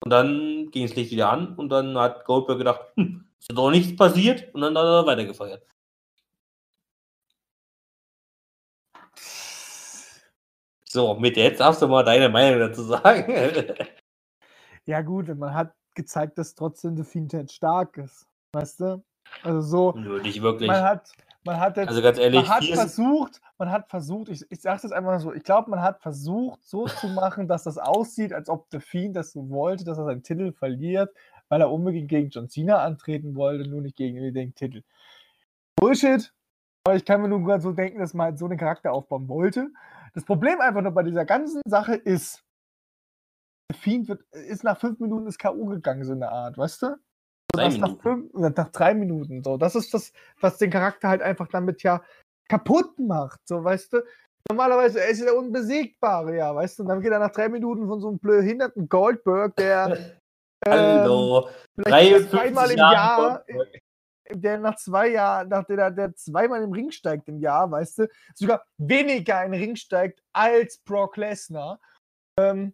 Und 0.03 0.09
dann 0.11 0.71
ging 0.71 0.87
das 0.87 0.95
Licht 0.95 1.11
wieder 1.11 1.31
an 1.31 1.55
und 1.55 1.69
dann 1.69 1.97
hat 1.97 2.25
Goldberg 2.25 2.57
gedacht, 2.57 2.81
hm, 2.95 3.25
ist 3.39 3.51
doch 3.51 3.69
nichts 3.69 3.95
passiert 3.95 4.53
und 4.53 4.61
dann 4.61 4.77
hat 4.77 4.83
er 4.83 5.05
weitergefeiert. 5.05 5.63
So, 10.91 11.15
mit 11.15 11.37
jetzt 11.37 11.61
darfst 11.61 11.81
du 11.81 11.87
mal 11.87 12.03
deine 12.03 12.27
Meinung 12.27 12.59
dazu 12.59 12.83
sagen. 12.83 13.33
ja, 14.85 15.01
gut, 15.01 15.29
man 15.37 15.53
hat 15.53 15.73
gezeigt, 15.95 16.37
dass 16.37 16.53
trotzdem 16.53 16.97
der 16.97 17.05
Fiend 17.05 17.33
stark 17.49 17.97
ist. 17.97 18.27
Weißt 18.51 18.81
du? 18.81 19.01
Also 19.41 19.61
so, 19.61 19.93
Nö, 19.97 20.21
nicht 20.21 20.41
wirklich. 20.41 20.67
man 20.67 20.83
hat, 20.83 21.09
man 21.45 21.61
hat 21.61 21.77
jetzt, 21.77 21.87
Also 21.87 22.01
ganz 22.01 22.17
ehrlich, 22.17 22.41
man 22.41 22.49
hat 22.49 22.65
versucht, 22.65 23.39
man 23.57 23.71
hat 23.71 23.89
versucht, 23.89 24.27
ich, 24.27 24.45
ich 24.49 24.59
sage 24.59 24.81
das 24.81 24.91
einfach 24.91 25.17
so, 25.21 25.33
ich 25.33 25.43
glaube, 25.43 25.69
man 25.69 25.81
hat 25.81 26.01
versucht, 26.01 26.61
so 26.65 26.85
zu 26.87 27.07
machen, 27.07 27.47
dass 27.47 27.63
das 27.63 27.77
aussieht, 27.77 28.33
als 28.33 28.49
ob 28.49 28.67
The 28.71 28.81
Fiend 28.81 29.15
das 29.15 29.31
so 29.31 29.49
wollte, 29.49 29.85
dass 29.85 29.97
er 29.97 30.03
seinen 30.03 30.23
Titel 30.23 30.51
verliert, 30.51 31.13
weil 31.47 31.61
er 31.61 31.71
unbedingt 31.71 32.09
gegen 32.09 32.29
John 32.31 32.49
Cena 32.49 32.83
antreten 32.83 33.35
wollte, 33.35 33.69
nur 33.69 33.81
nicht 33.81 33.95
gegen 33.95 34.33
den 34.33 34.53
Titel. 34.55 34.83
Bullshit. 35.77 36.33
Aber 36.83 36.97
ich 36.97 37.05
kann 37.05 37.21
mir 37.21 37.29
nur 37.29 37.43
gerade 37.43 37.61
so 37.61 37.71
denken, 37.71 37.99
dass 37.99 38.13
man 38.13 38.25
halt 38.25 38.39
so 38.39 38.45
einen 38.45 38.57
Charakter 38.57 38.91
aufbauen 38.91 39.29
wollte. 39.29 39.69
Das 40.13 40.25
Problem 40.25 40.59
einfach 40.59 40.81
nur 40.81 40.91
bei 40.91 41.03
dieser 41.03 41.25
ganzen 41.25 41.61
Sache 41.65 41.95
ist, 41.95 42.43
Fiend 43.73 44.09
wird, 44.09 44.23
ist 44.31 44.63
nach 44.63 44.77
fünf 44.77 44.99
Minuten 44.99 45.27
ins 45.27 45.37
K.O. 45.37 45.65
gegangen, 45.65 46.03
so 46.03 46.11
eine 46.11 46.29
Art, 46.29 46.57
weißt 46.57 46.81
du? 46.81 46.97
Drei 47.53 47.69
nach, 47.69 47.99
fünf, 48.01 48.33
nach 48.33 48.71
drei 48.71 48.93
Minuten. 48.93 49.43
So, 49.43 49.57
das 49.57 49.75
ist 49.75 49.93
das, 49.93 50.13
was 50.39 50.57
den 50.57 50.69
Charakter 50.69 51.09
halt 51.09 51.21
einfach 51.21 51.47
damit 51.47 51.83
ja 51.83 52.01
kaputt 52.49 52.97
macht. 52.99 53.39
So, 53.47 53.63
weißt 53.63 53.93
du? 53.93 54.03
Normalerweise 54.49 55.01
er 55.01 55.09
ist 55.09 55.19
ja 55.19 55.25
der 55.25 55.37
Unbesiegbare, 55.37 56.35
ja, 56.35 56.53
weißt 56.53 56.79
du? 56.79 56.83
Und 56.83 56.89
dann 56.89 57.01
geht 57.01 57.11
er 57.11 57.19
nach 57.19 57.31
drei 57.31 57.49
Minuten 57.49 57.87
von 57.87 57.99
so 58.01 58.09
einem 58.09 58.19
behinderten 58.19 58.89
Goldberg, 58.89 59.55
der 59.55 59.87
ähm, 60.65 60.71
Hallo. 60.73 61.49
vielleicht 61.75 62.11
53 62.11 62.29
zweimal 62.29 62.71
im 62.71 62.77
Jahr. 62.77 63.45
Der 64.33 64.57
nach 64.59 64.75
zwei 64.75 65.09
Jahren, 65.09 65.49
nach 65.49 65.65
der, 65.65 65.91
der 65.91 66.15
zweimal 66.15 66.63
im 66.63 66.71
Ring 66.71 66.91
steigt 66.91 67.27
im 67.27 67.39
Jahr, 67.39 67.69
weißt 67.69 67.99
du, 67.99 68.07
sogar 68.35 68.63
weniger 68.77 69.43
in 69.43 69.51
den 69.51 69.61
Ring 69.61 69.75
steigt 69.75 70.21
als 70.33 70.77
Brock 70.79 71.17
Lesnar, 71.17 71.79
ähm, 72.39 72.73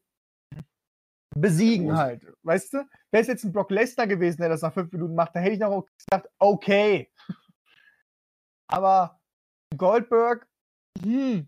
besiegen 1.35 1.89
Groß. 1.89 1.97
halt, 1.97 2.33
weißt 2.43 2.73
du? 2.73 2.77
Wäre 3.11 3.21
es 3.21 3.27
jetzt 3.27 3.43
ein 3.43 3.51
Brock 3.51 3.71
Lesnar 3.71 4.07
gewesen, 4.07 4.41
der 4.41 4.49
das 4.49 4.61
nach 4.61 4.73
fünf 4.73 4.91
Minuten 4.91 5.15
macht, 5.15 5.35
da 5.35 5.39
hätte 5.39 5.53
ich 5.53 5.59
noch 5.59 5.85
gesagt, 5.97 6.29
okay. 6.39 7.11
Aber 8.69 9.19
Goldberg, 9.75 10.47
hm. 11.01 11.47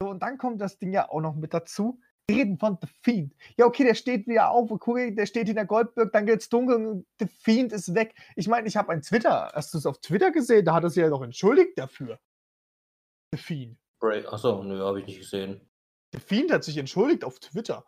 So, 0.00 0.10
und 0.10 0.22
dann 0.22 0.36
kommt 0.36 0.60
das 0.60 0.78
Ding 0.78 0.92
ja 0.92 1.08
auch 1.08 1.20
noch 1.20 1.34
mit 1.34 1.54
dazu. 1.54 2.00
Reden 2.30 2.58
von 2.58 2.78
The 2.80 2.88
Fiend. 3.02 3.34
Ja, 3.56 3.66
okay, 3.66 3.84
der 3.84 3.94
steht 3.94 4.26
wieder 4.26 4.50
auf, 4.50 4.70
okay, 4.70 5.14
der 5.14 5.26
steht 5.26 5.46
hinter 5.46 5.64
Goldberg, 5.64 6.12
dann 6.12 6.26
geht's 6.26 6.48
dunkel 6.48 6.86
und 6.86 7.06
The 7.20 7.26
Fiend 7.26 7.72
ist 7.72 7.94
weg. 7.94 8.14
Ich 8.34 8.48
meine, 8.48 8.66
ich 8.66 8.76
habe 8.76 8.92
ein 8.92 9.02
Twitter, 9.02 9.52
hast 9.54 9.72
du 9.74 9.78
es 9.78 9.86
auf 9.86 9.98
Twitter 10.00 10.32
gesehen? 10.32 10.64
Da 10.64 10.74
hat 10.74 10.82
er 10.82 10.90
sich 10.90 11.02
ja 11.02 11.08
doch 11.08 11.22
entschuldigt 11.22 11.78
dafür. 11.78 12.18
The 13.32 13.38
Fiend. 13.38 13.78
Achso, 14.28 14.62
nö, 14.62 14.80
habe 14.80 15.00
ich 15.00 15.06
nicht 15.06 15.20
gesehen. 15.20 15.60
The 16.12 16.20
Fiend 16.20 16.52
hat 16.52 16.64
sich 16.64 16.76
entschuldigt 16.76 17.24
auf 17.24 17.38
Twitter. 17.38 17.84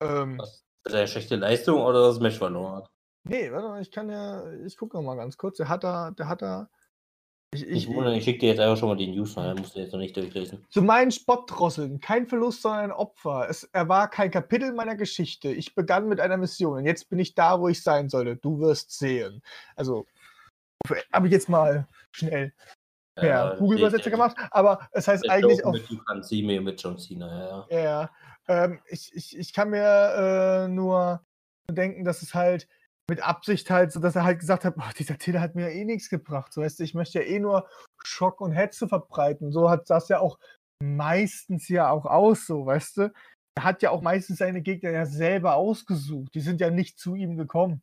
Ähm, 0.00 0.38
Was? 0.38 0.64
Ist 0.86 0.94
eine 0.94 1.08
schlechte 1.08 1.36
Leistung 1.36 1.80
oder 1.80 2.08
das 2.08 2.20
Match 2.20 2.38
verloren 2.38 2.76
hat? 2.76 2.90
nee, 3.24 3.50
warte 3.50 3.68
mal, 3.68 3.80
ich 3.80 3.90
kann 3.90 4.10
ja, 4.10 4.52
ich 4.64 4.76
gucke 4.76 4.96
noch 4.96 5.02
mal 5.02 5.16
ganz 5.16 5.36
kurz. 5.36 5.56
Der 5.56 5.68
hat 5.68 5.82
da, 5.82 6.10
der 6.10 6.28
hat 6.28 6.42
da. 6.42 6.70
Ich, 7.54 7.66
Ich, 7.68 7.88
ich 7.88 8.24
schicke 8.24 8.38
dir 8.40 8.48
jetzt 8.50 8.60
einfach 8.60 8.76
schon 8.76 8.88
mal 8.88 8.96
die 8.96 9.06
News 9.06 9.36
rein, 9.36 9.56
musst 9.56 9.76
du 9.76 9.80
jetzt 9.80 9.92
noch 9.92 10.00
nicht 10.00 10.16
durchlesen. 10.16 10.64
Zu 10.70 10.82
meinen 10.82 11.10
Spottdrosseln, 11.10 12.00
kein 12.00 12.26
Verlust, 12.26 12.62
sondern 12.62 12.84
ein 12.84 12.92
Opfer. 12.92 13.46
Es, 13.48 13.64
er 13.72 13.88
war 13.88 14.10
kein 14.10 14.30
Kapitel 14.30 14.72
meiner 14.72 14.96
Geschichte. 14.96 15.48
Ich 15.52 15.74
begann 15.74 16.08
mit 16.08 16.20
einer 16.20 16.36
Mission 16.36 16.78
und 16.78 16.86
jetzt 16.86 17.08
bin 17.08 17.18
ich 17.18 17.34
da, 17.34 17.60
wo 17.60 17.68
ich 17.68 17.82
sein 17.82 18.08
sollte. 18.08 18.36
Du 18.36 18.58
wirst 18.58 18.90
sehen. 18.98 19.42
Also, 19.76 20.06
habe 21.12 21.28
ich 21.28 21.32
jetzt 21.32 21.48
mal 21.48 21.86
schnell 22.10 22.52
Ja, 23.16 23.54
Google-Übersetzer 23.54 24.04
der- 24.04 24.12
gemacht, 24.12 24.36
aber 24.50 24.88
es 24.92 25.06
heißt 25.06 25.28
eigentlich 25.30 25.58
Joke 25.58 25.68
auf. 25.68 25.74
Mit, 25.74 26.06
kannst 26.06 26.28
sie 26.30 26.42
mir 26.42 26.60
mit 26.60 26.82
John 26.82 26.98
Cena, 26.98 27.66
ja. 27.70 27.82
Ja, 27.82 28.10
ähm, 28.48 28.80
ich, 28.88 29.14
ich, 29.14 29.38
ich 29.38 29.52
kann 29.52 29.70
mir 29.70 30.64
äh, 30.64 30.68
nur 30.68 31.24
denken, 31.70 32.04
dass 32.04 32.22
es 32.22 32.34
halt 32.34 32.68
mit 33.08 33.20
Absicht 33.20 33.70
halt, 33.70 33.92
so 33.92 34.00
dass 34.00 34.16
er 34.16 34.24
halt 34.24 34.40
gesagt 34.40 34.64
hat, 34.64 34.76
boah, 34.76 34.90
dieser 34.98 35.18
Titel 35.18 35.38
hat 35.38 35.54
mir 35.54 35.68
ja 35.68 35.74
eh 35.74 35.84
nichts 35.84 36.08
gebracht. 36.08 36.52
So 36.52 36.62
weißt 36.62 36.78
du, 36.78 36.84
ich 36.84 36.94
möchte 36.94 37.20
ja 37.20 37.24
eh 37.26 37.38
nur 37.38 37.68
Schock 38.02 38.40
und 38.40 38.52
Hetze 38.52 38.88
verbreiten. 38.88 39.52
So 39.52 39.70
hat 39.70 39.90
das 39.90 40.08
ja 40.08 40.20
auch 40.20 40.38
meistens 40.82 41.68
ja 41.68 41.90
auch 41.90 42.06
aus, 42.06 42.46
so, 42.46 42.66
weißt 42.66 42.96
du. 42.96 43.12
Er 43.56 43.64
hat 43.64 43.82
ja 43.82 43.90
auch 43.90 44.02
meistens 44.02 44.38
seine 44.38 44.62
Gegner 44.62 44.90
ja 44.90 45.06
selber 45.06 45.54
ausgesucht. 45.54 46.34
Die 46.34 46.40
sind 46.40 46.60
ja 46.60 46.70
nicht 46.70 46.98
zu 46.98 47.14
ihm 47.14 47.36
gekommen. 47.36 47.82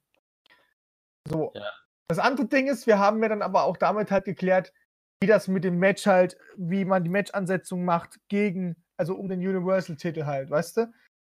So. 1.30 1.51
Ja. 1.55 1.72
Das 2.09 2.19
andere 2.19 2.47
Ding 2.47 2.67
ist, 2.67 2.88
wir 2.88 2.99
haben 2.99 3.22
ja 3.24 3.30
dann 3.30 3.41
aber 3.41 3.63
auch 3.63 3.78
damit 3.78 4.11
halt 4.11 4.26
geklärt, 4.26 4.74
wie 5.22 5.28
das 5.28 5.47
mit 5.47 5.63
dem 5.63 5.78
Match 5.78 6.07
halt, 6.07 6.38
wie 6.57 6.84
man 6.84 7.03
die 7.03 7.09
Matchansetzung 7.09 7.86
macht 7.86 8.19
gegen, 8.28 8.76
also 8.97 9.15
um 9.15 9.30
den 9.30 9.39
Universal-Titel 9.39 10.26
halt, 10.26 10.49
weißt 10.49 10.78
du? 10.78 10.93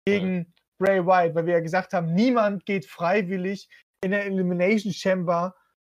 Gegen 0.07 0.55
Bray 0.83 1.07
Wyatt, 1.07 1.35
weil 1.35 1.47
wir 1.47 1.55
ja 1.55 1.61
gesagt 1.61 1.93
haben, 1.93 2.13
niemand 2.13 2.67
geht 2.67 2.87
freiwillig 2.87 3.69
in 4.03 4.11
der 4.11 4.27
Elimination 4.27 4.93
Chamber 4.93 5.55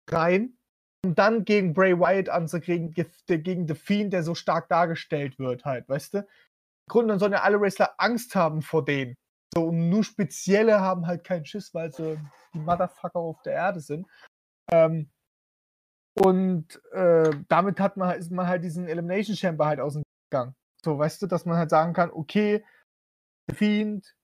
rein, 0.10 0.58
um 1.06 1.16
dann 1.16 1.46
gegen 1.46 1.74
Bray 1.74 1.98
Wyatt 1.98 2.28
anzukriegen, 2.30 2.94
gegen 3.28 3.68
The 3.68 3.76
Fiend, 3.76 4.12
der 4.12 4.24
so 4.24 4.36
stark 4.36 4.68
dargestellt 4.68 5.40
wird 5.40 5.64
halt, 5.64 5.88
weißt 5.88 6.16
du? 6.16 6.18
Im 6.20 6.26
Grunde 6.90 7.14
dann 7.14 7.20
sollen 7.20 7.32
ja 7.32 7.44
alle 7.44 7.62
Wrestler 7.62 7.94
Angst 7.98 8.36
haben 8.36 8.62
vor 8.62 8.84
denen. 8.84 9.16
So, 9.54 9.68
und 9.68 9.90
nur 9.90 10.04
Spezielle 10.04 10.82
haben 10.82 11.08
halt 11.08 11.24
keinen 11.24 11.46
Schiss, 11.46 11.74
weil 11.74 11.94
sie 11.94 12.20
die 12.54 12.60
Motherfucker 12.60 13.20
auf 13.20 13.42
der 13.44 13.54
Erde 13.54 13.80
sind. 13.80 14.08
Ähm, 14.72 15.10
und 16.22 16.82
äh, 16.92 17.32
damit 17.48 17.80
hat 17.80 17.96
man, 17.96 18.18
ist 18.18 18.32
man 18.32 18.48
halt 18.48 18.64
diesen 18.64 18.88
Elimination 18.88 19.38
Chamber 19.38 19.66
halt 19.66 19.80
aus 19.80 19.94
dem 19.94 20.04
Gang. 20.32 20.54
So, 20.84 20.98
weißt 20.98 21.22
du, 21.22 21.28
dass 21.28 21.46
man 21.46 21.58
halt 21.58 21.70
sagen 21.70 21.94
kann, 21.94 22.12
okay, 22.12 22.66
The 23.48 23.56
Fiend, 23.56 24.16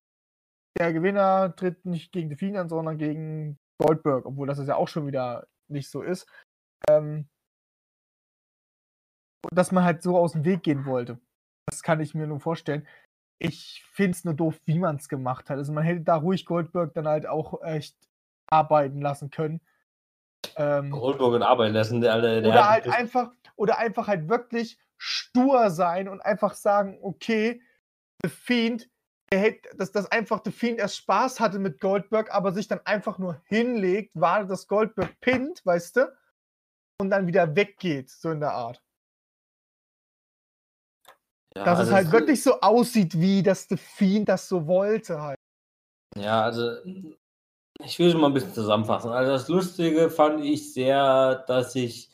der 0.78 0.94
Gewinner 0.94 1.56
tritt 1.56 1.86
nicht 1.86 2.12
gegen 2.12 2.36
Fiend 2.38 2.58
an, 2.58 2.70
sondern 2.70 2.98
gegen 2.98 3.58
Goldberg, 3.80 4.26
obwohl 4.26 4.48
das 4.48 4.66
ja 4.66 4.76
auch 4.76 4.88
schon 4.88 5.08
wieder 5.08 5.48
nicht 5.68 5.90
so 5.90 6.02
ist. 6.02 6.28
Ähm, 6.90 7.28
dass 9.52 9.72
man 9.72 9.84
halt 9.84 10.04
so 10.04 10.18
aus 10.18 10.34
dem 10.34 10.46
Weg 10.46 10.64
gehen 10.64 10.86
wollte. 10.86 11.20
Das 11.68 11.84
kann 11.84 12.00
ich 12.00 12.14
mir 12.14 12.28
nur 12.28 12.40
vorstellen. 12.40 12.88
Ich 13.42 13.86
finde 13.94 14.12
es 14.12 14.26
nur 14.26 14.34
doof, 14.34 14.60
wie 14.66 14.80
man 14.80 14.98
es 14.98 15.08
gemacht 15.08 15.50
hat. 15.50 15.58
Also 15.58 15.72
man 15.72 15.84
hätte 15.84 16.02
da 16.02 16.16
ruhig 16.16 16.46
Goldberg 16.46 16.94
dann 16.94 17.08
halt 17.08 17.26
auch 17.26 17.62
echt 17.64 17.96
arbeiten 18.52 19.02
lassen 19.02 19.30
können. 19.30 19.62
Ähm, 20.56 20.92
Goldberg 20.92 21.36
in 21.36 21.44
Arbeit 21.44 21.74
lassen, 21.74 22.02
der, 22.02 22.20
der, 22.22 22.42
der 22.42 22.52
oder 22.52 22.70
halt 22.70 22.88
einfach, 22.88 23.32
oder 23.56 23.78
einfach 23.78 24.08
halt 24.08 24.28
wirklich 24.30 24.78
stur 24.98 25.70
sein 25.70 26.10
und 26.10 26.22
einfach 26.22 26.54
sagen, 26.54 27.00
okay, 27.02 27.62
The 28.24 28.30
Fiend, 28.30 28.90
der 29.32 29.40
hätte, 29.40 29.76
dass 29.78 29.92
das 29.92 30.12
einfach 30.12 30.42
The 30.44 30.52
Fiend 30.52 30.80
erst 30.80 30.98
Spaß 30.98 31.40
hatte 31.40 31.60
mit 31.60 31.80
Goldberg, 31.80 32.34
aber 32.34 32.52
sich 32.52 32.68
dann 32.68 32.82
einfach 32.86 33.18
nur 33.18 33.42
hinlegt, 33.46 34.12
wartet, 34.14 34.50
dass 34.52 34.68
Goldberg 34.68 35.20
pinnt, 35.20 35.66
weißt 35.66 35.98
du, 35.98 36.18
und 37.00 37.10
dann 37.10 37.28
wieder 37.28 37.56
weggeht, 37.56 38.10
so 38.10 38.32
in 38.32 38.40
der 38.40 38.54
Art. 38.54 38.82
ja, 41.56 41.64
Dass 41.64 41.80
also 41.80 41.92
es 41.92 41.96
halt 41.96 42.12
wirklich 42.12 42.42
so 42.44 42.60
aussieht, 42.62 43.20
wie 43.20 43.44
das 43.44 43.68
The 43.68 43.78
Fiend 43.78 44.30
das 44.30 44.48
so 44.48 44.68
wollte 44.68 45.22
halt. 45.22 45.38
Ja, 46.18 46.44
also 46.44 46.78
ich 47.84 47.98
will 48.00 48.10
es 48.10 48.16
mal 48.16 48.28
ein 48.28 48.34
bisschen 48.34 48.54
zusammenfassen. 48.54 49.12
Also 49.12 49.32
das 49.32 49.48
Lustige 49.48 50.10
fand 50.10 50.44
ich 50.44 50.74
sehr, 50.74 51.44
dass 51.48 51.74
sich 51.74 52.10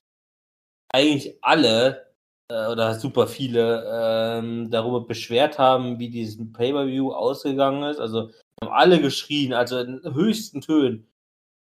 eigentlich 0.94 1.44
alle 1.44 2.05
äh, 2.50 2.68
oder 2.68 2.96
super 2.96 3.28
viele 3.28 3.84
ähm, 3.92 4.70
darüber 4.70 5.02
beschwert 5.02 5.58
haben, 5.58 6.00
wie 6.00 6.10
diesen 6.10 6.54
Pay-Per-View 6.54 7.12
ausgegangen 7.12 7.84
ist. 7.90 8.00
Also 8.00 8.32
haben 8.62 8.72
alle 8.72 9.02
geschrien, 9.02 9.54
also 9.54 9.80
in 9.80 10.02
höchsten 10.14 10.62
Tönen. 10.62 11.08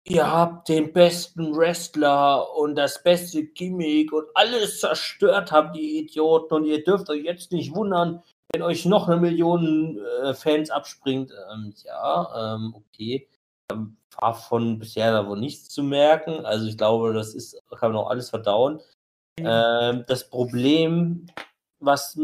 Ihr 0.05 0.29
habt 0.29 0.67
den 0.67 0.91
besten 0.91 1.55
Wrestler 1.55 2.53
und 2.57 2.75
das 2.75 3.01
beste 3.03 3.45
Gimmick 3.45 4.11
und 4.11 4.25
alles 4.33 4.81
zerstört 4.81 5.51
habt, 5.53 5.75
die 5.77 5.99
Idioten. 5.99 6.53
Und 6.55 6.65
ihr 6.65 6.83
dürft 6.83 7.09
euch 7.09 7.23
jetzt 7.23 7.53
nicht 7.53 7.73
wundern, 7.73 8.21
wenn 8.51 8.63
euch 8.63 8.85
noch 8.85 9.07
eine 9.07 9.21
Million 9.21 9.99
äh, 10.23 10.33
Fans 10.33 10.69
abspringt. 10.71 11.31
Ähm, 11.53 11.73
ja, 11.85 12.55
ähm, 12.55 12.75
okay. 12.75 13.29
Ähm, 13.71 13.95
war 14.19 14.33
von 14.33 14.77
bisher 14.77 15.11
da 15.11 15.27
wohl 15.27 15.39
nichts 15.39 15.69
zu 15.69 15.83
merken. 15.83 16.45
Also 16.45 16.67
ich 16.67 16.77
glaube, 16.77 17.13
das 17.13 17.33
ist, 17.33 17.57
kann 17.79 17.93
man 17.93 18.01
auch 18.01 18.09
alles 18.09 18.29
verdauen. 18.29 18.81
Ähm, 19.39 20.05
das 20.07 20.29
Problem, 20.29 21.27
was 21.79 22.17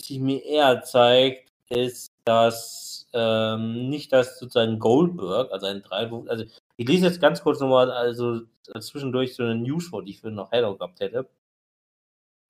sich 0.00 0.18
mir 0.20 0.44
eher 0.44 0.82
zeigt, 0.82 1.50
ist, 1.70 2.12
dass 2.24 3.06
ähm, 3.12 3.88
nicht, 3.88 4.12
dass 4.12 4.38
sozusagen 4.38 4.78
Goldberg, 4.78 5.52
also 5.52 5.66
ein 5.66 5.82
Dreiwurf, 5.82 6.28
also 6.28 6.44
ich 6.76 6.88
lese 6.88 7.06
jetzt 7.06 7.20
ganz 7.20 7.42
kurz 7.42 7.60
nochmal, 7.60 7.90
also 7.90 8.42
zwischendurch 8.80 9.34
so 9.34 9.42
eine 9.42 9.56
News 9.56 9.88
vor, 9.88 10.02
die 10.04 10.12
ich 10.12 10.20
für 10.20 10.30
noch 10.30 10.50
Hello 10.50 10.76
gehabt 10.76 11.00
hätte. 11.00 11.28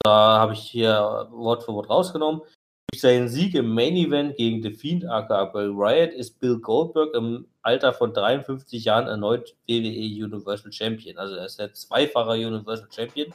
Da 0.03 0.39
habe 0.39 0.55
ich 0.55 0.61
hier 0.61 1.29
Wort 1.31 1.65
für 1.65 1.73
Wort 1.75 1.91
rausgenommen. 1.91 2.43
Durch 2.91 3.01
seinen 3.01 3.29
Sieg 3.29 3.55
im 3.55 3.75
Main 3.75 3.97
Event 3.97 4.37
gegen 4.37 4.63
The 4.63 4.71
Fiend 4.71 5.07
aka 5.07 5.47
Bray 5.47 5.69
Wyatt 5.69 6.13
ist 6.13 6.39
Bill 6.41 6.61
Goldberg 6.61 7.15
im 7.15 7.47
Alter 7.63 7.93
von 7.93 8.13
53 8.13 8.85
Jahren 8.85 9.09
erneut 9.09 9.57
WWE 9.67 10.25
Universal 10.25 10.73
Champion. 10.73 11.19
Also 11.19 11.35
er 11.37 11.47
ist 11.47 11.59
der 11.59 11.73
zweifacher 11.73 12.33
Universal 12.33 12.89
Champion. 12.95 13.35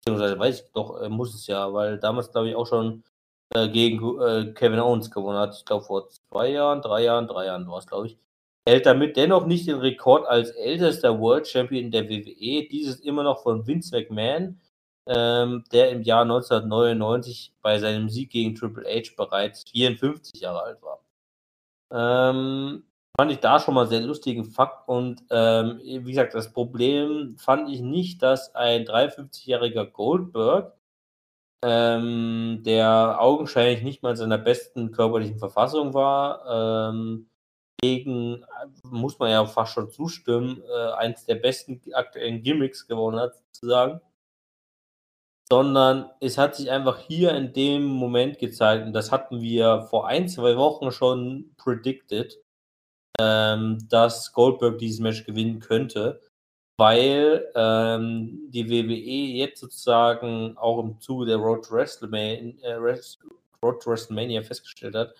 Beziehungsweise 0.00 0.38
weiß 0.38 0.60
ich 0.60 0.72
doch, 0.72 1.00
er 1.00 1.08
muss 1.10 1.34
es 1.34 1.46
ja, 1.46 1.72
weil 1.72 1.98
damals 1.98 2.32
glaube 2.32 2.48
ich 2.48 2.56
auch 2.56 2.66
schon 2.66 3.04
äh, 3.54 3.68
gegen 3.68 3.98
äh, 4.20 4.52
Kevin 4.54 4.80
Owens 4.80 5.10
gewonnen 5.10 5.38
hat. 5.38 5.54
Ich 5.56 5.64
glaube 5.64 5.84
vor 5.84 6.08
zwei 6.08 6.50
Jahren, 6.50 6.82
drei 6.82 7.02
Jahren, 7.04 7.26
drei 7.26 7.46
Jahren 7.46 7.68
war 7.68 7.78
es, 7.78 7.86
glaube 7.86 8.06
ich. 8.08 8.18
hält 8.68 8.86
damit 8.86 9.16
dennoch 9.16 9.46
nicht 9.46 9.66
den 9.68 9.78
Rekord 9.78 10.26
als 10.26 10.50
ältester 10.52 11.18
World 11.20 11.48
Champion 11.48 11.90
der 11.90 12.08
WWE. 12.08 12.68
Dieses 12.68 13.00
immer 13.00 13.22
noch 13.24 13.42
von 13.42 13.66
Vince 13.66 13.96
McMahon, 13.96 14.60
ähm, 15.06 15.64
der 15.72 15.90
im 15.90 16.02
Jahr 16.02 16.22
1999 16.22 17.54
bei 17.62 17.78
seinem 17.78 18.08
Sieg 18.10 18.30
gegen 18.30 18.54
Triple 18.54 18.84
H 18.86 19.12
bereits 19.16 19.64
54 19.70 20.40
Jahre 20.40 20.62
alt 20.62 20.82
war. 20.82 21.00
Ähm, 21.92 22.84
fand 23.16 23.32
ich 23.32 23.38
da 23.38 23.60
schon 23.60 23.74
mal 23.74 23.86
sehr 23.86 24.00
lustigen 24.00 24.44
Fakt 24.44 24.88
und 24.88 25.22
ähm, 25.30 25.80
wie 25.84 26.10
gesagt, 26.10 26.34
das 26.34 26.52
Problem 26.52 27.36
fand 27.38 27.68
ich 27.68 27.80
nicht, 27.80 28.22
dass 28.22 28.54
ein 28.54 28.84
53-jähriger 28.84 29.86
Goldberg, 29.86 30.74
ähm, 31.64 32.62
der 32.64 33.20
augenscheinlich 33.20 33.82
nicht 33.82 34.02
mal 34.02 34.10
in 34.10 34.16
seiner 34.16 34.38
besten 34.38 34.92
körperlichen 34.92 35.38
Verfassung 35.38 35.92
war, 35.92 36.90
ähm, 36.90 37.30
gegen, 37.82 38.44
muss 38.84 39.18
man 39.18 39.30
ja 39.30 39.44
fast 39.46 39.72
schon 39.72 39.90
zustimmen, 39.90 40.62
äh, 40.68 40.92
eins 40.92 41.24
der 41.24 41.36
besten 41.36 41.80
aktuellen 41.92 42.42
Gimmicks 42.42 42.86
gewonnen 42.86 43.18
hat, 43.18 43.34
sozusagen. 43.52 44.00
Sondern 45.50 46.10
es 46.20 46.38
hat 46.38 46.54
sich 46.54 46.70
einfach 46.70 46.98
hier 47.00 47.34
in 47.34 47.52
dem 47.52 47.84
Moment 47.84 48.38
gezeigt, 48.38 48.86
und 48.86 48.92
das 48.92 49.10
hatten 49.10 49.40
wir 49.40 49.82
vor 49.90 50.06
ein, 50.06 50.28
zwei 50.28 50.56
Wochen 50.56 50.92
schon 50.92 51.54
predicted, 51.56 52.38
ähm, 53.20 53.78
dass 53.90 54.32
Goldberg 54.32 54.78
dieses 54.78 55.00
Match 55.00 55.26
gewinnen 55.26 55.60
könnte, 55.60 56.20
weil 56.78 57.46
ähm, 57.54 58.50
die 58.50 58.70
WWE 58.70 59.36
jetzt 59.36 59.60
sozusagen 59.60 60.56
auch 60.56 60.82
im 60.82 60.98
Zuge 61.00 61.26
der 61.26 61.36
Road 61.36 61.66
to 61.66 61.74
WrestleMania, 61.74 62.54
äh, 62.62 62.74
Road 62.74 63.82
to 63.82 63.90
WrestleMania 63.90 64.42
festgestellt 64.42 64.94
hat, 64.94 65.14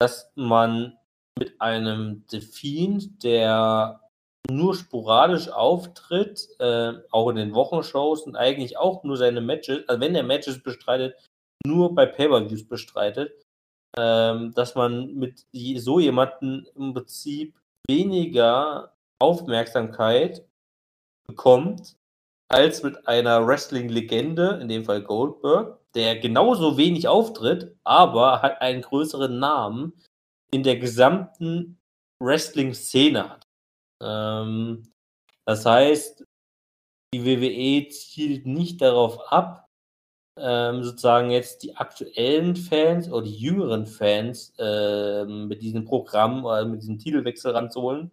dass 0.00 0.30
man 0.36 0.96
mit 1.36 1.60
einem 1.60 2.24
The 2.30 2.40
Fiend, 2.40 3.24
der 3.24 4.00
nur 4.48 4.76
sporadisch 4.76 5.48
auftritt, 5.48 6.48
äh, 6.60 6.92
auch 7.10 7.30
in 7.30 7.36
den 7.36 7.54
Wochenshows 7.54 8.22
und 8.22 8.36
eigentlich 8.36 8.76
auch 8.76 9.02
nur 9.02 9.16
seine 9.16 9.40
Matches, 9.40 9.88
also 9.88 10.00
wenn 10.00 10.14
er 10.14 10.22
Matches 10.22 10.62
bestreitet, 10.62 11.16
nur 11.66 11.94
bei 11.94 12.06
Pay-Per-Views 12.06 12.68
bestreitet, 12.68 13.41
ähm, 13.96 14.52
dass 14.54 14.74
man 14.74 15.14
mit 15.14 15.46
so 15.76 16.00
jemanden 16.00 16.66
im 16.76 16.94
Prinzip 16.94 17.54
weniger 17.86 18.92
Aufmerksamkeit 19.18 20.44
bekommt 21.26 21.96
als 22.48 22.82
mit 22.82 23.08
einer 23.08 23.46
Wrestling-Legende, 23.46 24.58
in 24.60 24.68
dem 24.68 24.84
Fall 24.84 25.02
Goldberg, 25.02 25.78
der 25.94 26.18
genauso 26.18 26.76
wenig 26.76 27.08
auftritt, 27.08 27.74
aber 27.84 28.42
hat 28.42 28.60
einen 28.60 28.82
größeren 28.82 29.38
Namen 29.38 29.94
in 30.50 30.62
der 30.62 30.76
gesamten 30.76 31.78
Wrestling-Szene 32.20 33.28
hat. 33.28 33.46
Ähm, 34.02 34.92
das 35.46 35.64
heißt, 35.64 36.24
die 37.14 37.24
WWE 37.24 37.88
zielt 37.88 38.46
nicht 38.46 38.80
darauf 38.80 39.32
ab, 39.32 39.61
ähm, 40.38 40.82
sozusagen 40.82 41.30
jetzt 41.30 41.62
die 41.62 41.76
aktuellen 41.76 42.56
Fans 42.56 43.10
oder 43.10 43.24
die 43.24 43.36
jüngeren 43.36 43.86
Fans 43.86 44.54
ähm, 44.58 45.48
mit 45.48 45.62
diesem 45.62 45.84
Programm 45.84 46.44
oder 46.44 46.64
mit 46.64 46.82
diesem 46.82 46.98
Titelwechsel 46.98 47.52
ranzuholen, 47.52 48.10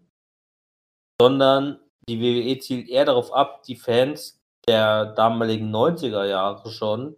sondern 1.22 1.80
die 2.08 2.20
WWE 2.20 2.60
zielt 2.60 2.90
eher 2.90 3.06
darauf 3.06 3.34
ab, 3.34 3.64
die 3.64 3.76
Fans 3.76 4.42
der 4.68 5.14
damaligen 5.14 5.74
90er 5.74 6.26
Jahre 6.26 6.70
schon 6.70 7.16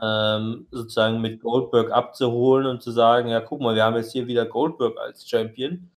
ähm, 0.00 0.68
sozusagen 0.70 1.20
mit 1.20 1.40
Goldberg 1.40 1.90
abzuholen 1.90 2.66
und 2.66 2.82
zu 2.82 2.92
sagen, 2.92 3.28
ja, 3.28 3.40
guck 3.40 3.60
mal, 3.60 3.74
wir 3.74 3.84
haben 3.84 3.96
jetzt 3.96 4.12
hier 4.12 4.26
wieder 4.26 4.46
Goldberg 4.46 4.98
als 4.98 5.28
Champion. 5.28 5.90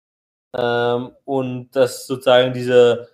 Ähm, 0.57 1.11
und 1.25 1.71
dass 1.71 2.07
sozusagen 2.07 2.53
diese 2.53 3.09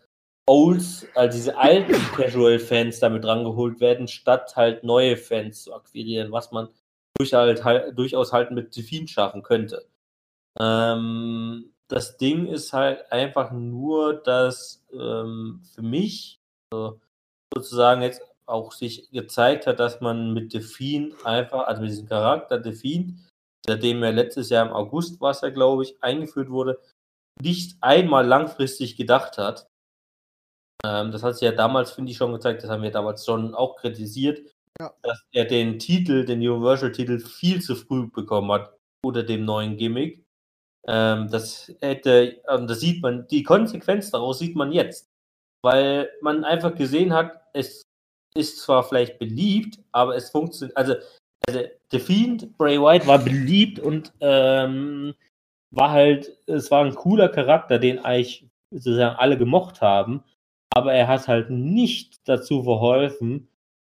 Olds, 0.47 1.05
also 1.13 1.37
diese 1.37 1.57
alten 1.57 1.93
Casual-Fans 2.15 2.99
damit 2.99 3.25
rangeholt 3.25 3.79
werden, 3.79 4.07
statt 4.07 4.55
halt 4.55 4.83
neue 4.83 5.17
Fans 5.17 5.63
zu 5.63 5.73
akquirieren, 5.73 6.31
was 6.31 6.51
man 6.51 6.69
durch 7.17 7.31
durchaus 7.95 8.31
halt 8.31 8.51
mit 8.51 8.75
Delfin 8.75 9.07
schaffen 9.07 9.43
könnte. 9.43 9.85
Ähm, 10.59 11.73
das 11.89 12.17
Ding 12.17 12.47
ist 12.47 12.73
halt 12.73 13.11
einfach 13.11 13.51
nur, 13.51 14.15
dass 14.15 14.85
ähm, 14.93 15.61
für 15.73 15.81
mich 15.81 16.39
also 16.71 16.99
sozusagen 17.53 18.01
jetzt 18.01 18.21
auch 18.45 18.71
sich 18.71 19.09
gezeigt 19.11 19.67
hat, 19.67 19.79
dass 19.79 19.99
man 20.01 20.33
mit 20.33 20.53
Delfin 20.53 21.13
einfach, 21.23 21.67
also 21.67 21.81
mit 21.81 21.91
diesem 21.91 22.07
Charakter 22.07 22.59
Delfin, 22.59 23.25
seitdem 23.65 24.01
er 24.03 24.13
letztes 24.13 24.49
Jahr 24.49 24.65
im 24.65 24.73
August 24.73 25.21
es 25.21 25.41
ja, 25.41 25.49
glaube 25.49 25.83
ich, 25.83 26.01
eingeführt 26.01 26.49
wurde, 26.49 26.79
nicht 27.41 27.77
einmal 27.81 28.25
langfristig 28.25 28.95
gedacht 28.95 29.37
hat. 29.37 29.67
Ähm, 30.85 31.11
das 31.11 31.23
hat 31.23 31.35
sich 31.35 31.43
ja 31.43 31.51
damals, 31.51 31.91
finde 31.91 32.11
ich, 32.11 32.17
schon 32.17 32.33
gezeigt, 32.33 32.63
das 32.63 32.69
haben 32.69 32.83
wir 32.83 32.91
damals 32.91 33.25
schon 33.25 33.55
auch 33.55 33.77
kritisiert, 33.77 34.39
ja. 34.79 34.93
dass 35.01 35.23
er 35.31 35.45
den 35.45 35.79
Titel, 35.79 36.25
den 36.25 36.39
Universal-Titel, 36.39 37.19
viel 37.19 37.61
zu 37.61 37.75
früh 37.75 38.07
bekommen 38.07 38.51
hat 38.51 38.73
unter 39.03 39.23
dem 39.23 39.45
neuen 39.45 39.77
Gimmick. 39.77 40.23
Ähm, 40.87 41.29
das 41.29 41.71
hätte, 41.81 42.41
ähm, 42.49 42.67
das 42.67 42.79
sieht 42.79 43.01
man, 43.01 43.27
die 43.27 43.43
Konsequenz 43.43 44.11
daraus 44.11 44.39
sieht 44.39 44.55
man 44.55 44.71
jetzt. 44.71 45.09
Weil 45.63 46.09
man 46.21 46.43
einfach 46.45 46.75
gesehen 46.75 47.13
hat, 47.13 47.41
es 47.53 47.83
ist 48.35 48.59
zwar 48.59 48.83
vielleicht 48.83 49.19
beliebt, 49.19 49.79
aber 49.91 50.15
es 50.15 50.29
funktioniert. 50.29 50.77
Also, 50.77 50.95
also 51.47 51.61
The 51.91 51.99
Fiend, 51.99 52.57
Bray 52.57 52.79
White 52.79 53.07
war 53.07 53.19
beliebt 53.19 53.79
und 53.79 54.13
ähm, 54.21 55.15
war 55.71 55.91
halt, 55.91 56.37
es 56.45 56.69
war 56.71 56.85
ein 56.85 56.95
cooler 56.95 57.29
Charakter, 57.29 57.79
den 57.79 57.99
eigentlich 57.99 58.47
sozusagen 58.71 59.17
alle 59.17 59.37
gemocht 59.37 59.81
haben, 59.81 60.23
aber 60.77 60.93
er 60.93 61.07
hat 61.07 61.27
halt 61.27 61.49
nicht 61.49 62.27
dazu 62.29 62.63
verholfen, 62.63 63.49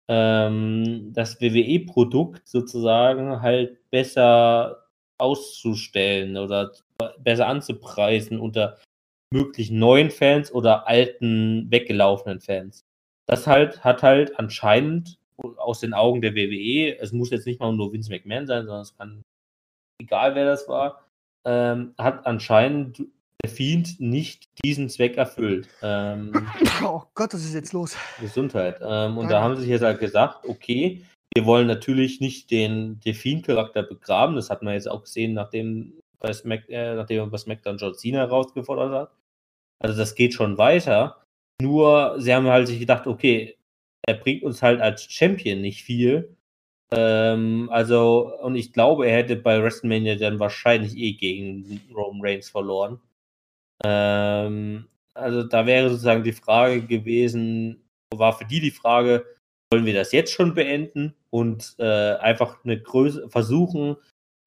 ähm, 0.07 1.11
das 1.13 1.41
WWE-Produkt 1.41 2.47
sozusagen 2.47 3.41
halt 3.41 3.89
besser 3.89 4.85
auszustellen 5.17 6.37
oder 6.37 6.71
besser 7.17 7.47
anzupreisen 7.47 8.39
unter 8.39 8.77
möglichen 9.33 9.79
neuen 9.79 10.11
Fans 10.11 10.53
oder 10.53 10.87
alten, 10.87 11.71
weggelaufenen 11.71 12.39
Fans. 12.39 12.85
Das 13.27 13.47
halt 13.47 13.83
hat 13.83 14.03
halt 14.03 14.37
anscheinend 14.37 15.17
aus 15.57 15.79
den 15.79 15.95
Augen 15.95 16.21
der 16.21 16.35
WWE, 16.35 16.99
es 16.99 17.11
muss 17.11 17.31
jetzt 17.31 17.47
nicht 17.47 17.59
mal 17.59 17.73
nur 17.73 17.91
Vince 17.91 18.11
McMahon 18.11 18.45
sein, 18.45 18.67
sondern 18.67 18.83
es 18.83 18.95
kann, 18.95 19.23
egal 19.99 20.35
wer 20.35 20.45
das 20.45 20.67
war, 20.67 21.01
ähm, 21.45 21.95
hat 21.97 22.27
anscheinend 22.27 23.01
Fiend 23.47 23.99
nicht 23.99 24.49
diesen 24.63 24.89
Zweck 24.89 25.17
erfüllt. 25.17 25.67
Ähm, 25.81 26.31
oh 26.83 27.03
Gott, 27.13 27.33
was 27.33 27.43
ist 27.43 27.53
jetzt 27.53 27.73
los? 27.73 27.97
Gesundheit. 28.19 28.79
Ähm, 28.81 29.17
und 29.17 29.29
da 29.29 29.41
haben 29.41 29.55
sie 29.55 29.63
sich 29.63 29.71
jetzt 29.71 29.83
halt 29.83 29.99
gesagt, 29.99 30.45
okay, 30.47 31.03
wir 31.35 31.45
wollen 31.45 31.67
natürlich 31.67 32.21
nicht 32.21 32.51
den, 32.51 32.99
den 33.01 33.13
Fiend-Charakter 33.13 33.83
begraben. 33.83 34.35
Das 34.35 34.49
hat 34.49 34.63
man 34.63 34.73
jetzt 34.73 34.89
auch 34.89 35.03
gesehen, 35.03 35.33
nachdem, 35.33 35.93
bei 36.19 36.31
Smack, 36.31 36.69
äh, 36.69 36.95
nachdem 36.95 37.19
er 37.19 37.27
bei 37.27 37.37
SmackDown 37.37 37.77
John 37.77 37.93
Cena 37.93 38.19
herausgefordert 38.19 38.91
hat. 38.91 39.11
Also 39.79 39.97
das 39.97 40.15
geht 40.15 40.33
schon 40.33 40.57
weiter. 40.57 41.21
Nur, 41.61 42.15
sie 42.19 42.33
haben 42.33 42.47
halt 42.47 42.67
sich 42.67 42.79
gedacht, 42.79 43.07
okay, 43.07 43.57
er 44.07 44.15
bringt 44.15 44.43
uns 44.43 44.61
halt 44.61 44.81
als 44.81 45.03
Champion 45.03 45.61
nicht 45.61 45.83
viel. 45.83 46.35
Ähm, 46.91 47.69
also, 47.71 48.31
und 48.41 48.55
ich 48.55 48.71
glaube, 48.71 49.07
er 49.07 49.17
hätte 49.17 49.35
bei 49.35 49.61
WrestleMania 49.61 50.15
dann 50.15 50.39
wahrscheinlich 50.39 50.95
eh 50.95 51.13
gegen 51.13 51.81
Roman 51.93 52.21
Reigns 52.21 52.49
verloren. 52.49 52.99
Ähm, 53.83 54.87
also, 55.13 55.43
da 55.43 55.65
wäre 55.65 55.89
sozusagen 55.89 56.23
die 56.23 56.33
Frage 56.33 56.81
gewesen, 56.85 57.83
war 58.13 58.33
für 58.33 58.45
die 58.45 58.59
die 58.59 58.71
Frage, 58.71 59.25
wollen 59.71 59.85
wir 59.85 59.93
das 59.93 60.11
jetzt 60.11 60.31
schon 60.31 60.53
beenden 60.53 61.15
und 61.31 61.75
äh, 61.79 62.15
einfach 62.15 62.63
eine 62.63 62.81
versuchen, 63.27 63.97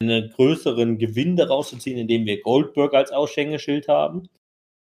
einen 0.01 0.31
größeren 0.31 0.99
Gewinn 0.99 1.37
daraus 1.37 1.71
zu 1.71 1.79
ziehen, 1.79 1.99
indem 1.99 2.25
wir 2.27 2.41
Goldberg 2.41 2.95
als 2.95 3.11
Aushängeschild 3.11 3.89
haben? 3.89 4.29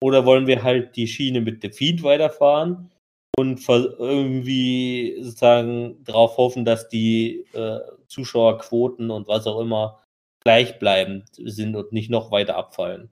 Oder 0.03 0.25
wollen 0.25 0.47
wir 0.47 0.63
halt 0.63 0.95
die 0.95 1.07
Schiene 1.07 1.41
mit 1.41 1.61
The 1.61 1.71
Fiend 1.71 2.03
weiterfahren 2.03 2.91
und 3.37 3.67
irgendwie 3.67 5.17
sozusagen 5.21 6.03
darauf 6.03 6.37
hoffen, 6.37 6.65
dass 6.65 6.89
die 6.89 7.45
äh, 7.53 7.79
Zuschauerquoten 8.07 9.09
und 9.09 9.27
was 9.27 9.47
auch 9.47 9.59
immer 9.59 10.03
gleichbleibend 10.43 11.25
sind 11.33 11.75
und 11.75 11.91
nicht 11.93 12.09
noch 12.09 12.31
weiter 12.31 12.55
abfallen? 12.57 13.09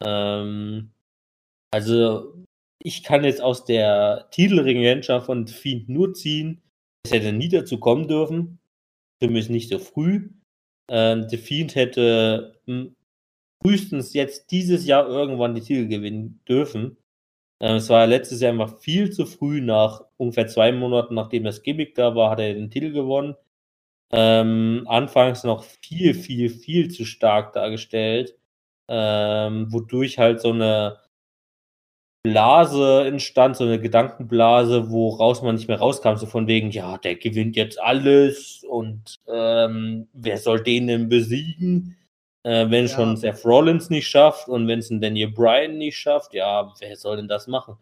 Ähm, 0.00 0.90
also, 1.70 2.44
ich 2.82 3.02
kann 3.02 3.24
jetzt 3.24 3.40
aus 3.42 3.64
der 3.64 4.28
Titelregentschaft 4.30 5.26
von 5.26 5.46
Fiend 5.48 5.88
nur 5.88 6.14
ziehen, 6.14 6.62
es 7.04 7.12
hätte 7.12 7.32
nie 7.32 7.48
dazu 7.48 7.78
kommen 7.78 8.08
dürfen, 8.08 8.60
zumindest 9.20 9.50
nicht 9.50 9.70
so 9.70 9.78
früh. 9.78 10.30
Ähm, 10.88 11.28
The 11.28 11.38
Fiend 11.38 11.74
hätte 11.74 12.60
hm, 12.66 12.96
frühestens 13.62 14.14
jetzt 14.14 14.50
dieses 14.50 14.86
Jahr 14.86 15.08
irgendwann 15.08 15.54
die 15.54 15.62
Titel 15.62 15.88
gewinnen 15.88 16.40
dürfen. 16.48 16.98
Ähm, 17.60 17.76
es 17.76 17.88
war 17.88 18.06
letztes 18.06 18.40
Jahr 18.40 18.52
einfach 18.52 18.78
viel 18.80 19.10
zu 19.10 19.26
früh, 19.26 19.60
nach 19.60 20.04
ungefähr 20.16 20.46
zwei 20.48 20.72
Monaten, 20.72 21.14
nachdem 21.14 21.44
das 21.44 21.62
Gimmick 21.62 21.94
da 21.94 22.14
war, 22.14 22.30
hat 22.30 22.40
er 22.40 22.54
den 22.54 22.70
Titel 22.70 22.92
gewonnen. 22.92 23.36
Ähm, 24.12 24.84
anfangs 24.88 25.44
noch 25.44 25.64
viel, 25.64 26.14
viel, 26.14 26.50
viel 26.50 26.90
zu 26.90 27.04
stark 27.04 27.52
dargestellt. 27.52 28.37
Ähm, 28.88 29.72
wodurch 29.72 30.18
halt 30.18 30.40
so 30.40 30.50
eine 30.52 30.98
Blase 32.24 33.04
entstand, 33.06 33.56
so 33.56 33.64
eine 33.64 33.80
Gedankenblase, 33.80 34.90
woraus 34.90 35.42
man 35.42 35.54
nicht 35.54 35.68
mehr 35.68 35.78
rauskam, 35.78 36.16
so 36.16 36.26
von 36.26 36.46
wegen, 36.46 36.70
ja, 36.70 36.98
der 36.98 37.14
gewinnt 37.16 37.56
jetzt 37.56 37.80
alles 37.80 38.64
und 38.68 39.16
ähm, 39.28 40.08
wer 40.12 40.36
soll 40.36 40.62
den 40.62 40.88
denn 40.88 41.08
besiegen? 41.08 41.96
Äh, 42.44 42.70
wenn 42.70 42.86
Ja. 42.86 42.88
schon 42.88 43.16
Seth 43.16 43.44
Rollins 43.44 43.88
nicht 43.90 44.08
schafft 44.08 44.48
und 44.48 44.66
wenn 44.68 44.80
es 44.80 44.90
ein 44.90 45.00
Daniel 45.00 45.30
Bryan 45.30 45.78
nicht 45.78 45.96
schafft, 45.96 46.34
ja, 46.34 46.72
wer 46.80 46.96
soll 46.96 47.16
denn 47.16 47.28
das 47.28 47.46
machen? 47.46 47.76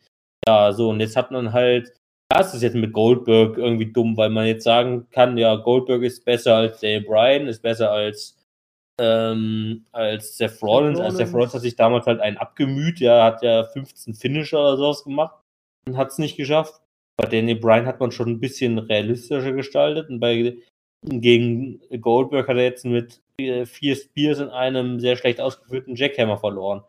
Ja, 0.47 0.73
so, 0.73 0.91
und 0.91 1.01
jetzt 1.01 1.17
hat 1.17 1.31
man 1.31 1.53
halt, 1.53 1.93
ja, 2.33 2.41
es 2.41 2.55
ist 2.55 2.63
jetzt 2.63 2.77
mit 2.77 2.93
Goldberg 2.93 3.57
irgendwie 3.57 3.91
dumm, 3.93 4.17
weil 4.17 4.31
man 4.31 4.47
jetzt 4.47 4.65
sagen 4.65 5.09
kann, 5.11 5.39
ja, 5.39 5.57
Goldberg 5.57 6.03
ist 6.03 6.25
besser 6.25 6.57
als 6.57 6.81
Daniel 6.81 7.03
Bryan, 7.03 7.47
ist 7.47 7.63
besser 7.63 7.91
als 7.91 8.36
ähm, 8.99 9.87
als 9.93 10.37
Seth 10.37 10.63
Rollins. 10.63 11.01
Also 11.01 11.19
Seth 11.19 11.27
Rollins. 11.27 11.35
Rollins 11.35 11.55
hat 11.55 11.63
sich 11.63 11.77
damals 11.77 12.07
halt 12.07 12.21
einen 12.21 12.37
abgemüht, 12.37 13.01
ja, 13.01 13.25
hat 13.25 13.43
ja 13.43 13.65
15 13.65 14.15
Finisher 14.15 14.61
oder 14.61 14.77
sowas 14.77 15.05
gemacht 15.05 15.37
und 15.87 15.97
hat 15.97 16.11
es 16.11 16.19
nicht 16.19 16.37
geschafft. 16.37 16.81
Bei 17.17 17.27
Daniel 17.27 17.57
Bryan 17.57 17.87
hat 17.87 18.01
man 18.01 18.13
schon 18.13 18.29
ein 18.29 18.41
bisschen 18.41 18.79
realistischer 18.79 19.53
gestaltet 19.53 20.11
und 20.11 20.21
bei 20.21 20.57
gegen 21.03 21.81
Goldberg 22.01 22.49
hat 22.49 22.57
er 22.57 22.65
jetzt 22.65 22.85
mit 22.85 23.21
äh, 23.39 23.65
vier 23.67 23.97
Spears 23.97 24.41
in 24.41 24.49
einem 24.49 25.01
sehr 25.01 25.17
schlecht 25.17 25.41
ausgeführten 25.41 25.95
Jackhammer 25.95 26.39
verloren. 26.39 26.83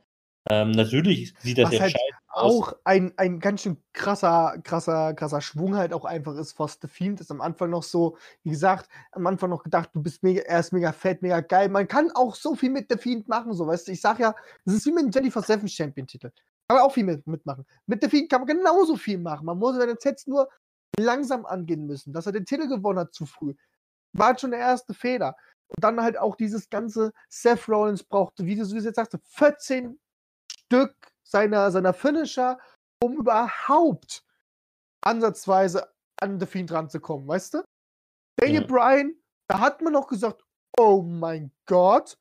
Ähm, 0.49 0.71
natürlich 0.71 1.33
sieht 1.39 1.57
das 1.57 1.65
Was 1.65 1.71
jetzt 1.73 1.81
halt 1.81 1.91
scheiße 1.93 2.17
aus. 2.29 2.53
auch 2.53 2.73
ein, 2.83 3.13
ein 3.17 3.39
ganz 3.39 3.63
schön 3.63 3.77
krasser, 3.93 4.57
krasser, 4.63 5.13
krasser 5.13 5.41
Schwung 5.41 5.75
halt 5.75 5.93
auch 5.93 6.05
einfach 6.05 6.35
ist. 6.35 6.53
Foss 6.53 6.79
the 6.81 6.87
Fiend 6.87 7.19
ist 7.19 7.31
am 7.31 7.41
Anfang 7.41 7.69
noch 7.69 7.83
so, 7.83 8.17
wie 8.43 8.51
gesagt, 8.51 8.89
am 9.11 9.27
Anfang 9.27 9.49
noch 9.49 9.63
gedacht, 9.63 9.89
du 9.93 10.01
bist 10.01 10.23
mega, 10.23 10.41
er 10.41 10.59
ist 10.59 10.73
mega 10.73 10.91
fett, 10.91 11.21
mega 11.21 11.41
geil. 11.41 11.69
Man 11.69 11.87
kann 11.87 12.11
auch 12.11 12.35
so 12.35 12.55
viel 12.55 12.69
mit 12.69 12.87
The 12.89 12.97
Fiend 12.97 13.27
machen, 13.27 13.53
so 13.53 13.67
weißt 13.67 13.87
du. 13.87 13.91
Ich 13.91 14.01
sag 14.01 14.19
ja, 14.19 14.35
das 14.65 14.75
ist 14.75 14.85
wie 14.85 14.91
mit 14.91 15.13
dem 15.13 15.31
24-7 15.31 15.67
Champion-Titel. 15.67 16.31
Kann 16.67 16.77
man 16.77 16.85
auch 16.85 16.93
viel 16.93 17.05
mit, 17.05 17.25
mitmachen. 17.27 17.65
Mit 17.85 18.03
The 18.03 18.09
Fiend 18.09 18.29
kann 18.29 18.41
man 18.41 18.47
genauso 18.47 18.95
viel 18.95 19.17
machen. 19.17 19.45
Man 19.45 19.57
muss 19.57 19.75
seine 19.75 19.95
Sets 19.99 20.27
nur 20.27 20.49
langsam 20.99 21.45
angehen 21.45 21.85
müssen. 21.85 22.13
Dass 22.13 22.25
er 22.25 22.33
den 22.33 22.45
Titel 22.45 22.67
gewonnen 22.67 22.99
hat 22.99 23.13
zu 23.13 23.25
früh, 23.25 23.53
war 24.13 24.27
halt 24.27 24.41
schon 24.41 24.51
der 24.51 24.59
erste 24.59 24.93
Fehler. 24.93 25.35
Und 25.67 25.83
dann 25.83 26.01
halt 26.01 26.17
auch 26.17 26.35
dieses 26.35 26.69
ganze 26.69 27.11
Seth 27.29 27.67
Rollins 27.67 28.03
brauchte, 28.03 28.45
wie 28.45 28.55
du 28.55 28.65
du 28.65 28.75
jetzt 28.75 28.95
sagst, 28.95 29.17
14 29.23 29.99
Stück 30.67 30.95
seiner, 31.23 31.71
seiner 31.71 31.93
Finisher, 31.93 32.59
um 33.01 33.17
überhaupt 33.17 34.23
ansatzweise 35.01 35.87
an 36.21 36.39
The 36.39 36.45
Fiend 36.45 36.71
ranzukommen, 36.71 37.27
weißt 37.27 37.55
du? 37.55 37.63
Daniel 38.37 38.61
Ja. 38.61 38.67
Bryan, 38.67 39.15
da 39.47 39.59
hat 39.59 39.81
man 39.81 39.93
noch 39.93 40.07
gesagt, 40.07 40.43
oh 40.77 41.01
mein 41.01 41.51
Gott. 41.65 42.17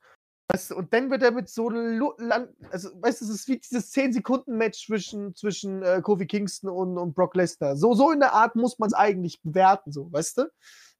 Weißt 0.49 0.71
du, 0.71 0.77
und 0.77 0.93
dann 0.93 1.11
wird 1.11 1.23
er 1.23 1.31
mit 1.31 1.49
so 1.49 1.67
also 1.67 2.89
weißt 3.01 3.21
du, 3.21 3.25
es 3.25 3.29
ist 3.29 3.47
wie 3.49 3.57
dieses 3.59 3.93
10-Sekunden-Match 3.93 4.85
zwischen, 4.85 5.35
zwischen 5.35 5.83
äh, 5.83 6.01
Kofi 6.01 6.25
Kingston 6.25 6.69
und, 6.69 6.97
und 6.97 7.13
Brock 7.13 7.35
Lesnar. 7.35 7.75
So, 7.75 7.93
so 7.93 8.11
in 8.11 8.21
der 8.21 8.31
Art 8.31 8.55
muss 8.55 8.79
man 8.79 8.87
es 8.87 8.93
eigentlich 8.93 9.41
bewerten, 9.41 9.91
so, 9.91 10.11
weißt 10.11 10.37
du? 10.37 10.51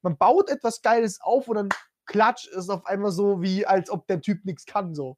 Man 0.02 0.18
baut 0.18 0.50
etwas 0.50 0.82
Geiles 0.82 1.20
auf 1.22 1.48
und 1.48 1.56
dann 1.56 1.68
klatsch 2.04 2.46
ist 2.48 2.68
auf 2.68 2.84
einmal 2.84 3.10
so, 3.10 3.40
wie 3.40 3.64
als 3.64 3.88
ob 3.88 4.06
der 4.06 4.20
Typ 4.20 4.44
nichts 4.44 4.66
kann, 4.66 4.94
so. 4.94 5.16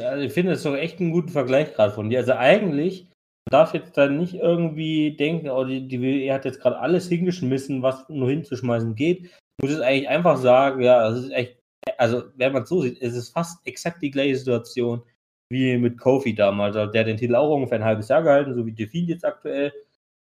Also 0.00 0.22
ich 0.22 0.32
finde 0.32 0.52
das 0.52 0.62
doch 0.62 0.74
echt 0.74 1.00
einen 1.00 1.12
guten 1.12 1.30
Vergleich 1.30 1.74
gerade 1.74 1.92
von 1.92 2.10
dir. 2.10 2.18
Also 2.18 2.32
eigentlich 2.32 3.08
darf 3.50 3.74
jetzt 3.74 3.96
dann 3.96 4.18
nicht 4.18 4.34
irgendwie 4.34 5.16
denken, 5.16 5.48
oh, 5.48 5.64
die, 5.64 5.86
die 5.86 6.00
WWE 6.00 6.32
hat 6.32 6.44
jetzt 6.44 6.60
gerade 6.60 6.78
alles 6.78 7.08
hingeschmissen, 7.08 7.82
was 7.82 8.08
nur 8.08 8.28
hinzuschmeißen 8.28 8.94
geht. 8.94 9.24
Du 9.58 9.66
musst 9.66 9.76
es 9.76 9.80
eigentlich 9.80 10.08
einfach 10.08 10.36
sagen, 10.36 10.82
ja, 10.82 11.08
das 11.08 11.24
ist 11.24 11.30
echt, 11.30 11.58
also 11.98 12.24
wenn 12.36 12.52
man 12.52 12.64
es 12.64 12.68
so 12.68 12.82
sieht, 12.82 12.98
ist 12.98 13.16
es 13.16 13.30
fast 13.30 13.64
exakt 13.66 14.02
die 14.02 14.10
gleiche 14.10 14.36
Situation 14.36 15.02
wie 15.50 15.76
mit 15.78 15.98
Kofi 15.98 16.34
damals. 16.34 16.76
Also 16.76 16.90
der 16.90 17.02
hat 17.02 17.08
den 17.08 17.16
Titel 17.16 17.36
auch 17.36 17.54
ungefähr 17.54 17.78
ein 17.78 17.84
halbes 17.84 18.08
Jahr 18.08 18.22
gehalten, 18.22 18.54
so 18.54 18.66
wie 18.66 18.72
Defeat 18.72 19.08
jetzt 19.08 19.24
aktuell. 19.24 19.72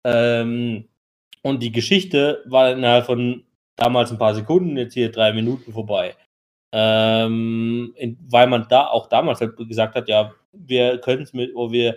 Ähm, 0.07 0.89
und 1.43 1.63
die 1.63 1.73
Geschichte 1.73 2.43
war 2.47 2.73
innerhalb 2.73 3.07
von 3.07 3.45
damals 3.77 4.11
ein 4.11 4.19
paar 4.19 4.35
Sekunden, 4.35 4.77
jetzt 4.77 4.95
hier 4.95 5.11
drei 5.11 5.33
Minuten 5.33 5.73
vorbei. 5.73 6.15
Ähm, 6.73 7.95
weil 8.29 8.47
man 8.47 8.67
da 8.69 8.87
auch 8.87 9.09
damals 9.09 9.41
halt 9.41 9.57
gesagt 9.57 9.97
hat, 9.97 10.09
ja, 10.09 10.33
wir 10.53 10.99
können 10.99 11.23
es 11.23 11.33
mit, 11.33 11.55
wo 11.55 11.73
wir 11.73 11.97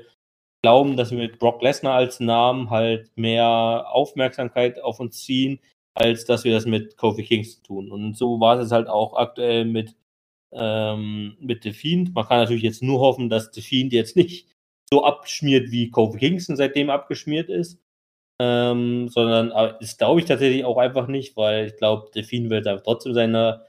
glauben, 0.63 0.97
dass 0.97 1.11
wir 1.11 1.17
mit 1.19 1.39
Brock 1.39 1.61
Lesnar 1.61 1.95
als 1.95 2.19
Namen 2.19 2.69
halt 2.69 3.11
mehr 3.15 3.85
Aufmerksamkeit 3.91 4.81
auf 4.81 4.99
uns 4.99 5.23
ziehen, 5.23 5.59
als 5.93 6.25
dass 6.25 6.43
wir 6.43 6.53
das 6.53 6.65
mit 6.65 6.97
Kofi 6.97 7.23
Kingston 7.23 7.63
tun. 7.63 7.91
Und 7.91 8.17
so 8.17 8.39
war 8.39 8.59
es 8.59 8.71
halt 8.71 8.87
auch 8.87 9.15
aktuell 9.15 9.65
mit, 9.65 9.95
ähm, 10.53 11.37
mit 11.39 11.63
The 11.63 11.73
Fiend. 11.73 12.15
Man 12.15 12.25
kann 12.25 12.39
natürlich 12.39 12.63
jetzt 12.63 12.81
nur 12.83 12.99
hoffen, 12.99 13.29
dass 13.29 13.51
The 13.53 13.61
Fiend 13.61 13.93
jetzt 13.93 14.15
nicht 14.15 14.47
so 14.89 15.03
abschmiert, 15.05 15.71
wie 15.71 15.91
Kofi 15.91 16.19
Kingston 16.19 16.55
seitdem 16.55 16.89
abgeschmiert 16.89 17.49
ist. 17.49 17.79
Ähm, 18.39 19.09
sondern 19.09 19.49
das 19.79 19.97
glaube 19.97 20.19
ich 20.19 20.25
tatsächlich 20.25 20.65
auch 20.65 20.77
einfach 20.77 21.07
nicht, 21.07 21.37
weil 21.37 21.67
ich 21.67 21.77
glaube, 21.77 22.09
The 22.13 22.23
Fiend 22.23 22.49
wird 22.49 22.65
da 22.65 22.77
trotzdem 22.77 23.13
seine 23.13 23.65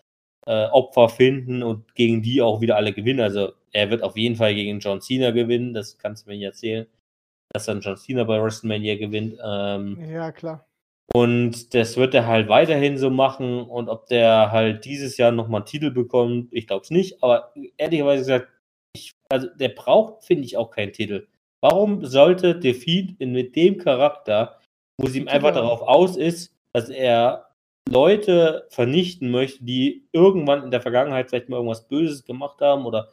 äh, 0.46 0.66
Opfer 0.66 1.08
finden 1.08 1.62
und 1.62 1.94
gegen 1.94 2.22
die 2.22 2.42
auch 2.42 2.60
wieder 2.60 2.76
alle 2.76 2.92
gewinnen. 2.92 3.20
Also 3.20 3.52
er 3.72 3.90
wird 3.90 4.02
auf 4.02 4.16
jeden 4.16 4.36
Fall 4.36 4.54
gegen 4.54 4.78
John 4.80 5.00
Cena 5.00 5.30
gewinnen, 5.30 5.74
das 5.74 5.98
kannst 5.98 6.26
du 6.26 6.30
mir 6.30 6.36
nicht 6.36 6.44
erzählen, 6.44 6.86
dass 7.52 7.66
dann 7.66 7.80
John 7.80 7.96
Cena 7.96 8.24
bei 8.24 8.40
WrestleMania 8.42 8.96
gewinnt. 8.96 9.38
Ähm, 9.44 9.98
Ja, 10.10 10.32
klar. 10.32 10.66
und 11.12 11.74
das 11.74 11.96
wird 11.96 12.14
er 12.14 12.26
halt 12.26 12.48
weiterhin 12.48 12.98
so 12.98 13.10
machen. 13.10 13.62
Und 13.62 13.88
ob 13.88 14.06
der 14.06 14.50
halt 14.52 14.84
dieses 14.84 15.16
Jahr 15.16 15.32
nochmal 15.32 15.60
einen 15.60 15.66
Titel 15.66 15.90
bekommt, 15.90 16.48
ich 16.52 16.66
glaube 16.66 16.82
es 16.82 16.90
nicht. 16.90 17.22
Aber 17.22 17.52
ehrlicherweise 17.76 18.20
gesagt, 18.20 18.48
ich, 18.96 19.12
also 19.28 19.48
der 19.48 19.68
braucht, 19.70 20.24
finde 20.24 20.44
ich, 20.44 20.56
auch 20.56 20.70
keinen 20.70 20.92
Titel. 20.92 21.26
Warum 21.60 22.04
sollte 22.04 22.58
Defeat 22.58 23.16
in, 23.18 23.32
mit 23.32 23.56
dem 23.56 23.78
Charakter, 23.78 24.60
wo 25.00 25.06
es 25.06 25.14
ihm 25.14 25.28
einfach 25.28 25.52
darauf 25.54 25.82
aus 25.82 26.16
ist, 26.16 26.54
dass 26.72 26.88
er 26.90 27.43
Leute 27.88 28.66
vernichten 28.70 29.30
möchte, 29.30 29.64
die 29.64 30.08
irgendwann 30.12 30.64
in 30.64 30.70
der 30.70 30.80
Vergangenheit 30.80 31.28
vielleicht 31.28 31.48
mal 31.48 31.56
irgendwas 31.56 31.86
Böses 31.86 32.24
gemacht 32.24 32.60
haben 32.60 32.86
oder 32.86 33.10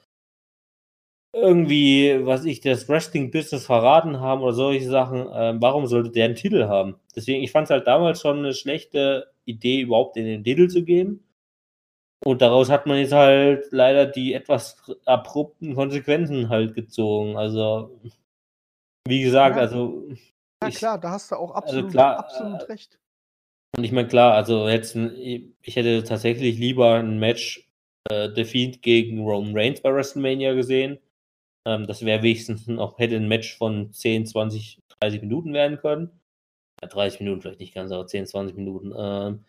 irgendwie, 1.33 2.25
was 2.25 2.43
ich, 2.43 2.59
das 2.59 2.89
Wrestling-Business 2.89 3.65
verraten 3.65 4.19
haben 4.19 4.41
oder 4.41 4.53
solche 4.53 4.89
Sachen, 4.89 5.27
ähm, 5.33 5.61
warum 5.61 5.87
sollte 5.87 6.09
der 6.11 6.25
einen 6.25 6.35
Titel 6.35 6.65
haben? 6.67 6.99
Deswegen, 7.15 7.41
ich 7.41 7.51
fand 7.51 7.65
es 7.65 7.71
halt 7.71 7.87
damals 7.87 8.19
schon 8.21 8.39
eine 8.39 8.53
schlechte 8.53 9.31
Idee, 9.45 9.81
überhaupt 9.81 10.17
in 10.17 10.25
den 10.25 10.43
Titel 10.43 10.67
zu 10.67 10.83
geben. 10.83 11.23
Und 12.23 12.41
daraus 12.41 12.69
hat 12.69 12.85
man 12.85 12.97
jetzt 12.99 13.13
halt 13.13 13.65
leider 13.71 14.05
die 14.05 14.33
etwas 14.33 14.77
abrupten 15.05 15.73
Konsequenzen 15.73 16.49
halt 16.49 16.75
gezogen. 16.75 17.35
Also, 17.37 17.99
wie 19.07 19.23
gesagt, 19.23 19.55
Ja. 19.55 19.61
also. 19.63 20.03
Ja, 20.61 20.69
ich- 20.69 20.75
klar, 20.75 20.99
da 20.99 21.11
hast 21.11 21.31
du 21.31 21.35
auch 21.37 21.51
absolut, 21.51 21.91
klar, 21.91 22.19
absolut 22.19 22.61
äh, 22.61 22.65
recht. 22.65 22.99
Und 23.77 23.83
ich 23.83 23.91
meine, 23.91 24.07
klar, 24.07 24.33
also 24.33 24.67
jetzt, 24.67 24.95
ich 24.95 25.75
hätte 25.75 26.03
tatsächlich 26.03 26.57
lieber 26.57 26.95
ein 26.95 27.19
Match 27.19 27.69
äh, 28.09 28.29
The 28.35 28.43
Fiend 28.43 28.81
gegen 28.81 29.23
Roman 29.23 29.57
Reigns 29.57 29.81
bei 29.81 29.93
WrestleMania 29.93 30.53
gesehen. 30.53 30.99
Ähm, 31.65 31.87
das 31.87 32.03
wäre 32.03 32.23
wenigstens 32.23 32.67
noch, 32.67 32.99
hätte 32.99 33.15
ein 33.15 33.27
Match 33.27 33.57
von 33.57 33.93
10, 33.93 34.25
20, 34.25 34.79
30 34.99 35.21
Minuten 35.21 35.53
werden 35.53 35.77
können. 35.77 36.11
Ja, 36.81 36.87
30 36.89 37.21
Minuten 37.21 37.41
vielleicht 37.41 37.59
nicht 37.59 37.75
ganz, 37.75 37.91
aber 37.91 38.07
10, 38.07 38.27
20 38.27 38.57
Minuten. 38.57 38.93
Ähm, 38.97 39.45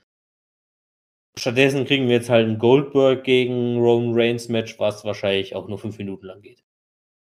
stattdessen 1.36 1.84
kriegen 1.86 2.06
wir 2.06 2.16
jetzt 2.16 2.30
halt 2.30 2.48
ein 2.48 2.58
Goldberg 2.58 3.24
gegen 3.24 3.78
Roman 3.78 4.14
Reigns 4.14 4.48
Match, 4.48 4.78
was 4.78 5.04
wahrscheinlich 5.04 5.56
auch 5.56 5.66
nur 5.66 5.78
5 5.78 5.98
Minuten 5.98 6.26
lang 6.26 6.42
geht. 6.42 6.62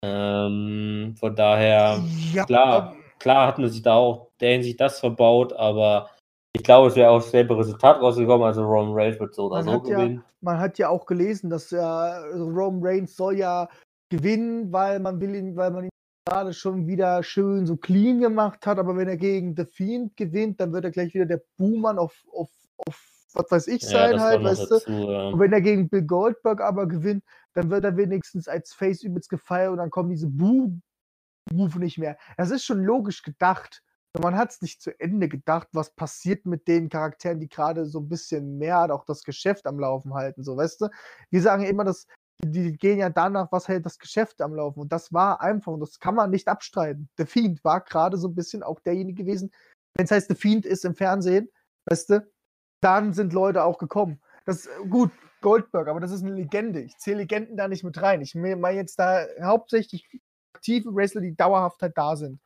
Ähm, 0.02 1.14
von 1.18 1.34
daher, 1.34 2.02
ja, 2.32 2.44
klar, 2.44 2.96
klar 3.18 3.48
hat 3.48 3.58
man 3.58 3.68
sich 3.68 3.82
da 3.82 3.94
auch 3.94 4.30
der 4.40 4.52
Hinsicht 4.52 4.80
das 4.80 5.00
verbaut, 5.00 5.52
aber 5.52 6.10
ich 6.56 6.62
glaube, 6.62 6.88
es 6.88 6.96
wäre 6.96 7.10
auch 7.10 7.20
dasselbe 7.22 7.56
Resultat 7.58 8.00
rausgekommen. 8.00 8.46
Also 8.46 8.64
Roman 8.64 8.94
Reigns 8.94 9.20
wird 9.20 9.34
so 9.34 9.46
oder 9.46 9.56
Man 9.56 9.64
so 9.66 9.72
hat 9.72 9.86
ja- 9.88 9.96
gewinnen. 9.98 10.24
man 10.40 10.58
hat 10.58 10.78
ja 10.78 10.88
auch 10.88 11.04
gelesen, 11.06 11.50
dass 11.50 11.70
äh, 11.72 11.78
Roman 11.80 12.80
Reigns 12.82 13.14
soll 13.16 13.36
ja 13.38 13.68
gewinnen, 14.08 14.72
weil 14.72 15.00
man 15.00 15.20
will 15.20 15.34
ihn, 15.34 15.54
weil 15.56 15.70
man 15.70 15.84
ihn 15.84 15.90
gerade 16.26 16.52
schon 16.54 16.86
wieder 16.86 17.22
schön 17.22 17.66
so 17.66 17.76
clean 17.76 18.20
gemacht 18.20 18.66
hat, 18.66 18.78
aber 18.78 18.96
wenn 18.96 19.08
er 19.08 19.16
gegen 19.16 19.54
The 19.54 19.64
Fiend 19.64 20.16
gewinnt, 20.16 20.58
dann 20.60 20.72
wird 20.72 20.84
er 20.84 20.90
gleich 20.90 21.12
wieder 21.14 21.26
der 21.26 21.42
Buhmann 21.56 21.98
auf, 21.98 22.24
auf, 22.32 22.48
auf 22.78 23.12
was 23.34 23.50
weiß 23.50 23.66
ich 23.68 23.82
Ja, 23.82 23.88
sein 23.90 24.12
das 24.12 24.22
halt, 24.22 24.42
weißt 24.44 24.62
du? 24.70 24.74
dazu. 24.74 24.90
Ja. 24.92 25.28
Und 25.28 25.38
wenn 25.38 25.52
er 25.52 25.60
gegen 25.60 25.88
Bill 25.88 26.02
Goldberg 26.02 26.60
aber 26.62 26.86
gewinnt, 26.86 27.22
dann 27.52 27.70
wird 27.70 27.84
er 27.84 27.96
wenigstens 27.96 28.48
als 28.48 28.72
Face 28.72 29.02
übelst 29.02 29.28
gefeiert 29.28 29.70
und 29.72 29.76
dann 29.78 29.90
kommen 29.90 30.08
diese 30.10 30.26
Buh-Rufe 30.28 31.78
nicht 31.78 31.98
mehr. 31.98 32.16
Das 32.36 32.50
ist 32.50 32.64
schon 32.64 32.82
logisch 32.82 33.22
gedacht. 33.22 33.82
Aber 34.16 34.30
Man 34.30 34.38
hat 34.38 34.50
es 34.50 34.62
nicht 34.62 34.80
zu 34.80 34.98
Ende 34.98 35.28
gedacht, 35.28 35.68
was 35.72 35.90
passiert 35.90 36.46
mit 36.46 36.66
den 36.68 36.88
Charakteren, 36.88 37.38
die 37.38 37.50
gerade 37.50 37.84
so 37.84 38.00
ein 38.00 38.08
bisschen 38.08 38.56
mehr 38.56 38.90
auch 38.90 39.04
das 39.04 39.22
Geschäft 39.22 39.66
am 39.66 39.78
Laufen 39.78 40.14
halten, 40.14 40.42
so 40.42 40.56
weißt 40.56 40.80
du? 40.80 40.88
Wir 41.28 41.42
sagen 41.42 41.64
immer, 41.64 41.84
dass 41.84 42.06
die 42.42 42.72
gehen 42.78 42.98
ja 42.98 43.10
danach, 43.10 43.52
was 43.52 43.68
hält 43.68 43.84
das 43.84 43.98
Geschäft 43.98 44.40
am 44.40 44.54
Laufen. 44.54 44.80
Und 44.80 44.90
das 44.90 45.12
war 45.12 45.42
einfach, 45.42 45.70
und 45.72 45.80
das 45.80 46.00
kann 46.00 46.14
man 46.14 46.30
nicht 46.30 46.48
abstreiten. 46.48 47.10
The 47.18 47.26
Fiend 47.26 47.62
war 47.62 47.82
gerade 47.82 48.16
so 48.16 48.28
ein 48.28 48.34
bisschen 48.34 48.62
auch 48.62 48.80
derjenige 48.80 49.22
gewesen, 49.22 49.52
wenn 49.96 50.06
es 50.06 50.10
heißt, 50.10 50.28
The 50.28 50.34
Fiend 50.34 50.64
ist 50.64 50.86
im 50.86 50.94
Fernsehen, 50.94 51.50
weißt 51.84 52.10
du, 52.10 52.26
dann 52.80 53.12
sind 53.12 53.34
Leute 53.34 53.64
auch 53.64 53.76
gekommen. 53.76 54.22
Das 54.46 54.66
gut, 54.88 55.10
Goldberg, 55.42 55.88
aber 55.88 56.00
das 56.00 56.12
ist 56.12 56.22
eine 56.22 56.32
Legende. 56.32 56.80
Ich 56.80 56.96
zähle 56.96 57.18
Legenden 57.18 57.58
da 57.58 57.68
nicht 57.68 57.84
mit 57.84 58.00
rein. 58.00 58.22
Ich 58.22 58.34
meine 58.34 58.70
jetzt 58.70 58.98
da 58.98 59.26
hauptsächlich 59.42 60.08
aktive 60.54 60.94
Wrestler, 60.94 61.20
die 61.20 61.36
dauerhaft 61.36 61.82
halt 61.82 61.98
da 61.98 62.16
sind. 62.16 62.40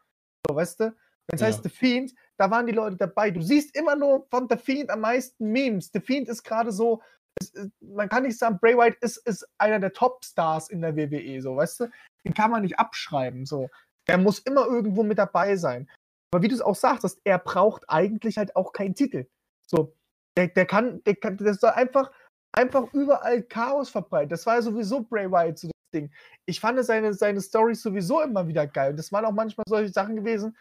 So, 0.48 0.56
weißt 0.56 0.80
du? 0.80 0.96
Wenn 1.28 1.36
es 1.36 1.40
Ja. 1.40 1.46
heißt 1.48 1.62
The 1.62 1.68
Fiend, 1.68 2.14
da 2.38 2.50
waren 2.50 2.66
die 2.66 2.72
Leute 2.72 2.96
dabei. 2.96 3.30
Du 3.30 3.40
siehst 3.42 3.76
immer 3.76 3.96
nur 3.96 4.26
von 4.30 4.48
The 4.48 4.56
Fiend 4.56 4.90
am 4.90 5.00
meisten 5.00 5.50
Memes. 5.52 5.90
The 5.92 6.00
Fiend 6.00 6.28
ist 6.28 6.42
gerade 6.42 6.72
so, 6.72 7.02
ist- 7.40 7.56
man 7.80 8.08
kann 8.08 8.24
nicht 8.24 8.38
sagen, 8.38 8.58
Bray 8.60 8.76
Wyatt 8.76 8.96
ist, 9.00 9.18
ist 9.26 9.46
einer 9.58 9.78
der 9.78 9.92
Topstars 9.92 10.70
in 10.70 10.80
der 10.82 10.96
WWE, 10.96 11.40
so, 11.40 11.56
weißt 11.56 11.80
du? 11.80 11.90
Den 12.24 12.34
kann 12.34 12.50
man 12.50 12.62
nicht 12.62 12.78
abschreiben, 12.78 13.46
so. 13.46 13.68
Der 14.08 14.18
muss 14.18 14.40
immer 14.40 14.66
irgendwo 14.66 15.02
mit 15.02 15.18
dabei 15.18 15.56
sein. 15.56 15.88
Aber 16.32 16.42
wie 16.42 16.48
du 16.48 16.54
es 16.54 16.60
auch 16.62 16.74
sagtest, 16.74 17.20
er 17.24 17.38
braucht 17.38 17.84
eigentlich 17.88 18.38
halt 18.38 18.56
auch 18.56 18.72
keinen 18.72 18.94
Titel. 18.94 19.26
So, 19.66 19.94
der, 20.36 20.48
der 20.48 20.66
kann, 20.66 21.02
der 21.04 21.16
kann, 21.16 21.36
der 21.36 21.54
soll 21.54 21.70
einfach, 21.70 22.10
einfach 22.52 22.92
überall 22.92 23.42
Chaos 23.42 23.90
verbreiten. 23.90 24.30
Das 24.30 24.46
war 24.46 24.56
ja 24.56 24.62
sowieso 24.62 25.02
Bray 25.02 25.30
Wyatt 25.30 25.58
so 25.58 25.68
das 25.68 25.90
Ding. 26.00 26.12
Ich 26.46 26.58
fand 26.60 26.84
seine, 26.84 27.14
seine 27.14 27.40
Storys 27.40 27.82
sowieso 27.82 28.20
immer 28.22 28.46
wieder 28.48 28.66
geil. 28.66 28.90
Und 28.90 28.96
das 28.96 29.12
waren 29.12 29.24
auch 29.24 29.32
manchmal 29.32 29.64
solche 29.68 29.92
Sachen 29.92 30.16
gewesen. 30.16 30.56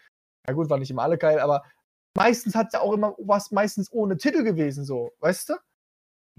Ja 0.47 0.53
gut, 0.53 0.69
waren 0.69 0.79
nicht 0.79 0.91
immer 0.91 1.03
alle 1.03 1.17
geil, 1.17 1.39
aber 1.39 1.63
meistens 2.15 2.55
hat 2.55 2.73
er 2.73 2.81
auch 2.81 2.93
immer 2.93 3.15
was 3.19 3.51
meistens 3.51 3.91
ohne 3.91 4.17
Titel 4.17 4.43
gewesen, 4.43 4.83
so, 4.85 5.11
weißt 5.19 5.49
du? 5.49 5.53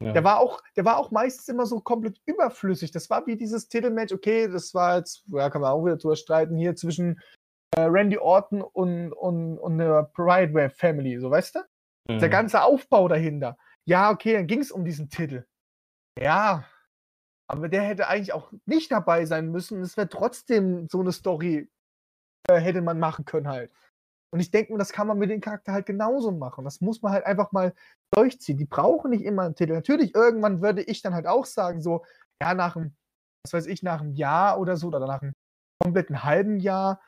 Ja. 0.02 0.12
Der 0.12 0.24
war 0.24 0.40
auch, 0.40 0.62
der 0.76 0.84
war 0.86 0.96
auch 0.96 1.10
meistens 1.10 1.48
immer 1.48 1.66
so 1.66 1.80
komplett 1.80 2.20
überflüssig. 2.24 2.90
Das 2.90 3.10
war 3.10 3.26
wie 3.26 3.36
dieses 3.36 3.68
Titelmatch, 3.68 4.12
okay, 4.12 4.48
das 4.48 4.72
war 4.72 4.96
jetzt, 4.96 5.24
ja, 5.28 5.50
kann 5.50 5.60
man 5.60 5.72
auch 5.72 5.84
wieder 5.84 5.96
drüber 5.96 6.16
streiten, 6.16 6.56
hier 6.56 6.74
zwischen 6.74 7.20
äh, 7.76 7.82
Randy 7.82 8.18
Orton 8.18 8.62
und, 8.62 9.12
und, 9.12 9.58
und 9.58 9.78
der 9.78 10.04
Pride 10.14 10.54
Wave 10.54 10.70
Family, 10.70 11.18
so 11.20 11.30
weißt 11.30 11.56
du? 11.56 11.60
Der 12.08 12.28
Mhm. 12.28 12.32
ganze 12.32 12.62
Aufbau 12.62 13.06
dahinter. 13.08 13.56
Ja, 13.84 14.10
okay, 14.10 14.32
dann 14.32 14.46
ging 14.46 14.60
es 14.60 14.72
um 14.72 14.84
diesen 14.84 15.10
Titel. 15.10 15.44
Ja, 16.18 16.64
aber 17.46 17.68
der 17.68 17.82
hätte 17.82 18.08
eigentlich 18.08 18.32
auch 18.32 18.50
nicht 18.64 18.90
dabei 18.90 19.26
sein 19.26 19.50
müssen. 19.50 19.82
Es 19.82 19.96
wäre 19.96 20.08
trotzdem 20.08 20.88
so 20.88 21.00
eine 21.00 21.12
Story, 21.12 21.70
äh, 22.48 22.58
hätte 22.58 22.80
man 22.80 22.98
machen 22.98 23.24
können 23.24 23.48
halt. 23.48 23.70
Und 24.32 24.40
ich 24.40 24.50
denke 24.50 24.72
mir, 24.72 24.78
das 24.78 24.92
kann 24.92 25.06
man 25.06 25.18
mit 25.18 25.30
dem 25.30 25.40
Charakter 25.40 25.72
halt 25.72 25.86
genauso 25.86 26.30
machen. 26.30 26.64
Das 26.64 26.80
muss 26.80 27.02
man 27.02 27.12
halt 27.12 27.26
einfach 27.26 27.50
mal 27.52 27.74
durchziehen. 28.12 28.58
Die 28.58 28.64
brauchen 28.64 29.10
nicht 29.10 29.24
immer 29.24 29.42
einen 29.42 29.56
Titel. 29.56 29.72
Natürlich, 29.72 30.14
irgendwann 30.14 30.62
würde 30.62 30.82
ich 30.82 31.02
dann 31.02 31.14
halt 31.14 31.26
auch 31.26 31.46
sagen, 31.46 31.82
so, 31.82 32.04
ja, 32.40 32.54
nach 32.54 32.76
einem, 32.76 32.94
was 33.44 33.52
weiß 33.52 33.66
ich, 33.66 33.82
nach 33.82 34.00
einem 34.00 34.12
Jahr 34.12 34.60
oder 34.60 34.76
so, 34.76 34.86
oder 34.88 35.00
nach 35.00 35.22
einem 35.22 35.34
kompletten 35.82 36.22
halben 36.22 36.60
Jahr, 36.60 37.00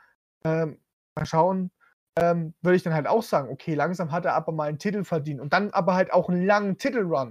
ähm, 0.44 0.80
mal 1.16 1.26
schauen, 1.26 1.70
ähm, 2.18 2.54
würde 2.60 2.76
ich 2.76 2.82
dann 2.82 2.94
halt 2.94 3.06
auch 3.06 3.22
sagen, 3.22 3.50
okay, 3.50 3.74
langsam 3.74 4.10
hat 4.12 4.24
er 4.24 4.34
aber 4.34 4.52
mal 4.52 4.68
einen 4.68 4.78
Titel 4.78 5.04
verdient 5.04 5.40
und 5.40 5.52
dann 5.52 5.70
aber 5.70 5.94
halt 5.94 6.12
auch 6.12 6.28
einen 6.28 6.44
langen 6.44 6.76
Titelrun. 6.76 7.30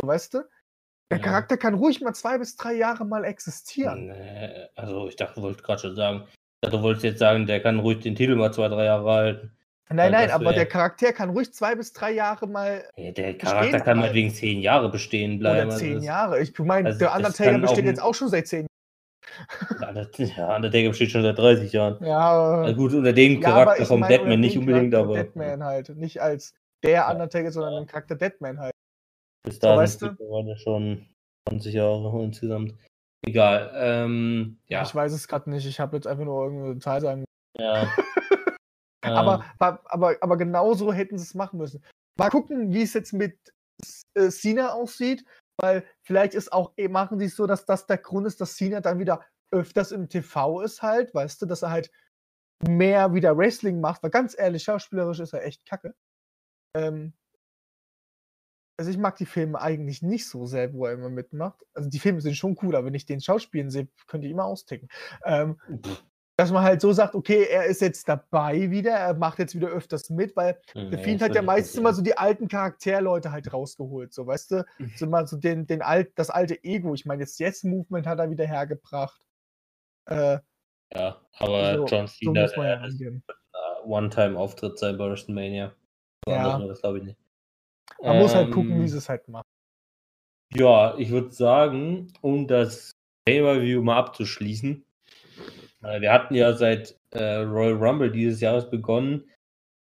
So, 0.00 0.06
weißt 0.06 0.34
du? 0.34 0.48
Der 1.10 1.18
Ja. 1.18 1.24
Charakter 1.24 1.56
kann 1.56 1.74
ruhig 1.74 2.00
mal 2.00 2.14
zwei 2.14 2.38
bis 2.38 2.56
drei 2.56 2.74
Jahre 2.74 3.04
mal 3.04 3.24
existieren. 3.24 4.10
Also 4.76 5.08
ich 5.08 5.16
dachte, 5.16 5.42
wollte 5.42 5.62
gerade 5.62 5.80
schon 5.80 5.96
sagen. 5.96 6.28
Du 6.70 6.82
wolltest 6.82 7.04
jetzt 7.04 7.18
sagen, 7.18 7.46
der 7.46 7.60
kann 7.62 7.78
ruhig 7.80 8.00
den 8.00 8.14
Titel 8.14 8.34
mal 8.36 8.52
zwei, 8.52 8.68
drei 8.68 8.84
Jahre 8.86 9.10
halten. 9.10 9.50
Nein, 9.90 10.12
nein, 10.12 10.26
das 10.28 10.34
aber 10.34 10.52
der 10.54 10.66
Charakter 10.66 11.12
kann 11.12 11.30
ruhig 11.30 11.52
zwei 11.52 11.74
bis 11.74 11.92
drei 11.92 12.12
Jahre 12.12 12.46
mal 12.46 12.82
Ja, 12.96 13.12
der 13.12 13.36
Charakter 13.36 13.72
kann 13.78 13.82
bleiben. 13.84 14.00
meinetwegen 14.00 14.30
zehn 14.30 14.60
Jahre 14.60 14.88
bestehen 14.90 15.38
bleiben. 15.38 15.66
oder 15.66 15.74
also 15.74 15.78
zehn 15.78 15.94
das- 15.96 16.04
Jahre. 16.04 16.40
Ich 16.40 16.58
meine, 16.58 16.88
also 16.88 16.98
der 16.98 17.14
Undertaker 17.14 17.56
auch 17.56 17.60
besteht 17.60 17.78
ein- 17.84 17.86
jetzt 17.86 18.02
auch 18.02 18.14
schon 18.14 18.28
seit 18.28 18.46
zehn 18.48 18.66
Under- 19.88 20.08
Ja, 20.16 20.56
Undertaker 20.56 20.88
besteht 20.88 21.10
schon 21.10 21.22
seit 21.22 21.38
30 21.38 21.72
Jahren. 21.72 22.02
Jahren. 22.02 22.06
Ja, 22.06 22.62
Also 22.62 22.74
gut, 22.76 22.92
unter 22.94 23.12
dem 23.12 23.34
ja, 23.34 23.40
Charakter 23.40 23.84
vom 23.86 24.00
meine, 24.00 24.16
Deadman 24.16 24.40
nicht 24.40 24.56
unbedingt, 24.58 24.92
Charakter 24.92 25.10
aber 25.12 25.22
Deadman 25.22 25.64
halt. 25.64 25.88
Nicht 25.96 26.20
als 26.20 26.54
der 26.82 27.08
Undertaker, 27.10 27.50
sondern 27.52 27.74
den 27.74 27.86
Charakter 27.86 28.14
Deadman 28.16 28.58
halt. 28.58 28.72
bis 29.44 29.56
so, 29.56 29.60
dahin 29.60 29.78
weißt 29.80 30.00
sind 30.00 30.18
du? 30.20 30.56
schon 30.56 31.06
20 31.48 31.74
Jahre 31.74 32.22
insgesamt. 32.22 32.74
Egal. 33.26 33.72
Ähm, 33.74 34.58
ja. 34.66 34.82
Ich 34.82 34.94
weiß 34.94 35.12
es 35.12 35.28
gerade 35.28 35.50
nicht. 35.50 35.66
Ich 35.66 35.80
habe 35.80 35.96
jetzt 35.96 36.06
einfach 36.06 36.24
nur 36.24 36.44
irgendeine 36.44 36.78
Zahl 36.78 37.00
sagen. 37.00 37.24
ja. 37.58 37.88
Aber, 39.04 39.34
Ähm, 39.34 39.42
aber, 39.58 39.82
aber, 39.84 40.16
aber 40.22 40.36
genau 40.38 40.72
so 40.72 40.90
hätten 40.90 41.18
sie 41.18 41.24
es 41.24 41.34
machen 41.34 41.58
müssen. 41.58 41.84
Mal 42.18 42.30
gucken, 42.30 42.72
wie 42.72 42.80
es 42.80 42.94
jetzt 42.94 43.12
mit 43.12 43.36
äh, 44.14 44.30
Cena 44.30 44.72
aussieht, 44.72 45.26
weil 45.60 45.84
vielleicht 46.02 46.34
ist 46.34 46.52
auch, 46.52 46.72
eh, 46.78 46.88
machen 46.88 47.18
sie 47.18 47.26
es 47.26 47.36
so, 47.36 47.46
dass 47.46 47.66
das 47.66 47.86
der 47.86 47.98
Grund 47.98 48.26
ist, 48.26 48.40
dass 48.40 48.56
Cena 48.56 48.80
dann 48.80 48.98
wieder 48.98 49.24
öfters 49.50 49.92
im 49.92 50.08
TV 50.08 50.62
ist 50.62 50.82
halt, 50.82 51.14
weißt 51.14 51.42
du, 51.42 51.46
dass 51.46 51.62
er 51.62 51.70
halt 51.70 51.90
mehr 52.66 53.14
wieder 53.14 53.36
Wrestling 53.36 53.80
macht, 53.80 54.02
weil 54.02 54.10
ganz 54.10 54.34
ehrlich, 54.38 54.62
schauspielerisch 54.64 55.20
ist 55.20 55.34
er 55.34 55.44
echt 55.44 55.66
kacke. 55.66 55.94
Ähm, 56.74 57.12
also 58.76 58.90
ich 58.90 58.98
mag 58.98 59.16
die 59.16 59.26
Filme 59.26 59.60
eigentlich 59.60 60.02
nicht 60.02 60.28
so 60.28 60.46
sehr, 60.46 60.72
wo 60.72 60.86
er 60.86 60.92
immer 60.92 61.10
mitmacht. 61.10 61.64
Also 61.74 61.88
die 61.88 61.98
Filme 61.98 62.20
sind 62.20 62.36
schon 62.36 62.56
cool, 62.62 62.74
aber 62.76 62.86
wenn 62.86 62.94
ich 62.94 63.06
den 63.06 63.20
Schauspielen 63.20 63.70
sehe, 63.70 63.88
könnte 64.06 64.26
ich 64.26 64.32
immer 64.32 64.44
austicken. 64.44 64.88
Ähm, 65.24 65.58
dass 66.36 66.50
man 66.50 66.64
halt 66.64 66.80
so 66.80 66.92
sagt, 66.92 67.14
okay, 67.14 67.46
er 67.48 67.66
ist 67.66 67.80
jetzt 67.80 68.08
dabei 68.08 68.70
wieder, 68.70 68.90
er 68.90 69.14
macht 69.14 69.38
jetzt 69.38 69.54
wieder 69.54 69.68
öfters 69.68 70.10
mit, 70.10 70.34
weil 70.34 70.58
nee, 70.74 70.90
der 70.90 70.98
Fiend 70.98 71.22
hat 71.22 71.34
ja 71.34 71.42
meistens 71.42 71.76
immer 71.76 71.94
so 71.94 72.02
die 72.02 72.18
alten 72.18 72.48
Charakterleute 72.48 73.30
halt 73.30 73.52
rausgeholt, 73.52 74.12
so 74.12 74.26
weißt 74.26 74.50
du, 74.50 74.66
so 74.96 75.06
mal 75.06 75.28
so 75.28 75.36
den, 75.36 75.66
den 75.66 75.80
alt, 75.80 76.10
das 76.16 76.30
alte 76.30 76.62
Ego. 76.64 76.94
Ich 76.94 77.06
meine, 77.06 77.22
jetzt 77.22 77.38
Yes 77.38 77.62
Movement 77.62 78.06
hat 78.08 78.18
er 78.18 78.30
wieder 78.30 78.46
hergebracht. 78.46 79.20
Äh, 80.06 80.38
Ja, 80.92 81.20
aber 81.38 81.76
so, 81.76 81.86
John 81.86 82.08
so 82.08 82.12
Cena, 82.16 82.42
muss 82.42 82.56
man 82.56 82.66
ja 82.66 82.76
der 82.76 82.88
ist 82.88 82.92
rangehen. 82.94 83.24
äh, 83.28 83.86
One-Time-Auftritt 83.86 84.78
sein 84.78 84.98
bei 84.98 85.08
WrestleMania. 85.08 85.72
So 86.26 86.32
Ja. 86.34 86.54
anders 86.54 86.68
das 86.68 86.80
glaube 86.80 86.98
ich 86.98 87.04
nicht. 87.04 87.23
Man 88.02 88.18
muss 88.18 88.34
halt 88.34 88.50
gucken, 88.50 88.76
wie 88.78 88.82
Ähm, 88.82 88.88
sie 88.88 88.98
es 88.98 89.08
halt 89.08 89.26
machen. 89.28 89.44
Ja, 90.54 90.94
ich 90.98 91.10
würde 91.10 91.32
sagen, 91.32 92.12
um 92.20 92.46
das 92.46 92.92
Pay-Per-View 93.26 93.82
mal 93.82 93.98
abzuschließen, 93.98 94.84
äh, 95.82 96.00
wir 96.00 96.12
hatten 96.12 96.34
ja 96.34 96.52
seit 96.54 96.96
äh, 97.10 97.36
Royal 97.38 97.74
Rumble 97.74 98.10
dieses 98.10 98.40
Jahres 98.40 98.68
begonnen, 98.70 99.24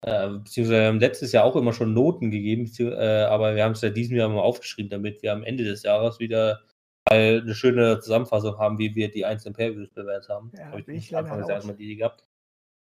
äh, 0.02 0.28
beziehungsweise 0.28 0.80
wir 0.80 0.88
haben 0.88 1.00
letztes 1.00 1.32
Jahr 1.32 1.44
auch 1.44 1.56
immer 1.56 1.72
schon 1.72 1.94
Noten 1.94 2.30
gegeben, 2.30 2.70
äh, 2.78 3.22
aber 3.24 3.54
wir 3.56 3.64
haben 3.64 3.72
es 3.72 3.80
seit 3.80 3.96
diesem 3.96 4.16
Jahr 4.16 4.28
mal 4.28 4.40
aufgeschrieben, 4.40 4.90
damit 4.90 5.22
wir 5.22 5.32
am 5.32 5.42
Ende 5.42 5.64
des 5.64 5.82
Jahres 5.82 6.20
wieder 6.20 6.60
eine 7.04 7.54
schöne 7.54 7.98
Zusammenfassung 7.98 8.58
haben, 8.58 8.78
wie 8.78 8.94
wir 8.94 9.10
die 9.10 9.24
einzelnen 9.24 9.54
Pay-Per-Views 9.54 9.90
bewertet 9.90 10.28
haben. 10.28 10.52
Ja, 10.56 10.66
Hab 10.66 10.78
ich 10.78 10.86
bin 10.86 10.96
ich 10.96 11.16
Anfang 11.16 11.38
des 11.38 11.48
Jahres 11.48 11.64
mal 11.64 11.74
die 11.74 11.96
gehabt. 11.96 12.24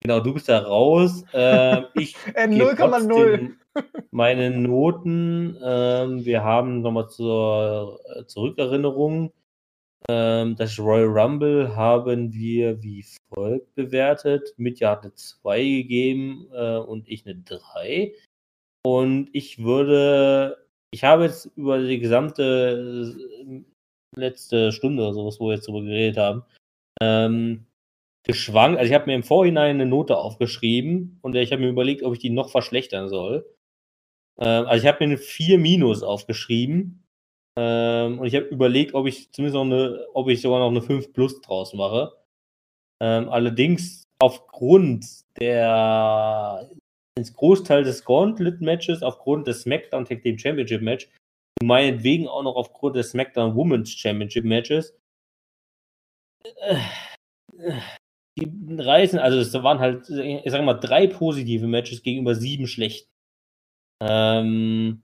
Genau, 0.00 0.20
du 0.20 0.34
bist 0.34 0.48
da 0.48 0.59
raus. 0.59 1.24
Ähm, 1.32 1.86
ich 1.94 2.14
Äh, 2.34 2.48
gebe 2.48 2.72
0,0. 2.72 3.52
Meine 4.10 4.50
Noten, 4.50 5.56
ähm, 5.62 6.24
wir 6.24 6.42
haben 6.42 6.80
nochmal 6.82 7.09
zur 7.09 8.00
äh, 8.16 8.26
Zurückerinnerung, 8.26 9.32
ähm, 10.09 10.56
das 10.56 10.78
Royal 10.78 11.06
Rumble 11.06 11.74
haben 11.74 12.32
wir 12.32 12.82
wie 12.82 13.05
folgt 13.28 13.74
bewertet. 13.74 14.55
Mitja 14.56 14.92
hat 14.92 15.02
eine 15.02 15.14
2 15.14 15.62
gegeben 15.62 16.48
äh, 16.52 16.76
und 16.78 17.09
ich 17.09 17.26
eine 17.26 17.36
3. 17.36 18.14
Und 18.84 19.28
ich 19.32 19.62
würde, 19.62 20.66
ich 20.92 21.05
habe 21.05 21.24
jetzt 21.24 21.46
über 21.56 21.78
die 21.78 21.98
gesamte 21.98 23.14
äh, 23.46 23.62
letzte 24.16 24.72
Stunde 24.72 25.02
oder 25.02 25.14
sowas, 25.14 25.40
wo 25.40 25.48
wir 25.48 25.56
jetzt 25.56 25.68
drüber 25.68 25.82
geredet 25.82 26.16
haben, 26.16 26.44
ähm, 27.02 27.66
geschwankt. 28.24 28.78
Also 28.78 28.90
ich 28.90 28.94
habe 28.94 29.06
mir 29.06 29.14
im 29.14 29.22
Vorhinein 29.24 29.76
eine 29.76 29.86
Note 29.86 30.16
aufgeschrieben 30.16 31.18
und 31.22 31.34
ich 31.34 31.52
habe 31.52 31.62
mir 31.62 31.68
überlegt, 31.68 32.02
ob 32.02 32.14
ich 32.14 32.20
die 32.20 32.30
noch 32.30 32.50
verschlechtern 32.50 33.09
soll. 33.09 33.44
Ähm, 34.40 34.66
also 34.66 34.82
ich 34.82 34.86
habe 34.86 35.05
mir 35.05 35.12
eine 35.12 35.19
4 35.19 35.59
minus 35.59 36.02
aufgeschrieben. 36.02 37.05
Ähm, 37.59 38.20
und 38.20 38.27
ich 38.27 38.35
habe 38.35 38.47
überlegt, 38.47 38.94
ob 38.94 39.06
ich 39.06 39.32
zumindest 39.32 39.55
noch 39.55 39.65
eine, 39.65 40.06
ob 40.15 40.28
ich 40.28 40.40
sogar 40.40 40.60
noch 40.60 40.70
eine 40.70 40.82
5 40.82 41.12
plus 41.12 41.40
draus 41.40 41.74
mache. 41.74 42.12
Ähm, 43.02 43.28
allerdings 43.28 44.05
aufgrund 44.20 45.06
der 45.40 46.70
ins 47.16 47.35
Großteil 47.35 47.82
des 47.82 48.05
Gauntlet-Matches, 48.05 49.02
aufgrund 49.02 49.47
des 49.48 49.62
SmackDown 49.62 50.05
Tag 50.05 50.23
Team 50.23 50.39
Championship 50.39 50.82
Match 50.82 51.09
meinetwegen 51.62 52.28
auch 52.28 52.44
noch 52.44 52.55
aufgrund 52.55 52.97
des 52.97 53.10
SmackDown 53.10 53.56
Women's 53.56 53.90
Championship 53.90 54.44
Matches, 54.44 54.97
äh, 56.44 56.77
äh, 57.59 57.81
die 58.39 58.77
reißen, 58.81 59.19
also 59.19 59.39
es 59.39 59.52
waren 59.55 59.81
halt, 59.81 60.09
ich 60.09 60.51
sag 60.51 60.65
mal, 60.65 60.74
drei 60.74 61.09
positive 61.09 61.66
Matches 61.66 62.02
gegenüber 62.02 62.36
sieben 62.36 62.69
schlechten. 62.69 63.10
Ähm, 64.00 65.02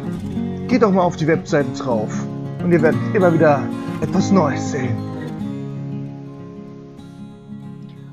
Geht 0.68 0.82
doch 0.82 0.92
mal 0.92 1.00
auf 1.02 1.16
die 1.16 1.26
Webseite 1.26 1.72
drauf 1.72 2.12
und 2.62 2.70
ihr 2.72 2.82
werdet 2.82 3.00
immer 3.14 3.32
wieder 3.32 3.66
etwas 4.02 4.30
Neues 4.30 4.72
sehen. 4.72 4.94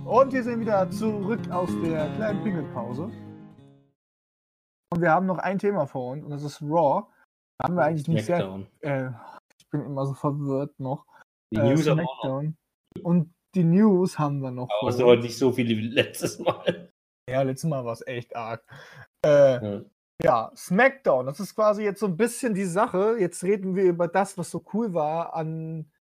Und 0.06 0.32
wir 0.32 0.42
sind 0.42 0.62
wieder 0.62 0.90
zurück 0.90 1.42
aus 1.52 1.70
der 1.84 2.08
kleinen 2.16 2.42
Pingelpause. 2.44 3.12
Und 4.96 5.02
wir 5.02 5.12
haben 5.12 5.26
noch 5.26 5.40
ein 5.40 5.60
Thema 5.60 5.88
vor 5.88 6.12
uns 6.14 6.24
und 6.24 6.30
das 6.32 6.44
ist 6.44 6.62
Raw. 6.62 7.04
Da 7.60 7.68
haben 7.68 7.76
wir 7.76 7.84
eigentlich 7.84 8.08
nicht 8.08 8.26
sehr 8.26 8.38
Smackdown. 8.38 8.68
äh, 8.80 9.10
ich 9.60 9.70
bin 9.70 9.82
immer 9.86 10.06
so 10.06 10.14
verwirrt 10.14 10.80
noch. 10.80 11.06
Die 11.54 11.58
Äh, 11.60 11.70
News 11.74 11.88
auch 11.90 11.96
noch. 11.96 12.22
Smackdown. 12.22 12.56
Und 13.04 13.34
die 13.56 13.64
News 13.66 14.18
haben 14.18 14.40
wir 14.40 14.52
noch. 14.52 14.70
Aber 14.80 14.90
es 14.90 14.96
sind 14.96 15.06
heute 15.06 15.24
nicht 15.24 15.38
so 15.38 15.52
viele 15.52 15.76
wie 15.76 15.90
letztes 15.90 16.40
Mal. 16.40 16.90
Ja, 17.30 17.42
letztes 17.42 17.70
Mal 17.70 17.84
war 17.84 17.92
es 17.92 18.08
echt 18.08 18.36
arg. 18.38 18.64
Äh, 19.26 19.66
Ja. 19.66 19.82
ja, 20.24 20.52
Smackdown, 20.56 21.26
das 21.26 21.42
ist 21.42 21.56
quasi 21.56 21.84
jetzt 21.84 22.00
so 22.00 22.06
ein 22.06 22.16
bisschen 22.16 22.54
die 22.54 22.64
Sache. 22.66 23.18
Jetzt 23.20 23.44
reden 23.44 23.76
wir 23.76 23.84
über 23.84 24.08
das, 24.08 24.38
was 24.38 24.50
so 24.50 24.64
cool 24.74 24.94
war 24.94 25.34
an, 25.36 25.92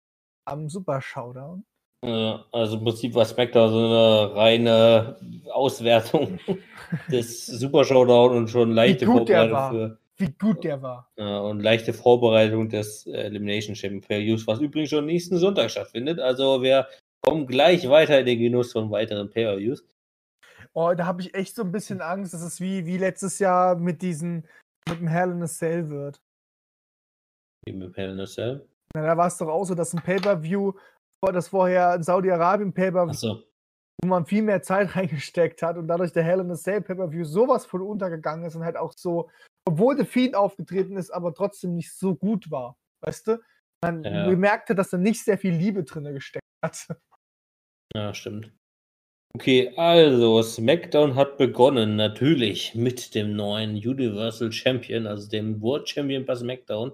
am 0.47 0.69
Super 0.69 1.01
Showdown. 1.01 1.65
Äh, 2.05 2.39
Also 2.53 2.77
im 2.79 2.85
Prinzip 2.85 3.15
war 3.15 3.25
SmackDown 3.25 3.71
so 3.71 3.79
eine 3.79 4.37
reine 4.37 5.17
Auswertung 5.53 6.39
des 7.11 7.47
Super 7.47 7.85
Showdown 7.85 8.37
und 8.37 8.49
schon 8.49 8.73
leichte 8.73 9.07
Vorbereitung 9.07 9.71
für 9.71 9.99
Wie 10.17 10.33
gut 10.33 10.65
der 10.65 10.81
war. 10.83 11.11
und 11.17 11.61
leichte 11.61 11.93
Vorbereitung 11.93 12.69
des 12.69 13.07
Elimination 13.07 13.75
Chamber 13.75 14.07
Pay-Views, 14.07 14.47
was 14.47 14.61
übrigens 14.61 14.91
schon 14.91 15.07
nächsten 15.07 15.39
Sonntag 15.39 15.71
stattfindet. 15.71 16.21
Also 16.21 16.63
wir 16.63 16.87
kommen 17.23 17.47
gleich 17.47 17.89
weiter 17.89 18.21
in 18.21 18.27
den 18.27 18.39
Genuss 18.39 18.73
von 18.73 18.91
weiteren 18.91 19.31
Pay-Views. 19.31 19.85
Oh, 20.75 20.93
da 20.95 21.07
habe 21.07 21.23
ich 21.23 21.35
echt 21.35 21.55
so 21.55 21.63
ein 21.63 21.73
bisschen 21.73 22.01
Angst, 22.01 22.35
dass 22.35 22.43
es 22.43 22.61
wie, 22.61 22.85
wie 22.85 22.99
letztes 22.99 23.39
Jahr 23.39 23.77
mit 23.77 24.03
diesen, 24.03 24.47
mit 24.89 25.01
dem 25.01 25.07
Hell 25.07 25.31
in 25.31 25.43
a 25.43 25.47
Cell 25.47 25.89
wird. 25.89 26.21
Wie 27.65 27.73
mit 27.73 27.97
Hell 27.97 28.11
in 28.11 28.21
a 28.21 28.27
Cell. 28.27 28.67
Na, 28.95 29.03
da 29.07 29.17
war 29.17 29.29
es 29.29 29.39
doch 29.39 29.49
auch 29.49 29.65
so, 29.65 29.75
dass 29.75 29.95
ein 29.95 30.03
Pay-Per-View, 30.03 30.73
das 31.33 31.49
vorher 31.49 31.95
in 31.95 32.03
Saudi-Arabien 32.03 32.73
Pay-Per-View 32.73 33.11
Achso. 33.11 33.43
wo 34.03 34.09
man 34.09 34.27
viel 34.27 34.43
mehr 34.43 34.63
Zeit 34.63 34.89
reingesteckt 34.97 35.63
hat 35.63 35.77
und 35.77 35.89
dadurch 35.89 36.13
der 36.13 36.25
Hell 36.25 36.41
in 36.41 36.51
a 36.51 36.55
Cell 36.55 36.81
Pay-Per-View 36.83 37.25
sowas 37.25 37.67
von 37.67 37.83
untergegangen 37.83 38.45
ist 38.47 38.57
und 38.57 38.65
halt 38.65 38.77
auch 38.77 38.93
so, 38.97 39.31
obwohl 39.67 39.97
The 39.97 40.05
Fiend 40.05 40.35
aufgetreten 40.35 40.97
ist, 40.97 41.11
aber 41.11 41.35
trotzdem 41.35 41.75
nicht 41.75 41.93
so 41.93 42.15
gut 42.15 42.51
war. 42.51 42.77
Weißt 43.03 43.27
du? 43.29 43.41
Man 43.83 44.03
Ja. 44.05 44.27
bemerkte, 44.29 44.75
dass 44.75 44.91
da 44.91 44.97
nicht 44.99 45.23
sehr 45.23 45.39
viel 45.39 45.55
Liebe 45.55 45.85
drin 45.85 46.05
gesteckt 46.13 46.45
hat. 46.65 46.87
Ja, 47.95 48.13
stimmt. 48.15 48.51
Okay, 49.37 49.73
also 49.77 50.43
SmackDown 50.43 51.17
hat 51.17 51.39
begonnen, 51.39 51.97
natürlich 51.97 52.75
mit 52.77 53.15
dem 53.17 53.35
neuen 53.35 53.73
Universal 53.73 54.53
Champion, 54.53 55.07
also 55.09 55.29
dem 55.29 55.61
World 55.61 55.89
Champion 55.89 56.25
bei 56.25 56.37
SmackDown, 56.37 56.93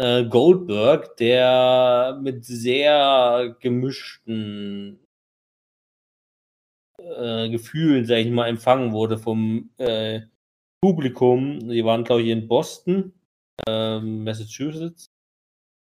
äh, 0.00 0.24
Goldberg, 0.24 1.16
der 1.18 2.18
mit 2.22 2.44
sehr 2.46 3.54
gemischten 3.60 4.98
äh, 6.98 7.50
Gefühlen, 7.50 8.06
sag 8.06 8.18
ich 8.18 8.30
mal, 8.30 8.48
empfangen 8.48 8.92
wurde 8.92 9.18
vom 9.18 9.70
äh, 9.76 10.22
Publikum. 10.82 11.68
Die 11.68 11.84
waren, 11.84 12.04
glaube 12.04 12.22
ich, 12.22 12.28
in 12.28 12.48
Boston, 12.48 13.12
ähm, 13.68 14.24
Massachusetts. 14.24 15.10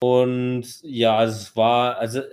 Und 0.02 0.82
ja, 0.84 1.24
es 1.24 1.54
war, 1.58 1.98
also 1.98 2.20
äh, 2.20 2.30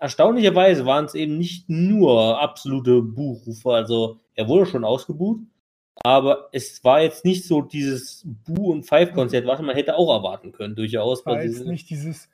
erstaunlicherweise 0.00 0.86
waren 0.86 1.04
es 1.04 1.14
eben 1.14 1.38
nicht 1.38 1.68
nur 1.68 2.40
absolute 2.40 3.00
Buchrufe. 3.00 3.70
Also 3.70 4.18
er 4.34 4.48
wurde 4.48 4.66
schon 4.66 4.84
ausgebucht, 4.84 5.42
aber 6.02 6.48
es 6.52 6.82
war 6.84 7.02
jetzt 7.02 7.24
nicht 7.24 7.46
so 7.46 7.62
dieses 7.62 8.22
Bu- 8.24 8.72
und 8.72 8.84
Five-Konzert, 8.84 9.46
was 9.46 9.60
man 9.60 9.76
hätte 9.76 9.96
auch 9.96 10.12
erwarten 10.12 10.52
können, 10.52 10.74
durchaus. 10.74 11.24
War 11.26 11.42
jetzt 11.42 11.64
nicht 11.66 11.90
dieses. 11.90 12.28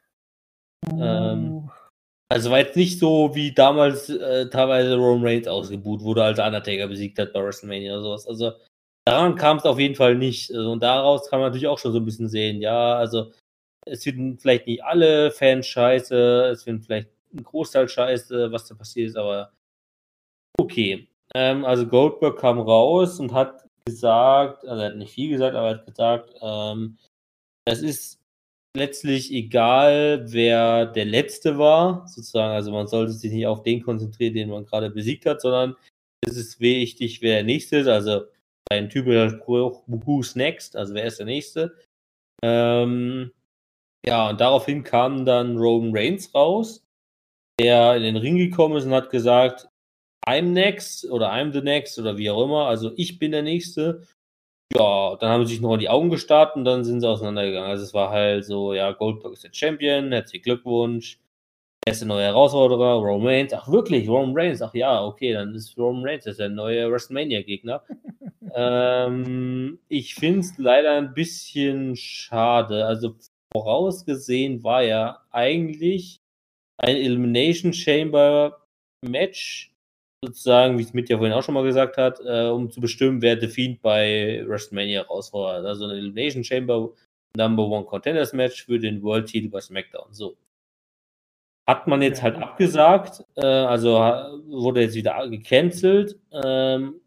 Ähm, 0.90 1.68
Also 2.30 2.50
war 2.50 2.58
jetzt 2.58 2.76
nicht 2.76 2.98
so 2.98 3.34
wie 3.34 3.52
damals 3.52 4.10
äh, 4.10 4.50
teilweise 4.50 4.96
Roman 4.96 5.26
Reigns 5.26 5.48
ausgebuht 5.48 6.02
wurde, 6.02 6.22
als 6.22 6.38
er 6.38 6.46
Undertaker 6.46 6.86
besiegt 6.86 7.18
hat 7.18 7.32
bei 7.32 7.42
WrestleMania 7.42 7.94
oder 7.94 8.02
sowas. 8.02 8.26
Also 8.28 8.52
daran 9.06 9.34
kam 9.34 9.56
es 9.56 9.64
auf 9.64 9.78
jeden 9.78 9.94
Fall 9.94 10.14
nicht. 10.14 10.50
Also, 10.54 10.72
und 10.72 10.82
daraus 10.82 11.28
kann 11.30 11.40
man 11.40 11.48
natürlich 11.48 11.66
auch 11.68 11.78
schon 11.78 11.92
so 11.92 11.98
ein 11.98 12.04
bisschen 12.04 12.28
sehen, 12.28 12.60
ja, 12.60 12.96
also 12.96 13.32
es 13.86 14.04
finden 14.04 14.38
vielleicht 14.38 14.66
nicht 14.66 14.84
alle 14.84 15.30
Fans 15.30 15.66
scheiße, 15.66 16.50
es 16.52 16.64
finden 16.64 16.82
vielleicht 16.82 17.08
ein 17.32 17.42
Großteil 17.42 17.88
scheiße, 17.88 18.52
was 18.52 18.66
da 18.66 18.74
passiert 18.74 19.08
ist, 19.08 19.16
aber 19.16 19.50
okay. 20.58 21.07
Ähm, 21.34 21.64
also 21.64 21.86
Goldberg 21.86 22.38
kam 22.38 22.58
raus 22.58 23.20
und 23.20 23.32
hat 23.32 23.64
gesagt, 23.84 24.66
also 24.66 24.82
er 24.82 24.90
hat 24.90 24.96
nicht 24.96 25.12
viel 25.12 25.30
gesagt, 25.30 25.56
aber 25.56 25.68
er 25.68 25.74
hat 25.78 25.86
gesagt, 25.86 26.34
ähm, 26.42 26.98
es 27.66 27.82
ist 27.82 28.20
letztlich 28.76 29.32
egal, 29.32 30.24
wer 30.32 30.86
der 30.86 31.04
Letzte 31.04 31.58
war, 31.58 32.06
sozusagen. 32.06 32.54
Also 32.54 32.70
man 32.72 32.86
sollte 32.86 33.12
sich 33.12 33.32
nicht 33.32 33.46
auf 33.46 33.62
den 33.62 33.82
konzentrieren, 33.82 34.34
den 34.34 34.50
man 34.50 34.64
gerade 34.64 34.90
besiegt 34.90 35.26
hat, 35.26 35.40
sondern 35.40 35.76
es 36.26 36.36
ist 36.36 36.60
wichtig, 36.60 37.22
wer 37.22 37.36
der 37.36 37.44
Nächste 37.44 37.78
ist. 37.78 37.88
Also 37.88 38.22
ein 38.70 38.90
typischer 38.90 39.30
Spruch, 39.30 39.82
who's 39.86 40.34
next? 40.34 40.76
Also 40.76 40.94
wer 40.94 41.04
ist 41.04 41.18
der 41.18 41.26
Nächste? 41.26 41.76
Ähm, 42.42 43.32
ja, 44.06 44.30
und 44.30 44.40
daraufhin 44.40 44.84
kam 44.84 45.24
dann 45.24 45.56
Roman 45.56 45.94
Reigns 45.94 46.34
raus, 46.34 46.84
der 47.60 47.96
in 47.96 48.02
den 48.02 48.16
Ring 48.16 48.36
gekommen 48.36 48.76
ist 48.76 48.84
und 48.84 48.92
hat 48.92 49.10
gesagt, 49.10 49.68
I'm 50.26 50.52
next 50.52 51.10
oder 51.10 51.32
I'm 51.32 51.52
the 51.52 51.62
next 51.62 51.98
oder 51.98 52.16
wie 52.18 52.30
auch 52.30 52.44
immer. 52.44 52.66
Also 52.66 52.92
ich 52.96 53.18
bin 53.18 53.32
der 53.32 53.42
Nächste. 53.42 54.02
Ja, 54.74 55.16
dann 55.16 55.30
haben 55.30 55.46
sie 55.46 55.54
sich 55.54 55.62
noch 55.62 55.74
in 55.74 55.80
die 55.80 55.88
Augen 55.88 56.10
gestarrt 56.10 56.54
und 56.54 56.64
dann 56.64 56.84
sind 56.84 57.00
sie 57.00 57.08
auseinandergegangen. 57.08 57.70
Also 57.70 57.84
es 57.84 57.94
war 57.94 58.10
halt 58.10 58.44
so, 58.44 58.74
ja, 58.74 58.92
Goldberg 58.92 59.32
ist 59.32 59.44
der 59.44 59.54
Champion, 59.54 60.12
herzlichen 60.12 60.44
Glückwunsch. 60.44 61.18
Er 61.86 61.92
ist 61.92 62.00
der 62.00 62.08
neue 62.08 62.24
Herausforderer, 62.24 62.96
Roman 62.96 63.28
Reigns. 63.28 63.54
Ach 63.54 63.68
wirklich, 63.68 64.06
Roman 64.08 64.36
Reigns. 64.36 64.60
Ach 64.60 64.74
ja, 64.74 65.02
okay, 65.02 65.32
dann 65.32 65.54
ist 65.54 65.78
Roman 65.78 66.04
Reigns 66.04 66.26
ist 66.26 66.38
der 66.38 66.50
neue 66.50 66.90
WrestleMania-Gegner. 66.90 67.82
ähm, 68.54 69.78
ich 69.88 70.14
finde 70.14 70.40
es 70.40 70.58
leider 70.58 70.98
ein 70.98 71.14
bisschen 71.14 71.96
schade. 71.96 72.84
Also 72.84 73.14
vorausgesehen 73.52 74.62
war 74.62 74.82
ja 74.82 75.22
eigentlich 75.30 76.20
ein 76.76 76.96
Elimination 76.96 77.72
Chamber 77.72 78.66
Match, 79.02 79.72
sozusagen, 80.24 80.78
wie 80.78 80.82
es 80.82 80.94
mit 80.94 81.08
ja 81.08 81.16
vorhin 81.16 81.34
auch 81.34 81.42
schon 81.42 81.54
mal 81.54 81.64
gesagt 81.64 81.96
hat, 81.96 82.20
äh, 82.24 82.48
um 82.48 82.70
zu 82.70 82.80
bestimmen, 82.80 83.22
wer 83.22 83.40
The 83.40 83.48
Fiend 83.48 83.82
bei 83.82 84.44
WrestleMania 84.46 85.02
herausfordert. 85.02 85.64
Also 85.64 85.86
ein 85.86 85.90
Elimination 85.92 86.44
Chamber 86.44 86.90
Number 87.36 87.64
One 87.64 87.84
Contenders 87.84 88.32
Match 88.32 88.64
für 88.64 88.78
den 88.78 89.02
World 89.02 89.26
Titel 89.26 89.48
bei 89.48 89.60
SmackDown. 89.60 90.12
So. 90.12 90.36
Hat 91.66 91.86
man 91.86 92.02
jetzt 92.02 92.22
halt 92.22 92.36
abgesagt, 92.36 93.24
äh, 93.36 93.44
also 93.44 93.90
wurde 94.48 94.82
jetzt 94.82 94.94
wieder 94.94 95.28
gecancelt. 95.28 96.18
Ähm, 96.32 97.00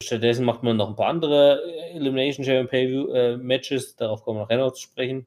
stattdessen 0.00 0.44
macht 0.44 0.62
man 0.62 0.76
noch 0.76 0.88
ein 0.88 0.96
paar 0.96 1.08
andere 1.08 1.62
Elimination 1.92 2.44
Chamber 2.44 2.68
Pay 2.68 2.94
äh, 3.12 3.36
Matches, 3.36 3.96
darauf 3.96 4.22
kommen 4.22 4.38
wir 4.38 4.42
nachher 4.44 4.58
noch 4.58 4.72
zu 4.72 4.82
sprechen. 4.82 5.26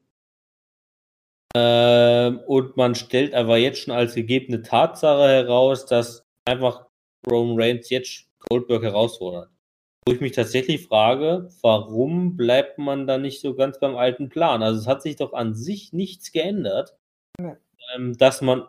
Ähm, 1.54 2.40
und 2.46 2.76
man 2.76 2.94
stellt 2.94 3.34
aber 3.34 3.58
jetzt 3.58 3.80
schon 3.80 3.94
als 3.94 4.14
gegebene 4.14 4.62
Tatsache 4.62 5.28
heraus, 5.28 5.86
dass 5.86 6.26
einfach 6.44 6.87
Roman 7.26 7.60
Reigns 7.60 7.90
jetzt 7.90 8.26
Goldberg 8.48 8.82
herausfordert. 8.82 9.50
Wo 10.06 10.12
ich 10.14 10.20
mich 10.20 10.32
tatsächlich 10.32 10.86
frage, 10.86 11.48
warum 11.62 12.36
bleibt 12.36 12.78
man 12.78 13.06
da 13.06 13.18
nicht 13.18 13.40
so 13.40 13.54
ganz 13.54 13.78
beim 13.78 13.96
alten 13.96 14.28
Plan? 14.28 14.62
Also 14.62 14.80
es 14.80 14.86
hat 14.86 15.02
sich 15.02 15.16
doch 15.16 15.32
an 15.32 15.54
sich 15.54 15.92
nichts 15.92 16.32
geändert, 16.32 16.96
Nee. 17.40 17.56
ähm, 17.94 18.16
dass 18.16 18.40
man 18.40 18.66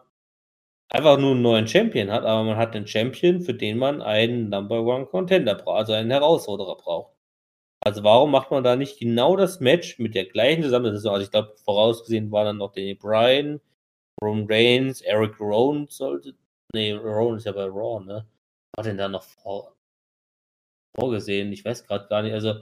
einfach 0.91 1.17
nur 1.17 1.31
einen 1.31 1.41
neuen 1.41 1.67
Champion 1.67 2.11
hat, 2.11 2.25
aber 2.25 2.43
man 2.43 2.57
hat 2.57 2.75
einen 2.75 2.87
Champion, 2.87 3.41
für 3.41 3.53
den 3.53 3.77
man 3.77 4.01
einen 4.01 4.49
Number 4.49 4.81
One 4.83 5.05
Contender 5.05 5.55
braucht, 5.55 5.77
also 5.77 5.93
einen 5.93 6.11
Herausforderer 6.11 6.75
braucht. 6.75 7.13
Also 7.85 8.03
warum 8.03 8.31
macht 8.31 8.51
man 8.51 8.63
da 8.63 8.75
nicht 8.75 8.99
genau 8.99 9.37
das 9.37 9.61
Match 9.61 9.99
mit 9.99 10.13
der 10.15 10.25
gleichen 10.25 10.63
Zusammensetzung? 10.63 11.13
Also 11.13 11.23
ich 11.23 11.31
glaube, 11.31 11.55
vorausgesehen 11.63 12.31
war 12.31 12.43
dann 12.43 12.57
noch 12.57 12.73
Danny 12.73 12.95
Bryan 12.95 13.61
Roman 14.21 14.47
Reigns, 14.49 15.01
Eric 15.01 15.39
Rowan 15.39 15.87
sollte. 15.87 16.35
Nee, 16.73 16.91
Rowan 16.91 17.37
ist 17.37 17.45
ja 17.45 17.53
bei 17.53 17.63
Raw, 17.65 18.03
ne? 18.03 18.25
War 18.79 18.83
denn 18.83 18.97
da 18.97 19.09
noch 19.09 19.23
vor, 19.23 19.75
vorgesehen? 20.97 21.51
Ich 21.51 21.65
weiß 21.65 21.85
gerade 21.85 22.07
gar 22.07 22.21
nicht. 22.21 22.31
Also, 22.31 22.61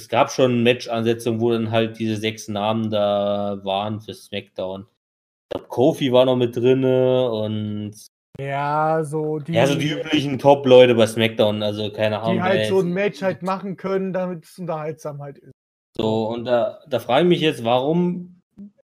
es 0.00 0.08
gab 0.08 0.30
schon 0.30 0.62
Match-Ansetzungen, 0.62 1.42
wo 1.42 1.50
dann 1.50 1.70
halt 1.70 1.98
diese 1.98 2.16
sechs 2.16 2.48
Namen 2.48 2.88
da 2.88 3.60
waren 3.64 4.00
für 4.00 4.14
SmackDown. 4.14 4.86
Ich 4.86 5.50
glaube, 5.50 5.68
Kofi 5.68 6.10
war 6.10 6.24
noch 6.24 6.36
mit 6.36 6.56
drinne 6.56 7.30
und 7.30 7.92
Ja, 8.40 9.04
so 9.04 9.40
die, 9.40 9.52
ja, 9.52 9.66
so 9.66 9.74
die 9.74 9.90
üblichen 9.90 10.38
Top-Leute 10.38 10.94
bei 10.94 11.06
SmackDown, 11.06 11.62
also 11.62 11.92
keine 11.92 12.20
Ahnung. 12.20 12.36
die 12.36 12.42
halt 12.42 12.68
so 12.68 12.80
ein 12.80 12.94
Match 12.94 13.20
halt 13.20 13.42
machen 13.42 13.76
können, 13.76 14.14
damit 14.14 14.46
es 14.46 14.58
unterhaltsam 14.58 15.20
halt 15.20 15.36
ist. 15.36 15.52
So, 15.98 16.28
und 16.28 16.46
da, 16.46 16.80
da 16.88 16.98
frage 16.98 17.24
ich 17.24 17.28
mich 17.28 17.40
jetzt, 17.42 17.62
warum, 17.62 18.40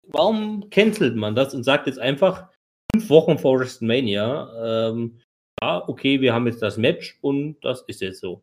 warum 0.09 0.69
cancelt 0.69 1.15
man 1.15 1.33
das 1.33 1.53
und 1.53 1.63
sagt 1.63 1.87
jetzt 1.87 1.99
einfach 1.99 2.49
fünf 2.93 3.09
Wochen 3.09 3.37
vor 3.37 3.57
WrestleMania, 3.57 4.89
ähm, 4.89 5.21
ja, 5.61 5.87
okay, 5.87 6.21
wir 6.21 6.33
haben 6.33 6.47
jetzt 6.47 6.61
das 6.61 6.77
Match 6.77 7.17
und 7.21 7.59
das 7.61 7.83
ist 7.87 8.01
jetzt 8.01 8.21
so. 8.21 8.41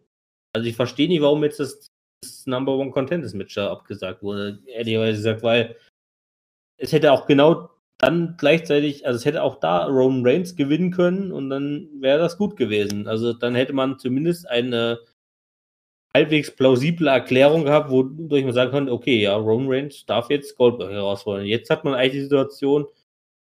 Also 0.55 0.69
ich 0.69 0.77
verstehe 0.77 1.09
nicht, 1.09 1.23
warum 1.23 1.45
jetzt 1.45 1.61
das, 1.61 1.91
das 2.23 2.47
Number 2.47 2.77
One 2.77 2.91
Contenders 2.91 3.35
Match 3.35 3.55
da 3.55 3.71
abgesagt 3.71 4.23
wurde, 4.23 4.61
ehrlicherweise 4.67 5.17
gesagt, 5.17 5.43
weil 5.43 5.77
es 6.79 6.93
hätte 6.93 7.13
auch 7.13 7.27
genau 7.27 7.71
dann 7.99 8.37
gleichzeitig, 8.39 9.07
also 9.07 9.19
es 9.19 9.25
hätte 9.25 9.43
auch 9.43 9.61
da 9.61 9.85
Roman 9.85 10.27
Reigns 10.27 10.57
gewinnen 10.57 10.91
können 10.91 11.33
und 11.33 11.51
dann 11.51 11.89
wäre 12.01 12.19
das 12.19 12.39
gut 12.39 12.57
gewesen. 12.57 13.07
Also 13.07 13.35
dann 13.35 13.55
hätte 13.55 13.75
man 13.75 13.99
zumindest 13.99 14.49
eine 14.49 14.99
halbwegs 16.15 16.51
plausible 16.51 17.09
Erklärung 17.09 17.65
gehabt, 17.65 17.91
wodurch 17.91 18.45
man 18.45 18.55
sagen 18.55 18.71
konnte, 18.71 18.93
okay, 18.93 19.21
ja, 19.21 19.37
Roman 19.37 19.69
Reigns 19.69 20.07
darf 20.07 20.31
jetzt 20.31 20.57
Goldberg 20.57 20.91
herausfordern. 20.91 21.45
Jetzt 21.45 21.71
hat 21.71 21.85
man 21.85 21.95
eigentlich 21.95 22.13
die 22.13 22.23
Situation, 22.23 22.87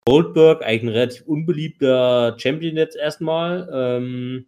Goldberg, 0.06 0.62
eigentlich 0.62 0.82
ein 0.82 0.88
relativ 0.88 1.26
unbeliebter 1.26 2.36
Champion 2.38 2.76
jetzt 2.76 2.96
erstmal. 2.96 3.68
Ähm, 3.72 4.46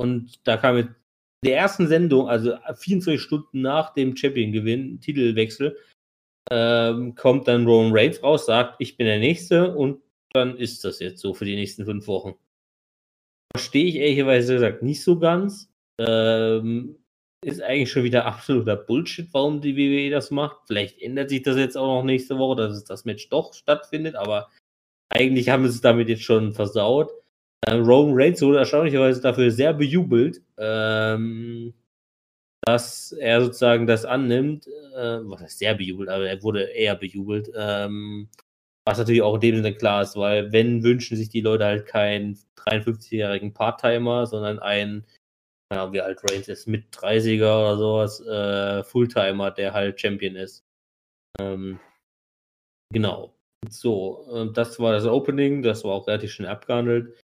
und 0.00 0.46
da 0.46 0.56
kam 0.56 0.76
jetzt 0.76 0.90
in 1.42 1.50
der 1.50 1.58
ersten 1.58 1.88
Sendung, 1.88 2.28
also 2.28 2.56
24 2.74 3.20
Stunden 3.20 3.60
nach 3.60 3.92
dem 3.92 4.16
Champion-Gewinn, 4.16 5.00
Titelwechsel, 5.00 5.76
ähm, 6.50 7.14
kommt 7.14 7.48
dann 7.48 7.66
Roman 7.66 7.92
Reigns 7.92 8.22
raus, 8.22 8.46
sagt, 8.46 8.76
ich 8.78 8.96
bin 8.96 9.06
der 9.06 9.18
Nächste 9.18 9.74
und 9.74 10.02
dann 10.32 10.56
ist 10.56 10.84
das 10.84 11.00
jetzt 11.00 11.20
so 11.20 11.34
für 11.34 11.44
die 11.44 11.54
nächsten 11.54 11.84
fünf 11.84 12.06
Wochen. 12.06 12.34
Verstehe 13.54 13.86
ich 13.86 13.96
ehrlicherweise 13.96 14.54
gesagt 14.54 14.82
nicht 14.82 15.02
so 15.02 15.18
ganz. 15.18 15.70
Ähm, 15.98 16.96
ist 17.44 17.62
eigentlich 17.62 17.90
schon 17.90 18.04
wieder 18.04 18.26
absoluter 18.26 18.76
Bullshit, 18.76 19.28
warum 19.32 19.60
die 19.60 19.76
WWE 19.76 20.10
das 20.10 20.30
macht. 20.30 20.56
Vielleicht 20.66 21.00
ändert 21.00 21.30
sich 21.30 21.42
das 21.42 21.56
jetzt 21.56 21.76
auch 21.76 21.86
noch 21.86 22.04
nächste 22.04 22.38
Woche, 22.38 22.56
dass 22.56 22.72
es 22.72 22.84
das 22.84 23.04
Match 23.04 23.28
doch 23.28 23.54
stattfindet, 23.54 24.16
aber 24.16 24.48
eigentlich 25.10 25.48
haben 25.48 25.64
sie 25.64 25.74
es 25.74 25.80
damit 25.80 26.08
jetzt 26.08 26.22
schon 26.24 26.54
versaut. 26.54 27.12
Ähm, 27.66 27.82
Roman 27.84 28.14
Reigns 28.16 28.42
wurde 28.42 28.58
erstaunlicherweise 28.58 29.20
dafür 29.20 29.50
sehr 29.50 29.72
bejubelt, 29.72 30.42
ähm, 30.58 31.74
dass 32.62 33.12
er 33.12 33.42
sozusagen 33.42 33.86
das 33.86 34.04
annimmt. 34.04 34.66
Äh, 34.66 35.20
was 35.22 35.42
heißt 35.42 35.58
sehr 35.58 35.74
bejubelt, 35.74 36.08
aber 36.08 36.28
er 36.28 36.42
wurde 36.42 36.64
eher 36.64 36.96
bejubelt. 36.96 37.50
Ähm, 37.56 38.28
was 38.86 38.98
natürlich 38.98 39.22
auch 39.22 39.36
in 39.36 39.40
dem 39.40 39.56
Sinne 39.56 39.74
klar 39.74 40.02
ist, 40.02 40.16
weil 40.16 40.52
wenn 40.52 40.82
wünschen 40.82 41.16
sich 41.16 41.30
die 41.30 41.40
Leute 41.40 41.64
halt 41.64 41.86
keinen 41.86 42.38
53-jährigen 42.56 43.54
Part-Timer, 43.54 44.26
sondern 44.26 44.58
einen 44.58 45.06
ja, 45.74 45.92
wie 45.92 46.00
alt 46.00 46.20
Reigns 46.30 46.48
ist, 46.48 46.66
mit 46.66 46.94
30er 46.94 47.60
oder 47.60 47.76
sowas, 47.76 48.20
äh, 48.20 48.84
Fulltimer, 48.84 49.50
der 49.50 49.72
halt 49.72 50.00
Champion 50.00 50.36
ist. 50.36 50.64
Ähm, 51.40 51.80
genau. 52.92 53.34
So, 53.68 54.18
und 54.28 54.56
das 54.56 54.78
war 54.78 54.92
das 54.92 55.06
Opening, 55.06 55.62
das 55.62 55.84
war 55.84 55.92
auch 55.92 56.06
relativ 56.06 56.32
schnell 56.32 56.50
abgehandelt. 56.50 57.18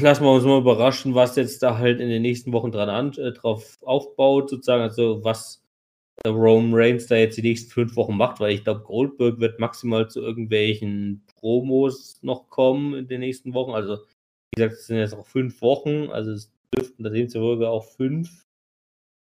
Lassen 0.00 0.24
wir 0.24 0.32
uns 0.32 0.44
mal 0.44 0.58
überraschen, 0.58 1.14
was 1.14 1.36
jetzt 1.36 1.62
da 1.62 1.78
halt 1.78 2.00
in 2.00 2.08
den 2.08 2.22
nächsten 2.22 2.52
Wochen 2.52 2.72
dran 2.72 2.88
an, 2.88 3.12
äh, 3.14 3.32
drauf 3.32 3.78
aufbaut, 3.82 4.50
sozusagen, 4.50 4.82
also 4.82 5.22
was 5.24 5.62
äh, 6.24 6.28
Roman 6.28 6.72
Reigns 6.74 7.06
da 7.06 7.16
jetzt 7.16 7.36
die 7.38 7.42
nächsten 7.42 7.70
fünf 7.70 7.96
Wochen 7.96 8.16
macht, 8.16 8.40
weil 8.40 8.52
ich 8.54 8.64
glaube, 8.64 8.82
Goldberg 8.82 9.38
wird 9.40 9.60
maximal 9.60 10.10
zu 10.10 10.20
irgendwelchen 10.20 11.24
Promos 11.36 12.18
noch 12.22 12.48
kommen 12.50 12.94
in 12.94 13.08
den 13.08 13.20
nächsten 13.20 13.54
Wochen. 13.54 13.72
Also, 13.72 13.98
wie 13.98 14.62
gesagt, 14.62 14.80
es 14.80 14.86
sind 14.88 14.98
jetzt 14.98 15.14
auch 15.14 15.26
fünf 15.26 15.62
Wochen, 15.62 16.10
also 16.10 16.32
es 16.32 16.52
dürften 16.74 17.02
da 17.02 17.10
demzufolge 17.10 17.68
auch 17.68 17.84
fünf 17.84 18.46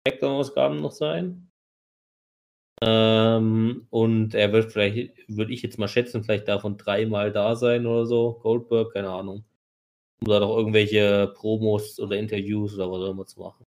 Smackdown-Ausgaben 0.08 0.82
noch 0.82 0.92
sein. 0.92 1.52
Ähm, 2.84 3.86
und 3.92 4.34
er 4.34 4.52
wird 4.52 4.72
vielleicht, 4.72 5.14
würde 5.28 5.54
ich 5.54 5.62
jetzt 5.62 5.78
mal 5.78 5.88
schätzen, 5.88 6.24
vielleicht 6.24 6.48
davon 6.48 6.78
dreimal 6.78 7.32
da 7.32 7.56
sein 7.56 7.86
oder 7.86 8.06
so. 8.06 8.40
Goldberg, 8.42 8.94
keine 8.94 9.10
Ahnung. 9.10 9.46
Um 10.22 10.30
da 10.30 10.40
noch 10.40 10.56
irgendwelche 10.58 11.32
Promos 11.36 12.00
oder 12.00 12.18
Interviews 12.18 12.76
oder 12.76 12.92
was 12.92 13.02
auch 13.02 13.12
immer 13.12 13.26
zu 13.26 13.40
machen. 13.40 13.66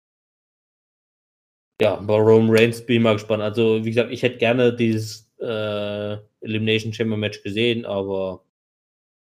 Ja, 1.81 1.95
bei 1.97 2.15
Roman 2.15 2.55
Reigns 2.55 2.85
bin 2.85 2.97
ich 2.97 3.01
mal 3.03 3.13
gespannt. 3.13 3.43
Also, 3.43 3.83
wie 3.85 3.89
gesagt, 3.89 4.11
ich 4.11 4.23
hätte 4.23 4.37
gerne 4.37 4.75
dieses 4.75 5.31
äh, 5.39 6.17
Elimination 6.41 6.91
Chamber 6.91 7.17
Match 7.17 7.43
gesehen, 7.43 7.85
aber 7.85 8.43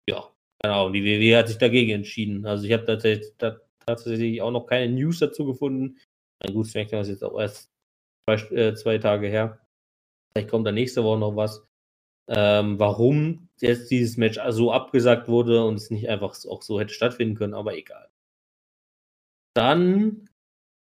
ja, 0.10 0.28
keine 0.62 0.74
Ahnung, 0.76 0.94
die 0.94 1.04
WWE 1.04 1.38
hat 1.38 1.48
sich 1.50 1.58
dagegen 1.60 1.92
entschieden. 1.92 2.46
Also, 2.46 2.66
ich 2.66 2.74
habe 2.74 2.86
tatsächlich, 2.86 3.28
tatsächlich 3.86 4.42
auch 4.42 4.52
noch 4.52 4.66
keine 4.66 4.92
News 4.94 5.20
dazu 5.20 5.46
gefunden. 5.46 5.98
Ein 6.40 6.54
gut, 6.54 6.68
SmackDown 6.68 7.02
ist 7.02 7.10
jetzt 7.10 7.24
auch 7.24 7.40
erst 7.40 7.72
zwei, 8.26 8.36
äh, 8.56 8.76
zwei 8.76 8.98
Tage 8.98 9.28
her. 9.28 9.60
Vielleicht 10.32 10.50
kommt 10.50 10.66
da 10.68 10.72
nächste 10.72 11.04
Woche 11.04 11.20
noch 11.20 11.36
was. 11.36 11.66
Ähm, 12.30 12.80
warum 12.80 13.50
jetzt 13.60 13.92
dieses 13.92 14.16
Match 14.18 14.40
so 14.50 14.72
abgesagt 14.72 15.28
wurde 15.28 15.66
und 15.66 15.76
es 15.76 15.90
nicht 15.90 16.08
einfach 16.08 16.36
auch 16.48 16.62
so 16.62 16.80
hätte 16.80 16.94
stattfinden 16.94 17.36
können, 17.36 17.54
aber 17.54 17.76
egal. 17.76 18.08
Dann, 19.54 20.30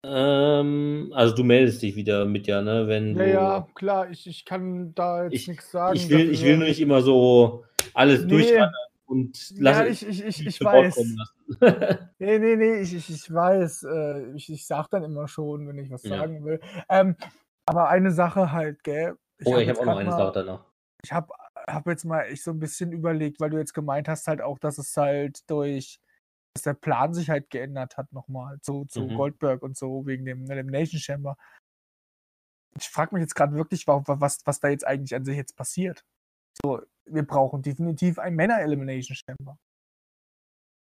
ähm, 0.04 1.12
also 1.14 1.36
du 1.36 1.44
meldest 1.44 1.82
dich 1.82 1.96
wieder 1.96 2.26
mit, 2.26 2.48
ja, 2.48 2.62
ne? 2.62 2.88
Wenn 2.88 3.16
Ja, 3.16 3.24
du, 3.24 3.30
ja, 3.30 3.68
klar, 3.76 4.10
ich, 4.12 4.28
ich 4.28 4.44
kann 4.46 4.94
da 4.94 5.24
jetzt 5.24 5.34
Ich- 5.34 5.48
nichts 5.48 5.72
sagen. 5.72 5.96
ich 5.96 6.10
will, 6.10 6.30
ich 6.30 6.44
will 6.44 6.58
nur 6.58 6.68
nicht 6.68 6.82
immer 6.82 7.02
so 7.02 7.64
alles 7.94 8.24
Nee. 8.24 8.30
durchwandern 8.30 8.74
und 9.08 9.52
lass 9.58 9.78
Ja, 9.78 9.86
ich, 9.86 10.06
ich, 10.08 10.24
ich, 10.24 10.46
ich 10.46 10.62
weiß. 10.62 10.96
kommen 10.96 11.16
lassen. 11.18 11.34
Nee, 12.20 12.40
nee, 12.40 12.56
nee, 12.56 12.82
ich, 12.82 12.94
ich, 12.94 13.10
ich 13.10 13.34
weiß. 13.34 13.84
Äh, 13.84 14.32
ich, 14.34 14.52
ich 14.52 14.68
sag 14.68 14.88
dann 14.90 15.04
immer 15.04 15.28
schon, 15.28 15.68
wenn 15.68 15.78
ich 15.78 15.90
was 15.90 16.04
Ja. 16.04 16.18
sagen 16.18 16.44
will. 16.44 16.60
Ähm, 16.90 17.16
aber 17.66 17.90
eine 17.90 18.12
Sache 18.12 18.52
halt, 18.52 18.84
gell? 18.84 19.18
oh, 19.46 19.54
hab 19.54 19.62
ich 19.62 19.70
habe 19.70 19.80
auch 19.80 19.86
noch 19.86 19.98
eine 19.98 20.12
Sache 20.12 20.32
danach. 20.34 20.66
Ich 21.04 21.12
habe 21.14 21.34
hab 21.68 21.88
jetzt 21.88 22.06
mal 22.06 22.24
echt 22.24 22.44
so 22.44 22.52
ein 22.52 22.60
bisschen 22.60 22.92
überlegt, 22.92 23.40
weil 23.40 23.50
du 23.50 23.58
jetzt 23.58 23.74
gemeint 23.74 24.08
hast 24.08 24.28
halt 24.28 24.42
auch, 24.42 24.60
dass 24.60 24.78
es 24.78 24.96
halt 24.98 25.50
durch, 25.50 26.00
dass 26.56 26.64
der 26.64 26.74
Plan 26.74 27.14
sich 27.14 27.30
halt 27.30 27.50
geändert 27.50 27.98
hat 27.98 28.12
nochmal 28.12 28.60
zu, 28.62 28.86
zu 28.86 29.04
Mhm. 29.04 29.16
Goldberg 29.16 29.62
und 29.64 29.78
so 29.78 30.06
wegen 30.06 30.26
dem 30.26 30.50
Elimination 30.50 31.00
Chamber. 31.00 31.38
Ich 32.80 32.90
frage 32.90 33.14
mich 33.16 33.22
jetzt 33.22 33.36
gerade 33.36 33.54
wirklich, 33.56 33.88
wa- 33.88 34.04
wa- 34.06 34.20
was, 34.20 34.46
was 34.46 34.60
da 34.60 34.68
jetzt 34.70 34.86
eigentlich 34.86 35.16
an 35.16 35.24
sich 35.26 35.38
jetzt 35.38 35.56
passiert. 35.56 36.04
So, 36.64 36.82
wir 37.06 37.24
brauchen 37.24 37.62
definitiv 37.62 38.20
ein 38.20 38.36
Männer-Elimination 38.36 39.16
Chamber. 39.16 39.58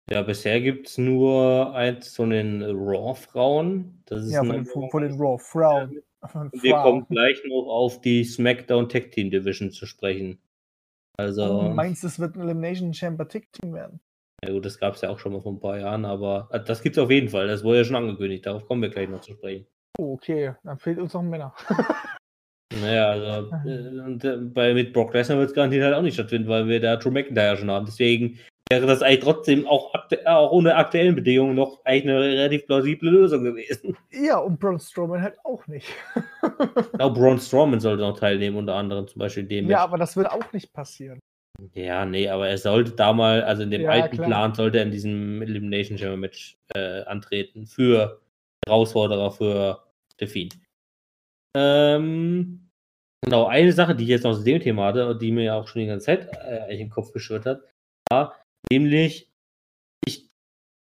Ja, 0.09 0.23
bisher 0.23 0.61
gibt 0.61 0.89
es 0.89 0.98
nur 0.98 1.74
eins 1.74 2.15
von 2.15 2.31
den 2.31 2.62
Raw-Frauen. 2.62 4.05
Ja, 4.09 4.44
von 4.44 4.53
den, 4.53 4.66
von 4.66 5.03
den 5.03 5.20
Raw 5.20 5.39
Frauen. 5.39 6.03
Von 6.24 6.51
Und 6.53 6.62
wir 6.62 6.74
kommen 6.74 7.07
gleich 7.09 7.43
noch 7.44 7.66
auf 7.66 8.01
die 8.01 8.24
SmackDown 8.24 8.89
Tag 8.89 9.11
Team 9.11 9.31
Division 9.31 9.70
zu 9.70 9.85
sprechen. 9.86 10.40
Also, 11.19 11.61
Oh, 11.61 11.69
meinst 11.70 12.03
du, 12.03 12.09
es 12.09 12.19
wird 12.19 12.36
ein 12.36 12.43
Elimination 12.43 12.94
Chamber 12.94 13.27
Tick 13.27 13.53
Team 13.53 13.74
werden? 13.74 14.01
ja 14.44 14.53
gut, 14.53 14.65
das 14.65 14.78
gab 14.78 14.94
es 14.94 15.01
ja 15.01 15.09
auch 15.09 15.19
schon 15.19 15.32
mal 15.32 15.40
vor 15.40 15.53
ein 15.53 15.61
paar 15.61 15.78
Jahren, 15.78 16.05
aber 16.05 16.48
äh, 16.53 16.62
das 16.62 16.82
gibt 16.82 16.97
es 16.97 17.03
auf 17.03 17.11
jeden 17.11 17.31
Fall. 17.31 17.48
Das 17.48 17.65
wurde 17.65 17.78
ja 17.78 17.85
schon 17.85 17.97
angekündigt. 17.97 18.47
Darauf 18.47 18.66
kommen 18.66 18.82
wir 18.82 18.90
gleich 18.90 19.09
noch 19.09 19.23
zu 19.23 19.32
sprechen. 19.32 19.66
Oh, 19.98 20.12
okay, 20.12 20.55
dann 20.62 20.78
fehlt 20.78 20.98
uns 20.98 21.15
noch 21.15 21.23
ein 21.23 21.31
Männer. 21.31 21.55
Naja, 22.74 23.10
also 23.10 23.51
äh, 23.66 24.01
und, 24.01 24.24
äh, 24.24 24.36
bei, 24.36 24.74
mit 24.74 24.93
Brock 24.93 25.14
Lesnar 25.14 25.38
wird 25.38 25.51
es 25.51 25.55
garantiert 25.55 25.84
halt 25.84 25.94
auch 25.94 26.02
nicht 26.02 26.14
stattfinden, 26.14 26.48
weil 26.48 26.66
wir 26.66 26.80
da 26.80 26.97
Drew 26.97 27.10
McIntyre 27.10 27.56
schon 27.56 27.70
haben. 27.70 27.86
Deswegen 27.86 28.38
wäre 28.68 28.86
das 28.86 29.02
eigentlich 29.02 29.20
trotzdem 29.20 29.66
auch, 29.66 29.94
äh, 30.10 30.26
auch 30.26 30.51
ohne 30.51 30.74
aktuellen 30.74 31.14
Bedingungen 31.14 31.55
noch 31.55 31.84
eigentlich 31.84 32.14
eine 32.16 32.20
relativ 32.20 32.66
plausible 32.66 33.10
Lösung 33.10 33.44
gewesen. 33.44 33.97
ja, 34.10 34.38
und 34.38 34.59
Braun 34.59 34.80
Strowman 34.80 35.22
halt 35.22 35.36
auch 35.44 35.66
nicht. 35.68 35.88
Auch 36.98 37.14
Braun 37.14 37.38
Strowman 37.38 37.80
sollte 37.80 38.02
noch 38.02 38.18
teilnehmen, 38.18 38.56
unter 38.56 38.74
anderem 38.74 39.06
zum 39.06 39.20
Beispiel 39.20 39.44
in 39.44 39.48
dem 39.48 39.70
ja, 39.70 39.84
aber 39.84 39.98
das 39.98 40.16
wird 40.16 40.30
auch 40.30 40.52
nicht 40.52 40.72
passieren. 40.72 41.20
Ja, 41.74 42.05
nee, 42.05 42.28
aber 42.28 42.48
er 42.48 42.59
sollte 42.59 42.93
da 42.93 43.12
mal, 43.12 43.43
also 43.43 43.62
in 43.62 43.70
dem 43.70 43.82
Ja, 43.82 43.90
alten 43.90 44.16
klar. 44.16 44.28
Plan 44.28 44.55
sollte 44.55 44.78
er 44.78 44.84
in 44.84 44.90
diesem 44.90 45.40
Elimination 45.40 45.97
Chamber 45.97 46.16
Match 46.16 46.59
äh, 46.74 47.02
antreten 47.05 47.66
für 47.66 48.20
Herausforderer 48.66 49.30
für 49.30 49.82
The 50.18 50.26
Fiend. 50.26 50.59
Ähm, 51.56 52.68
genau, 53.22 53.46
eine 53.46 53.72
Sache, 53.72 53.94
die 53.94 54.04
ich 54.04 54.10
jetzt 54.10 54.24
noch 54.24 54.36
zu 54.36 54.44
dem 54.44 54.60
Thema 54.60 54.86
hatte 54.86 55.08
und 55.08 55.22
die 55.22 55.32
mir 55.32 55.44
ja 55.44 55.54
auch 55.54 55.66
schon 55.66 55.80
die 55.80 55.88
ganze 55.88 56.04
Zeit 56.04 56.28
äh, 56.44 56.78
im 56.78 56.90
Kopf 56.90 57.12
geschwirrt 57.12 57.46
hat, 57.46 57.62
war 58.10 58.36
nämlich, 58.70 59.32
ich, 60.06 60.28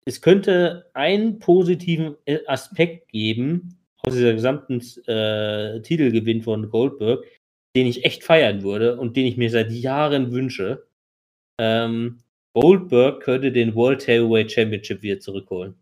es 0.06 0.22
könnte 0.22 0.90
einen 0.94 1.40
positiven 1.40 2.16
äh, 2.24 2.38
Aspekt 2.46 3.08
geben 3.08 3.78
aus 3.98 4.14
dieser 4.14 4.32
gesamten 4.32 4.80
äh, 5.06 5.82
Titelgewinn 5.82 6.42
von 6.42 6.70
Goldberg, 6.70 7.22
den 7.76 7.86
ich 7.86 8.06
echt 8.06 8.24
feiern 8.24 8.62
würde 8.62 8.98
und 8.98 9.16
den 9.16 9.26
ich 9.26 9.36
mir 9.36 9.50
seit 9.50 9.70
Jahren 9.70 10.32
wünsche. 10.32 10.86
ähm, 11.60 12.20
Goldberg 12.54 13.22
könnte 13.22 13.52
den 13.52 13.74
World 13.74 14.06
Heavyweight 14.06 14.52
Championship 14.52 15.02
wieder 15.02 15.20
zurückholen. 15.20 15.74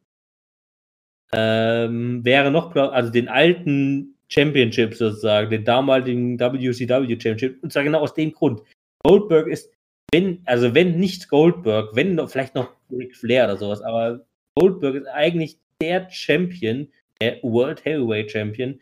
Ähm, 1.32 2.24
wäre 2.24 2.50
noch, 2.50 2.74
also 2.74 3.10
den 3.10 3.28
alten 3.28 4.16
Championship 4.32 4.94
sozusagen, 4.94 5.50
den 5.50 5.64
damaligen 5.64 6.38
WCW 6.38 7.08
Championship, 7.20 7.62
und 7.62 7.72
zwar 7.72 7.84
genau 7.84 8.00
aus 8.00 8.14
dem 8.14 8.32
Grund. 8.32 8.62
Goldberg 9.04 9.48
ist, 9.48 9.72
wenn, 10.12 10.42
also 10.46 10.74
wenn 10.74 10.98
nicht 10.98 11.28
Goldberg, 11.28 11.94
wenn 11.94 12.14
noch, 12.14 12.30
vielleicht 12.30 12.54
noch 12.54 12.74
Ric 12.90 13.16
Flair 13.16 13.44
oder 13.44 13.56
sowas, 13.56 13.82
aber 13.82 14.24
Goldberg 14.58 14.96
ist 14.96 15.06
eigentlich 15.08 15.58
der 15.80 16.08
Champion, 16.10 16.88
der 17.20 17.42
World 17.42 17.84
Heavyweight 17.84 18.30
Champion, 18.30 18.80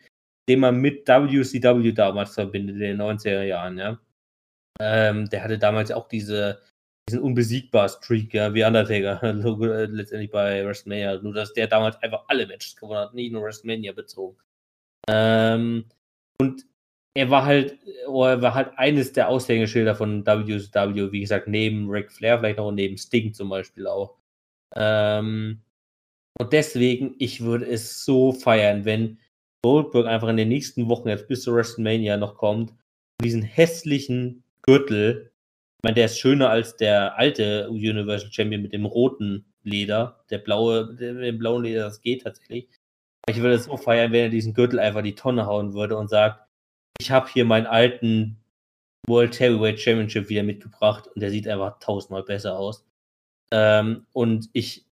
den 0.49 0.59
man 0.59 0.77
mit 0.77 1.07
WCW 1.07 1.91
damals 1.91 2.33
verbindet, 2.33 2.75
in 2.75 2.81
den 2.81 3.01
90er 3.01 3.43
Jahren, 3.43 3.77
ja. 3.77 3.99
Ähm, 4.81 5.29
der 5.29 5.43
hatte 5.43 5.59
damals 5.59 5.91
auch 5.91 6.07
diese, 6.07 6.61
diesen 7.07 7.21
unbesiegbar 7.21 7.89
Streak, 7.89 8.33
ja, 8.33 8.53
wie 8.53 8.63
Undertaker, 8.63 9.33
letztendlich 9.87 10.31
bei 10.31 10.65
WrestleMania. 10.65 11.21
Nur, 11.21 11.33
dass 11.33 11.53
der 11.53 11.67
damals 11.67 12.01
einfach 12.01 12.23
alle 12.27 12.47
Matches 12.47 12.75
gewonnen 12.75 12.99
hat, 12.99 13.13
nicht 13.13 13.31
nur 13.31 13.43
WrestleMania 13.43 13.91
bezogen. 13.91 14.37
Ähm, 15.07 15.85
und 16.39 16.65
er 17.13 17.29
war 17.29 17.45
halt, 17.45 17.77
oh, 18.07 18.25
er 18.25 18.41
war 18.41 18.53
halt 18.55 18.71
eines 18.77 19.13
der 19.13 19.29
Aushängeschilder 19.29 19.95
von 19.95 20.25
WCW, 20.25 21.11
wie 21.11 21.21
gesagt, 21.21 21.47
neben 21.47 21.89
Ric 21.89 22.11
Flair, 22.11 22.39
vielleicht 22.39 22.59
auch 22.59 22.71
neben 22.71 22.97
Sting 22.97 23.33
zum 23.33 23.49
Beispiel 23.49 23.87
auch. 23.87 24.15
Ähm, 24.75 25.61
und 26.39 26.53
deswegen, 26.53 27.15
ich 27.19 27.41
würde 27.41 27.65
es 27.65 28.05
so 28.05 28.31
feiern, 28.31 28.85
wenn 28.85 29.19
Goldberg 29.63 30.07
einfach 30.07 30.29
in 30.29 30.37
den 30.37 30.49
nächsten 30.49 30.87
Wochen 30.87 31.09
jetzt 31.09 31.27
bis 31.27 31.43
zu 31.43 31.53
WrestleMania 31.53 32.17
noch 32.17 32.35
kommt 32.35 32.73
diesen 33.21 33.41
hässlichen 33.41 34.43
Gürtel, 34.61 35.31
ich 35.77 35.83
meine, 35.83 35.95
der 35.95 36.05
ist 36.05 36.19
schöner 36.19 36.49
als 36.49 36.75
der 36.75 37.17
alte 37.17 37.69
Universal 37.69 38.31
Champion 38.31 38.61
mit 38.61 38.73
dem 38.73 38.85
roten 38.85 39.45
Leder, 39.63 40.23
der 40.29 40.39
blaue, 40.39 40.87
mit 40.87 40.99
dem 40.99 41.37
blauen 41.37 41.63
Leder, 41.63 41.83
das 41.83 42.01
geht 42.01 42.23
tatsächlich. 42.23 42.69
Ich 43.29 43.37
würde 43.37 43.55
es 43.55 43.65
so 43.65 43.77
feiern, 43.77 44.11
wenn 44.11 44.25
er 44.25 44.29
diesen 44.29 44.53
Gürtel 44.53 44.79
einfach 44.79 45.01
die 45.03 45.15
Tonne 45.15 45.45
hauen 45.45 45.73
würde 45.73 45.97
und 45.97 46.09
sagt, 46.09 46.47
ich 46.99 47.11
habe 47.11 47.29
hier 47.31 47.45
meinen 47.45 47.67
alten 47.67 48.37
World 49.07 49.39
Heavyweight 49.39 49.79
Championship 49.79 50.29
wieder 50.29 50.43
mitgebracht 50.43 51.07
und 51.07 51.21
der 51.21 51.31
sieht 51.31 51.47
einfach 51.47 51.79
tausendmal 51.79 52.23
besser 52.23 52.57
aus. 52.57 52.85
Ähm, 53.51 54.05
und 54.13 54.49
ich 54.53 54.85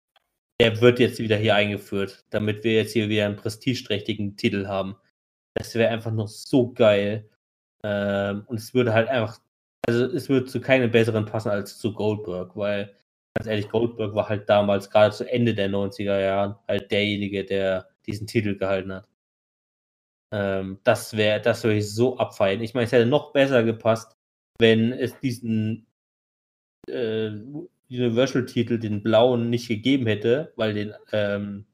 der 0.59 0.81
wird 0.81 0.99
jetzt 0.99 1.19
wieder 1.19 1.37
hier 1.37 1.55
eingeführt, 1.55 2.25
damit 2.31 2.63
wir 2.63 2.73
jetzt 2.73 2.93
hier 2.93 3.09
wieder 3.09 3.25
einen 3.25 3.35
prestigeträchtigen 3.35 4.37
Titel 4.37 4.67
haben. 4.67 4.95
Das 5.55 5.75
wäre 5.75 5.91
einfach 5.91 6.11
noch 6.11 6.27
so 6.27 6.71
geil. 6.73 7.29
Ähm, 7.83 8.43
und 8.47 8.57
es 8.59 8.73
würde 8.73 8.93
halt 8.93 9.07
einfach, 9.09 9.39
also 9.87 10.05
es 10.05 10.29
würde 10.29 10.47
zu 10.47 10.61
keinem 10.61 10.91
besseren 10.91 11.25
passen 11.25 11.49
als 11.49 11.77
zu 11.79 11.93
Goldberg, 11.93 12.55
weil 12.55 12.95
ganz 13.35 13.47
ehrlich, 13.47 13.69
Goldberg 13.69 14.15
war 14.15 14.29
halt 14.29 14.49
damals 14.49 14.89
gerade 14.89 15.15
zu 15.15 15.31
Ende 15.31 15.53
der 15.53 15.69
90er 15.69 16.19
Jahren 16.19 16.55
halt 16.67 16.91
derjenige, 16.91 17.45
der 17.45 17.87
diesen 18.07 18.27
Titel 18.27 18.57
gehalten 18.57 18.93
hat. 18.93 19.07
Ähm, 20.33 20.79
das 20.83 21.15
wäre, 21.15 21.41
das 21.41 21.63
würde 21.63 21.77
ich 21.77 21.93
so 21.93 22.17
abfeiern. 22.17 22.61
Ich 22.61 22.73
meine, 22.73 22.85
es 22.85 22.91
hätte 22.91 23.05
noch 23.05 23.31
besser 23.31 23.63
gepasst, 23.63 24.17
wenn 24.59 24.91
es 24.91 25.17
diesen 25.19 25.87
äh, 26.89 27.31
Universal-Titel, 27.89 28.79
den 28.79 29.03
blauen, 29.03 29.49
nicht 29.49 29.67
gegeben 29.67 30.07
hätte, 30.07 30.53
weil 30.55 30.73
den 30.73 30.93
ähm, 31.11 31.65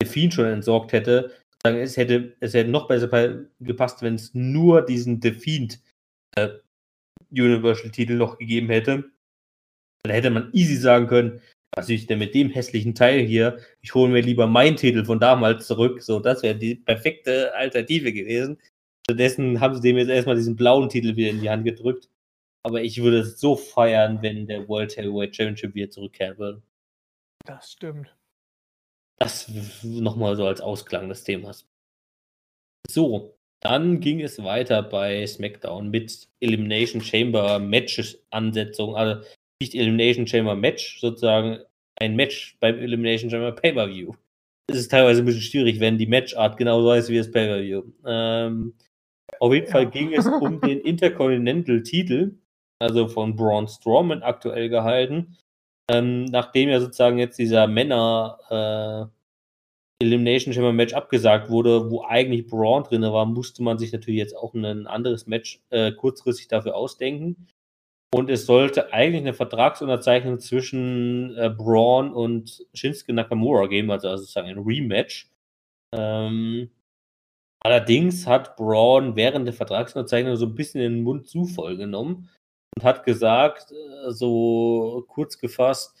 Delfin 0.00 0.30
schon 0.30 0.46
entsorgt 0.46 0.92
hätte, 0.92 1.32
es 1.64 1.96
hätte, 1.96 2.36
es 2.40 2.54
hätte 2.54 2.70
noch 2.70 2.88
besser 2.88 3.46
gepasst, 3.60 4.02
wenn 4.02 4.14
es 4.14 4.32
nur 4.34 4.82
diesen 4.82 5.20
Defiant 5.20 5.80
äh, 6.36 6.50
Universal-Titel 7.30 8.14
noch 8.14 8.38
gegeben 8.38 8.68
hätte. 8.68 9.10
Dann 10.02 10.12
hätte 10.12 10.30
man 10.30 10.52
easy 10.52 10.76
sagen 10.76 11.08
können, 11.08 11.40
was 11.74 11.88
ich 11.88 12.06
denn 12.06 12.18
mit 12.18 12.34
dem 12.34 12.50
hässlichen 12.50 12.94
Teil 12.94 13.20
hier, 13.20 13.58
ich 13.80 13.94
hole 13.94 14.10
mir 14.10 14.22
lieber 14.22 14.46
meinen 14.46 14.76
Titel 14.76 15.04
von 15.04 15.20
damals 15.20 15.66
zurück. 15.66 16.02
So, 16.02 16.20
das 16.20 16.42
wäre 16.42 16.56
die 16.56 16.76
perfekte 16.76 17.54
Alternative 17.54 18.12
gewesen. 18.12 18.58
Stattdessen 19.04 19.60
haben 19.60 19.74
sie 19.74 19.80
dem 19.80 19.96
jetzt 19.96 20.08
erstmal 20.08 20.36
diesen 20.36 20.56
blauen 20.56 20.88
Titel 20.88 21.16
wieder 21.16 21.30
in 21.30 21.40
die 21.40 21.50
Hand 21.50 21.64
gedrückt. 21.64 22.08
Aber 22.62 22.82
ich 22.82 23.02
würde 23.02 23.20
es 23.20 23.40
so 23.40 23.56
feiern, 23.56 24.20
wenn 24.22 24.46
der 24.46 24.68
World 24.68 24.96
Heavyweight 24.96 25.34
Championship 25.34 25.74
wieder 25.74 25.90
zurückkehren 25.90 26.38
würde. 26.38 26.62
Das 27.44 27.72
stimmt. 27.72 28.14
Das 29.18 29.50
nochmal 29.82 30.36
so 30.36 30.46
als 30.46 30.60
Ausklang 30.60 31.08
des 31.08 31.24
Themas. 31.24 31.66
So, 32.90 33.38
dann 33.60 34.00
ging 34.00 34.20
es 34.20 34.42
weiter 34.42 34.82
bei 34.82 35.26
SmackDown 35.26 35.90
mit 35.90 36.28
Elimination 36.40 37.00
Chamber 37.00 37.58
Matches 37.58 38.22
Ansetzung, 38.30 38.96
also 38.96 39.22
nicht 39.60 39.74
Elimination 39.74 40.26
Chamber 40.26 40.54
Match, 40.54 41.00
sozusagen 41.00 41.58
ein 41.96 42.16
Match 42.16 42.56
beim 42.60 42.78
Elimination 42.78 43.30
Chamber 43.30 43.52
Pay-Per-View. 43.52 44.14
Es 44.70 44.78
ist 44.78 44.90
teilweise 44.90 45.22
ein 45.22 45.24
bisschen 45.24 45.42
schwierig, 45.42 45.80
wenn 45.80 45.98
die 45.98 46.06
Matchart 46.06 46.56
genauso 46.56 46.92
heißt 46.92 47.08
wie 47.08 47.18
das 47.18 47.30
Pay-Per-View. 47.30 47.82
Ähm, 48.06 48.74
auf 49.40 49.52
jeden 49.52 49.66
Fall 49.66 49.90
ging 49.90 50.12
es 50.12 50.26
um 50.26 50.60
den 50.62 50.80
Intercontinental-Titel 50.80 52.38
also 52.78 53.08
von 53.08 53.36
Braun 53.36 53.68
Strowman 53.68 54.22
aktuell 54.22 54.68
gehalten. 54.68 55.36
Ähm, 55.90 56.26
nachdem 56.26 56.68
ja 56.68 56.80
sozusagen 56.80 57.18
jetzt 57.18 57.38
dieser 57.38 57.66
Männer 57.66 59.10
äh, 60.00 60.04
Elimination 60.04 60.54
Chamber 60.54 60.72
Match 60.72 60.94
abgesagt 60.94 61.50
wurde, 61.50 61.90
wo 61.90 62.04
eigentlich 62.04 62.46
Braun 62.46 62.84
drin 62.84 63.02
war, 63.02 63.26
musste 63.26 63.62
man 63.62 63.78
sich 63.78 63.92
natürlich 63.92 64.18
jetzt 64.18 64.36
auch 64.36 64.54
ein 64.54 64.86
anderes 64.86 65.26
Match 65.26 65.60
äh, 65.70 65.92
kurzfristig 65.92 66.48
dafür 66.48 66.76
ausdenken. 66.76 67.48
Und 68.14 68.30
es 68.30 68.46
sollte 68.46 68.92
eigentlich 68.92 69.22
eine 69.22 69.34
Vertragsunterzeichnung 69.34 70.40
zwischen 70.40 71.36
äh, 71.36 71.50
Braun 71.50 72.12
und 72.12 72.66
Shinsuke 72.72 73.12
Nakamura 73.12 73.66
geben, 73.66 73.90
also, 73.90 74.08
also 74.08 74.22
sozusagen 74.22 74.48
ein 74.48 74.58
Rematch. 74.58 75.30
Ähm, 75.94 76.70
allerdings 77.60 78.26
hat 78.26 78.56
Braun 78.56 79.14
während 79.14 79.46
der 79.46 79.52
Vertragsunterzeichnung 79.52 80.36
so 80.36 80.46
ein 80.46 80.54
bisschen 80.54 80.80
den 80.80 81.02
Mund 81.02 81.28
zu 81.28 81.44
voll 81.44 81.76
genommen 81.76 82.30
und 82.76 82.84
hat 82.84 83.04
gesagt, 83.04 83.72
äh, 83.72 84.10
so 84.10 85.04
kurz 85.08 85.38
gefasst, 85.38 86.00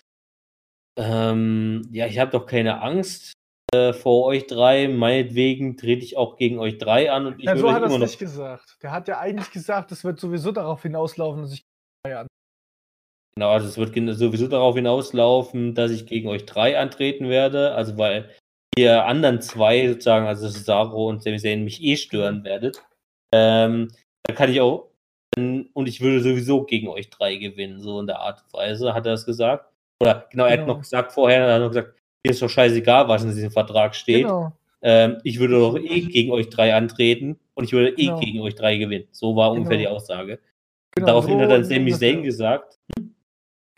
ähm, 0.98 1.82
ja, 1.92 2.06
ich 2.06 2.18
habe 2.18 2.30
doch 2.30 2.46
keine 2.46 2.80
Angst 2.80 3.34
äh, 3.74 3.92
vor 3.92 4.24
euch 4.24 4.46
drei, 4.46 4.88
meinetwegen 4.88 5.76
trete 5.76 6.04
ich 6.04 6.16
auch 6.16 6.36
gegen 6.36 6.58
euch 6.58 6.78
drei 6.78 7.12
an 7.12 7.26
und 7.26 7.38
ich 7.38 7.44
ja, 7.44 7.56
so 7.56 7.70
hat 7.70 7.82
er 7.82 7.90
es 7.90 7.98
nicht 7.98 8.18
gesagt. 8.18 8.78
Der 8.82 8.92
hat 8.92 9.08
ja 9.08 9.18
eigentlich 9.18 9.50
gesagt, 9.50 9.92
es 9.92 10.04
wird 10.04 10.18
sowieso 10.18 10.52
darauf 10.52 10.82
hinauslaufen, 10.82 11.42
dass 11.42 11.52
ich 11.52 11.67
an. 12.04 12.26
Genau, 13.34 13.50
also 13.50 13.68
es 13.68 13.76
wird 13.78 13.94
sowieso 14.16 14.48
darauf 14.48 14.74
hinauslaufen, 14.74 15.74
dass 15.74 15.90
ich 15.90 16.06
gegen 16.06 16.28
euch 16.28 16.44
drei 16.44 16.78
antreten 16.78 17.28
werde, 17.28 17.72
also 17.74 17.96
weil 17.98 18.30
ihr 18.76 19.04
anderen 19.06 19.40
zwei 19.40 19.88
sozusagen, 19.88 20.26
also 20.26 20.48
Cesaro 20.48 21.08
und 21.08 21.22
Sami 21.22 21.38
Zayn 21.38 21.64
mich 21.64 21.82
eh 21.82 21.96
stören 21.96 22.44
werdet. 22.44 22.82
Ähm, 23.32 23.88
da 24.24 24.34
kann 24.34 24.50
ich 24.50 24.60
auch 24.60 24.88
und 25.36 25.86
ich 25.86 26.00
würde 26.00 26.20
sowieso 26.20 26.64
gegen 26.64 26.88
euch 26.88 27.10
drei 27.10 27.36
gewinnen, 27.36 27.80
so 27.80 28.00
in 28.00 28.06
der 28.06 28.18
Art 28.18 28.42
und 28.42 28.52
Weise, 28.52 28.92
hat 28.92 29.06
er 29.06 29.12
das 29.12 29.24
gesagt. 29.24 29.66
Oder 30.00 30.26
genau, 30.30 30.46
er 30.46 30.52
hat 30.52 30.60
genau. 30.60 30.74
noch 30.74 30.80
gesagt 30.80 31.12
vorher, 31.12 31.46
er 31.46 31.54
hat 31.54 31.60
noch 31.60 31.68
gesagt, 31.68 31.94
mir 32.24 32.32
ist 32.32 32.42
doch 32.42 32.48
scheißegal, 32.48 33.08
was 33.08 33.22
in 33.22 33.30
diesem 33.30 33.50
Vertrag 33.50 33.94
steht. 33.94 34.24
Genau. 34.24 34.52
Ähm, 34.82 35.18
ich 35.24 35.38
würde 35.38 35.58
doch 35.58 35.76
eh 35.76 36.00
gegen 36.02 36.32
euch 36.32 36.50
drei 36.50 36.74
antreten 36.74 37.38
und 37.54 37.64
ich 37.64 37.72
würde 37.72 37.90
eh 37.90 38.06
genau. 38.06 38.20
gegen 38.20 38.40
euch 38.40 38.54
drei 38.54 38.76
gewinnen. 38.76 39.08
So 39.12 39.36
war 39.36 39.52
ungefähr 39.52 39.76
genau. 39.76 39.90
die 39.90 39.96
Aussage. 39.96 40.38
Genau, 41.00 41.06
daraufhin 41.06 41.38
so 41.38 41.44
hat 41.44 41.50
dann 41.50 41.64
Sami 41.64 41.92
Zayn 41.92 42.22
gesagt. 42.22 42.78
Hm? 42.96 43.14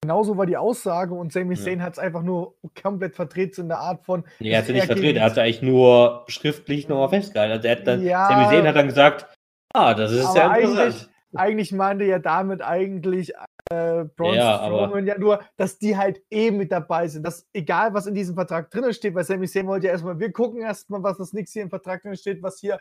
Genauso 0.03 0.37
war 0.37 0.47
die 0.47 0.57
Aussage 0.57 1.15
und 1.15 1.33
Sami 1.33 1.57
Zayn 1.57 1.79
ja. 1.79 1.85
hat 1.85 1.95
es 1.95 1.99
einfach 1.99 2.23
nur 2.23 2.55
komplett 2.81 3.15
verdreht 3.17 3.59
in 3.59 3.69
der 3.69 3.79
Art 3.79 4.05
von. 4.05 4.25
Nee, 4.39 4.51
er 4.51 4.59
hat 4.59 4.69
es 4.69 4.75
nicht 4.75 4.87
verdreht, 4.87 5.17
er 5.17 5.25
hat 5.25 5.33
es 5.33 5.39
eigentlich 5.39 5.63
nur 5.63 6.25
schriftlich 6.29 6.89
nochmal 6.89 7.11
festgehalten. 7.11 7.53
Also 7.53 7.69
er 7.69 7.77
hat 7.77 7.87
dann, 7.87 8.03
ja, 8.03 8.29
Sami 8.29 8.45
Zayn 8.47 8.67
hat 8.67 8.77
dann 8.77 8.87
gesagt, 8.87 9.27
ah, 9.75 9.95
das 9.95 10.13
ist 10.13 10.35
ja 10.35 10.55
interessant 10.55 11.11
eigentlich 11.35 11.73
meinte 11.73 12.05
er 12.05 12.19
damit 12.19 12.63
eigentlich 12.63 13.33
äh, 13.71 14.05
Braun 14.17 14.35
ja, 14.35 14.59
Strowman 14.59 15.07
ja 15.07 15.19
nur, 15.19 15.41
dass 15.57 15.79
die 15.79 15.97
halt 15.97 16.23
eh 16.31 16.51
mit 16.51 16.73
dabei 16.73 17.07
sind. 17.09 17.25
Dass 17.25 17.47
egal, 17.53 17.95
was 17.95 18.07
in 18.07 18.15
diesem 18.15 18.35
Vertrag 18.35 18.71
drin 18.71 18.93
steht, 18.93 19.15
weil 19.15 19.25
Sami 19.25 19.47
Zayn 19.47 19.67
wollte 19.67 19.87
ja 19.87 19.93
erstmal, 19.93 20.19
wir 20.19 20.33
gucken 20.33 20.61
erstmal, 20.63 21.03
was 21.03 21.19
das 21.19 21.33
nichts 21.33 21.53
hier 21.53 21.63
im 21.63 21.71
Vertrag 21.71 22.03
drin 22.03 22.17
steht, 22.17 22.43
was 22.43 22.59
hier 22.59 22.81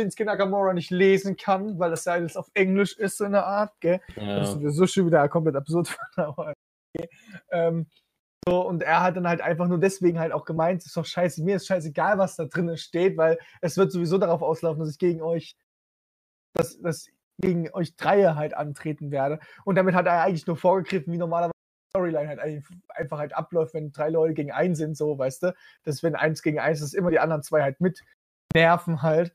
Shinsuke 0.00 0.24
Nakamura 0.24 0.72
nicht 0.72 0.90
lesen 0.90 1.36
kann, 1.36 1.78
weil 1.78 1.90
das 1.90 2.04
ja 2.04 2.14
alles 2.14 2.36
auf 2.36 2.50
Englisch 2.54 2.96
ist, 2.96 3.18
so 3.18 3.24
eine 3.24 3.44
Art, 3.44 3.72
gell? 3.80 4.00
Ja. 4.16 4.40
Das 4.40 4.54
ist 4.54 4.76
so 4.76 4.86
schon 4.86 5.06
wieder 5.06 5.28
komplett 5.28 5.56
absurd. 5.56 5.96
okay. 6.16 6.54
ähm, 7.50 7.86
so, 8.46 8.66
und 8.66 8.82
er 8.82 9.02
hat 9.02 9.16
dann 9.16 9.26
halt 9.26 9.40
einfach 9.40 9.68
nur 9.68 9.78
deswegen 9.78 10.18
halt 10.18 10.32
auch 10.32 10.44
gemeint, 10.44 10.84
ist 10.84 10.96
doch 10.96 11.06
scheiße, 11.06 11.42
mir 11.42 11.56
ist 11.56 11.66
scheißegal, 11.66 12.18
was 12.18 12.36
da 12.36 12.44
drin 12.44 12.76
steht, 12.76 13.16
weil 13.16 13.38
es 13.62 13.76
wird 13.76 13.90
sowieso 13.90 14.18
darauf 14.18 14.42
auslaufen, 14.42 14.80
dass 14.80 14.90
ich 14.90 14.98
gegen 14.98 15.22
euch, 15.22 15.56
dass, 16.54 16.78
dass 16.80 17.06
gegen 17.40 17.72
euch 17.72 17.96
Dreier 17.96 18.36
halt 18.36 18.54
antreten 18.54 19.10
werde. 19.10 19.38
Und 19.64 19.76
damit 19.76 19.94
hat 19.94 20.06
er 20.06 20.22
eigentlich 20.22 20.46
nur 20.46 20.56
vorgegriffen, 20.56 21.12
wie 21.12 21.18
normalerweise 21.18 21.52
Storyline 21.90 22.28
halt 22.28 22.40
einfach 22.88 23.18
halt 23.18 23.34
abläuft, 23.34 23.74
wenn 23.74 23.92
drei 23.92 24.10
Leute 24.10 24.34
gegen 24.34 24.52
einen 24.52 24.74
sind, 24.74 24.96
so, 24.96 25.16
weißt 25.16 25.44
du, 25.44 25.54
dass 25.84 26.02
wenn 26.02 26.14
eins 26.14 26.42
gegen 26.42 26.58
eins 26.58 26.80
ist, 26.80 26.94
immer 26.94 27.10
die 27.10 27.20
anderen 27.20 27.42
zwei 27.42 27.62
halt 27.62 27.80
mit 27.80 28.02
nerven 28.52 29.02
halt. 29.02 29.32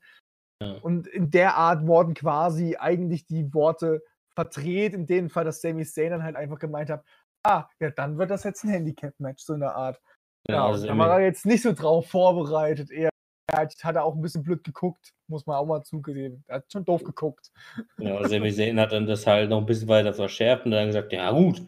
Ja. 0.62 0.76
Und 0.82 1.06
in 1.06 1.30
der 1.30 1.56
Art 1.56 1.86
wurden 1.86 2.14
quasi 2.14 2.76
eigentlich 2.78 3.26
die 3.26 3.52
Worte 3.54 4.02
verdreht, 4.34 4.94
in 4.94 5.06
dem 5.06 5.30
Fall, 5.30 5.44
dass 5.44 5.60
Sami 5.60 5.84
Zayn 5.84 6.10
dann 6.10 6.22
halt 6.22 6.36
einfach 6.36 6.58
gemeint 6.58 6.90
hat, 6.90 7.04
ah, 7.42 7.66
ja, 7.80 7.90
dann 7.90 8.18
wird 8.18 8.30
das 8.30 8.44
jetzt 8.44 8.64
ein 8.64 8.70
Handicap-Match, 8.70 9.42
so 9.42 9.54
eine 9.54 9.74
Art. 9.74 10.00
Ja, 10.48 10.66
und 10.66 10.72
also 10.72 10.86
da 10.86 10.98
war 10.98 11.18
er 11.18 11.24
jetzt 11.24 11.46
nicht 11.46 11.62
so 11.62 11.72
drauf 11.72 12.08
vorbereitet. 12.08 12.90
Er 12.90 13.10
hat, 13.52 13.74
hat 13.82 13.96
er 13.96 14.04
auch 14.04 14.14
ein 14.14 14.22
bisschen 14.22 14.42
blöd 14.42 14.62
geguckt, 14.64 15.12
muss 15.28 15.46
man 15.46 15.56
auch 15.56 15.66
mal 15.66 15.82
zugeben. 15.82 16.44
Er 16.46 16.56
hat 16.56 16.72
schon 16.72 16.84
doof 16.84 17.02
geguckt. 17.04 17.50
Ja, 17.98 18.26
Sami 18.28 18.52
Zayn 18.52 18.78
hat 18.78 18.92
dann 18.92 19.06
das 19.06 19.26
halt 19.26 19.50
noch 19.50 19.58
ein 19.58 19.66
bisschen 19.66 19.88
weiter 19.88 20.14
verschärft 20.14 20.64
und 20.66 20.72
dann 20.72 20.86
gesagt, 20.86 21.12
ja 21.12 21.30
gut, 21.30 21.62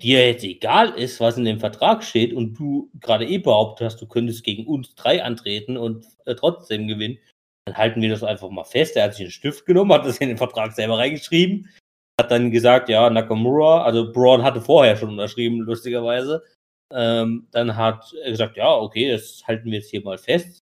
dir 0.00 0.26
jetzt 0.26 0.44
egal 0.44 0.90
ist, 0.90 1.20
was 1.20 1.38
in 1.38 1.44
dem 1.44 1.60
Vertrag 1.60 2.02
steht 2.02 2.32
und 2.32 2.54
du 2.58 2.90
gerade 3.00 3.26
eh 3.26 3.38
behauptet 3.38 3.86
hast, 3.86 4.00
du 4.00 4.06
könntest 4.06 4.44
gegen 4.44 4.66
uns 4.66 4.94
drei 4.94 5.22
antreten 5.22 5.76
und 5.76 6.06
äh, 6.26 6.34
trotzdem 6.34 6.88
gewinnen, 6.88 7.18
dann 7.64 7.76
halten 7.76 8.02
wir 8.02 8.10
das 8.10 8.22
einfach 8.22 8.50
mal 8.50 8.64
fest. 8.64 8.96
Er 8.96 9.04
hat 9.04 9.14
sich 9.14 9.22
einen 9.22 9.30
Stift 9.30 9.66
genommen, 9.66 9.92
hat 9.92 10.04
das 10.04 10.18
in 10.18 10.28
den 10.28 10.38
Vertrag 10.38 10.72
selber 10.72 10.98
reingeschrieben, 10.98 11.68
hat 12.20 12.30
dann 12.30 12.50
gesagt, 12.50 12.88
ja, 12.88 13.08
Nakamura, 13.10 13.82
also 13.84 14.12
Braun 14.12 14.42
hatte 14.42 14.60
vorher 14.60 14.96
schon 14.96 15.10
unterschrieben, 15.10 15.60
lustigerweise. 15.60 16.44
Ähm, 16.92 17.48
dann 17.50 17.76
hat 17.76 18.12
er 18.22 18.30
gesagt, 18.30 18.56
ja, 18.56 18.70
okay, 18.74 19.10
das 19.10 19.42
halten 19.46 19.66
wir 19.70 19.78
jetzt 19.78 19.90
hier 19.90 20.02
mal 20.02 20.18
fest. 20.18 20.60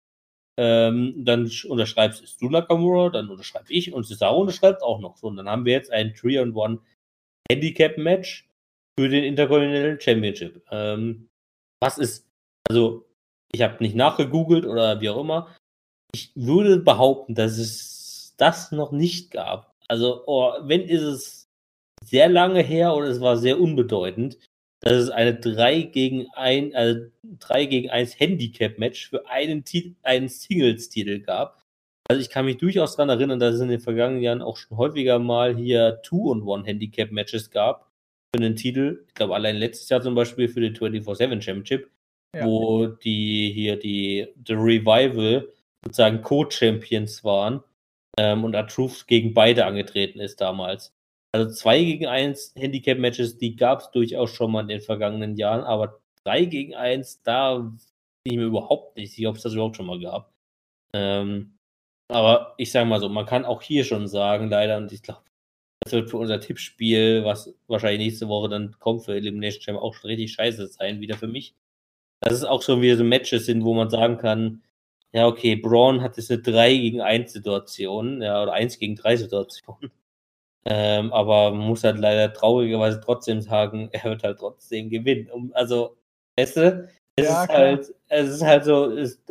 Ähm, 0.57 1.13
dann 1.23 1.45
sch- 1.45 1.67
unterschreibst 1.67 2.41
du 2.41 2.49
Nakamura, 2.49 3.09
dann 3.09 3.29
unterschreibe 3.29 3.71
ich 3.71 3.93
und 3.93 4.03
Cesaro 4.05 4.41
unterschreibt 4.41 4.83
auch 4.83 4.99
noch. 4.99 5.15
So, 5.15 5.27
und 5.27 5.37
dann 5.37 5.49
haben 5.49 5.63
wir 5.63 5.71
jetzt 5.71 5.91
ein 5.91 6.13
3-on-1 6.13 6.79
Handicap-Match 7.49 8.49
für 8.99 9.07
den 9.07 9.23
Intercontinental 9.23 9.99
Championship. 10.01 10.61
Ähm, 10.69 11.29
was 11.81 11.97
ist, 11.97 12.27
also, 12.67 13.05
ich 13.53 13.61
habe 13.61 13.81
nicht 13.81 13.95
nachgegoogelt 13.95 14.65
oder 14.65 14.99
wie 14.99 15.09
auch 15.09 15.21
immer. 15.21 15.55
Ich 16.11 16.31
würde 16.35 16.77
behaupten, 16.77 17.35
dass 17.35 17.57
es 17.57 18.33
das 18.37 18.71
noch 18.71 18.91
nicht 18.91 19.31
gab. 19.31 19.75
Also, 19.87 20.23
oh, 20.25 20.53
wenn 20.61 20.81
ist 20.81 21.01
es 21.01 21.49
sehr 22.03 22.29
lange 22.29 22.61
her 22.61 22.95
oder 22.95 23.07
es 23.07 23.21
war 23.21 23.37
sehr 23.37 23.59
unbedeutend, 23.59 24.37
dass 24.81 24.93
es 24.93 25.09
eine 25.09 25.35
3 25.35 25.81
gegen 25.83 26.27
1, 26.33 26.73
also 26.73 27.01
3 27.23 27.65
gegen 27.65 27.89
1 27.89 28.19
Handicap-Match 28.19 29.09
für 29.09 29.27
einen, 29.27 29.63
einen 30.03 30.29
Singles-Titel 30.29 31.19
gab. 31.19 31.61
Also 32.09 32.21
ich 32.21 32.29
kann 32.29 32.45
mich 32.45 32.57
durchaus 32.57 32.95
daran 32.95 33.09
erinnern, 33.09 33.39
dass 33.39 33.55
es 33.55 33.61
in 33.61 33.67
den 33.69 33.81
vergangenen 33.81 34.23
Jahren 34.23 34.41
auch 34.41 34.57
schon 34.57 34.77
häufiger 34.77 35.19
mal 35.19 35.55
hier 35.55 36.01
2-on-1 36.03 36.65
Handicap-Matches 36.65 37.51
gab 37.51 37.91
für 38.33 38.41
einen 38.41 38.55
Titel. 38.55 39.03
Ich 39.07 39.13
glaube, 39.13 39.35
allein 39.35 39.57
letztes 39.57 39.89
Jahr 39.89 40.01
zum 40.01 40.15
Beispiel 40.15 40.47
für 40.47 40.61
den 40.61 40.75
24-7 40.75 41.41
Championship, 41.41 41.89
Ja. 42.35 42.45
wo 42.45 42.87
die 42.87 43.51
hier 43.53 43.77
die 43.77 44.27
The 44.47 44.53
Revival 44.53 45.49
sozusagen 45.83 46.21
Co-Champions 46.21 47.23
waren 47.23 47.63
ähm, 48.17 48.43
und 48.43 48.53
Truth 48.69 49.07
gegen 49.07 49.33
beide 49.33 49.65
angetreten 49.65 50.19
ist 50.19 50.41
damals. 50.41 50.93
Also 51.31 51.51
zwei 51.51 51.83
gegen 51.83 52.07
eins 52.07 52.53
Handicap-Matches, 52.55 53.37
die 53.37 53.55
gab 53.55 53.81
es 53.81 53.91
durchaus 53.91 54.31
schon 54.31 54.51
mal 54.51 54.61
in 54.61 54.67
den 54.67 54.81
vergangenen 54.81 55.35
Jahren, 55.37 55.63
aber 55.63 56.01
drei 56.23 56.45
gegen 56.45 56.75
eins, 56.75 57.21
da 57.21 57.57
bin 57.59 57.79
ich 58.23 58.37
mir 58.37 58.45
überhaupt 58.45 58.97
nicht 58.97 59.13
sicher, 59.13 59.29
ob 59.29 59.35
es 59.35 59.43
das 59.43 59.53
überhaupt 59.53 59.77
schon 59.77 59.85
mal 59.85 59.99
gab. 59.99 60.33
Ähm, 60.93 61.57
aber 62.11 62.55
ich 62.57 62.71
sage 62.71 62.87
mal 62.87 62.99
so, 62.99 63.09
man 63.09 63.25
kann 63.27 63.45
auch 63.45 63.61
hier 63.61 63.83
schon 63.83 64.07
sagen, 64.07 64.49
leider, 64.49 64.77
und 64.77 64.91
ich 64.91 65.03
glaube, 65.03 65.21
das 65.81 65.93
wird 65.93 66.09
für 66.09 66.17
unser 66.17 66.39
Tippspiel, 66.39 67.23
was 67.23 67.53
wahrscheinlich 67.67 68.07
nächste 68.07 68.27
Woche 68.27 68.49
dann 68.49 68.77
kommt 68.79 69.05
für 69.05 69.15
Elimination 69.15 69.61
Chamber, 69.61 69.81
auch 69.81 69.93
schon 69.93 70.09
richtig 70.09 70.33
scheiße 70.33 70.67
sein, 70.67 70.99
wieder 70.99 71.17
für 71.17 71.27
mich. 71.27 71.55
Dass 72.21 72.33
es 72.33 72.43
auch 72.43 72.61
schon 72.63 72.81
wieder 72.81 72.97
so 72.97 73.03
Matches 73.03 73.45
sind, 73.45 73.63
wo 73.63 73.73
man 73.73 73.89
sagen 73.89 74.17
kann, 74.17 74.63
ja, 75.13 75.27
okay, 75.27 75.55
Braun 75.55 76.01
hat 76.01 76.17
jetzt 76.17 76.31
eine 76.31 76.41
3 76.41 76.73
gegen 76.75 77.01
1 77.01 77.33
Situation, 77.33 78.21
ja, 78.21 78.41
oder 78.43 78.53
1 78.53 78.77
gegen 78.79 78.95
3 78.95 79.15
Situation. 79.17 79.91
Ähm, 80.65 81.13
aber 81.13 81.51
man 81.51 81.67
muss 81.67 81.85
halt 81.85 81.97
leider 81.97 82.33
traurigerweise 82.33 82.99
trotzdem 82.99 83.41
sagen, 83.41 83.87
er 83.93 84.03
wird 84.03 84.23
halt 84.23 84.39
trotzdem 84.39 84.89
gewinnen. 84.89 85.31
Um, 85.31 85.51
also, 85.55 85.95
weißt 86.37 86.57
du, 86.57 86.89
es 87.15 87.25
Ja, 87.27 87.41
ist 87.43 87.49
klar. 87.49 87.57
halt, 87.59 87.95
es 88.09 88.29
ist 88.29 88.41
halt 88.43 88.65
so, 88.65 88.91
es, 88.91 89.23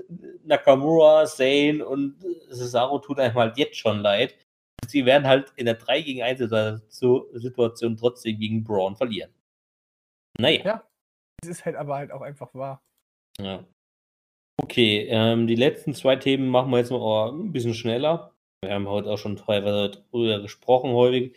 Nakamura, 0.45 1.27
Zane 1.27 1.87
und 1.87 2.17
Cesaro 2.51 2.99
tut 2.99 3.21
einem 3.21 3.35
halt 3.35 3.59
jetzt 3.59 3.77
schon 3.77 4.01
leid. 4.01 4.37
Sie 4.89 5.05
werden 5.05 5.29
halt 5.29 5.53
in 5.57 5.67
der 5.67 5.75
3 5.75 6.01
gegen 6.01 6.23
1 6.23 6.39
Situ- 6.41 7.27
Situation 7.35 7.97
trotzdem 7.99 8.39
gegen 8.39 8.65
Braun 8.65 8.97
verlieren. 8.97 9.31
Naja. 10.39 10.65
Ja. 10.65 10.89
Es 11.43 11.49
ist 11.51 11.65
halt 11.67 11.77
aber 11.77 11.97
halt 11.97 12.11
auch 12.11 12.23
einfach 12.23 12.53
wahr. 12.55 12.81
Ja. 13.39 13.63
Okay, 14.63 15.07
ähm, 15.09 15.47
die 15.47 15.55
letzten 15.55 15.95
zwei 15.95 16.17
Themen 16.17 16.49
machen 16.49 16.71
wir 16.71 16.79
jetzt 16.79 16.91
noch 16.91 17.01
oh, 17.01 17.31
ein 17.31 17.53
bisschen 17.53 17.75
schneller. 17.75 18.33
Wir 18.63 18.75
haben 18.75 18.89
heute 18.89 19.11
auch 19.11 19.19
schon 19.19 19.37
teilweise 19.37 20.03
darüber 20.13 20.41
gesprochen 20.41 20.93
häufig. 20.93 21.37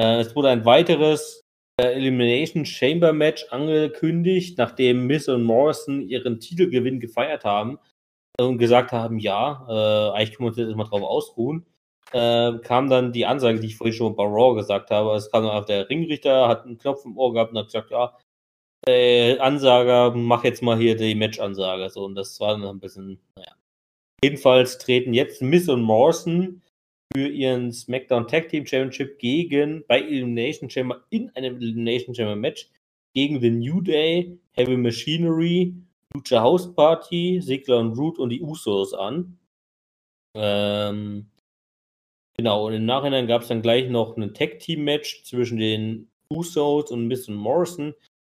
Äh, 0.00 0.20
es 0.20 0.34
wurde 0.36 0.50
ein 0.50 0.64
weiteres 0.64 1.42
äh, 1.80 1.92
Elimination 1.92 2.64
Chamber 2.64 3.12
Match 3.12 3.46
angekündigt, 3.50 4.58
nachdem 4.58 5.06
Miss 5.06 5.28
und 5.28 5.42
Morrison 5.42 6.00
ihren 6.02 6.40
Titelgewinn 6.40 7.00
gefeiert 7.00 7.44
haben 7.44 7.78
und 8.38 8.58
gesagt 8.58 8.92
haben, 8.92 9.18
ja, 9.18 9.66
äh, 9.68 10.16
eigentlich 10.16 10.36
können 10.36 10.46
wir 10.46 10.50
uns 10.50 10.56
jetzt 10.56 10.76
mal 10.76 10.84
drauf 10.84 11.02
ausruhen. 11.02 11.66
Äh, 12.12 12.58
kam 12.62 12.88
dann 12.88 13.12
die 13.12 13.26
Ansage, 13.26 13.58
die 13.58 13.66
ich 13.66 13.76
vorhin 13.76 13.94
schon 13.94 14.14
bei 14.14 14.24
Raw 14.24 14.54
gesagt 14.54 14.90
habe. 14.90 15.16
Es 15.16 15.30
kam 15.30 15.44
dann 15.44 15.52
auf 15.52 15.64
der 15.66 15.88
Ringrichter, 15.90 16.48
hat 16.48 16.64
einen 16.64 16.78
Knopf 16.78 17.04
im 17.04 17.18
Ohr 17.18 17.32
gehabt 17.32 17.50
und 17.50 17.58
hat 17.58 17.66
gesagt, 17.66 17.90
ja, 17.90 18.16
äh, 18.88 19.38
Ansager, 19.38 20.14
mach 20.14 20.44
jetzt 20.44 20.62
mal 20.62 20.78
hier 20.78 20.96
die 20.96 21.14
Match-Ansage. 21.14 21.90
So, 21.90 22.04
und 22.04 22.14
das 22.14 22.38
war 22.40 22.52
dann 22.52 22.64
ein 22.64 22.80
bisschen, 22.80 23.18
naja. 23.36 23.52
Jedenfalls 24.22 24.78
treten 24.78 25.12
jetzt 25.14 25.42
Miss 25.42 25.68
und 25.68 25.82
Morrison 25.82 26.62
für 27.12 27.28
ihren 27.28 27.72
SmackDown 27.72 28.26
Tag 28.26 28.48
Team 28.48 28.66
Championship 28.66 29.18
gegen, 29.18 29.84
bei 29.86 30.00
Elimination 30.00 30.70
Chamber, 30.70 31.04
in 31.10 31.30
einem 31.30 31.56
Elimination 31.56 32.14
Chamber 32.14 32.36
Match 32.36 32.68
gegen 33.14 33.40
The 33.40 33.50
New 33.50 33.80
Day, 33.80 34.38
Heavy 34.52 34.76
Machinery, 34.76 35.74
Lucha 36.14 36.40
House 36.40 36.74
Party, 36.74 37.40
Ziggler 37.44 37.78
und 37.78 37.98
Root 37.98 38.18
und 38.18 38.30
die 38.30 38.42
Usos 38.42 38.94
an. 38.94 39.38
Ähm, 40.34 41.30
genau, 42.36 42.66
und 42.66 42.74
im 42.74 42.84
Nachhinein 42.84 43.26
gab 43.26 43.42
es 43.42 43.48
dann 43.48 43.62
gleich 43.62 43.88
noch 43.88 44.16
ein 44.16 44.34
Tag 44.34 44.58
Team 44.58 44.84
Match 44.84 45.24
zwischen 45.24 45.58
den 45.58 46.08
Usos 46.30 46.90
und 46.90 47.06
Miss 47.06 47.28
und 47.28 47.36
Morrison, 47.36 47.94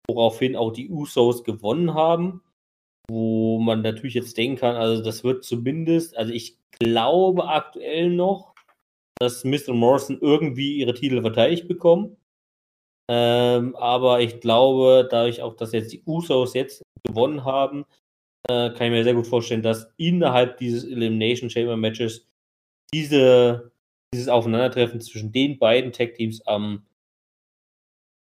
woraufhin 0.09 0.57
auch 0.57 0.73
die 0.73 0.89
Usos 0.91 1.45
gewonnen 1.45 1.95
haben. 1.95 2.43
Wo 3.11 3.59
man 3.59 3.81
natürlich 3.81 4.15
jetzt 4.15 4.37
denken 4.37 4.59
kann, 4.59 4.77
also 4.77 5.03
das 5.03 5.25
wird 5.25 5.43
zumindest, 5.43 6.15
also 6.17 6.31
ich 6.33 6.59
glaube 6.73 7.49
aktuell 7.49 8.11
noch, 8.11 8.55
dass 9.19 9.45
und 9.45 9.69
Morrison 9.79 10.19
irgendwie 10.21 10.77
ihre 10.77 10.95
Titel 10.95 11.23
verteidigt 11.23 11.69
bekommen. 11.69 12.17
Ähm, 13.11 13.75
aber 13.77 14.21
ich 14.21 14.41
glaube, 14.41 15.09
dadurch 15.11 15.41
auch, 15.41 15.55
dass 15.55 15.73
jetzt 15.73 15.93
die 15.93 16.03
Usos 16.05 16.53
jetzt 16.53 16.83
gewonnen 17.05 17.45
haben, 17.45 17.87
äh, 18.49 18.71
kann 18.71 18.89
ich 18.89 18.91
mir 18.91 19.05
sehr 19.05 19.15
gut 19.15 19.27
vorstellen, 19.27 19.63
dass 19.63 19.93
innerhalb 19.97 20.59
dieses 20.59 20.85
Elimination 20.85 21.51
Chamber 21.51 21.77
Matches 21.77 22.27
diese, 22.93 23.73
dieses 24.13 24.29
Aufeinandertreffen 24.29 25.01
zwischen 25.01 25.33
den 25.33 25.59
beiden 25.59 25.93
Tag 25.93 26.15
Teams 26.15 26.47
am 26.47 26.87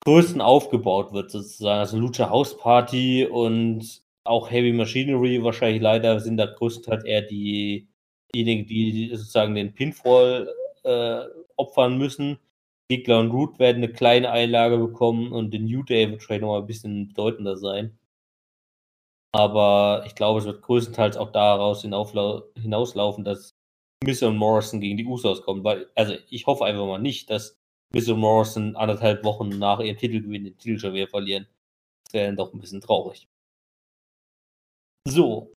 größten 0.06 0.42
aufgebaut 0.42 1.14
wird, 1.14 1.32
sozusagen. 1.32 1.80
Also 1.80 1.98
Lucha 1.98 2.30
House 2.30 2.58
Party 2.58 3.26
und 3.26 4.02
auch 4.24 4.52
Heavy 4.52 4.74
Machinery 4.74 5.44
wahrscheinlich 5.44 5.82
leider 5.82 6.20
sind 6.20 6.38
da 6.38 6.46
größtenteils 6.46 7.04
eher 7.04 7.22
die, 7.24 7.90
diejenigen, 8.34 8.68
die 8.68 9.10
sozusagen 9.16 9.56
den 9.56 9.74
Pinfall 9.74 10.54
äh, 10.84 11.22
opfern 11.58 11.98
müssen. 11.98 12.40
Gegler 12.90 13.20
und 13.20 13.32
Root 13.32 13.60
werden 13.60 13.84
eine 13.84 13.94
kleine 13.94 14.32
Einlage 14.32 14.78
bekommen 14.78 15.32
und 15.32 15.52
den 15.54 15.66
New 15.66 15.84
Day 15.84 16.10
wird 16.10 16.24
vielleicht 16.24 16.42
noch 16.42 16.50
mal 16.50 16.60
ein 16.60 16.68
bisschen 16.68 17.10
bedeutender 17.10 17.58
sein. 17.58 18.00
Aber 19.32 20.04
ich 20.08 20.16
glaube, 20.16 20.40
es 20.40 20.46
wird 20.46 20.62
größtenteils 20.64 21.18
auch 21.18 21.32
daraus 21.32 21.82
hinauslaufen, 21.84 23.24
dass 23.24 23.56
Miss 24.04 24.24
und 24.24 24.38
Morrison 24.38 24.80
gegen 24.80 24.98
die 24.98 25.06
Usos 25.06 25.44
kommen. 25.44 25.64
Weil, 25.64 25.88
also 25.96 26.16
ich 26.30 26.48
hoffe 26.48 26.66
einfach 26.66 26.86
mal 26.88 27.00
nicht, 27.00 27.30
dass 27.30 27.59
Miss 27.94 28.08
Morrison 28.08 28.76
anderthalb 28.76 29.24
Wochen 29.24 29.50
nach 29.50 29.80
ihrem 29.80 29.98
Titelgewinn 29.98 30.44
den 30.44 30.58
Titel 30.58 30.80
schon 30.80 30.94
wieder 30.94 31.08
verlieren. 31.08 31.48
Das 32.06 32.14
wäre 32.14 32.28
dann 32.28 32.38
doch 32.38 32.54
ein 32.54 32.60
bisschen 32.60 32.82
traurig. 32.82 33.28
So. 35.08 35.54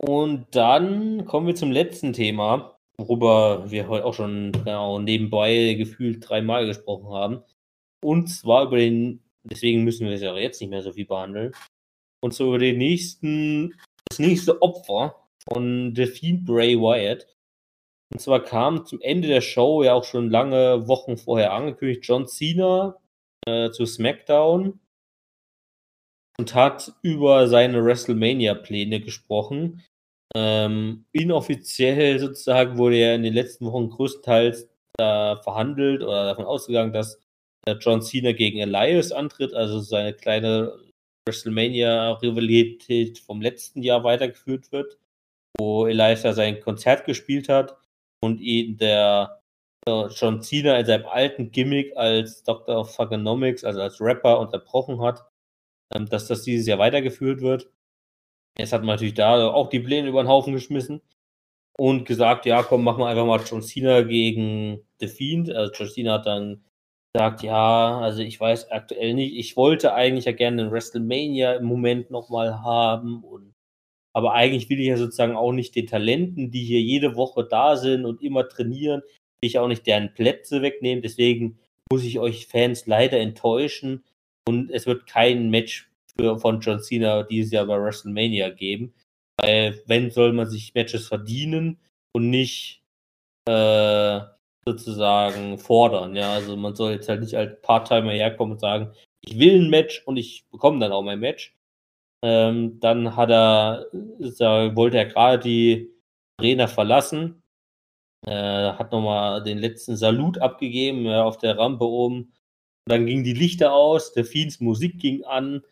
Und 0.00 0.46
dann 0.52 1.24
kommen 1.26 1.46
wir 1.46 1.54
zum 1.54 1.70
letzten 1.70 2.12
Thema, 2.12 2.78
worüber 2.98 3.70
wir 3.70 3.88
heute 3.88 4.04
auch 4.04 4.14
schon 4.14 4.52
genau, 4.52 4.98
nebenbei 4.98 5.74
gefühlt 5.74 6.28
dreimal 6.28 6.66
gesprochen 6.66 7.08
haben. 7.08 7.42
Und 8.04 8.28
zwar 8.28 8.66
über 8.66 8.78
den, 8.78 9.22
deswegen 9.44 9.84
müssen 9.84 10.06
wir 10.06 10.14
es 10.14 10.22
ja 10.22 10.36
jetzt 10.36 10.60
nicht 10.60 10.70
mehr 10.70 10.82
so 10.82 10.92
viel 10.92 11.06
behandeln. 11.06 11.52
Und 12.20 12.34
zwar 12.34 12.48
über 12.48 12.58
den 12.58 12.78
nächsten, 12.78 13.74
das 14.08 14.18
nächste 14.18 14.60
Opfer 14.60 15.28
von 15.48 15.94
The 15.94 16.06
Fiend 16.06 16.44
Bray 16.44 16.76
Wyatt. 16.76 17.26
Und 18.12 18.20
zwar 18.20 18.44
kam 18.44 18.84
zum 18.84 19.00
Ende 19.00 19.28
der 19.28 19.40
Show 19.40 19.82
ja 19.82 19.94
auch 19.94 20.04
schon 20.04 20.30
lange 20.30 20.86
Wochen 20.86 21.16
vorher 21.16 21.52
angekündigt, 21.54 22.04
John 22.04 22.26
Cena 22.26 22.96
äh, 23.46 23.70
zu 23.70 23.86
SmackDown 23.86 24.80
und 26.38 26.54
hat 26.54 26.92
über 27.02 27.48
seine 27.48 27.82
WrestleMania-Pläne 27.84 29.00
gesprochen. 29.00 29.82
Ähm, 30.34 31.06
inoffiziell 31.12 32.18
sozusagen 32.18 32.76
wurde 32.76 32.96
ja 32.96 33.14
in 33.14 33.22
den 33.22 33.34
letzten 33.34 33.66
Wochen 33.66 33.88
größtenteils 33.88 34.68
da 34.98 35.40
verhandelt 35.42 36.02
oder 36.02 36.24
davon 36.26 36.44
ausgegangen, 36.44 36.92
dass 36.92 37.18
äh, 37.66 37.76
John 37.80 38.02
Cena 38.02 38.32
gegen 38.32 38.58
Elias 38.58 39.12
antritt, 39.12 39.54
also 39.54 39.80
seine 39.80 40.12
kleine 40.12 40.78
WrestleMania-Rivalität 41.26 43.20
vom 43.20 43.40
letzten 43.40 43.82
Jahr 43.82 44.04
weitergeführt 44.04 44.70
wird, 44.70 44.98
wo 45.58 45.86
Elias 45.86 46.24
ja 46.24 46.34
sein 46.34 46.60
Konzert 46.60 47.06
gespielt 47.06 47.48
hat 47.48 47.78
und 48.22 48.40
ihn 48.40 48.76
der 48.78 49.40
äh, 49.86 50.06
John 50.08 50.42
Cena 50.42 50.78
in 50.78 50.86
seinem 50.86 51.06
alten 51.06 51.50
Gimmick 51.50 51.96
als 51.96 52.42
Dr. 52.44 52.78
of 52.78 52.96
Thugonomics, 52.96 53.64
also 53.64 53.80
als 53.82 54.00
Rapper, 54.00 54.40
unterbrochen 54.40 55.00
hat, 55.02 55.24
ähm, 55.94 56.08
dass 56.08 56.28
das 56.28 56.42
dieses 56.42 56.66
Jahr 56.66 56.78
weitergeführt 56.78 57.40
wird. 57.40 57.70
Jetzt 58.58 58.72
hat 58.72 58.82
man 58.82 58.96
natürlich 58.96 59.14
da 59.14 59.48
auch 59.48 59.68
die 59.68 59.80
Pläne 59.80 60.08
über 60.08 60.22
den 60.22 60.28
Haufen 60.28 60.52
geschmissen 60.54 61.02
und 61.78 62.06
gesagt, 62.06 62.46
ja, 62.46 62.62
komm, 62.62 62.84
machen 62.84 63.00
wir 63.00 63.08
einfach 63.08 63.26
mal 63.26 63.40
John 63.44 63.62
Cena 63.62 64.02
gegen 64.02 64.86
The 65.00 65.08
Fiend. 65.08 65.50
Also 65.50 65.72
John 65.72 65.88
Cena 65.90 66.12
hat 66.14 66.26
dann 66.26 66.64
gesagt, 67.12 67.42
ja, 67.42 67.98
also 67.98 68.22
ich 68.22 68.38
weiß 68.40 68.70
aktuell 68.70 69.14
nicht, 69.14 69.36
ich 69.36 69.56
wollte 69.56 69.94
eigentlich 69.94 70.26
ja 70.26 70.32
gerne 70.32 70.62
einen 70.62 70.72
WrestleMania 70.72 71.54
im 71.54 71.64
Moment 71.64 72.10
nochmal 72.10 72.62
haben 72.62 73.24
und 73.24 73.51
aber 74.14 74.34
eigentlich 74.34 74.68
will 74.68 74.80
ich 74.80 74.88
ja 74.88 74.96
sozusagen 74.96 75.36
auch 75.36 75.52
nicht 75.52 75.74
den 75.74 75.86
Talenten, 75.86 76.50
die 76.50 76.64
hier 76.64 76.80
jede 76.80 77.16
Woche 77.16 77.44
da 77.44 77.76
sind 77.76 78.04
und 78.04 78.22
immer 78.22 78.48
trainieren, 78.48 79.02
will 79.40 79.48
ich 79.48 79.58
auch 79.58 79.68
nicht 79.68 79.86
deren 79.86 80.12
Plätze 80.14 80.62
wegnehmen. 80.62 81.02
Deswegen 81.02 81.58
muss 81.90 82.04
ich 82.04 82.18
euch 82.18 82.46
Fans 82.46 82.86
leider 82.86 83.18
enttäuschen 83.18 84.04
und 84.46 84.70
es 84.70 84.86
wird 84.86 85.06
kein 85.06 85.50
Match 85.50 85.90
für, 86.16 86.38
von 86.38 86.60
John 86.60 86.80
Cena 86.80 87.22
dieses 87.22 87.52
Jahr 87.52 87.66
bei 87.66 87.80
WrestleMania 87.80 88.50
geben. 88.50 88.94
Weil 89.40 89.82
wenn 89.86 90.10
soll 90.10 90.32
man 90.32 90.48
sich 90.48 90.74
Matches 90.74 91.08
verdienen 91.08 91.78
und 92.14 92.30
nicht 92.30 92.82
äh, 93.48 94.20
sozusagen 94.64 95.58
fordern. 95.58 96.14
Ja, 96.14 96.34
also 96.34 96.56
man 96.56 96.74
soll 96.74 96.92
jetzt 96.92 97.08
halt 97.08 97.20
nicht 97.20 97.34
als 97.34 97.60
Part-Timer 97.62 98.12
herkommen 98.12 98.52
und 98.52 98.60
sagen, 98.60 98.92
ich 99.24 99.38
will 99.38 99.60
ein 99.60 99.70
Match 99.70 100.02
und 100.06 100.16
ich 100.16 100.44
bekomme 100.50 100.80
dann 100.80 100.92
auch 100.92 101.02
mein 101.02 101.20
Match. 101.20 101.54
Ähm, 102.24 102.78
dann 102.80 103.16
hat 103.16 103.30
er, 103.30 103.86
da 104.38 104.74
wollte 104.76 104.98
er 104.98 105.06
gerade 105.06 105.42
die 105.42 105.90
Arena 106.38 106.66
verlassen, 106.68 107.42
äh, 108.26 108.72
hat 108.72 108.92
nochmal 108.92 109.42
den 109.42 109.58
letzten 109.58 109.96
Salut 109.96 110.38
abgegeben 110.38 111.04
ja, 111.04 111.24
auf 111.24 111.38
der 111.38 111.58
Rampe 111.58 111.84
oben. 111.84 112.32
Und 112.84 112.92
dann 112.92 113.06
gingen 113.06 113.24
die 113.24 113.34
Lichter 113.34 113.72
aus, 113.72 114.12
der 114.12 114.24
Fiends 114.24 114.60
Musik 114.60 114.98
ging 114.98 115.24
an 115.24 115.62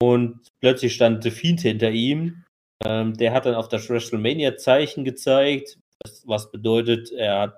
und 0.00 0.48
plötzlich 0.60 0.94
stand 0.94 1.22
The 1.22 1.30
Fiend 1.30 1.60
hinter 1.60 1.90
ihm. 1.90 2.44
Ähm, 2.84 3.14
der 3.14 3.32
hat 3.32 3.46
dann 3.46 3.54
auf 3.54 3.68
das 3.68 3.88
WrestleMania-Zeichen 3.88 5.04
gezeigt, 5.04 5.78
was, 6.02 6.26
was 6.26 6.50
bedeutet, 6.50 7.10
er 7.12 7.40
hat 7.40 7.54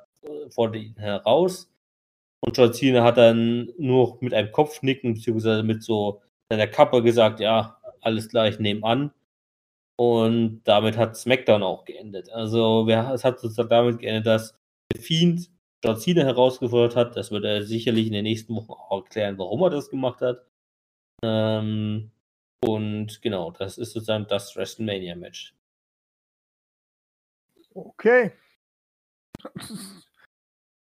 forderte 0.50 0.78
ihn 0.78 0.96
heraus. 0.96 1.70
Und 2.40 2.56
John 2.56 2.72
Cena 2.72 3.04
hat 3.04 3.18
dann 3.18 3.70
nur 3.78 4.18
mit 4.20 4.32
einem 4.32 4.50
Kopfnicken, 4.52 5.14
beziehungsweise 5.14 5.62
mit 5.62 5.82
so 5.82 6.22
seiner 6.48 6.66
Kappe 6.66 7.02
gesagt, 7.02 7.40
ja, 7.40 7.78
alles 8.02 8.28
gleich 8.28 8.58
nebenan. 8.58 9.12
Und 9.96 10.62
damit 10.64 10.96
hat 10.96 11.16
SmackDown 11.16 11.62
auch 11.62 11.84
geendet. 11.84 12.30
Also 12.30 12.88
es 12.88 13.24
hat 13.24 13.38
sozusagen 13.38 13.68
damit 13.68 13.98
geendet, 13.98 14.26
dass 14.26 14.58
The 14.94 15.00
Fiend 15.00 15.50
John 15.84 15.96
Cena 15.96 16.22
herausgefordert 16.22 16.96
hat. 16.96 17.16
Das 17.16 17.30
wird 17.30 17.44
er 17.44 17.62
sicherlich 17.62 18.06
in 18.06 18.12
den 18.12 18.24
nächsten 18.24 18.54
Wochen 18.54 18.72
auch 18.72 19.02
erklären, 19.02 19.38
warum 19.38 19.62
er 19.62 19.70
das 19.70 19.90
gemacht 19.90 20.20
hat. 20.20 20.46
Ähm, 21.22 22.10
und 22.64 23.22
genau, 23.22 23.50
das 23.50 23.78
ist 23.78 23.92
sozusagen 23.92 24.26
das 24.26 24.56
WrestleMania-Match. 24.56 25.54
Okay. 27.74 28.32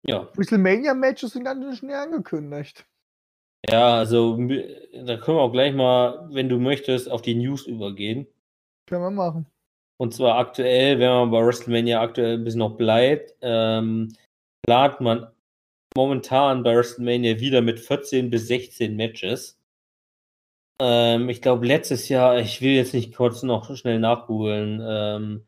Ja. 0.07 0.30
WrestleMania-Matches 0.36 1.34
sind 1.34 1.45
ganz 1.45 1.77
schnell 1.77 1.95
angekündigt. 1.95 2.86
Ja, 3.69 3.97
also 3.97 4.37
da 4.37 5.17
können 5.17 5.37
wir 5.37 5.41
auch 5.41 5.51
gleich 5.51 5.73
mal, 5.73 6.27
wenn 6.31 6.49
du 6.49 6.59
möchtest, 6.59 7.09
auf 7.09 7.21
die 7.21 7.35
News 7.35 7.65
übergehen. 7.65 8.27
Können 8.87 9.03
wir 9.03 9.11
machen. 9.11 9.45
Und 9.97 10.13
zwar 10.13 10.37
aktuell, 10.37 10.99
wenn 10.99 11.09
man 11.09 11.31
bei 11.31 11.45
WrestleMania 11.45 12.01
aktuell 12.01 12.37
ein 12.37 12.43
bisschen 12.43 12.59
noch 12.59 12.77
bleibt, 12.77 13.33
ähm, 13.41 14.13
plant 14.65 15.01
man 15.01 15.27
momentan 15.95 16.63
bei 16.63 16.75
WrestleMania 16.75 17.39
wieder 17.39 17.61
mit 17.61 17.79
14 17.79 18.29
bis 18.29 18.47
16 18.47 18.95
Matches. 18.95 19.57
Ähm, 20.81 21.29
ich 21.29 21.41
glaube, 21.41 21.65
letztes 21.65 22.09
Jahr, 22.09 22.37
ich 22.39 22.61
will 22.61 22.75
jetzt 22.75 22.93
nicht 22.93 23.15
kurz 23.15 23.41
noch 23.43 23.75
schnell 23.77 23.99
nachgoogeln, 23.99 24.81
ähm, 24.85 25.45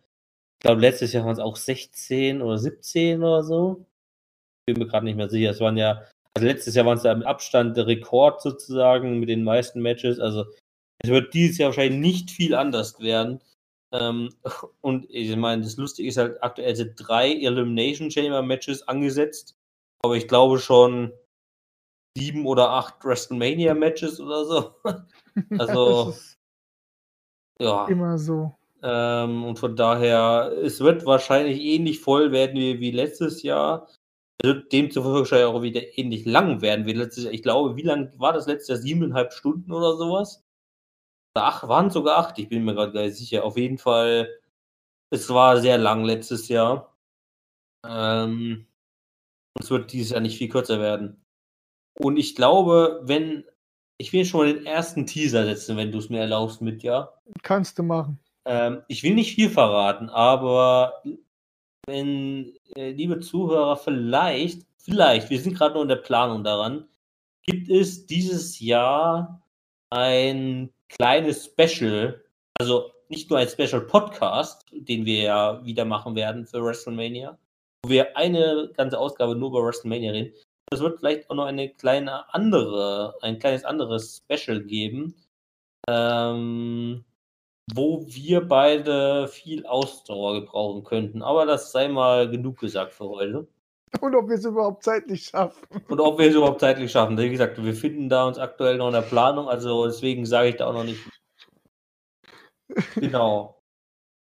ich 0.59 0.65
glaube, 0.65 0.81
letztes 0.81 1.13
Jahr 1.13 1.25
waren 1.25 1.33
es 1.33 1.39
auch 1.39 1.57
16 1.57 2.41
oder 2.41 2.57
17 2.57 3.21
oder 3.21 3.43
so 3.43 3.85
bin 4.67 4.79
mir 4.79 4.87
gerade 4.87 5.05
nicht 5.05 5.15
mehr 5.15 5.29
sicher. 5.29 5.51
Es 5.51 5.59
waren 5.59 5.77
ja, 5.77 6.03
also 6.37 6.45
letztes 6.45 6.75
Jahr 6.75 6.85
waren 6.85 6.99
es 6.99 7.03
ja 7.03 7.11
im 7.11 7.23
Abstand 7.23 7.75
der 7.75 7.87
Rekord 7.87 8.43
sozusagen 8.43 9.19
mit 9.19 9.27
den 9.27 9.43
meisten 9.43 9.81
Matches. 9.81 10.19
Also 10.19 10.45
es 10.99 11.09
wird 11.09 11.33
dieses 11.33 11.57
Jahr 11.57 11.69
wahrscheinlich 11.69 11.99
nicht 11.99 12.29
viel 12.29 12.53
anders 12.53 12.99
werden. 12.99 13.41
Ähm, 13.91 14.29
und 14.81 15.07
ich 15.09 15.35
meine, 15.35 15.63
das 15.63 15.77
Lustige 15.77 16.07
ist 16.07 16.17
halt, 16.17 16.43
aktuell 16.43 16.75
sind 16.75 16.93
drei 16.95 17.31
Elimination 17.31 18.11
Chamber 18.11 18.43
Matches 18.43 18.87
angesetzt. 18.87 19.57
Aber 20.03 20.15
ich 20.15 20.27
glaube 20.27 20.59
schon 20.59 21.11
sieben 22.15 22.45
oder 22.45 22.69
acht 22.69 23.03
WrestleMania 23.03 23.73
Matches 23.73 24.19
oder 24.19 24.45
so. 24.45 24.75
also, 25.57 26.13
ja. 27.59 27.87
Immer 27.87 28.19
so. 28.19 28.55
Ähm, 28.83 29.43
und 29.43 29.57
von 29.57 29.75
daher, 29.75 30.53
es 30.63 30.81
wird 30.81 31.03
wahrscheinlich 31.07 31.59
ähnlich 31.59 31.99
voll 31.99 32.31
werden 32.31 32.59
wie, 32.59 32.79
wie 32.79 32.91
letztes 32.91 33.41
Jahr. 33.41 33.87
Also 34.43 34.59
demzufolge 34.59 35.47
auch 35.47 35.61
wieder 35.61 35.97
ähnlich 35.97 36.25
lang 36.25 36.61
werden 36.61 36.85
wie 36.85 36.93
letztes 36.93 37.23
Jahr. 37.23 37.33
Ich 37.33 37.41
glaube, 37.41 37.75
wie 37.75 37.81
lang 37.81 38.11
war 38.19 38.33
das 38.33 38.45
letztes 38.45 38.69
Jahr? 38.69 38.77
Siebeneinhalb 38.77 39.33
Stunden 39.33 39.71
oder 39.71 39.95
sowas? 39.95 40.43
Ach, 41.33 41.67
waren 41.67 41.89
sogar 41.89 42.17
acht, 42.17 42.39
ich 42.39 42.49
bin 42.49 42.63
mir 42.63 42.73
gerade 42.73 42.93
gar 42.93 43.03
nicht 43.03 43.17
sicher. 43.17 43.43
Auf 43.43 43.57
jeden 43.57 43.77
Fall, 43.77 44.29
es 45.11 45.29
war 45.29 45.59
sehr 45.59 45.77
lang 45.77 46.03
letztes 46.03 46.47
Jahr. 46.49 46.95
Ähm, 47.85 48.67
es 49.59 49.69
wird 49.71 49.91
dieses 49.91 50.11
Jahr 50.11 50.21
nicht 50.21 50.37
viel 50.37 50.49
kürzer 50.49 50.79
werden. 50.79 51.23
Und 51.99 52.17
ich 52.17 52.35
glaube, 52.35 53.01
wenn, 53.03 53.43
ich 53.97 54.13
will 54.13 54.25
schon 54.25 54.41
mal 54.41 54.53
den 54.53 54.65
ersten 54.65 55.05
Teaser 55.07 55.45
setzen, 55.45 55.77
wenn 55.77 55.91
du 55.91 55.97
es 55.97 56.09
mir 56.09 56.19
erlaubst 56.19 56.61
mit, 56.61 56.83
ja. 56.83 57.11
Kannst 57.41 57.79
du 57.79 57.83
machen. 57.83 58.19
Ähm, 58.45 58.83
ich 58.87 59.03
will 59.03 59.15
nicht 59.15 59.35
viel 59.35 59.49
verraten, 59.49 60.09
aber 60.09 61.01
wenn, 61.87 62.53
äh, 62.75 62.91
liebe 62.91 63.19
Zuhörer, 63.19 63.77
vielleicht, 63.77 64.63
vielleicht, 64.77 65.29
wir 65.29 65.39
sind 65.39 65.57
gerade 65.57 65.75
noch 65.75 65.81
in 65.81 65.87
der 65.87 65.95
Planung 65.95 66.43
daran, 66.43 66.87
gibt 67.43 67.69
es 67.69 68.05
dieses 68.05 68.59
Jahr 68.59 69.41
ein 69.89 70.69
kleines 70.89 71.45
Special, 71.45 72.23
also 72.59 72.91
nicht 73.09 73.29
nur 73.29 73.39
ein 73.39 73.47
Special 73.47 73.81
Podcast, 73.81 74.65
den 74.71 75.05
wir 75.05 75.21
ja 75.21 75.65
wieder 75.65 75.85
machen 75.85 76.15
werden 76.15 76.45
für 76.45 76.63
WrestleMania, 76.63 77.37
wo 77.83 77.89
wir 77.89 78.17
eine 78.17 78.69
ganze 78.75 78.99
Ausgabe 78.99 79.35
nur 79.35 79.49
über 79.49 79.63
WrestleMania 79.63 80.11
reden. 80.11 80.33
Es 80.69 80.81
wird 80.81 80.99
vielleicht 80.99 81.29
auch 81.29 81.35
noch 81.35 81.45
eine 81.45 81.69
kleine 81.69 82.33
andere, 82.33 83.15
ein 83.21 83.39
kleines 83.39 83.63
anderes 83.63 84.21
Special 84.25 84.61
geben. 84.61 85.15
Ähm, 85.87 87.05
wo 87.73 88.05
wir 88.07 88.47
beide 88.47 89.27
viel 89.27 89.65
Ausdauer 89.65 90.41
gebrauchen 90.41 90.83
könnten. 90.83 91.21
Aber 91.21 91.45
das 91.45 91.71
sei 91.71 91.87
mal 91.87 92.29
genug 92.29 92.59
gesagt 92.59 92.93
für 92.93 93.09
heute. 93.09 93.47
Und 94.01 94.15
ob 94.15 94.29
wir 94.29 94.35
es 94.35 94.45
überhaupt 94.45 94.83
zeitlich 94.83 95.25
schaffen. 95.25 95.65
Und 95.87 95.99
ob 95.99 96.19
wir 96.19 96.27
es 96.27 96.35
überhaupt 96.35 96.59
zeitlich 96.59 96.91
schaffen. 96.91 97.17
Wie 97.17 97.29
gesagt, 97.29 97.63
wir 97.63 97.73
finden 97.73 98.09
da 98.09 98.25
uns 98.25 98.37
aktuell 98.37 98.77
noch 98.77 98.87
in 98.87 98.93
der 98.93 99.01
Planung, 99.01 99.47
also 99.47 99.85
deswegen 99.85 100.25
sage 100.25 100.49
ich 100.49 100.55
da 100.57 100.67
auch 100.67 100.73
noch 100.73 100.83
nicht. 100.83 100.99
Genau. 102.95 103.61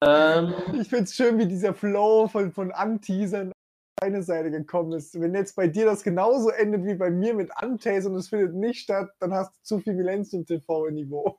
ähm, 0.04 0.54
ich 0.80 0.90
finde 0.90 1.04
es 1.04 1.16
schön, 1.16 1.38
wie 1.38 1.46
dieser 1.46 1.74
Flow 1.74 2.28
von, 2.28 2.52
von 2.52 2.72
Anteasern 2.72 3.50
auf 3.50 4.04
eine 4.04 4.24
Seite 4.24 4.50
gekommen 4.50 4.92
ist. 4.94 5.20
Wenn 5.20 5.36
jetzt 5.36 5.56
bei 5.56 5.68
dir 5.68 5.86
das 5.86 6.04
genauso 6.04 6.50
endet 6.50 6.84
wie 6.84 6.96
bei 6.96 7.12
mir 7.12 7.36
mit 7.36 7.52
Anteasern 7.56 8.14
und 8.14 8.20
es 8.20 8.30
findet 8.30 8.56
nicht 8.56 8.82
statt, 8.82 9.12
dann 9.20 9.34
hast 9.34 9.56
du 9.56 9.62
zu 9.62 9.80
viel 9.80 9.94
Millennium 9.94 10.46
TV-Niveau. 10.46 11.38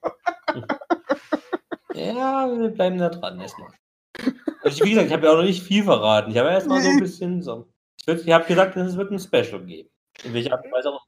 Ja, 1.94 2.48
wir 2.48 2.68
bleiben 2.70 2.98
da 2.98 3.08
dran 3.08 3.40
erstmal. 3.40 3.70
Also, 4.62 4.84
wie 4.84 4.90
gesagt, 4.90 5.06
ich 5.06 5.12
habe 5.12 5.26
ja 5.26 5.32
auch 5.32 5.36
noch 5.36 5.44
nicht 5.44 5.62
viel 5.62 5.84
verraten. 5.84 6.30
Ich 6.30 6.38
habe 6.38 6.50
erstmal 6.50 6.80
so 6.80 6.88
ein 6.88 7.00
bisschen 7.00 7.42
so. 7.42 7.68
Ich, 8.06 8.26
ich 8.26 8.32
habe 8.32 8.46
gesagt, 8.46 8.76
es 8.76 8.96
wird 8.96 9.12
ein 9.12 9.18
Special 9.18 9.64
geben. 9.64 9.88
In 10.24 10.34
welcher 10.34 10.52
Art 10.52 10.64
und 10.64 10.72
Weise 10.72 10.90
auch. 10.90 11.04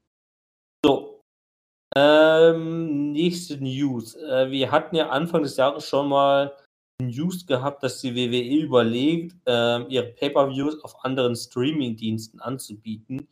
So. 0.85 1.21
Ähm, 1.95 3.11
nächste 3.11 3.57
News. 3.57 4.15
Äh, 4.15 4.51
wir 4.51 4.71
hatten 4.71 4.95
ja 4.95 5.09
Anfang 5.09 5.43
des 5.43 5.57
Jahres 5.57 5.85
schon 5.85 6.09
mal 6.09 6.55
News 7.01 7.45
gehabt, 7.45 7.83
dass 7.83 8.01
die 8.01 8.15
WWE 8.15 8.63
überlegt, 8.63 9.35
äh, 9.45 9.83
ihre 9.83 10.13
Pay-Per-Views 10.13 10.83
auf 10.83 11.03
anderen 11.03 11.35
Streaming-Diensten 11.35 12.39
anzubieten. 12.39 13.27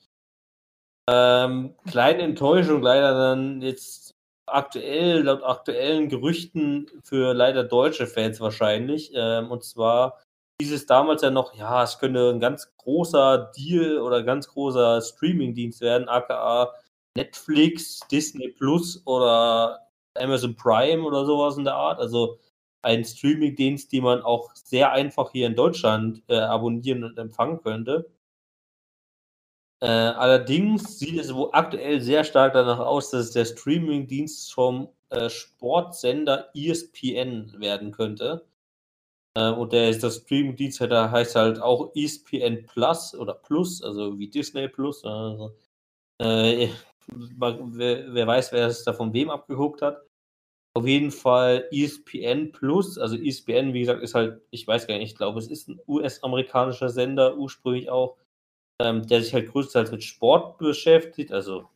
Ähm, 1.10 1.76
kleine 1.88 2.24
Enttäuschung 2.24 2.82
leider 2.82 3.14
dann 3.14 3.62
jetzt 3.62 4.15
aktuell, 4.48 5.24
laut 5.24 5.44
aktuellen 5.44 6.10
Gerüchten 6.10 6.90
für 7.04 7.34
leider 7.34 7.64
deutsche 7.64 8.08
Fans 8.08 8.40
wahrscheinlich. 8.40 9.12
Ähm, 9.16 9.52
und 9.52 9.64
zwar 9.64 10.22
hieß 10.62 10.72
es 10.72 10.86
damals 10.86 11.22
ja 11.22 11.32
noch, 11.32 11.54
ja, 11.56 11.84
es 11.84 12.00
könnte 12.00 12.30
ein 12.30 12.40
ganz 12.40 12.76
großer 12.78 13.52
Deal 13.58 14.00
oder 14.00 14.24
ganz 14.24 14.48
großer 14.48 15.02
Streaming-Dienst 15.02 15.82
werden, 15.82 16.08
aka 16.08 16.74
Netflix, 17.18 18.00
Disney 18.12 18.50
Plus 18.50 19.02
oder 19.06 19.80
Amazon 20.16 20.56
Prime 20.56 21.04
oder 21.04 21.26
sowas 21.26 21.58
in 21.58 21.66
der 21.66 21.76
Art. 21.76 22.00
Also 22.00 22.40
ein 22.82 23.04
Streaming-Dienst, 23.04 23.92
den 23.92 24.04
man 24.04 24.22
auch 24.22 24.54
sehr 24.54 24.92
einfach 24.92 25.32
hier 25.32 25.48
in 25.48 25.56
Deutschland 25.56 26.24
äh, 26.28 26.38
abonnieren 26.38 27.04
und 27.04 27.18
empfangen 27.18 27.62
könnte. 27.62 28.10
Äh, 29.86 29.88
allerdings 29.88 30.98
sieht 30.98 31.20
es 31.20 31.32
wohl 31.32 31.50
aktuell 31.52 32.02
sehr 32.02 32.24
stark 32.24 32.54
danach 32.54 32.80
aus, 32.80 33.12
dass 33.12 33.30
der 33.30 33.46
Streaming-Dienst 33.46 34.52
vom 34.52 34.90
äh, 35.10 35.30
Sportsender 35.30 36.50
ESPN 36.56 37.54
werden 37.60 37.92
könnte. 37.92 38.48
Äh, 39.36 39.52
und 39.52 39.74
der 39.74 39.92
ist 39.92 40.04
das 40.04 40.16
Streaming-Dienst, 40.18 40.82
der 40.82 41.12
heißt 41.12 41.36
halt 41.36 41.62
auch 41.62 41.92
ESPN 41.96 42.66
Plus 42.66 43.14
oder 43.14 43.36
Plus, 43.36 43.84
also 43.84 44.18
wie 44.18 44.28
Disney 44.28 44.68
Plus. 44.70 45.06
Also, 45.06 45.56
wer, 46.18 46.70
wer, 47.08 48.28
weiß, 48.28 48.54
wer 48.54 48.66
es 48.66 48.84
da 48.86 48.94
von 48.94 49.14
wem 49.14 49.30
abgeguckt 49.30 49.84
hat. 49.84 50.02
Auf 50.74 50.88
jeden 50.88 51.12
Fall 51.12 51.68
ESPN 51.72 52.52
Plus, 52.52 52.98
also 52.98 53.16
ESPN, 53.18 53.74
wie 53.74 53.82
gesagt, 53.82 54.02
ist 54.02 54.16
halt, 54.16 54.42
ich 54.50 54.66
weiß 54.68 54.88
gar 54.88 54.98
nicht, 54.98 55.12
ich 55.12 55.18
glaube, 55.18 55.38
es 55.38 55.48
ist 55.48 55.70
ein 55.70 55.80
US-amerikanischer 55.88 56.90
Sender, 56.90 57.38
ursprünglich 57.38 57.92
auch, 57.92 58.18
ähm, 58.82 59.08
der 59.08 59.22
sich 59.22 59.34
halt 59.34 59.50
größtenteils 59.52 59.92
mit 59.92 60.04
Sport 60.04 60.58
beschäftigt, 60.58 61.32
also 61.32 61.70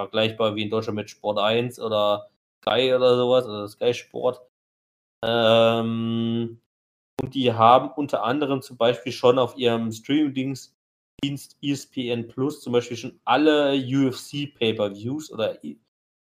vergleichbar 0.00 0.54
wie 0.56 0.62
in 0.62 0.70
Deutschland 0.70 0.96
mit 0.96 1.10
Sport 1.10 1.38
1 1.38 1.80
oder 1.80 2.30
Sky 2.62 2.94
oder 2.94 3.16
sowas, 3.16 3.46
also 3.46 3.66
Sky 3.68 3.94
Sport. 3.94 4.40
Ähm, 5.24 6.60
und 7.22 7.34
die 7.34 7.52
haben 7.52 7.90
unter 7.92 8.22
anderem 8.24 8.62
zum 8.62 8.76
Beispiel 8.76 9.12
schon 9.12 9.38
auf 9.38 9.56
ihrem 9.56 9.92
Streaming-Dienst 9.92 11.56
ESPN 11.62 12.28
Plus 12.28 12.60
zum 12.60 12.72
Beispiel 12.72 12.96
schon 12.96 13.20
alle 13.24 13.74
UFC 13.74 14.54
Pay-per-Views 14.54 15.32
oder 15.32 15.58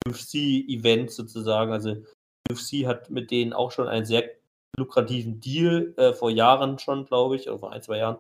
UFC-Events 0.08 1.16
sozusagen, 1.16 1.72
also 1.72 1.96
UFC 2.50 2.86
hat 2.86 3.10
mit 3.10 3.32
denen 3.32 3.54
auch 3.54 3.72
schon 3.72 3.88
einen 3.88 4.06
sehr 4.06 4.30
lukrativen 4.78 5.40
Deal 5.40 5.94
äh, 5.98 6.14
vor 6.14 6.30
Jahren 6.30 6.80
schon, 6.80 7.06
glaube 7.06 7.36
ich, 7.36 7.48
oder 7.50 7.60
vor 7.60 7.72
ein, 7.72 7.82
zwei 7.82 7.98
Jahren 7.98 8.20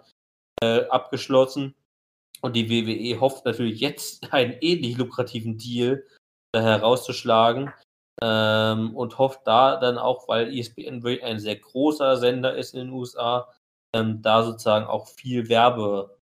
äh, 0.61 0.85
abgeschlossen. 0.87 1.75
Und 2.43 2.55
die 2.55 2.69
WWE 2.69 3.19
hofft 3.19 3.45
natürlich 3.45 3.79
jetzt 3.79 4.23
einen 4.33 4.53
ähnlich 4.61 4.97
lukrativen 4.97 5.57
Deal 5.57 6.05
äh, 6.53 6.61
herauszuschlagen. 6.61 7.71
Ähm, 8.21 8.95
und 8.95 9.17
hofft 9.17 9.41
da 9.45 9.77
dann 9.77 9.97
auch, 9.97 10.27
weil 10.27 10.55
ESPN 10.55 11.03
ein 11.23 11.39
sehr 11.39 11.55
großer 11.55 12.17
Sender 12.17 12.55
ist 12.55 12.75
in 12.75 12.81
den 12.81 12.89
USA, 12.91 13.51
ähm, 13.95 14.21
da 14.21 14.43
sozusagen 14.43 14.85
auch 14.85 15.07
viel 15.07 15.49
Werbe, 15.49 16.15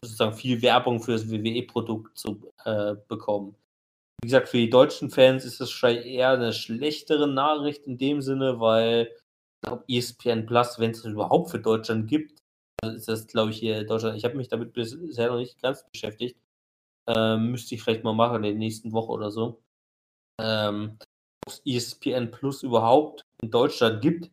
sozusagen 0.00 0.34
viel 0.34 0.62
Werbung 0.62 1.00
für 1.00 1.12
das 1.12 1.28
WWE-Produkt 1.28 2.16
zu 2.16 2.48
äh, 2.64 2.94
bekommen. 3.08 3.56
Wie 4.22 4.28
gesagt, 4.28 4.50
für 4.50 4.58
die 4.58 4.70
deutschen 4.70 5.10
Fans 5.10 5.44
ist 5.44 5.60
das 5.60 5.68
wahrscheinlich 5.70 6.06
eher 6.06 6.30
eine 6.30 6.52
schlechtere 6.52 7.26
Nachricht 7.26 7.88
in 7.88 7.98
dem 7.98 8.22
Sinne, 8.22 8.60
weil 8.60 9.10
ich 9.10 9.68
glaube, 9.68 9.84
ESPN 9.88 10.46
Plus, 10.46 10.78
wenn 10.78 10.92
es 10.92 11.04
überhaupt 11.04 11.50
für 11.50 11.58
Deutschland 11.58 12.08
gibt, 12.08 12.41
ist 12.82 13.08
das, 13.08 13.26
glaube 13.26 13.50
ich, 13.50 13.58
hier 13.58 13.80
in 13.80 13.86
Deutschland. 13.86 14.16
Ich 14.16 14.24
habe 14.24 14.36
mich 14.36 14.48
damit 14.48 14.72
bisher 14.72 15.28
noch 15.28 15.38
nicht 15.38 15.60
ganz 15.62 15.84
beschäftigt. 15.90 16.38
Ähm, 17.06 17.50
müsste 17.50 17.74
ich 17.74 17.82
vielleicht 17.82 18.04
mal 18.04 18.14
machen 18.14 18.36
in 18.36 18.42
der 18.42 18.52
nächsten 18.54 18.92
Woche 18.92 19.12
oder 19.12 19.30
so. 19.30 19.62
Ähm, 20.40 20.98
ob 21.46 21.52
es 21.52 21.62
ESPN 21.64 22.30
Plus 22.30 22.62
überhaupt 22.62 23.24
in 23.40 23.50
Deutschland 23.50 24.00
gibt. 24.00 24.30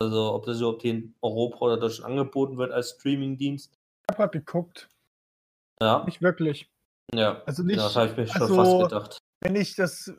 Also 0.00 0.34
ob 0.34 0.46
das 0.46 0.58
überhaupt 0.58 0.82
hier 0.82 0.92
in 0.92 1.14
Europa 1.20 1.58
oder 1.60 1.76
Deutschland 1.76 2.10
angeboten 2.10 2.58
wird 2.58 2.72
als 2.72 2.90
Streamingdienst. 2.90 3.72
Ich 3.72 4.14
habe 4.14 4.24
halt 4.24 4.32
geguckt. 4.32 4.88
Ja. 5.80 6.04
Nicht 6.04 6.22
wirklich. 6.22 6.70
Ja, 7.12 7.42
also 7.44 7.62
nicht, 7.62 7.76
ja, 7.76 7.84
das 7.84 7.96
habe 7.96 8.10
ich 8.10 8.16
mir 8.16 8.26
schon 8.26 8.42
also, 8.42 8.54
fast 8.54 8.82
gedacht 8.82 9.20
wenn 9.40 9.56
ich 9.56 9.74
das, 9.74 10.12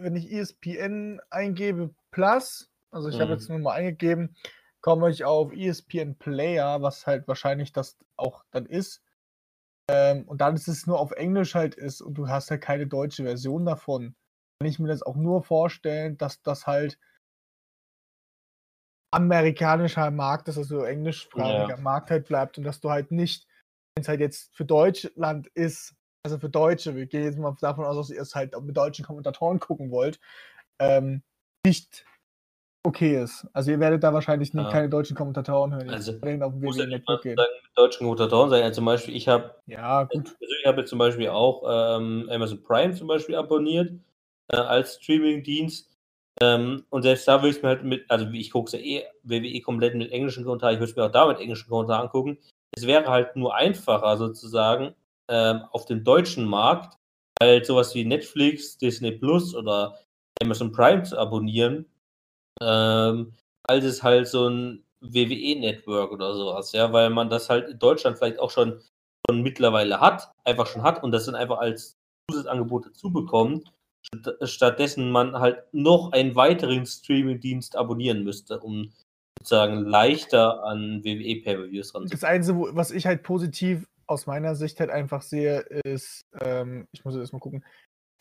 wenn 0.00 0.16
ich 0.16 0.32
ESPN 0.32 1.20
eingebe 1.30 1.94
Plus, 2.10 2.70
also 2.90 3.08
ich 3.08 3.16
mhm. 3.16 3.20
habe 3.20 3.32
jetzt 3.32 3.48
nur 3.48 3.58
mal 3.58 3.72
eingegeben, 3.72 4.34
komme 4.84 5.08
ich 5.08 5.24
auf 5.24 5.50
ESPN 5.50 6.14
Player, 6.16 6.82
was 6.82 7.06
halt 7.06 7.26
wahrscheinlich 7.26 7.72
das 7.72 7.96
auch 8.16 8.44
dann 8.50 8.66
ist. 8.66 9.02
Ähm, 9.90 10.28
und 10.28 10.42
dann 10.42 10.56
ist 10.56 10.68
es 10.68 10.86
nur 10.86 11.00
auf 11.00 11.12
Englisch 11.12 11.54
halt 11.54 11.74
ist 11.74 12.02
und 12.02 12.12
du 12.18 12.28
hast 12.28 12.50
halt 12.50 12.60
keine 12.60 12.86
deutsche 12.86 13.22
Version 13.22 13.64
davon. 13.64 14.14
Kann 14.58 14.68
ich 14.68 14.78
mir 14.78 14.88
das 14.88 15.02
auch 15.02 15.16
nur 15.16 15.42
vorstellen, 15.42 16.18
dass 16.18 16.42
das 16.42 16.66
halt 16.66 16.98
amerikanischer 19.10 20.10
Markt 20.10 20.48
ist, 20.48 20.58
also 20.58 20.82
englischsprachiger 20.82 21.76
ja. 21.76 21.80
Markt 21.80 22.10
halt 22.10 22.26
bleibt 22.26 22.58
und 22.58 22.64
dass 22.64 22.80
du 22.80 22.90
halt 22.90 23.10
nicht, 23.10 23.46
wenn 23.94 24.02
es 24.02 24.08
halt 24.08 24.20
jetzt 24.20 24.54
für 24.54 24.66
Deutschland 24.66 25.46
ist, 25.54 25.94
also 26.26 26.38
für 26.38 26.50
Deutsche, 26.50 26.94
wir 26.94 27.06
gehen 27.06 27.24
jetzt 27.24 27.38
mal 27.38 27.56
davon 27.58 27.86
aus, 27.86 27.96
dass 27.96 28.14
ihr 28.14 28.20
es 28.20 28.34
halt 28.34 28.54
mit 28.60 28.76
deutschen 28.76 29.06
Kommentatoren 29.06 29.60
gucken 29.60 29.90
wollt, 29.90 30.20
ähm, 30.78 31.22
nicht 31.64 32.04
okay 32.84 33.22
ist. 33.22 33.46
Also 33.52 33.70
ihr 33.70 33.80
werdet 33.80 34.04
da 34.04 34.12
wahrscheinlich 34.12 34.54
nicht, 34.54 34.64
ja. 34.64 34.70
keine 34.70 34.88
deutschen 34.88 35.16
Kommentatoren 35.16 35.74
hören. 35.74 35.90
Also, 35.90 36.12
auf 36.12 36.20
dem 36.20 36.60
muss 36.60 36.78
ja 36.78 36.86
nicht 36.86 37.08
mit 37.08 37.38
deutschen 37.74 38.04
Kommentatoren 38.04 38.50
sein. 38.50 38.62
Also 38.62 38.76
zum 38.76 38.84
Beispiel, 38.84 39.16
ich 39.16 39.26
habe 39.26 39.54
ja, 39.66 40.04
gut. 40.04 40.36
ich 40.38 40.66
habe 40.66 40.84
zum 40.84 40.98
Beispiel 40.98 41.28
auch 41.28 41.62
ähm, 41.66 42.28
Amazon 42.30 42.62
Prime 42.62 42.94
zum 42.94 43.08
Beispiel 43.08 43.34
abonniert 43.34 43.92
äh, 44.48 44.56
als 44.56 44.96
Streaming-Dienst. 44.96 45.90
Ähm, 46.40 46.84
und 46.90 47.02
selbst 47.02 47.26
da 47.26 47.38
würde 47.38 47.50
ich 47.50 47.56
es 47.56 47.62
mir 47.62 47.70
halt 47.70 47.84
mit, 47.84 48.10
also 48.10 48.26
ich 48.32 48.50
gucke 48.50 48.66
es 48.66 48.72
ja 48.72 48.78
eh 48.80 49.04
WWE 49.22 49.60
komplett 49.60 49.94
mit 49.94 50.12
englischen 50.12 50.44
Kommentaren, 50.44 50.74
ich 50.74 50.80
würde 50.80 50.90
es 50.90 50.96
mir 50.96 51.04
auch 51.04 51.12
da 51.12 51.26
mit 51.26 51.38
englischen 51.38 51.68
Kommentaren 51.68 52.02
angucken. 52.02 52.38
Es 52.76 52.86
wäre 52.86 53.06
halt 53.06 53.36
nur 53.36 53.54
einfacher 53.54 54.16
sozusagen, 54.16 54.94
ähm, 55.28 55.62
auf 55.70 55.86
dem 55.86 56.04
deutschen 56.04 56.44
Markt 56.44 56.98
halt 57.40 57.66
sowas 57.66 57.94
wie 57.94 58.04
Netflix, 58.04 58.76
Disney 58.78 59.12
Plus 59.12 59.54
oder 59.54 59.98
Amazon 60.42 60.72
Prime 60.72 61.02
zu 61.04 61.18
abonnieren, 61.18 61.86
ähm, 62.60 63.32
als 63.66 63.84
es 63.84 64.02
halt 64.02 64.28
so 64.28 64.48
ein 64.48 64.84
WWE-Network 65.00 66.12
oder 66.12 66.34
sowas, 66.34 66.72
ja, 66.72 66.92
weil 66.92 67.10
man 67.10 67.28
das 67.28 67.50
halt 67.50 67.68
in 67.68 67.78
Deutschland 67.78 68.18
vielleicht 68.18 68.38
auch 68.38 68.50
schon, 68.50 68.80
schon 69.28 69.42
mittlerweile 69.42 70.00
hat, 70.00 70.32
einfach 70.44 70.66
schon 70.66 70.82
hat 70.82 71.02
und 71.02 71.12
das 71.12 71.26
dann 71.26 71.34
einfach 71.34 71.58
als 71.58 71.96
Zusatzangebot 72.30 72.86
dazu 72.86 73.12
bekommt, 73.12 73.70
stattdessen 74.42 75.10
man 75.10 75.38
halt 75.38 75.62
noch 75.72 76.12
einen 76.12 76.34
weiteren 76.36 76.86
Streaming-Dienst 76.86 77.76
abonnieren 77.76 78.24
müsste, 78.24 78.60
um 78.60 78.92
sozusagen 79.38 79.84
leichter 79.84 80.64
an 80.64 81.04
WWE 81.04 81.42
Pay-Per-Views 81.42 81.94
ranzukommen. 81.94 82.10
Das 82.10 82.24
Einzige, 82.24 82.76
was 82.76 82.90
ich 82.90 83.06
halt 83.06 83.22
positiv 83.22 83.86
aus 84.06 84.26
meiner 84.26 84.54
Sicht 84.54 84.80
halt 84.80 84.90
einfach 84.90 85.22
sehe, 85.22 85.60
ist, 85.84 86.26
ähm, 86.40 86.86
ich 86.92 87.04
muss 87.04 87.14
jetzt 87.14 87.32
mal 87.32 87.38
gucken, 87.38 87.64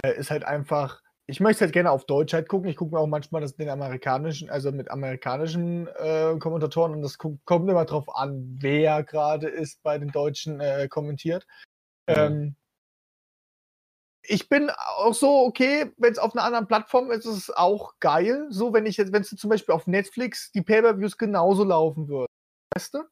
äh, 0.04 0.18
ist 0.18 0.32
halt 0.32 0.44
einfach, 0.44 1.02
ich 1.26 1.40
möchte 1.40 1.62
halt 1.62 1.74
gerne 1.74 1.92
auf 1.92 2.06
Deutsch 2.06 2.34
halt 2.34 2.50
gucken. 2.50 2.70
Ich 2.70 2.76
gucke 2.76 2.94
mir 2.94 3.00
auch 3.00 3.08
manchmal 3.08 3.42
das 3.42 3.56
den 3.56 3.70
amerikanischen, 3.70 4.50
also 4.50 4.72
mit 4.72 4.92
amerikanischen 4.92 5.88
äh, 5.88 6.38
Kommentatoren 6.38 6.94
und 6.94 7.02
das 7.02 7.18
kommt 7.18 7.70
immer 7.70 7.86
drauf 7.86 8.14
an, 8.16 8.58
wer 8.60 9.04
gerade 9.04 9.48
ist 9.48 9.82
bei 9.84 9.98
den 9.98 10.10
Deutschen 10.10 10.60
äh, 10.60 10.88
kommentiert. 10.90 11.48
Mhm. 12.08 12.16
Ähm, 12.16 12.56
ich 14.26 14.48
bin 14.48 14.70
auch 14.70 15.14
so, 15.14 15.46
okay, 15.46 15.92
wenn 15.98 16.14
es 16.14 16.20
auf 16.20 16.34
einer 16.34 16.46
anderen 16.46 16.68
Plattform 16.68 17.12
ist, 17.12 17.26
ist 17.26 17.38
es 17.38 17.50
auch 17.50 18.00
geil. 18.00 18.48
So, 18.50 18.74
wenn 18.74 18.86
ich 18.86 18.98
jetzt, 18.98 19.12
wenn 19.12 19.22
es 19.22 19.30
zum 19.30 19.50
Beispiel 19.50 19.76
auf 19.76 19.86
Netflix 19.86 20.52
die 20.52 20.62
Pay-Per-Views 20.62 21.18
genauso 21.18 21.66
laufen 21.66 22.08
würde. 22.08 22.28
Weißt 22.74 22.94
du? 22.94 23.04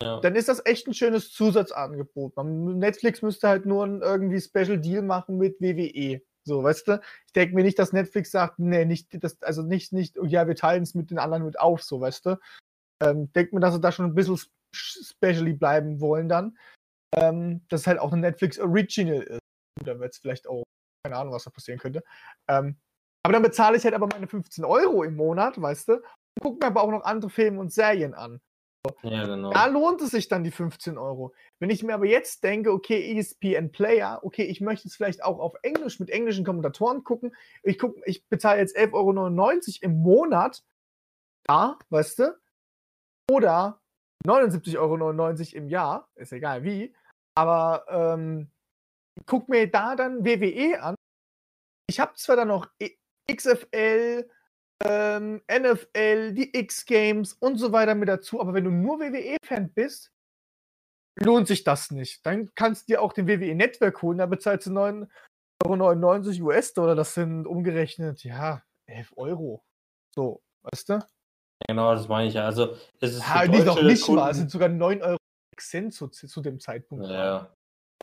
Ja. 0.00 0.20
Dann 0.20 0.36
ist 0.36 0.48
das 0.48 0.64
echt 0.64 0.86
ein 0.86 0.94
schönes 0.94 1.32
Zusatzangebot. 1.32 2.32
Netflix 2.36 3.20
müsste 3.20 3.48
halt 3.48 3.66
nur 3.66 3.84
ein 3.84 4.00
irgendwie 4.00 4.40
Special 4.40 4.78
Deal 4.78 5.02
machen 5.02 5.36
mit 5.36 5.60
WWE. 5.60 6.22
So, 6.48 6.62
weißt 6.62 6.88
du? 6.88 7.00
Ich 7.26 7.32
denke 7.34 7.54
mir 7.54 7.62
nicht, 7.62 7.78
dass 7.78 7.92
Netflix 7.92 8.30
sagt, 8.30 8.58
nee, 8.58 8.84
nicht, 8.84 9.22
das, 9.22 9.40
also 9.42 9.62
nicht, 9.62 9.92
nicht, 9.92 10.16
ja, 10.24 10.48
wir 10.48 10.56
teilen 10.56 10.82
es 10.82 10.94
mit 10.94 11.10
den 11.10 11.18
anderen 11.18 11.44
mit 11.44 11.60
auf, 11.60 11.82
so, 11.82 12.00
weißt 12.00 12.26
du? 12.26 12.40
Ähm, 13.02 13.32
denke 13.34 13.54
mir, 13.54 13.60
dass 13.60 13.74
sie 13.74 13.80
da 13.80 13.92
schon 13.92 14.06
ein 14.06 14.14
bisschen 14.14 14.40
specially 14.74 15.52
bleiben 15.52 16.00
wollen 16.00 16.28
dann. 16.28 16.58
Ähm, 17.14 17.62
dass 17.68 17.82
es 17.82 17.86
halt 17.86 17.98
auch 17.98 18.12
ein 18.12 18.20
Netflix 18.20 18.58
Original 18.58 19.22
ist. 19.22 19.40
Da 19.84 19.98
wird 20.00 20.12
es 20.12 20.18
vielleicht 20.18 20.48
auch, 20.48 20.64
keine 21.04 21.16
Ahnung, 21.16 21.32
was 21.32 21.44
da 21.44 21.50
passieren 21.50 21.78
könnte. 21.78 22.02
Ähm, 22.48 22.76
aber 23.22 23.34
dann 23.34 23.42
bezahle 23.42 23.76
ich 23.76 23.84
halt 23.84 23.94
aber 23.94 24.08
meine 24.08 24.26
15 24.26 24.64
Euro 24.64 25.02
im 25.04 25.16
Monat, 25.16 25.60
weißt 25.60 25.88
du? 25.88 25.92
Und 25.94 26.42
gucke 26.42 26.58
mir 26.64 26.66
aber 26.66 26.82
auch 26.82 26.90
noch 26.90 27.04
andere 27.04 27.30
Filme 27.30 27.60
und 27.60 27.72
Serien 27.72 28.14
an. 28.14 28.40
Ja, 29.02 29.26
genau. 29.26 29.50
Da 29.52 29.66
lohnt 29.66 30.00
es 30.00 30.10
sich 30.10 30.28
dann 30.28 30.44
die 30.44 30.50
15 30.50 30.98
Euro. 30.98 31.34
Wenn 31.58 31.70
ich 31.70 31.82
mir 31.82 31.94
aber 31.94 32.06
jetzt 32.06 32.44
denke, 32.44 32.72
okay, 32.72 33.18
ESPN 33.18 33.72
Player, 33.72 34.20
okay, 34.22 34.44
ich 34.44 34.60
möchte 34.60 34.88
es 34.88 34.96
vielleicht 34.96 35.22
auch 35.22 35.38
auf 35.38 35.54
Englisch 35.62 36.00
mit 36.00 36.10
englischen 36.10 36.44
Kommentatoren 36.44 37.04
gucken. 37.04 37.34
Ich, 37.62 37.78
guck, 37.78 37.96
ich 38.06 38.26
bezahle 38.28 38.60
jetzt 38.60 38.76
11,99 38.76 38.92
Euro 38.94 39.92
im 39.92 40.02
Monat. 40.02 40.64
Da, 41.44 41.78
weißt 41.90 42.20
du? 42.20 42.38
Oder 43.30 43.80
79,99 44.26 44.78
Euro 44.78 45.30
im 45.58 45.68
Jahr, 45.68 46.08
ist 46.14 46.32
egal 46.32 46.64
wie. 46.64 46.94
Aber 47.34 47.84
ähm, 47.88 48.50
guck 49.26 49.48
mir 49.48 49.70
da 49.70 49.96
dann 49.96 50.24
WWE 50.24 50.80
an. 50.82 50.94
Ich 51.88 52.00
habe 52.00 52.14
zwar 52.14 52.36
dann 52.36 52.48
noch 52.48 52.68
XFL, 53.30 54.28
ähm, 54.84 55.42
NFL, 55.50 56.32
die 56.32 56.56
X-Games 56.56 57.34
und 57.34 57.58
so 57.58 57.72
weiter 57.72 57.94
mit 57.94 58.08
dazu. 58.08 58.40
Aber 58.40 58.54
wenn 58.54 58.64
du 58.64 58.70
nur 58.70 59.00
WWE-Fan 59.00 59.72
bist, 59.72 60.12
lohnt 61.20 61.48
sich 61.48 61.64
das 61.64 61.90
nicht. 61.90 62.24
Dann 62.24 62.50
kannst 62.54 62.88
du 62.88 62.92
dir 62.92 63.02
auch 63.02 63.12
den 63.12 63.26
WWE 63.26 63.54
Network 63.54 64.02
holen, 64.02 64.18
da 64.18 64.26
bezahlst 64.26 64.66
du 64.66 64.70
9,99 64.70 66.40
Euro 66.40 66.48
US-Dollar. 66.48 66.94
Das 66.94 67.14
sind 67.14 67.46
umgerechnet, 67.46 68.22
ja, 68.24 68.62
11 68.86 69.12
Euro. 69.16 69.62
So, 70.14 70.40
weißt 70.62 70.88
du? 70.90 71.06
Genau, 71.66 71.92
das 71.92 72.08
meine 72.08 72.28
ich 72.28 72.34
ja. 72.34 72.44
Also, 72.44 72.76
es 73.00 73.14
ist 73.14 73.28
Ja, 73.28 73.46
nicht, 73.46 73.66
noch 73.66 73.82
nicht 73.82 74.04
Kunden, 74.04 74.20
mal. 74.20 74.30
Es 74.30 74.36
sind 74.36 74.50
sogar 74.50 74.68
9 74.68 75.02
Euro 75.02 75.18
Cent 75.60 75.92
zu, 75.92 76.06
zu 76.06 76.40
dem 76.40 76.60
Zeitpunkt. 76.60 77.06
Ja. 77.08 77.52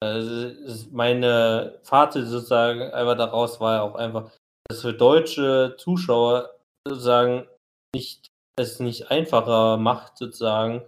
Also, 0.02 0.90
meine 0.92 1.80
Fazit 1.84 2.28
sozusagen 2.28 2.82
einfach 2.82 3.16
daraus 3.16 3.62
war 3.62 3.76
ja 3.76 3.82
auch 3.82 3.96
einfach, 3.96 4.30
dass 4.68 4.82
für 4.82 4.94
deutsche 4.94 5.76
Zuschauer 5.78 6.55
sozusagen 6.88 7.48
nicht, 7.94 8.28
es 8.58 8.80
nicht 8.80 9.12
einfacher 9.12 9.78
macht, 9.78 10.18
sozusagen. 10.18 10.84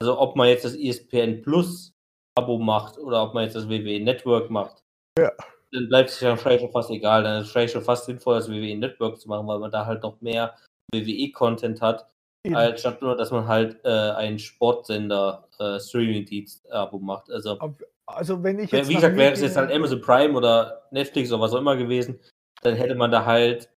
Also, 0.00 0.18
ob 0.18 0.36
man 0.36 0.48
jetzt 0.48 0.64
das 0.64 0.74
ESPN 0.74 1.42
Plus 1.42 1.92
Abo 2.34 2.58
macht 2.58 2.98
oder 2.98 3.22
ob 3.22 3.34
man 3.34 3.44
jetzt 3.44 3.56
das 3.56 3.68
WWE 3.68 4.00
Network 4.00 4.50
macht. 4.50 4.82
Ja. 5.18 5.30
Dann 5.72 5.88
bleibt 5.88 6.10
es 6.10 6.20
ja 6.20 6.30
wahrscheinlich 6.30 6.62
schon 6.62 6.72
fast 6.72 6.90
egal. 6.90 7.22
Dann 7.22 7.40
ist 7.40 7.46
es 7.46 7.52
vielleicht 7.52 7.72
schon 7.72 7.82
fast 7.82 8.06
sinnvoll, 8.06 8.36
das 8.36 8.50
WWE 8.50 8.76
Network 8.76 9.20
zu 9.20 9.28
machen, 9.28 9.46
weil 9.46 9.58
man 9.58 9.70
da 9.70 9.86
halt 9.86 10.02
noch 10.02 10.20
mehr 10.20 10.54
WWE-Content 10.92 11.80
hat, 11.80 12.06
Eben. 12.44 12.56
als 12.56 12.80
statt 12.80 13.00
nur, 13.00 13.16
dass 13.16 13.30
man 13.30 13.46
halt 13.46 13.78
äh, 13.84 13.88
einen 13.88 14.38
Sportsender 14.38 15.48
äh, 15.58 15.78
Streaming-Dienst-Abo 15.78 16.98
macht. 16.98 17.30
Also, 17.30 17.58
Also, 18.06 18.42
wenn 18.42 18.58
ich 18.58 18.70
jetzt. 18.70 18.88
Wie 18.88 18.94
gesagt, 18.94 19.16
wäre 19.16 19.32
es 19.32 19.40
jetzt 19.40 19.56
halt 19.56 19.72
Amazon 19.72 20.00
Prime 20.00 20.34
oder 20.34 20.82
Netflix 20.90 21.30
oder 21.32 21.42
was 21.42 21.54
auch 21.54 21.58
immer 21.58 21.76
gewesen, 21.76 22.18
dann 22.62 22.74
hätte 22.74 22.94
man 22.94 23.10
da 23.10 23.24
halt 23.24 23.70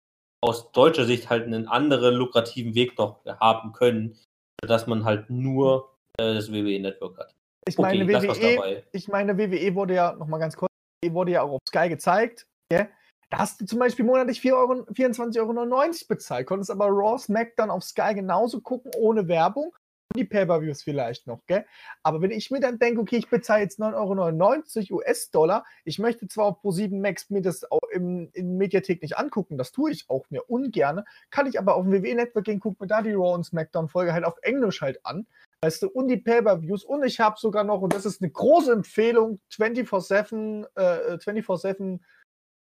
aus 0.45 0.73
deutscher 0.73 1.07
Sicht 1.07 1.31
halt 1.31 1.47
einen 1.47 1.69
anderen 1.69 2.15
lukrativen 2.15 2.75
Weg 2.75 2.99
noch 2.99 3.25
haben 3.41 3.73
können, 3.73 4.17
dass 4.61 4.87
man 4.87 5.05
halt 5.05 5.31
nur 5.31 5.91
äh, 6.19 6.35
das 6.35 6.53
WWE-Network 6.53 7.19
hat. 7.19 7.35
Ich 7.67 7.79
Okay, 7.79 8.05
meine, 8.05 8.13
was 8.13 8.41
WWE, 8.41 8.83
ich 8.93 9.09
meine, 9.09 9.39
WWE 9.39 9.75
wurde 9.75 9.95
ja, 9.95 10.13
nochmal 10.13 10.41
ganz 10.41 10.55
kurz, 10.55 10.71
WWE 11.03 11.15
wurde 11.15 11.33
ja 11.33 11.43
auch 11.43 11.53
auf 11.53 11.63
Sky 11.67 11.89
gezeigt. 11.89 12.47
gell? 12.71 12.91
Da 13.31 13.39
hast 13.39 13.61
du 13.61 13.65
zum 13.65 13.79
Beispiel 13.79 14.05
monatlich 14.05 14.41
4 14.41 14.55
Euro, 14.55 14.73
24,99 14.93 15.41
Euro 15.41 15.91
bezahlt, 16.09 16.47
konntest 16.47 16.71
aber 16.71 16.89
Raw, 16.89 17.19
SmackDown 17.19 17.71
auf 17.71 17.83
Sky 17.83 18.15
genauso 18.15 18.61
gucken, 18.61 18.93
ohne 18.99 19.27
Werbung. 19.29 19.75
Die 20.17 20.25
Pay-Per-Views 20.25 20.83
vielleicht 20.83 21.27
noch, 21.27 21.45
gell? 21.47 21.67
Aber 22.05 22.23
wenn 22.23 22.31
ich 22.31 22.51
mir 22.53 22.61
dann 22.61 22.79
denke, 22.79 23.01
okay, 23.01 23.17
ich 23.17 23.29
bezahle 23.29 23.63
jetzt 23.63 23.81
9,99 23.81 24.93
Euro 24.93 25.01
US-Dollar, 25.01 25.65
ich 25.85 25.99
möchte 25.99 26.29
zwar 26.29 26.47
auf 26.47 26.63
Pro7 26.63 27.01
Max 27.01 27.31
mir 27.31 27.43
das 27.43 27.69
auch 27.71 27.89
im, 27.93 28.31
in 28.33 28.57
Mediathek 28.57 29.03
nicht 29.03 29.19
angucken, 29.19 29.59
das 29.59 29.73
tue 29.73 29.91
ich 29.91 30.09
auch 30.09 30.31
mir 30.31 30.49
ungern, 30.49 31.03
kann 31.31 31.49
ich 31.49 31.59
aber 31.59 31.75
auf 31.75 31.85
dem 31.85 31.93
WWE-Network 31.93 32.45
gehen, 32.45 32.61
gucke 32.61 32.85
mir 32.85 32.87
da 32.87 33.03
die 33.03 33.13
Raw 33.13 33.35
und 33.35 33.45
SmackDown-Folge 33.45 34.13
halt 34.13 34.25
auf 34.25 34.39
Englisch 34.43 34.83
halt 34.83 35.05
an. 35.05 35.27
Weißt 35.63 35.83
du, 35.83 35.89
und 35.89 36.09
die 36.09 36.19
Pay-Per-Views. 36.19 36.85
Und 36.85 37.05
ich 37.05 37.19
habe 37.21 37.37
sogar 37.39 37.65
noch, 37.65 37.81
und 37.81 37.93
das 37.93 38.05
ist 38.05 38.23
eine 38.23 38.31
große 38.31 38.71
Empfehlung, 38.71 39.41
24-7, 39.51 40.67
äh, 40.77 41.17
24-7 41.17 42.01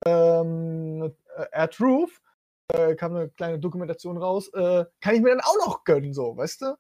ähm, 0.06 1.14
äh, 1.36 1.46
Air 1.52 1.70
Truth, 1.70 2.22
äh, 2.74 2.96
kam 2.96 3.16
eine 3.16 3.30
kleine 3.30 3.60
Dokumentation 3.60 4.18
raus, 4.18 4.50
äh, 4.54 4.86
kann 5.02 5.16
ich 5.16 5.22
mir 5.22 5.30
dann 5.30 5.42
auch 5.42 5.66
noch 5.66 5.84
gönnen, 5.84 6.14
so, 6.14 6.36
weißt 6.36 6.62
du? 6.62 6.78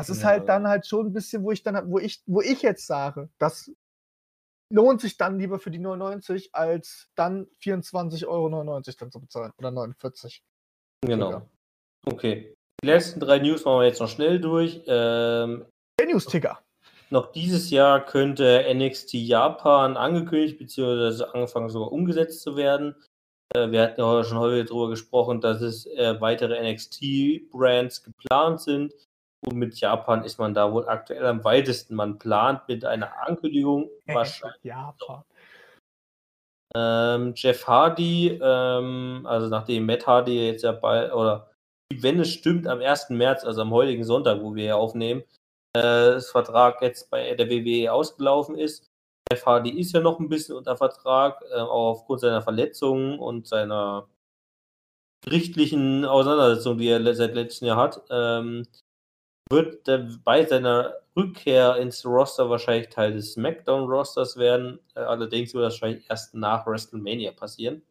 Das 0.00 0.10
ist 0.10 0.22
Ja. 0.22 0.28
halt 0.28 0.48
dann 0.48 0.66
halt 0.66 0.86
schon 0.86 1.06
ein 1.06 1.12
bisschen, 1.12 1.42
wo 1.42 1.50
ich 1.52 1.62
dann, 1.62 1.90
wo 1.90 1.98
ich, 1.98 2.22
wo 2.26 2.40
ich 2.40 2.62
jetzt 2.62 2.86
sage, 2.86 3.28
das 3.38 3.70
lohnt 4.72 5.00
sich 5.00 5.16
dann 5.16 5.38
lieber 5.38 5.58
für 5.58 5.70
die 5.70 5.78
99 5.78 6.54
als 6.54 7.08
dann 7.16 7.46
24,99 7.62 8.26
Euro 8.28 8.48
dann 8.48 9.10
zu 9.12 9.20
bezahlen. 9.20 9.52
Oder 9.58 9.70
49. 9.70 10.42
Genau. 11.04 11.26
Sogar. 11.26 11.46
Okay. 12.06 12.54
Die 12.82 12.86
letzten 12.86 13.20
drei 13.20 13.38
News 13.40 13.64
machen 13.64 13.80
wir 13.80 13.86
jetzt 13.86 14.00
noch 14.00 14.08
schnell 14.08 14.40
durch. 14.40 14.82
Ähm, 14.86 15.66
Der 15.98 16.06
News-Ticker. 16.06 16.62
noch 17.10 17.32
dieses 17.32 17.70
Jahr 17.70 18.04
könnte 18.04 18.64
NXT 18.72 19.14
Japan 19.14 19.96
angekündigt 19.96 20.58
bzw. 20.58 21.24
angefangen 21.24 21.68
sogar 21.68 21.92
umgesetzt 21.92 22.40
zu 22.42 22.56
werden. 22.56 22.94
Äh, 23.54 23.70
wir 23.72 23.82
hatten 23.82 24.00
ja 24.00 24.06
heute 24.06 24.28
schon 24.28 24.38
häufig 24.38 24.68
darüber 24.68 24.88
gesprochen, 24.88 25.40
dass 25.40 25.60
es 25.60 25.84
äh, 25.86 26.18
weitere 26.20 26.72
NXT-Brands 26.72 28.04
geplant 28.04 28.60
sind. 28.60 28.94
Und 29.46 29.56
mit 29.56 29.80
Japan 29.80 30.24
ist 30.24 30.38
man 30.38 30.52
da 30.54 30.72
wohl 30.72 30.88
aktuell 30.88 31.24
am 31.26 31.44
weitesten. 31.44 31.94
Man 31.94 32.18
plant 32.18 32.68
mit 32.68 32.84
einer 32.84 33.26
Ankündigung 33.26 33.88
wahrscheinlich. 34.06 34.62
Japan. 34.62 35.24
Ähm, 36.74 37.32
Jeff 37.34 37.66
Hardy, 37.66 38.38
ähm, 38.40 39.22
also 39.24 39.48
nachdem 39.48 39.86
Matt 39.86 40.06
Hardy 40.06 40.46
jetzt 40.46 40.62
ja 40.62 40.72
bei, 40.72 41.12
oder 41.12 41.50
wenn 41.92 42.20
es 42.20 42.30
stimmt, 42.30 42.68
am 42.68 42.80
1. 42.80 43.10
März, 43.10 43.44
also 43.44 43.62
am 43.62 43.72
heutigen 43.72 44.04
Sonntag, 44.04 44.40
wo 44.40 44.54
wir 44.54 44.64
hier 44.64 44.76
aufnehmen, 44.76 45.22
äh, 45.74 45.80
das 45.82 46.30
Vertrag 46.30 46.80
jetzt 46.82 47.10
bei 47.10 47.34
der 47.34 47.48
WWE 47.48 47.92
ausgelaufen 47.92 48.56
ist. 48.56 48.86
Jeff 49.30 49.46
Hardy 49.46 49.70
ist 49.80 49.92
ja 49.92 50.00
noch 50.00 50.20
ein 50.20 50.28
bisschen 50.28 50.56
unter 50.56 50.76
Vertrag, 50.76 51.42
äh, 51.50 51.56
auch 51.60 51.90
aufgrund 51.92 52.20
seiner 52.20 52.42
Verletzungen 52.42 53.18
und 53.18 53.48
seiner 53.48 54.08
gerichtlichen 55.24 56.04
Auseinandersetzung, 56.04 56.78
die 56.78 56.88
er 56.88 57.14
seit 57.14 57.34
letztem 57.34 57.68
Jahr 57.68 57.76
hat. 57.76 58.02
Ähm, 58.10 58.66
wird 59.50 59.86
er 59.88 60.08
bei 60.24 60.44
seiner 60.46 60.94
Rückkehr 61.16 61.76
ins 61.76 62.06
Roster 62.06 62.48
wahrscheinlich 62.48 62.88
Teil 62.88 63.12
des 63.12 63.32
SmackDown-Rosters 63.32 64.36
werden. 64.36 64.78
Äh, 64.94 65.00
allerdings 65.00 65.52
wird 65.52 65.64
das 65.64 65.74
wahrscheinlich 65.74 66.08
erst 66.08 66.34
nach 66.34 66.66
WrestleMania 66.66 67.32
passieren. 67.32 67.82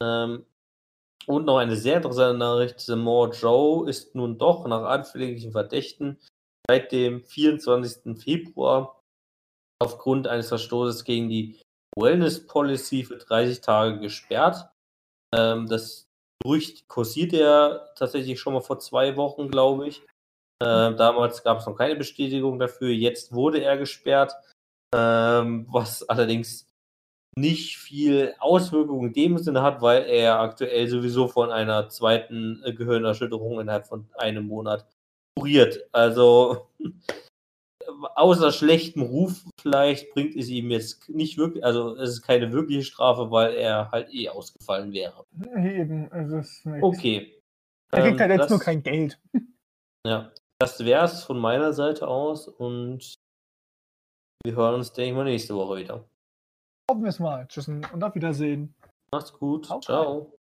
Ähm, 0.00 0.44
und 1.26 1.46
noch 1.46 1.58
eine 1.58 1.76
sehr 1.76 1.96
interessante 1.96 2.38
Nachricht: 2.38 2.80
Samoa 2.80 3.30
Joe 3.30 3.88
ist 3.88 4.14
nun 4.14 4.38
doch 4.38 4.66
nach 4.66 4.82
anfänglichen 4.82 5.52
Verdächten 5.52 6.18
seit 6.68 6.92
dem 6.92 7.24
24. 7.24 8.18
Februar 8.22 9.00
aufgrund 9.82 10.28
eines 10.28 10.48
Verstoßes 10.48 11.04
gegen 11.04 11.28
die 11.28 11.60
Wellness 11.96 12.46
Policy 12.46 13.04
für 13.04 13.16
30 13.16 13.60
Tage 13.60 14.00
gesperrt. 14.00 14.68
Ähm, 15.34 15.66
das 15.66 16.08
Gerücht 16.42 16.88
kursiert 16.88 17.32
ja 17.32 17.78
tatsächlich 17.96 18.38
schon 18.38 18.52
mal 18.52 18.60
vor 18.60 18.78
zwei 18.78 19.16
Wochen, 19.16 19.48
glaube 19.48 19.88
ich. 19.88 20.02
Ähm, 20.62 20.96
damals 20.96 21.42
gab 21.42 21.58
es 21.58 21.66
noch 21.66 21.76
keine 21.76 21.96
Bestätigung 21.96 22.58
dafür. 22.58 22.90
Jetzt 22.90 23.32
wurde 23.32 23.60
er 23.62 23.76
gesperrt, 23.76 24.32
ähm, 24.94 25.66
was 25.70 26.08
allerdings 26.08 26.66
nicht 27.36 27.78
viel 27.78 28.34
Auswirkungen 28.38 29.08
in 29.08 29.12
dem 29.12 29.38
Sinne 29.38 29.62
hat, 29.62 29.82
weil 29.82 30.04
er 30.04 30.38
aktuell 30.38 30.86
sowieso 30.88 31.26
von 31.26 31.50
einer 31.50 31.88
zweiten 31.88 32.62
äh, 32.64 32.72
Gehirnerschütterung 32.72 33.60
innerhalb 33.60 33.86
von 33.88 34.08
einem 34.14 34.46
Monat 34.46 34.86
kuriert. 35.36 35.80
Also 35.92 36.68
außer 38.14 38.52
schlechtem 38.52 39.02
Ruf 39.02 39.44
vielleicht 39.60 40.12
bringt 40.14 40.36
es 40.36 40.48
ihm 40.48 40.70
jetzt 40.70 41.08
nicht 41.08 41.36
wirklich, 41.38 41.64
also 41.64 41.96
es 41.96 42.10
ist 42.10 42.22
keine 42.22 42.52
wirkliche 42.52 42.84
Strafe, 42.84 43.30
weil 43.30 43.54
er 43.54 43.90
halt 43.90 44.12
eh 44.14 44.28
ausgefallen 44.28 44.92
wäre. 44.92 45.24
Eben, 45.56 46.10
es 46.12 46.30
ist 46.32 46.66
nichts. 46.66 46.82
Okay. 46.84 47.42
Er 47.92 48.02
kriegt 48.02 48.14
Ähm, 48.14 48.20
halt 48.20 48.30
jetzt 48.30 48.40
das- 48.42 48.50
nur 48.50 48.60
kein 48.60 48.82
Geld. 48.82 49.18
Ja, 50.06 50.30
das 50.58 50.84
wäre 50.84 51.04
es 51.04 51.24
von 51.24 51.38
meiner 51.38 51.72
Seite 51.72 52.08
aus 52.08 52.48
und 52.48 53.14
wir 54.44 54.54
hören 54.54 54.74
uns, 54.74 54.92
denke 54.92 55.10
ich 55.10 55.16
mal, 55.16 55.24
nächste 55.24 55.54
Woche 55.54 55.76
wieder. 55.76 56.04
Hoffen 56.90 57.02
wir 57.02 57.08
es 57.08 57.18
mal. 57.18 57.46
Tschüss 57.48 57.68
und 57.68 58.04
auf 58.04 58.14
Wiedersehen. 58.14 58.74
Macht's 59.10 59.32
gut. 59.32 59.66
Ciao. 59.66 59.80
Ciao. 59.80 60.38